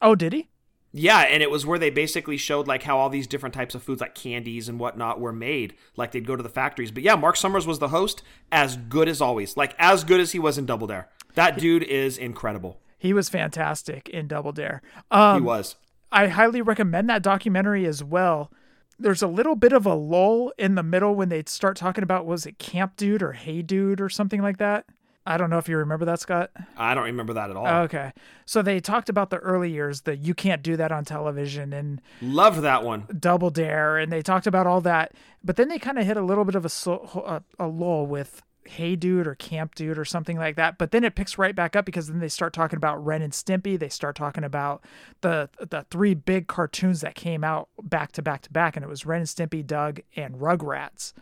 oh, 0.00 0.14
did 0.14 0.32
he? 0.32 0.48
Yeah, 0.90 1.18
and 1.20 1.42
it 1.42 1.50
was 1.50 1.66
where 1.66 1.78
they 1.78 1.90
basically 1.90 2.38
showed 2.38 2.66
like 2.66 2.82
how 2.84 2.96
all 2.96 3.10
these 3.10 3.26
different 3.26 3.54
types 3.54 3.74
of 3.74 3.82
foods 3.82 4.00
like 4.00 4.14
candies 4.14 4.68
and 4.68 4.80
whatnot 4.80 5.20
were 5.20 5.34
made. 5.34 5.74
Like 5.96 6.12
they'd 6.12 6.26
go 6.26 6.34
to 6.34 6.42
the 6.42 6.48
factories. 6.48 6.90
But 6.90 7.02
yeah, 7.02 7.14
Mark 7.14 7.36
Summers 7.36 7.66
was 7.66 7.78
the 7.78 7.88
host, 7.88 8.22
as 8.50 8.76
good 8.76 9.06
as 9.06 9.20
always. 9.20 9.56
Like 9.56 9.74
as 9.78 10.02
good 10.02 10.18
as 10.20 10.32
he 10.32 10.38
was 10.38 10.56
in 10.56 10.64
Double 10.64 10.86
Dare. 10.86 11.08
That 11.38 11.58
dude 11.58 11.84
is 11.84 12.18
incredible. 12.18 12.80
He 12.98 13.12
was 13.12 13.28
fantastic 13.28 14.08
in 14.08 14.26
Double 14.26 14.52
Dare. 14.52 14.82
Um, 15.10 15.42
he 15.42 15.46
was. 15.46 15.76
I 16.10 16.26
highly 16.28 16.60
recommend 16.60 17.08
that 17.10 17.22
documentary 17.22 17.86
as 17.86 18.02
well. 18.02 18.50
There's 18.98 19.22
a 19.22 19.28
little 19.28 19.54
bit 19.54 19.72
of 19.72 19.86
a 19.86 19.94
lull 19.94 20.52
in 20.58 20.74
the 20.74 20.82
middle 20.82 21.14
when 21.14 21.28
they 21.28 21.44
start 21.46 21.76
talking 21.76 22.02
about 22.02 22.26
was 22.26 22.44
it 22.44 22.58
Camp 22.58 22.96
Dude 22.96 23.22
or 23.22 23.32
Hey 23.34 23.62
Dude 23.62 24.00
or 24.00 24.08
something 24.08 24.42
like 24.42 24.56
that. 24.58 24.86
I 25.24 25.36
don't 25.36 25.50
know 25.50 25.58
if 25.58 25.68
you 25.68 25.76
remember 25.76 26.06
that, 26.06 26.20
Scott. 26.20 26.50
I 26.76 26.94
don't 26.94 27.04
remember 27.04 27.34
that 27.34 27.50
at 27.50 27.56
all. 27.56 27.66
Okay. 27.84 28.12
So 28.46 28.62
they 28.62 28.80
talked 28.80 29.10
about 29.10 29.28
the 29.28 29.36
early 29.36 29.70
years, 29.70 30.00
the 30.00 30.16
you 30.16 30.34
can't 30.34 30.62
do 30.62 30.76
that 30.78 30.90
on 30.90 31.04
television 31.04 31.72
and 31.72 32.00
Loved 32.22 32.62
that 32.62 32.82
one. 32.82 33.06
Double 33.20 33.50
Dare, 33.50 33.98
and 33.98 34.10
they 34.10 34.22
talked 34.22 34.46
about 34.46 34.66
all 34.66 34.80
that. 34.80 35.12
But 35.44 35.56
then 35.56 35.68
they 35.68 35.78
kind 35.78 35.98
of 35.98 36.06
hit 36.06 36.16
a 36.16 36.22
little 36.22 36.44
bit 36.46 36.54
of 36.54 36.64
a, 36.64 36.90
a, 36.90 37.42
a 37.58 37.68
lull 37.68 38.06
with 38.06 38.42
Hey 38.64 38.96
Dude 38.96 39.26
or 39.26 39.34
Camp 39.34 39.74
Dude 39.74 39.98
or 39.98 40.04
something 40.04 40.36
like 40.36 40.56
that. 40.56 40.78
But 40.78 40.90
then 40.90 41.04
it 41.04 41.14
picks 41.14 41.38
right 41.38 41.54
back 41.54 41.74
up 41.74 41.84
because 41.84 42.08
then 42.08 42.18
they 42.20 42.28
start 42.28 42.52
talking 42.52 42.76
about 42.76 43.04
Ren 43.04 43.22
and 43.22 43.32
Stimpy. 43.32 43.78
They 43.78 43.88
start 43.88 44.16
talking 44.16 44.44
about 44.44 44.82
the 45.20 45.48
the 45.58 45.86
three 45.90 46.14
big 46.14 46.46
cartoons 46.48 47.00
that 47.00 47.14
came 47.14 47.44
out 47.44 47.68
back 47.82 48.12
to 48.12 48.22
back 48.22 48.42
to 48.42 48.52
back, 48.52 48.76
and 48.76 48.84
it 48.84 48.88
was 48.88 49.06
Ren 49.06 49.20
and 49.20 49.28
Stimpy, 49.28 49.66
Doug, 49.66 50.00
and 50.16 50.36
Rugrats. 50.36 51.12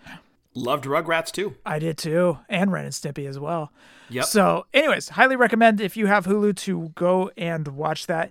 Loved 0.54 0.84
Rugrats 0.84 1.30
too. 1.30 1.54
I 1.66 1.78
did 1.78 1.98
too, 1.98 2.38
and 2.48 2.72
Ren 2.72 2.84
and 2.84 2.94
Stimpy 2.94 3.28
as 3.28 3.38
well. 3.38 3.70
Yep. 4.08 4.24
So, 4.24 4.66
anyways, 4.72 5.10
highly 5.10 5.36
recommend 5.36 5.80
if 5.80 5.96
you 5.96 6.06
have 6.06 6.24
Hulu 6.24 6.56
to 6.56 6.92
go 6.94 7.30
and 7.36 7.68
watch 7.68 8.06
that. 8.06 8.30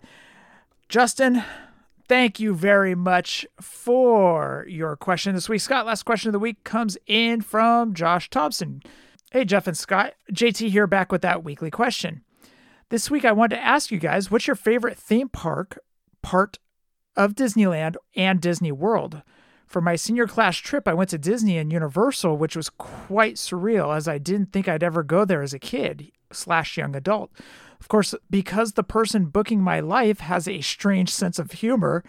Justin, 0.89 1.43
thank 2.07 2.39
you 2.39 2.53
very 2.53 2.95
much 2.95 3.45
for 3.59 4.65
your 4.67 4.95
question 4.95 5.35
this 5.35 5.49
week. 5.49 5.61
Scott, 5.61 5.85
last 5.85 6.03
question 6.03 6.29
of 6.29 6.33
the 6.33 6.39
week 6.39 6.63
comes 6.63 6.97
in 7.07 7.41
from 7.41 7.93
Josh 7.93 8.29
Thompson. 8.29 8.81
Hey, 9.31 9.45
Jeff 9.45 9.67
and 9.67 9.77
Scott, 9.77 10.13
JT 10.31 10.69
here 10.69 10.87
back 10.87 11.11
with 11.11 11.21
that 11.21 11.43
weekly 11.43 11.71
question. 11.71 12.21
This 12.89 13.09
week, 13.09 13.25
I 13.25 13.31
wanted 13.31 13.55
to 13.55 13.65
ask 13.65 13.91
you 13.91 13.99
guys 13.99 14.29
what's 14.29 14.47
your 14.47 14.55
favorite 14.55 14.97
theme 14.97 15.29
park 15.29 15.79
part 16.21 16.59
of 17.15 17.33
Disneyland 17.33 17.95
and 18.15 18.39
Disney 18.39 18.71
World? 18.71 19.23
For 19.65 19.81
my 19.81 19.95
senior 19.95 20.27
class 20.27 20.57
trip, 20.57 20.87
I 20.87 20.93
went 20.93 21.09
to 21.09 21.17
Disney 21.17 21.57
and 21.57 21.73
Universal, 21.73 22.37
which 22.37 22.55
was 22.55 22.69
quite 22.69 23.35
surreal 23.35 23.95
as 23.95 24.07
I 24.07 24.19
didn't 24.19 24.53
think 24.53 24.67
I'd 24.67 24.83
ever 24.83 25.01
go 25.01 25.25
there 25.25 25.41
as 25.41 25.53
a 25.53 25.59
kid 25.59 26.11
slash 26.31 26.77
young 26.77 26.95
adult. 26.95 27.31
Of 27.85 27.89
course, 27.89 28.15
because 28.31 28.71
the 28.71 28.83
person 28.83 29.25
booking 29.25 29.61
my 29.61 29.79
life 29.79 30.21
has 30.21 30.47
a 30.47 30.61
strange 30.61 31.11
sense 31.11 31.37
of 31.37 31.51
humor, 31.51 32.03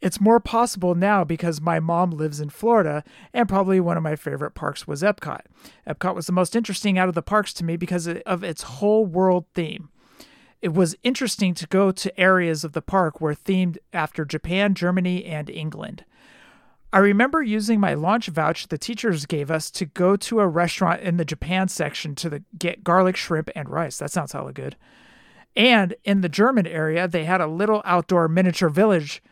it's 0.00 0.18
more 0.18 0.40
possible 0.40 0.94
now 0.94 1.24
because 1.24 1.60
my 1.60 1.78
mom 1.78 2.10
lives 2.10 2.40
in 2.40 2.48
Florida, 2.48 3.04
and 3.34 3.46
probably 3.46 3.80
one 3.80 3.98
of 3.98 4.02
my 4.02 4.16
favorite 4.16 4.52
parks 4.52 4.86
was 4.86 5.02
Epcot. 5.02 5.42
Epcot 5.86 6.14
was 6.14 6.26
the 6.26 6.32
most 6.32 6.56
interesting 6.56 6.96
out 6.96 7.10
of 7.10 7.14
the 7.14 7.20
parks 7.20 7.52
to 7.52 7.66
me 7.66 7.76
because 7.76 8.08
of 8.08 8.42
its 8.42 8.62
whole 8.62 9.04
world 9.04 9.44
theme. 9.52 9.90
It 10.62 10.72
was 10.72 10.96
interesting 11.02 11.52
to 11.52 11.66
go 11.66 11.92
to 11.92 12.18
areas 12.18 12.64
of 12.64 12.72
the 12.72 12.80
park 12.80 13.20
were 13.20 13.34
themed 13.34 13.76
after 13.92 14.24
Japan, 14.24 14.74
Germany, 14.74 15.26
and 15.26 15.50
England. 15.50 16.06
I 16.94 16.98
remember 16.98 17.42
using 17.42 17.80
my 17.80 17.94
launch 17.94 18.28
voucher 18.28 18.68
the 18.68 18.78
teachers 18.78 19.26
gave 19.26 19.50
us 19.50 19.68
to 19.72 19.84
go 19.84 20.14
to 20.14 20.38
a 20.38 20.46
restaurant 20.46 21.00
in 21.00 21.16
the 21.16 21.24
Japan 21.24 21.66
section 21.66 22.14
to 22.14 22.30
the, 22.30 22.44
get 22.56 22.84
garlic 22.84 23.16
shrimp 23.16 23.50
and 23.56 23.68
rice. 23.68 23.98
That 23.98 24.12
sounds 24.12 24.30
hella 24.30 24.52
good. 24.52 24.76
And 25.56 25.96
in 26.04 26.20
the 26.20 26.28
German 26.28 26.68
area, 26.68 27.08
they 27.08 27.24
had 27.24 27.40
a 27.40 27.48
little 27.48 27.82
outdoor 27.84 28.28
miniature 28.28 28.68
village 28.68 29.24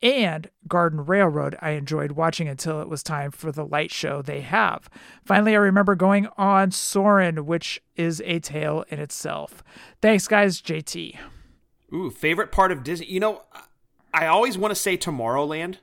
and 0.00 0.48
Garden 0.66 1.04
Railroad 1.04 1.56
I 1.60 1.72
enjoyed 1.72 2.12
watching 2.12 2.48
until 2.48 2.80
it 2.80 2.88
was 2.88 3.02
time 3.02 3.32
for 3.32 3.52
the 3.52 3.66
light 3.66 3.90
show 3.90 4.22
they 4.22 4.40
have. 4.40 4.88
Finally, 5.22 5.52
I 5.52 5.58
remember 5.58 5.94
going 5.94 6.26
on 6.38 6.70
Soarin', 6.70 7.44
which 7.44 7.82
is 7.96 8.22
a 8.24 8.38
tale 8.38 8.86
in 8.88 8.98
itself. 8.98 9.62
Thanks, 10.00 10.26
guys. 10.26 10.62
JT. 10.62 11.18
Ooh, 11.92 12.10
favorite 12.10 12.50
part 12.50 12.72
of 12.72 12.82
Disney. 12.82 13.08
You 13.08 13.20
know, 13.20 13.42
I 14.14 14.24
always 14.24 14.56
want 14.56 14.70
to 14.70 14.80
say 14.80 14.96
Tomorrowland 14.96 15.76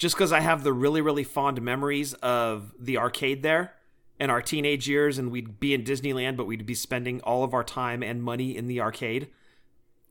just 0.00 0.14
because 0.16 0.32
I 0.32 0.40
have 0.40 0.64
the 0.64 0.72
really, 0.72 1.02
really 1.02 1.24
fond 1.24 1.60
memories 1.60 2.14
of 2.14 2.72
the 2.80 2.96
arcade 2.96 3.42
there 3.42 3.74
in 4.18 4.30
our 4.30 4.40
teenage 4.40 4.88
years, 4.88 5.18
and 5.18 5.30
we'd 5.30 5.60
be 5.60 5.74
in 5.74 5.84
Disneyland, 5.84 6.38
but 6.38 6.46
we'd 6.46 6.64
be 6.64 6.74
spending 6.74 7.20
all 7.20 7.44
of 7.44 7.52
our 7.52 7.62
time 7.62 8.02
and 8.02 8.22
money 8.22 8.56
in 8.56 8.66
the 8.66 8.80
arcade. 8.80 9.28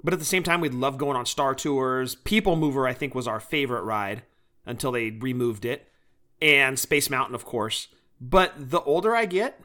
But 0.03 0.13
at 0.13 0.19
the 0.19 0.25
same 0.25 0.43
time, 0.43 0.61
we'd 0.61 0.75
love 0.75 0.99
going 0.99 1.17
on 1.17 1.25
Star 1.25 1.55
Tours. 1.55 2.13
People 2.13 2.55
Mover, 2.55 2.87
I 2.87 2.93
think, 2.93 3.15
was 3.15 3.27
our 3.27 3.39
favorite 3.39 3.81
ride 3.81 4.21
until 4.63 4.91
they 4.91 5.09
removed 5.09 5.65
it. 5.65 5.87
And 6.39 6.77
Space 6.77 7.09
Mountain, 7.09 7.33
of 7.33 7.43
course. 7.43 7.87
But 8.21 8.53
the 8.55 8.81
older 8.81 9.15
I 9.15 9.25
get, 9.25 9.59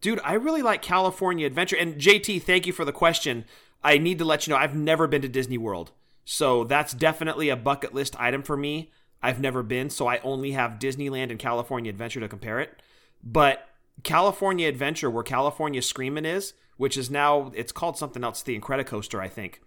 dude, 0.00 0.20
I 0.24 0.32
really 0.32 0.60
like 0.60 0.82
California 0.82 1.46
Adventure. 1.46 1.76
And 1.76 1.98
JT, 1.98 2.42
thank 2.42 2.66
you 2.66 2.72
for 2.72 2.84
the 2.84 2.92
question. 2.92 3.44
I 3.84 3.96
need 3.96 4.18
to 4.18 4.24
let 4.24 4.48
you 4.48 4.52
know 4.52 4.58
I've 4.58 4.74
never 4.74 5.06
been 5.06 5.22
to 5.22 5.28
Disney 5.28 5.56
World. 5.56 5.92
So 6.24 6.64
that's 6.64 6.92
definitely 6.92 7.48
a 7.48 7.56
bucket 7.56 7.94
list 7.94 8.18
item 8.20 8.42
for 8.42 8.56
me. 8.56 8.90
I've 9.22 9.40
never 9.40 9.62
been, 9.62 9.90
so 9.90 10.06
I 10.06 10.18
only 10.18 10.52
have 10.52 10.78
Disneyland 10.78 11.30
and 11.30 11.38
California 11.38 11.90
Adventure 11.90 12.20
to 12.20 12.28
compare 12.28 12.60
it. 12.60 12.82
But 13.22 13.68
California 14.02 14.68
Adventure, 14.68 15.10
where 15.10 15.22
California 15.22 15.82
Screamin' 15.82 16.24
is, 16.24 16.54
which 16.76 16.96
is 16.96 17.10
now 17.10 17.52
it's 17.54 17.72
called 17.72 17.98
something 17.98 18.24
else, 18.24 18.42
the 18.42 18.58
Incredicoaster, 18.58 19.20
I 19.20 19.28
think. 19.28 19.60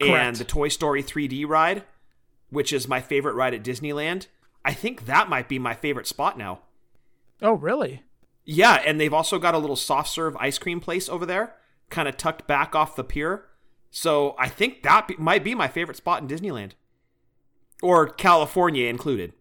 Correct. 0.00 0.14
And 0.14 0.36
the 0.36 0.44
Toy 0.44 0.68
Story 0.68 1.02
3D 1.02 1.46
ride, 1.46 1.84
which 2.48 2.72
is 2.72 2.88
my 2.88 3.00
favorite 3.00 3.34
ride 3.34 3.52
at 3.52 3.62
Disneyland. 3.62 4.26
I 4.64 4.72
think 4.72 5.06
that 5.06 5.28
might 5.28 5.48
be 5.48 5.58
my 5.58 5.74
favorite 5.74 6.06
spot 6.06 6.38
now. 6.38 6.60
Oh, 7.42 7.52
really? 7.52 8.02
Yeah, 8.44 8.82
and 8.84 8.98
they've 8.98 9.12
also 9.12 9.38
got 9.38 9.54
a 9.54 9.58
little 9.58 9.76
soft 9.76 10.08
serve 10.08 10.36
ice 10.38 10.58
cream 10.58 10.80
place 10.80 11.08
over 11.08 11.26
there, 11.26 11.54
kind 11.90 12.08
of 12.08 12.16
tucked 12.16 12.46
back 12.46 12.74
off 12.74 12.96
the 12.96 13.04
pier. 13.04 13.44
So 13.90 14.34
I 14.38 14.48
think 14.48 14.82
that 14.82 15.08
be, 15.08 15.16
might 15.18 15.44
be 15.44 15.54
my 15.54 15.68
favorite 15.68 15.96
spot 15.96 16.22
in 16.22 16.28
Disneyland, 16.28 16.72
or 17.82 18.08
California 18.08 18.88
included. 18.88 19.32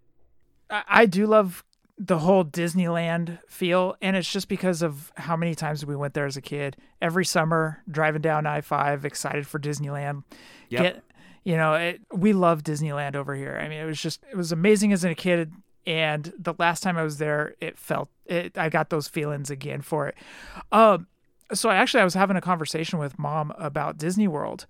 I, 0.69 0.83
I 0.87 1.05
do 1.05 1.25
love 1.25 1.63
the 1.97 2.19
whole 2.19 2.45
Disneyland 2.45 3.39
feel, 3.49 3.95
and 4.01 4.15
it's 4.15 4.31
just 4.31 4.47
because 4.47 4.81
of 4.81 5.11
how 5.17 5.35
many 5.35 5.53
times 5.53 5.85
we 5.85 5.95
went 5.95 6.13
there 6.13 6.25
as 6.25 6.37
a 6.37 6.41
kid. 6.41 6.77
Every 7.01 7.25
summer, 7.25 7.83
driving 7.91 8.21
down 8.21 8.45
I 8.45 8.61
five, 8.61 9.03
excited 9.03 9.45
for 9.45 9.59
Disneyland. 9.59 10.23
Yep. 10.69 10.81
Get, 10.81 11.03
you 11.43 11.57
know, 11.57 11.73
it, 11.73 12.01
we 12.13 12.31
love 12.31 12.63
Disneyland 12.63 13.15
over 13.15 13.35
here. 13.35 13.59
I 13.61 13.67
mean, 13.67 13.79
it 13.79 13.85
was 13.85 14.01
just 14.01 14.23
it 14.31 14.37
was 14.37 14.53
amazing 14.53 14.93
as 14.93 15.03
a 15.03 15.13
kid, 15.13 15.51
and 15.85 16.33
the 16.37 16.53
last 16.57 16.83
time 16.83 16.97
I 16.97 17.03
was 17.03 17.17
there, 17.17 17.55
it 17.59 17.77
felt 17.77 18.09
it. 18.25 18.57
I 18.57 18.69
got 18.69 18.89
those 18.89 19.09
feelings 19.09 19.49
again 19.49 19.81
for 19.81 20.07
it. 20.07 20.15
Um, 20.71 21.07
so 21.51 21.69
I 21.69 21.75
actually 21.75 22.01
I 22.01 22.05
was 22.05 22.13
having 22.13 22.37
a 22.37 22.41
conversation 22.41 22.97
with 22.99 23.19
mom 23.19 23.51
about 23.57 23.97
Disney 23.97 24.27
World, 24.27 24.65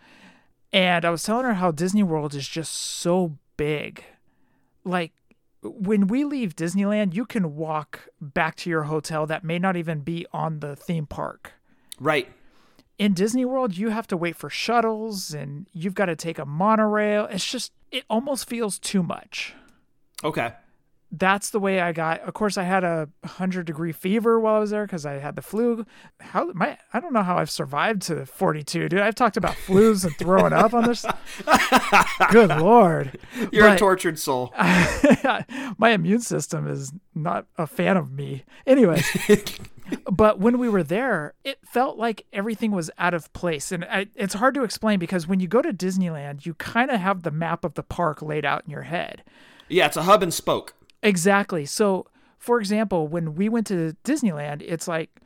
and 0.74 1.06
I 1.06 1.12
was 1.12 1.22
telling 1.22 1.46
her 1.46 1.56
how 1.56 1.72
Disney 1.72 2.04
World 2.04 2.34
is 2.34 2.48
just 2.48 2.74
so 2.74 3.38
big, 3.60 4.06
like 4.86 5.12
when 5.62 6.08
we 6.08 6.24
leave 6.24 6.56
Disneyland, 6.56 7.14
you 7.14 7.26
can 7.26 7.58
walk 7.58 8.08
back 8.22 8.56
to 8.58 8.70
your 8.70 8.84
hotel 8.84 9.26
that 9.28 9.44
may 9.44 9.60
not 9.60 9.76
even 9.76 10.00
be 10.00 10.26
on 10.32 10.62
the 10.62 10.78
theme 10.78 11.06
park. 11.06 11.52
Right. 12.00 12.30
In 12.98 13.14
Disney 13.14 13.44
World, 13.44 13.76
you 13.76 13.90
have 13.90 14.08
to 14.08 14.18
wait 14.18 14.38
for 14.38 14.50
shuttles 14.50 15.34
and 15.34 15.68
you've 15.74 15.94
got 15.94 16.06
to 16.06 16.16
take 16.16 16.40
a 16.40 16.46
monorail. 16.46 17.26
It's 17.26 17.46
just, 17.46 17.74
it 17.92 18.06
almost 18.10 18.48
feels 18.48 18.80
too 18.80 19.04
much. 19.04 19.54
Okay. 20.24 20.54
That's 21.12 21.50
the 21.50 21.60
way 21.60 21.80
I 21.80 21.92
got. 21.92 22.22
Of 22.22 22.36
course, 22.36 22.56
I 22.56 22.64
had 22.64 22.84
a 22.84 23.10
hundred 23.26 23.66
degree 23.66 23.92
fever 23.92 24.40
while 24.40 24.56
I 24.56 24.60
was 24.60 24.70
there 24.70 24.86
because 24.86 25.08
I 25.08 25.14
had 25.14 25.36
the 25.36 25.42
flu. 25.42 25.86
How 26.20 26.52
my 26.54 26.78
I 26.94 27.00
don't 27.00 27.14
know 27.14 27.24
how 27.24 27.38
I've 27.38 27.50
survived 27.50 28.04
to 28.04 28.28
42, 28.28 28.90
dude. 28.90 29.00
I've 29.00 29.16
talked 29.16 29.36
about 29.36 29.56
flus 29.56 30.06
and 30.06 30.16
throwing 30.18 30.54
up 30.54 30.74
on 30.74 30.84
this. 30.84 31.06
Good 32.32 32.50
lord, 32.50 33.18
You're 33.52 33.70
a 33.70 33.78
tortured 33.78 34.20
soul. 34.20 34.54
my 35.78 35.90
immune 35.90 36.22
system 36.22 36.68
is 36.68 36.94
not 37.16 37.48
a 37.58 37.66
fan 37.66 37.98
of 37.98 38.12
me. 38.12 38.44
Anyways, 38.68 39.08
but 40.12 40.40
when 40.40 40.60
we 40.60 40.70
were 40.70 40.84
there, 40.84 41.34
it 41.44 41.58
felt 41.66 41.98
like 41.98 42.26
everything 42.32 42.72
was 42.72 42.92
out 43.00 43.16
of 43.16 43.32
place. 43.34 43.72
And 43.72 43.84
I, 43.86 44.08
it's 44.16 44.36
hard 44.36 44.54
to 44.56 44.64
explain 44.64 45.00
because 45.00 45.28
when 45.28 45.40
you 45.40 45.48
go 45.48 45.62
to 45.62 45.74
Disneyland, 45.74 46.46
you 46.46 46.54
kind 46.54 46.92
of 46.92 47.00
have 47.00 47.24
the 47.24 47.32
map 47.32 47.66
of 47.66 47.74
the 47.74 47.84
park 47.84 48.22
laid 48.22 48.46
out 48.46 48.64
in 48.66 48.72
your 48.72 48.84
head. 48.84 49.24
Yeah, 49.68 49.88
it's 49.88 49.98
a 49.98 50.04
hub 50.04 50.24
and 50.24 50.34
spoke. 50.34 50.74
Exactly. 51.02 51.66
So, 51.66 52.08
for 52.38 52.60
example, 52.60 53.08
when 53.08 53.36
we 53.36 53.50
went 53.50 53.68
to 53.68 53.96
Disneyland, 54.04 54.62
it's 54.62 54.88
like 54.88 55.22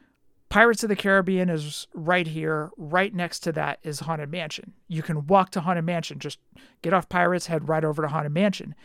Pirates 0.49 0.83
of 0.83 0.89
the 0.89 0.95
Caribbean 0.95 1.49
is 1.49 1.87
right 1.93 2.27
here. 2.27 2.69
Right 2.77 3.13
next 3.13 3.39
to 3.39 3.51
that 3.53 3.79
is 3.81 4.01
Haunted 4.01 4.29
Mansion. 4.29 4.73
You 4.87 5.01
can 5.01 5.25
walk 5.25 5.49
to 5.51 5.61
Haunted 5.61 5.85
Mansion. 5.85 6.19
Just 6.19 6.39
get 6.81 6.93
off 6.93 7.09
Pirates, 7.09 7.47
head 7.47 7.67
right 7.67 7.83
over 7.83 8.03
to 8.03 8.07
Haunted 8.07 8.33
Mansion. 8.33 8.75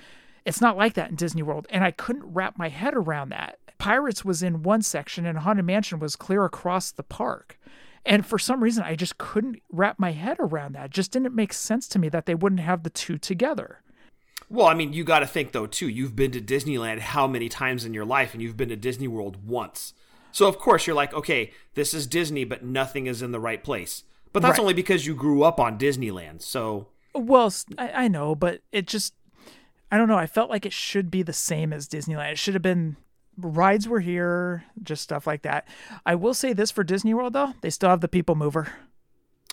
It's 0.46 0.62
not 0.62 0.78
like 0.78 0.94
that 0.94 1.10
in 1.10 1.16
Disney 1.16 1.42
World. 1.42 1.66
And 1.68 1.84
I 1.84 1.90
couldn't 1.90 2.32
wrap 2.32 2.56
my 2.56 2.70
head 2.70 2.94
around 2.94 3.28
that. 3.30 3.58
Pirates 3.76 4.24
was 4.24 4.42
in 4.42 4.62
one 4.62 4.80
section 4.82 5.26
and 5.26 5.38
Haunted 5.38 5.66
Mansion 5.66 5.98
was 5.98 6.16
clear 6.16 6.44
across 6.44 6.90
the 6.90 7.02
park. 7.02 7.58
And 8.04 8.24
for 8.24 8.38
some 8.38 8.62
reason, 8.62 8.84
I 8.84 8.94
just 8.94 9.18
couldn't 9.18 9.60
wrap 9.70 9.98
my 9.98 10.12
head 10.12 10.38
around 10.40 10.74
that. 10.74 10.86
It 10.86 10.92
just 10.92 11.12
didn't 11.12 11.34
make 11.34 11.52
sense 11.52 11.86
to 11.88 11.98
me 11.98 12.08
that 12.08 12.24
they 12.24 12.34
wouldn't 12.34 12.62
have 12.62 12.82
the 12.82 12.90
two 12.90 13.18
together. 13.18 13.82
Well, 14.50 14.66
I 14.66 14.74
mean, 14.74 14.92
you 14.92 15.04
got 15.04 15.18
to 15.20 15.26
think 15.26 15.52
though 15.52 15.66
too. 15.66 15.88
You've 15.88 16.16
been 16.16 16.30
to 16.32 16.40
Disneyland 16.40 17.00
how 17.00 17.26
many 17.26 17.48
times 17.48 17.84
in 17.84 17.92
your 17.94 18.04
life, 18.04 18.32
and 18.32 18.42
you've 18.42 18.56
been 18.56 18.70
to 18.70 18.76
Disney 18.76 19.08
World 19.08 19.46
once. 19.46 19.92
So 20.32 20.46
of 20.46 20.58
course 20.58 20.86
you're 20.86 20.96
like, 20.96 21.12
okay, 21.14 21.52
this 21.74 21.92
is 21.94 22.06
Disney, 22.06 22.44
but 22.44 22.64
nothing 22.64 23.06
is 23.06 23.22
in 23.22 23.32
the 23.32 23.40
right 23.40 23.62
place. 23.62 24.04
But 24.32 24.40
that's 24.42 24.52
Right. 24.58 24.60
only 24.60 24.74
because 24.74 25.06
you 25.06 25.14
grew 25.14 25.42
up 25.42 25.58
on 25.58 25.78
Disneyland. 25.78 26.42
So 26.42 26.88
Well, 27.14 27.52
I 27.78 28.08
know, 28.08 28.34
but 28.34 28.60
it 28.72 28.86
just, 28.86 29.14
I 29.90 29.96
don't 29.96 30.08
know. 30.08 30.18
I 30.18 30.26
felt 30.26 30.50
like 30.50 30.66
it 30.66 30.72
should 30.72 31.10
be 31.10 31.22
the 31.22 31.32
same 31.32 31.72
as 31.72 31.88
Disneyland. 31.88 32.32
It 32.32 32.38
should 32.38 32.54
have 32.54 32.62
been 32.62 32.96
rides 33.38 33.88
were 33.88 34.00
here, 34.00 34.64
just 34.82 35.02
stuff 35.02 35.26
like 35.26 35.42
that. 35.42 35.66
I 36.04 36.14
will 36.14 36.34
say 36.34 36.52
this 36.52 36.70
for 36.70 36.84
Disney 36.84 37.14
World 37.14 37.32
though, 37.32 37.54
they 37.62 37.70
still 37.70 37.88
have 37.90 38.00
the 38.02 38.08
people 38.08 38.34
mover. 38.34 38.72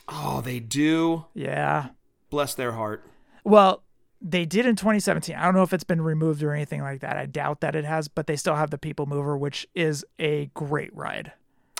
oh, 0.10 0.42
they 0.42 0.60
do. 0.60 1.26
Yeah. 1.34 1.90
Bless 2.30 2.54
their 2.54 2.74
heart. 2.74 3.04
Well, 3.44 3.82
they 4.22 4.46
did 4.46 4.66
in 4.66 4.76
2017. 4.76 5.36
I 5.36 5.44
don't 5.46 5.56
know 5.56 5.64
if 5.64 5.74
it's 5.74 5.84
been 5.84 6.02
removed 6.02 6.42
or 6.42 6.54
anything 6.54 6.82
like 6.82 7.02
that. 7.02 7.18
I 7.18 7.26
doubt 7.26 7.62
that 7.62 7.76
it 7.76 7.86
has, 7.86 8.08
but 8.08 8.28
they 8.28 8.36
still 8.36 8.56
have 8.56 8.72
the 8.72 8.78
people 8.78 9.06
mover, 9.06 9.38
which 9.38 9.68
is 9.76 10.06
a 10.20 10.48
great 10.54 10.96
ride. 10.96 11.34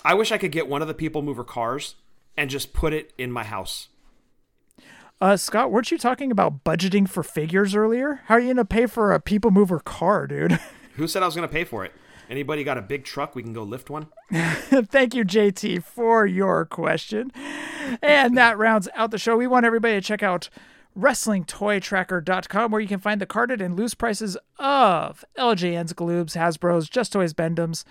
I 0.04 0.14
wish 0.14 0.30
I 0.30 0.38
could 0.38 0.52
get 0.52 0.68
one 0.68 0.82
of 0.82 0.88
the 0.88 0.94
people 0.94 1.22
mover 1.22 1.44
cars 1.44 1.96
and 2.36 2.50
just 2.50 2.72
put 2.72 2.92
it 2.92 3.12
in 3.18 3.32
my 3.32 3.44
house. 3.44 3.88
Uh, 5.20 5.36
Scott, 5.36 5.70
weren't 5.70 5.90
you 5.90 5.96
talking 5.96 6.30
about 6.30 6.62
budgeting 6.62 7.08
for 7.08 7.22
figures 7.22 7.74
earlier? 7.74 8.20
How 8.26 8.34
are 8.34 8.40
you 8.40 8.48
gonna 8.48 8.66
pay 8.66 8.86
for 8.86 9.12
a 9.12 9.20
people 9.20 9.50
mover 9.50 9.80
car, 9.80 10.26
dude? 10.26 10.60
Who 10.96 11.06
said 11.06 11.22
I 11.22 11.26
was 11.26 11.34
going 11.34 11.46
to 11.46 11.52
pay 11.52 11.64
for 11.64 11.84
it? 11.84 11.92
Anybody 12.28 12.64
got 12.64 12.78
a 12.78 12.82
big 12.82 13.04
truck? 13.04 13.34
We 13.34 13.42
can 13.42 13.52
go 13.52 13.62
lift 13.62 13.90
one. 13.90 14.08
Thank 14.32 15.14
you, 15.14 15.24
JT, 15.24 15.84
for 15.84 16.26
your 16.26 16.64
question. 16.64 17.30
And 18.02 18.36
that 18.36 18.58
rounds 18.58 18.88
out 18.94 19.10
the 19.10 19.18
show. 19.18 19.36
We 19.36 19.46
want 19.46 19.66
everybody 19.66 19.94
to 19.94 20.00
check 20.00 20.22
out 20.22 20.48
WrestlingToyTracker.com, 20.98 22.70
where 22.70 22.80
you 22.80 22.88
can 22.88 23.00
find 23.00 23.20
the 23.20 23.26
carded 23.26 23.60
and 23.60 23.76
loose 23.76 23.94
prices 23.94 24.36
of 24.58 25.24
LJNs, 25.36 25.94
Galoobs, 25.94 26.36
Hasbro's, 26.36 26.88
Just 26.88 27.12
Toys, 27.12 27.32
Bend-Ems, 27.32 27.84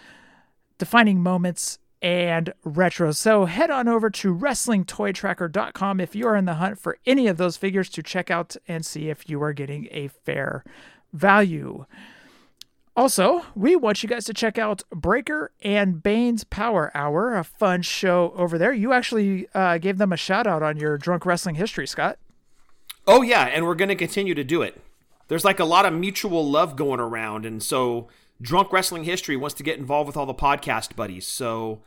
defining 0.77 1.22
moments, 1.22 1.80
and 2.02 2.53
retros. 2.65 3.15
So 3.15 3.45
head 3.45 3.72
on 3.72 3.88
over 3.88 4.10
to 4.10 4.36
WrestlingToyTracker.com 4.36 5.99
if 5.99 6.15
you 6.15 6.27
are 6.27 6.36
in 6.36 6.45
the 6.45 6.56
hunt 6.56 6.80
for 6.80 6.98
any 7.06 7.27
of 7.27 7.38
those 7.38 7.57
figures 7.57 7.90
to 7.91 8.03
check 8.03 8.30
out 8.30 8.56
and 8.68 8.86
see 8.86 9.10
if 9.10 9.30
you 9.30 9.41
are 9.41 9.53
getting 9.53 9.88
a 9.91 10.10
fair 10.10 10.64
value. 11.14 11.86
Also, 12.98 13.45
we 13.56 13.76
want 13.76 14.03
you 14.03 14.10
guys 14.10 14.23
to 14.26 14.34
check 14.34 14.57
out 14.57 14.84
Breaker 14.90 15.52
and 15.61 16.02
Bane's 16.02 16.44
Power 16.44 16.91
Hour, 16.95 17.36
a 17.36 17.44
fun 17.44 17.82
show 17.82 18.34
over 18.38 18.57
there. 18.57 18.72
You 18.72 18.94
actually 18.94 19.48
uh, 19.53 19.80
gave 19.80 19.98
them 19.98 20.14
a 20.14 20.18
shout 20.18 20.48
out 20.48 20.64
on 20.64 20.77
your 20.77 20.98
drunk 20.98 21.26
wrestling 21.26 21.56
history, 21.56 21.88
Scott. 21.88 22.18
Oh 23.07 23.22
yeah, 23.22 23.44
and 23.45 23.65
we're 23.65 23.76
going 23.76 23.90
to 23.90 23.95
continue 23.95 24.34
to 24.36 24.44
do 24.44 24.61
it. 24.61 24.82
There's 25.27 25.45
like 25.45 25.60
a 25.60 25.65
lot 25.65 25.86
of 25.86 25.94
mutual 25.94 26.49
love 26.49 26.76
going 26.76 26.99
around, 26.99 27.45
and 27.45 27.61
so 27.61 28.07
Drunk 28.41 28.72
Wrestling 28.72 29.03
History 29.03 29.36
wants 29.36 29.56
to 29.56 29.64
get 29.64 29.77
involved 29.80 30.07
with 30.07 30.18
all 30.18 30.26
the 30.26 30.34
podcast 30.34 30.95
buddies. 30.95 31.26
So 31.27 31.82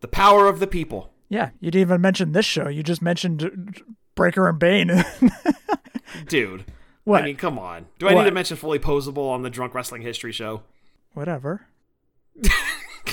the 0.00 0.08
power 0.08 0.48
of 0.48 0.60
the 0.60 0.66
people, 0.66 1.12
Yeah, 1.28 1.50
you 1.60 1.70
didn't 1.70 1.82
even 1.88 2.00
mention 2.00 2.32
this 2.32 2.46
show. 2.46 2.68
You 2.68 2.82
just 2.82 3.02
mentioned 3.02 3.82
Breaker 4.14 4.48
and 4.48 4.58
Bane. 4.58 5.04
dude. 6.28 6.64
What? 7.04 7.22
I 7.22 7.26
mean, 7.26 7.36
come 7.36 7.58
on. 7.58 7.86
Do 7.98 8.08
I 8.08 8.14
need 8.14 8.24
to 8.24 8.30
mention 8.30 8.56
Fully 8.56 8.78
Posable 8.78 9.30
on 9.30 9.42
the 9.42 9.50
Drunk 9.50 9.74
Wrestling 9.74 10.02
History 10.02 10.32
show? 10.32 10.62
Whatever. 11.14 11.66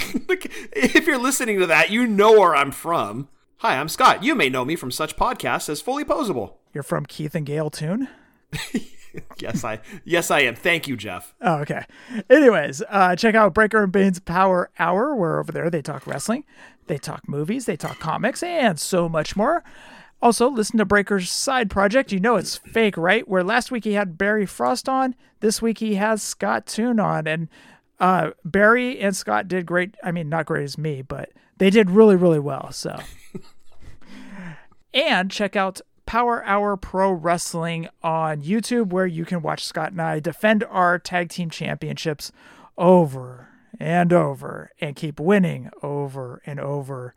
If 0.10 1.06
you're 1.06 1.18
listening 1.18 1.60
to 1.60 1.66
that, 1.68 1.90
you 1.90 2.08
know 2.08 2.32
where 2.40 2.56
I'm 2.56 2.72
from. 2.72 3.28
Hi, 3.58 3.78
I'm 3.78 3.90
Scott. 3.90 4.24
You 4.24 4.36
may 4.36 4.48
know 4.48 4.64
me 4.64 4.76
from 4.76 4.92
such 4.92 5.18
podcasts 5.18 5.68
as 5.68 5.82
Fully 5.82 6.06
Posable. 6.06 6.54
You're 6.74 6.84
from 6.84 7.06
Keith 7.06 7.36
and 7.36 7.46
Gail 7.46 7.70
Toon? 7.70 8.08
Yes, 9.40 9.64
I 9.64 9.80
yes 10.04 10.32
I 10.32 10.42
am. 10.42 10.56
Thank 10.56 10.88
you, 10.88 10.96
Jeff. 10.96 11.34
Oh, 11.42 11.56
okay. 11.60 11.86
Anyways, 12.30 12.84
uh, 12.90 13.16
check 13.16 13.36
out 13.36 13.54
Breaker 13.54 13.84
and 13.84 13.92
Bane's 13.92 14.20
Power 14.20 14.70
Hour, 14.80 15.16
where 15.16 15.40
over 15.40 15.52
there 15.52 15.70
they 15.70 15.82
talk 15.82 16.06
wrestling, 16.08 16.44
they 16.88 16.98
talk 16.98 17.28
movies, 17.28 17.66
they 17.66 17.78
talk 17.78 18.00
comics, 18.00 18.44
and 18.44 18.80
so 18.80 19.08
much 19.10 19.36
more. 19.36 19.64
Also, 20.22 20.50
listen 20.50 20.78
to 20.80 20.86
Breaker's 20.86 21.30
side 21.30 21.70
project. 21.70 22.12
You 22.12 22.20
know 22.20 22.36
it's 22.36 22.58
fake, 22.58 22.98
right? 22.98 23.28
Where 23.28 23.44
last 23.44 23.72
week 23.72 23.84
he 23.84 23.94
had 23.94 24.18
Barry 24.18 24.46
Frost 24.46 24.90
on, 24.90 25.16
this 25.40 25.62
week 25.62 25.78
he 25.80 25.96
has 25.96 26.24
Scott 26.24 26.66
Toon 26.66 27.00
on, 27.00 27.28
and 27.28 27.50
uh, 28.00 28.32
Barry 28.44 29.00
and 29.00 29.16
Scott 29.16 29.48
did 29.48 29.66
great. 29.66 29.96
I 30.04 30.12
mean, 30.12 30.30
not 30.30 30.48
great 30.48 30.64
as 30.64 30.78
me, 30.78 31.02
but 31.02 31.32
they 31.58 31.70
did 31.70 31.92
really, 31.92 32.16
really 32.16 32.40
well. 32.40 32.72
So, 32.72 33.00
and 34.94 35.30
check 35.30 35.56
out 35.56 35.82
Power 36.08 36.44
Hour 36.46 36.76
Pro 36.78 37.12
Wrestling 37.12 37.88
on 38.02 38.42
YouTube, 38.42 38.88
where 38.88 39.06
you 39.06 39.26
can 39.26 39.42
watch 39.44 39.64
Scott 39.64 39.92
and 39.92 40.02
I 40.02 40.20
defend 40.20 40.64
our 40.64 40.98
tag 40.98 41.30
team 41.30 41.50
championships 41.52 42.32
over 42.78 43.50
and 43.80 44.12
over 44.12 44.72
and 44.82 44.96
keep 44.96 45.20
winning 45.20 45.70
over 45.84 46.42
and 46.48 46.60
over. 46.60 47.14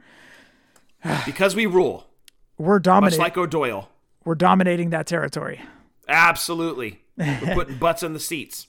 Because 1.25 1.57
we 1.57 1.65
rule, 1.65 2.07
We're 2.59 2.79
dominating. 2.79 3.19
much 3.19 3.25
like 3.25 3.39
O'Doyle. 3.39 3.89
we're 4.25 4.35
dominating 4.35 4.91
that 4.91 5.07
territory. 5.07 5.63
Absolutely. 6.09 7.01
We're 7.17 7.39
putting 7.55 7.79
butts 7.79 8.03
in 8.03 8.13
the 8.13 8.21
seats. 8.21 8.67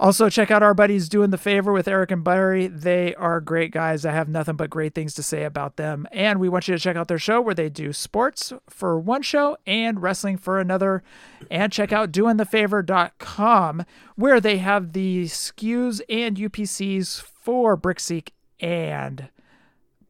Also, 0.00 0.28
check 0.28 0.52
out 0.52 0.62
our 0.62 0.74
buddies 0.74 1.08
doing 1.08 1.30
the 1.30 1.36
favor 1.36 1.72
with 1.72 1.88
Eric 1.88 2.12
and 2.12 2.22
Barry. 2.22 2.68
They 2.68 3.16
are 3.16 3.40
great 3.40 3.72
guys. 3.72 4.04
I 4.04 4.12
have 4.12 4.28
nothing 4.28 4.54
but 4.54 4.70
great 4.70 4.94
things 4.94 5.12
to 5.14 5.24
say 5.24 5.42
about 5.42 5.76
them. 5.76 6.06
And 6.12 6.38
we 6.38 6.48
want 6.48 6.68
you 6.68 6.74
to 6.76 6.80
check 6.80 6.94
out 6.96 7.08
their 7.08 7.18
show 7.18 7.40
where 7.40 7.54
they 7.54 7.68
do 7.68 7.92
sports 7.92 8.52
for 8.68 8.96
one 9.00 9.22
show 9.22 9.56
and 9.66 10.00
wrestling 10.00 10.36
for 10.36 10.60
another. 10.60 11.02
And 11.50 11.72
check 11.72 11.92
out 11.92 12.12
doingthefavor.com 12.12 13.84
where 14.14 14.40
they 14.40 14.58
have 14.58 14.92
the 14.92 15.24
SKUs 15.24 16.00
and 16.08 16.36
UPCs 16.36 17.20
for 17.20 17.76
Brickseek 17.76 18.28
and 18.60 19.30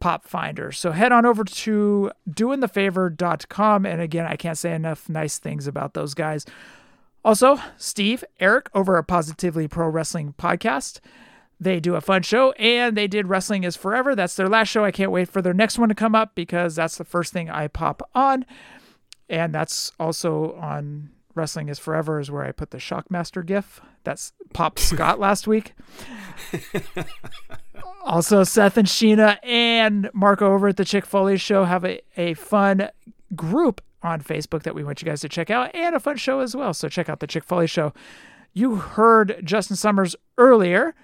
Pop 0.00 0.26
Finder. 0.26 0.70
So 0.70 0.92
head 0.92 1.12
on 1.12 1.24
over 1.24 1.44
to 1.44 2.10
doingthefavor.com. 2.28 3.86
And 3.86 4.02
again, 4.02 4.26
I 4.26 4.36
can't 4.36 4.58
say 4.58 4.74
enough 4.74 5.08
nice 5.08 5.38
things 5.38 5.66
about 5.66 5.94
those 5.94 6.12
guys. 6.12 6.44
Also, 7.28 7.60
Steve, 7.76 8.24
Eric 8.40 8.70
over 8.74 8.96
at 8.96 9.06
Positively 9.06 9.68
Pro 9.68 9.86
Wrestling 9.86 10.32
Podcast. 10.38 11.00
They 11.60 11.78
do 11.78 11.94
a 11.94 12.00
fun 12.00 12.22
show 12.22 12.52
and 12.52 12.96
they 12.96 13.06
did 13.06 13.28
Wrestling 13.28 13.64
is 13.64 13.76
Forever. 13.76 14.16
That's 14.16 14.34
their 14.34 14.48
last 14.48 14.68
show. 14.68 14.82
I 14.82 14.92
can't 14.92 15.10
wait 15.10 15.28
for 15.28 15.42
their 15.42 15.52
next 15.52 15.78
one 15.78 15.90
to 15.90 15.94
come 15.94 16.14
up 16.14 16.34
because 16.34 16.76
that's 16.76 16.96
the 16.96 17.04
first 17.04 17.34
thing 17.34 17.50
I 17.50 17.68
pop 17.68 18.00
on. 18.14 18.46
And 19.28 19.54
that's 19.54 19.92
also 20.00 20.54
on 20.54 21.10
Wrestling 21.34 21.68
is 21.68 21.78
Forever, 21.78 22.18
is 22.18 22.30
where 22.30 22.46
I 22.46 22.50
put 22.50 22.70
the 22.70 22.78
Shockmaster 22.78 23.44
gif. 23.44 23.82
That's 24.04 24.32
Pop 24.54 24.78
Scott 24.78 25.20
last 25.20 25.46
week. 25.46 25.74
also, 28.06 28.42
Seth 28.42 28.78
and 28.78 28.88
Sheena 28.88 29.36
and 29.42 30.08
Marco 30.14 30.54
over 30.54 30.68
at 30.68 30.78
the 30.78 30.84
Chick 30.86 31.04
Foley 31.04 31.36
Show 31.36 31.64
have 31.64 31.84
a, 31.84 32.00
a 32.16 32.32
fun 32.32 32.88
group 33.36 33.82
on 34.02 34.20
Facebook 34.20 34.62
that 34.62 34.74
we 34.74 34.84
want 34.84 35.02
you 35.02 35.06
guys 35.06 35.20
to 35.20 35.28
check 35.28 35.50
out 35.50 35.74
and 35.74 35.94
a 35.94 36.00
fun 36.00 36.16
show 36.16 36.40
as 36.40 36.54
well. 36.54 36.72
So 36.72 36.88
check 36.88 37.08
out 37.08 37.20
the 37.20 37.26
Chick 37.26 37.44
Foley 37.44 37.66
Show. 37.66 37.92
You 38.52 38.76
heard 38.76 39.40
Justin 39.44 39.76
Summers 39.76 40.16
earlier 40.36 40.94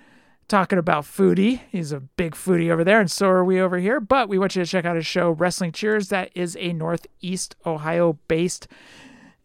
talking 0.48 0.78
about 0.78 1.04
foodie. 1.04 1.60
He's 1.70 1.92
a 1.92 2.00
big 2.00 2.34
foodie 2.34 2.70
over 2.70 2.84
there, 2.84 3.00
and 3.00 3.10
so 3.10 3.28
are 3.28 3.44
we 3.44 3.60
over 3.60 3.78
here. 3.78 4.00
But 4.00 4.28
we 4.28 4.38
want 4.38 4.56
you 4.56 4.64
to 4.64 4.70
check 4.70 4.84
out 4.84 4.96
his 4.96 5.06
show, 5.06 5.30
Wrestling 5.30 5.72
Cheers. 5.72 6.08
That 6.08 6.30
is 6.34 6.56
a 6.60 6.72
Northeast 6.72 7.56
Ohio 7.66 8.18
based 8.28 8.68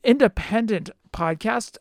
independent 0.04 0.90
podcast 1.12 1.78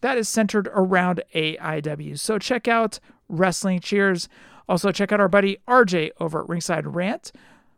that 0.00 0.18
is 0.18 0.28
centered 0.28 0.68
around 0.72 1.22
AIW. 1.34 2.18
So 2.18 2.38
check 2.38 2.68
out 2.68 3.00
Wrestling 3.28 3.80
Cheers. 3.80 4.28
Also, 4.68 4.92
check 4.92 5.12
out 5.12 5.20
our 5.20 5.28
buddy 5.28 5.58
RJ 5.68 6.10
over 6.20 6.42
at 6.42 6.48
Ringside 6.48 6.86
Rant. 6.86 7.32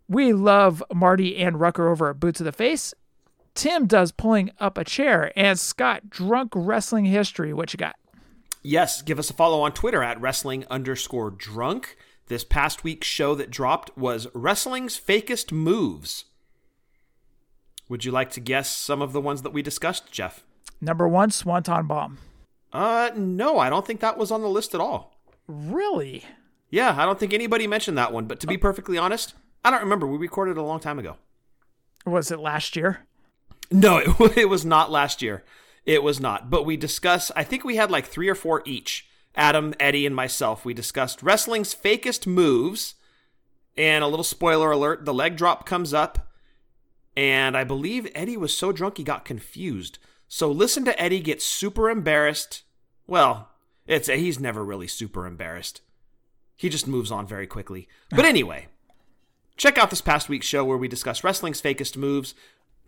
We 0.09 0.33
love 0.33 0.83
Marty 0.93 1.37
and 1.37 1.61
Rucker 1.61 1.89
over 1.89 2.11
at 2.11 2.21
Boots 2.21 2.41
of 2.41 2.45
the 2.45 2.53
Face. 2.53 2.95
Tim 3.59 3.89
does 3.89 4.13
pulling 4.13 4.53
up 4.61 4.79
a 4.79 4.85
chair, 4.85 5.33
and 5.35 5.59
Scott 5.59 6.09
drunk 6.09 6.53
wrestling 6.55 7.07
history. 7.07 7.53
What 7.53 7.73
you 7.73 7.77
got? 7.77 7.97
Yes, 8.63 9.03
give 9.03 9.19
us 9.19 9.31
a 9.31 9.35
follow 9.35 9.63
on 9.63 9.73
Twitter 9.73 10.01
at 10.01 10.21
wrestling 10.21 10.65
underscore 10.71 11.33
drunk. 11.33 11.97
This 12.29 12.45
past 12.45 12.85
week's 12.85 13.09
show 13.09 13.35
that 13.35 13.51
dropped 13.51 13.99
was 13.99 14.29
Wrestling's 14.33 14.97
Fakest 14.97 15.51
Moves. 15.51 16.27
Would 17.89 18.05
you 18.05 18.13
like 18.13 18.31
to 18.35 18.41
guess 18.41 18.71
some 18.71 19.03
of 19.03 19.13
the 19.13 19.21
ones 19.21 19.43
that 19.43 19.53
we 19.53 19.61
discussed, 19.61 20.13
Jeff? 20.13 20.45
Number 20.81 21.09
one, 21.09 21.33
Swanton 21.33 21.89
Bomb. 21.89 22.19
Uh, 22.73 23.11
no, 23.17 23.59
I 23.59 23.71
don't 23.71 23.85
think 23.85 23.99
that 23.99 24.17
was 24.17 24.31
on 24.31 24.41
the 24.41 24.49
list 24.49 24.73
at 24.73 24.81
all. 24.81 25.17
Really? 25.49 26.25
Yeah, 26.71 26.95
I 26.97 27.05
don't 27.05 27.19
think 27.19 27.35
anybody 27.35 27.67
mentioned 27.67 27.99
that 27.99 28.13
one, 28.13 28.27
but 28.27 28.39
to 28.39 28.47
be 28.47 28.57
perfectly 28.57 28.99
honest, 28.99 29.35
I 29.65 29.73
don't 29.73 29.83
remember. 29.83 30.07
We 30.07 30.17
recorded 30.17 30.59
a 30.59 30.63
long 30.63 30.79
time 30.79 31.01
ago. 31.01 31.17
Was 32.07 32.31
it 32.31 32.39
last 32.39 32.77
year? 32.77 33.08
No, 33.71 33.99
it, 33.99 34.37
it 34.37 34.49
was 34.49 34.65
not 34.65 34.91
last 34.91 35.23
year. 35.23 35.45
It 35.85 36.03
was 36.03 36.21
not. 36.21 36.51
But 36.51 36.65
we 36.65 36.77
discuss. 36.77 37.31
I 37.35 37.45
think 37.45 37.65
we 37.65 37.77
had 37.77 37.91
like 37.91 38.07
three 38.07 38.29
or 38.29 38.35
four 38.35 38.63
each. 38.65 39.09
Adam, 39.35 39.75
Eddie, 39.79 40.07
and 40.07 40.15
myself. 40.15 40.65
We 40.65 40.75
discussed 40.75 41.23
wrestling's 41.23 41.75
fakest 41.75 42.27
moves. 42.27 42.95
And 43.77 44.03
a 44.03 44.09
little 44.09 44.25
spoiler 44.25 44.73
alert 44.73 45.05
the 45.05 45.15
leg 45.15 45.37
drop 45.37 45.65
comes 45.65 45.95
up. 45.95 46.29
And 47.17 47.57
I 47.57 47.65
believe 47.65 48.11
Eddie 48.15 48.37
was 48.37 48.57
so 48.57 48.71
drunk 48.73 48.97
he 48.97 49.05
got 49.05 49.25
confused. 49.25 49.99
So 50.29 50.51
listen 50.51 50.85
to 50.85 51.01
Eddie 51.01 51.21
get 51.21 51.41
super 51.41 51.89
embarrassed. 51.89 52.63
Well, 53.07 53.49
it's 53.87 54.09
he's 54.09 54.39
never 54.39 54.65
really 54.65 54.87
super 54.87 55.27
embarrassed. 55.27 55.81
He 56.55 56.69
just 56.69 56.87
moves 56.87 57.11
on 57.11 57.27
very 57.27 57.47
quickly. 57.47 57.89
But 58.11 58.25
anyway, 58.25 58.67
check 59.57 59.79
out 59.79 59.91
this 59.91 60.01
past 60.01 60.29
week's 60.29 60.47
show 60.47 60.65
where 60.65 60.77
we 60.77 60.87
discuss 60.87 61.25
wrestling's 61.25 61.63
fakest 61.63 61.97
moves, 61.97 62.35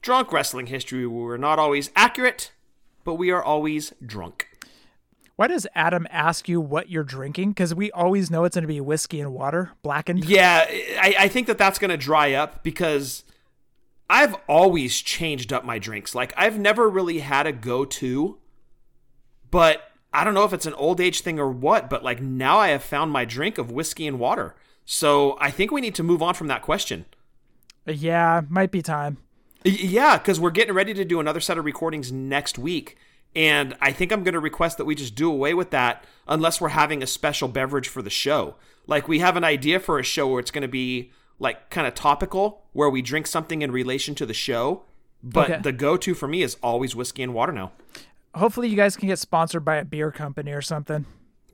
drunk 0.03 0.33
wrestling 0.33 0.67
history 0.67 1.07
we're 1.07 1.37
not 1.37 1.59
always 1.59 1.91
accurate, 1.95 2.53
but 3.05 3.15
we 3.15 3.31
are 3.31 3.43
always 3.43 3.93
drunk. 4.05 4.49
Why 5.37 5.47
does 5.47 5.67
Adam 5.75 6.07
ask 6.11 6.49
you 6.49 6.61
what 6.61 6.91
you're 6.91 7.03
drinking? 7.03 7.53
Because 7.53 7.75
we 7.75 7.91
always 7.93 8.31
know 8.31 8.45
it's 8.45 8.57
going 8.57 8.63
to 8.63 8.69
be 8.69 8.81
whiskey 8.81 9.21
and 9.21 9.33
water, 9.33 9.71
blackened. 9.83 10.27
Yeah, 10.27 10.67
I, 10.69 11.15
I 11.19 11.29
think 11.29 11.47
that 11.47 11.57
that's 11.57 11.79
going 11.79 11.91
to 11.91 11.97
dry 11.97 12.35
up 12.35 12.63
because 12.63 13.25
I've 14.11 14.35
always 14.49 15.01
changed 15.01 15.51
up 15.51 15.65
my 15.65 15.79
drinks. 15.79 16.15
Like, 16.15 16.35
I've 16.37 16.59
never 16.59 16.91
really 16.91 17.21
had 17.21 17.47
a 17.47 17.53
go 17.53 17.87
to, 17.87 18.37
but 19.51 19.91
I 20.13 20.25
don't 20.25 20.35
know 20.35 20.45
if 20.45 20.53
it's 20.53 20.67
an 20.67 20.75
old 20.75 21.01
age 21.01 21.21
thing 21.21 21.39
or 21.39 21.51
what, 21.51 21.89
but 21.89 22.03
like 22.03 22.21
now 22.21 22.59
I 22.59 22.69
have 22.69 22.83
found 22.83 23.11
my 23.13 23.25
drink 23.25 23.59
of 23.59 23.71
whiskey 23.71 24.07
and 24.07 24.19
water. 24.19 24.55
So 24.85 25.39
I 25.41 25.51
think 25.51 25.71
we 25.71 25.81
need 25.81 25.95
to 25.95 26.03
move 26.03 26.21
on 26.21 26.35
from 26.35 26.49
that 26.49 26.63
question. 26.63 27.07
Yeah, 27.87 28.43
might 28.49 28.71
be 28.71 28.83
time. 28.83 29.19
Yeah, 29.65 30.17
because 30.19 30.41
we're 30.41 30.51
getting 30.51 30.75
ready 30.75 30.95
to 30.95 31.05
do 31.05 31.21
another 31.21 31.41
set 31.41 31.59
of 31.59 31.65
recordings 31.65 32.11
next 32.11 32.59
week. 32.59 32.97
And 33.37 33.77
I 33.81 33.93
think 33.93 34.11
I'm 34.11 34.25
going 34.25 34.35
to 34.35 34.41
request 34.41 34.79
that 34.79 34.85
we 34.87 34.95
just 34.95 35.15
do 35.15 35.31
away 35.31 35.55
with 35.55 35.71
that 35.71 36.05
unless 36.27 36.61
we're 36.61 36.71
having 36.71 37.03
a 37.03 37.07
special 37.07 37.47
beverage 37.49 37.89
for 37.89 38.03
the 38.03 38.11
show. 38.11 38.57
Like, 38.87 39.07
we 39.07 39.21
have 39.21 39.37
an 39.37 39.45
idea 39.45 39.79
for 39.79 39.99
a 39.99 40.03
show 40.03 40.27
where 40.29 40.41
it's 40.41 40.51
going 40.51 40.63
to 40.63 40.69
be 40.69 41.13
like 41.39 41.71
kind 41.71 41.87
of 41.87 41.95
topical, 41.95 42.63
where 42.73 42.91
we 42.91 43.03
drink 43.03 43.27
something 43.27 43.63
in 43.63 43.71
relation 43.71 44.15
to 44.17 44.27
the 44.27 44.35
show. 44.35 44.83
But 45.23 45.51
Okay. 45.51 45.61
the 45.63 45.73
go 45.73 45.97
to 45.99 46.15
for 46.15 46.27
me 46.27 46.43
is 46.43 46.57
always 46.63 46.97
whiskey 46.97 47.23
and 47.23 47.35
water 47.35 47.53
now. 47.53 47.73
Hopefully, 48.35 48.69
you 48.69 48.77
guys 48.77 48.97
can 48.97 49.09
get 49.09 49.19
sponsored 49.19 49.65
by 49.65 49.77
a 49.77 49.85
beer 49.85 50.11
company 50.11 50.53
or 50.53 50.63
something. 50.63 51.05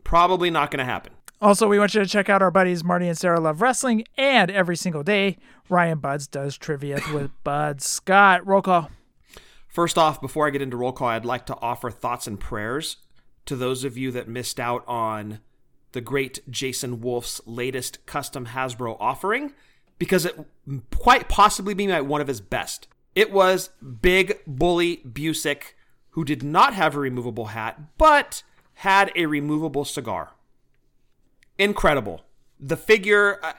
Probably 0.04 0.50
not 0.50 0.70
going 0.70 0.78
to 0.78 0.84
happen. 0.84 1.12
Also, 1.40 1.68
we 1.68 1.78
want 1.78 1.94
you 1.94 2.00
to 2.00 2.08
check 2.08 2.30
out 2.30 2.40
our 2.40 2.50
buddies 2.50 2.82
Marty 2.82 3.08
and 3.08 3.18
Sarah 3.18 3.40
Love 3.40 3.60
Wrestling, 3.60 4.04
and 4.16 4.50
every 4.50 4.76
single 4.76 5.02
day, 5.02 5.36
Ryan 5.68 5.98
Buds 5.98 6.26
does 6.26 6.56
trivia 6.56 7.00
with 7.12 7.30
Bud 7.44 7.82
Scott. 7.82 8.46
Roll 8.46 8.62
call. 8.62 8.90
First 9.68 9.98
off, 9.98 10.20
before 10.22 10.46
I 10.46 10.50
get 10.50 10.62
into 10.62 10.78
roll 10.78 10.92
call, 10.92 11.08
I'd 11.08 11.26
like 11.26 11.44
to 11.46 11.56
offer 11.60 11.90
thoughts 11.90 12.26
and 12.26 12.40
prayers 12.40 12.96
to 13.44 13.54
those 13.54 13.84
of 13.84 13.98
you 13.98 14.10
that 14.12 14.28
missed 14.28 14.58
out 14.58 14.82
on 14.88 15.40
the 15.92 16.00
great 16.00 16.40
Jason 16.50 17.00
Wolf's 17.02 17.42
latest 17.46 18.04
custom 18.06 18.46
Hasbro 18.46 18.96
offering 18.98 19.52
because 19.98 20.24
it 20.24 20.34
quite 20.94 21.28
possibly 21.28 21.74
be 21.74 21.86
one 22.00 22.22
of 22.22 22.28
his 22.28 22.40
best. 22.40 22.88
It 23.14 23.30
was 23.30 23.70
Big 24.00 24.40
Bully 24.46 24.98
Busick, 25.06 25.74
who 26.10 26.24
did 26.24 26.42
not 26.42 26.74
have 26.74 26.94
a 26.94 27.00
removable 27.00 27.46
hat, 27.46 27.98
but 27.98 28.42
had 28.74 29.10
a 29.14 29.26
removable 29.26 29.84
cigar. 29.84 30.32
Incredible. 31.58 32.22
The 32.58 32.76
figure, 32.76 33.38
uh, 33.42 33.52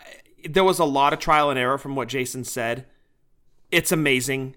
there 0.47 0.63
was 0.63 0.79
a 0.79 0.85
lot 0.85 1.13
of 1.13 1.19
trial 1.19 1.49
and 1.49 1.59
error 1.59 1.77
from 1.77 1.95
what 1.95 2.07
Jason 2.07 2.43
said. 2.43 2.85
It's 3.71 3.91
amazing. 3.91 4.55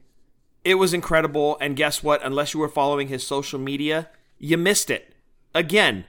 It 0.65 0.75
was 0.75 0.95
incredible. 0.95 1.57
And 1.61 1.77
guess 1.77 2.03
what? 2.03 2.25
Unless 2.25 2.55
you 2.55 2.61
were 2.61 2.69
following 2.69 3.09
his 3.09 3.27
social 3.27 3.59
media, 3.59 4.09
you 4.39 4.57
missed 4.57 4.91
it. 4.91 5.15
Again, 5.55 6.05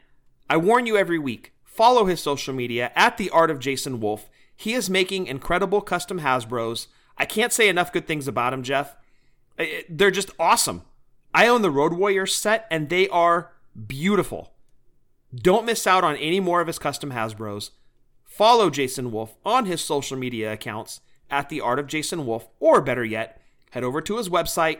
I 0.49 0.57
warn 0.57 0.85
you 0.85 0.97
every 0.97 1.19
week 1.19 1.53
follow 1.63 2.05
his 2.05 2.19
social 2.19 2.53
media 2.53 2.91
at 2.95 3.17
the 3.17 3.29
art 3.29 3.49
of 3.49 3.59
Jason 3.59 3.99
Wolf. 4.01 4.29
He 4.55 4.73
is 4.73 4.89
making 4.89 5.25
incredible 5.25 5.81
custom 5.81 6.19
Hasbros. 6.19 6.87
I 7.17 7.25
can't 7.25 7.53
say 7.53 7.69
enough 7.69 7.93
good 7.93 8.05
things 8.05 8.27
about 8.27 8.53
him, 8.53 8.61
Jeff. 8.61 8.95
They're 9.89 10.11
just 10.11 10.31
awesome. 10.37 10.83
I 11.33 11.47
own 11.47 11.61
the 11.61 11.71
Road 11.71 11.93
Warrior 11.93 12.25
set, 12.25 12.67
and 12.69 12.89
they 12.89 13.07
are 13.09 13.53
beautiful. 13.87 14.50
Don't 15.33 15.65
miss 15.65 15.87
out 15.87 16.03
on 16.03 16.17
any 16.17 16.39
more 16.39 16.61
of 16.61 16.67
his 16.67 16.79
custom 16.79 17.11
Hasbros. 17.11 17.71
Follow 18.25 18.69
Jason 18.69 19.11
Wolf 19.11 19.35
on 19.45 19.65
his 19.65 19.81
social 19.81 20.17
media 20.17 20.51
accounts 20.53 21.01
at 21.29 21.49
the 21.49 21.61
art 21.61 21.79
of 21.79 21.87
Jason 21.87 22.25
Wolf, 22.25 22.47
or 22.59 22.81
better 22.81 23.05
yet, 23.05 23.41
head 23.71 23.83
over 23.83 24.01
to 24.01 24.17
his 24.17 24.29
website, 24.29 24.79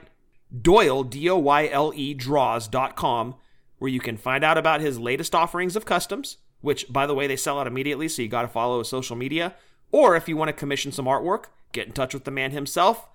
Doyle, 0.62 1.04
D 1.04 1.30
O 1.30 1.38
Y 1.38 1.70
L 1.72 1.94
E 1.96 2.14
draws.com, 2.14 3.36
where 3.80 3.90
you 3.90 4.00
can 4.00 4.18
find 4.18 4.44
out 4.44 4.58
about 4.58 4.82
his 4.82 5.00
latest 5.00 5.34
offerings 5.34 5.76
of 5.76 5.86
customs, 5.86 6.38
which, 6.60 6.92
by 6.92 7.08
the 7.08 7.16
way, 7.16 7.28
they 7.28 7.38
sell 7.38 7.60
out 7.60 7.68
immediately, 7.68 8.08
so 8.08 8.22
you 8.22 8.28
got 8.28 8.42
to 8.44 8.48
follow 8.48 8.80
his 8.80 8.90
social 8.90 9.16
media. 9.16 9.56
Or 9.92 10.16
if 10.16 10.28
you 10.28 10.38
want 10.38 10.50
to 10.50 10.54
commission 10.54 10.92
some 10.92 11.06
artwork, 11.06 11.46
get 11.72 11.88
in 11.88 11.94
touch 11.94 12.14
with 12.14 12.26
the 12.26 12.32
man 12.32 12.52
himself. 12.52 13.08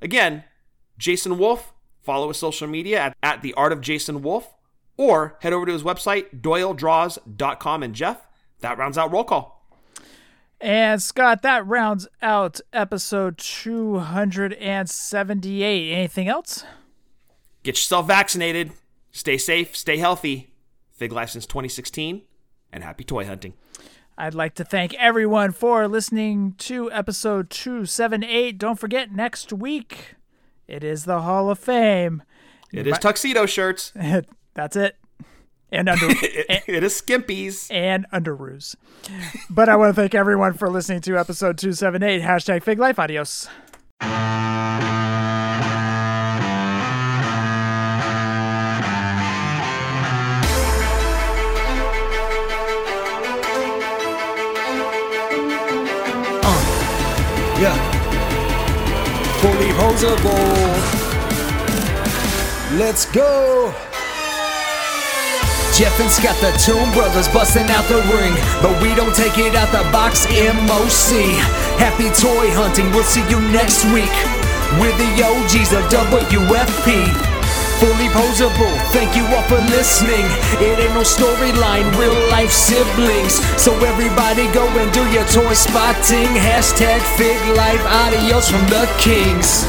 Again, 0.00 0.44
Jason 0.98 1.38
Wolf, 1.38 1.72
follow 2.02 2.28
his 2.28 2.36
social 2.36 2.68
media 2.68 3.00
at, 3.00 3.16
at 3.22 3.42
the 3.42 3.54
art 3.54 3.72
of 3.72 3.80
Jason 3.80 4.22
Wolf, 4.22 4.54
or 4.96 5.36
head 5.40 5.52
over 5.52 5.66
to 5.66 5.72
his 5.72 5.82
website, 5.82 6.40
doyledraws.com. 6.40 7.82
And 7.82 7.94
Jeff, 7.94 8.26
that 8.60 8.78
rounds 8.78 8.96
out 8.96 9.12
roll 9.12 9.24
call. 9.24 9.52
And 10.60 11.02
Scott, 11.02 11.42
that 11.42 11.66
rounds 11.66 12.06
out 12.22 12.60
episode 12.72 13.36
278. 13.38 15.92
Anything 15.92 16.28
else? 16.28 16.64
Get 17.62 17.76
yourself 17.76 18.06
vaccinated, 18.06 18.72
stay 19.12 19.38
safe, 19.38 19.76
stay 19.76 19.96
healthy. 19.96 20.50
Fig 20.94 21.12
Life 21.12 21.30
since 21.30 21.46
2016, 21.46 22.22
and 22.72 22.84
happy 22.84 23.04
toy 23.04 23.26
hunting. 23.26 23.54
I'd 24.16 24.34
like 24.34 24.54
to 24.54 24.64
thank 24.64 24.94
everyone 24.94 25.50
for 25.50 25.88
listening 25.88 26.54
to 26.58 26.90
episode 26.92 27.50
278. 27.50 28.58
Don't 28.58 28.78
forget, 28.78 29.10
next 29.10 29.52
week, 29.52 30.14
it 30.68 30.84
is 30.84 31.04
the 31.04 31.22
Hall 31.22 31.50
of 31.50 31.58
Fame. 31.58 32.22
It 32.72 32.86
is 32.86 32.96
tuxedo 32.98 33.46
shirts. 33.46 33.92
That's 34.54 34.76
it. 34.76 34.96
And 35.72 35.88
under 35.88 36.06
It- 36.10 36.62
it 36.68 36.84
is 36.84 37.00
skimpies. 37.00 37.66
and 37.70 38.06
underoos. 38.12 38.76
But 39.50 39.68
I 39.68 39.76
want 39.76 39.94
to 39.94 40.00
thank 40.00 40.14
everyone 40.14 40.52
for 40.54 40.68
listening 40.70 41.00
to 41.02 41.18
episode 41.18 41.58
278. 41.58 42.22
Hashtag 42.22 42.62
Fig 42.62 42.78
Life. 42.78 42.98
Adios. 42.98 43.48
Uh, 56.46 57.58
yeah. 57.60 57.76
Fully 59.40 59.70
posable. 59.72 60.44
Let's 62.78 63.04
go. 63.06 63.74
Jeff 65.74 65.98
and 65.98 66.08
Scott, 66.10 66.38
the 66.38 66.54
Toon 66.54 66.86
Brothers, 66.94 67.26
busting 67.26 67.66
out 67.66 67.82
the 67.90 67.98
ring. 68.14 68.30
But 68.62 68.78
we 68.80 68.94
don't 68.94 69.10
take 69.10 69.42
it 69.42 69.58
out 69.58 69.74
the 69.74 69.82
box, 69.90 70.22
MOC. 70.30 71.34
Happy 71.82 72.14
toy 72.14 72.46
hunting, 72.54 72.86
we'll 72.94 73.02
see 73.02 73.26
you 73.26 73.42
next 73.50 73.82
week. 73.90 74.14
With 74.78 74.94
the 75.02 75.10
OGs 75.18 75.74
of 75.74 75.82
WFP. 75.90 77.10
Fully 77.82 78.06
posable, 78.14 78.70
thank 78.94 79.18
you 79.18 79.26
all 79.34 79.42
for 79.50 79.58
listening. 79.74 80.22
It 80.62 80.78
ain't 80.78 80.94
no 80.94 81.02
storyline, 81.02 81.90
real 81.98 82.14
life 82.30 82.54
siblings. 82.54 83.42
So 83.58 83.74
everybody 83.82 84.46
go 84.54 84.62
and 84.78 84.92
do 84.94 85.02
your 85.10 85.26
toy 85.26 85.58
spotting. 85.58 86.30
Hashtag 86.38 87.02
Fig 87.18 87.42
Life, 87.58 87.82
adios 87.82 88.48
from 88.48 88.62
the 88.70 88.86
Kings. 89.02 89.66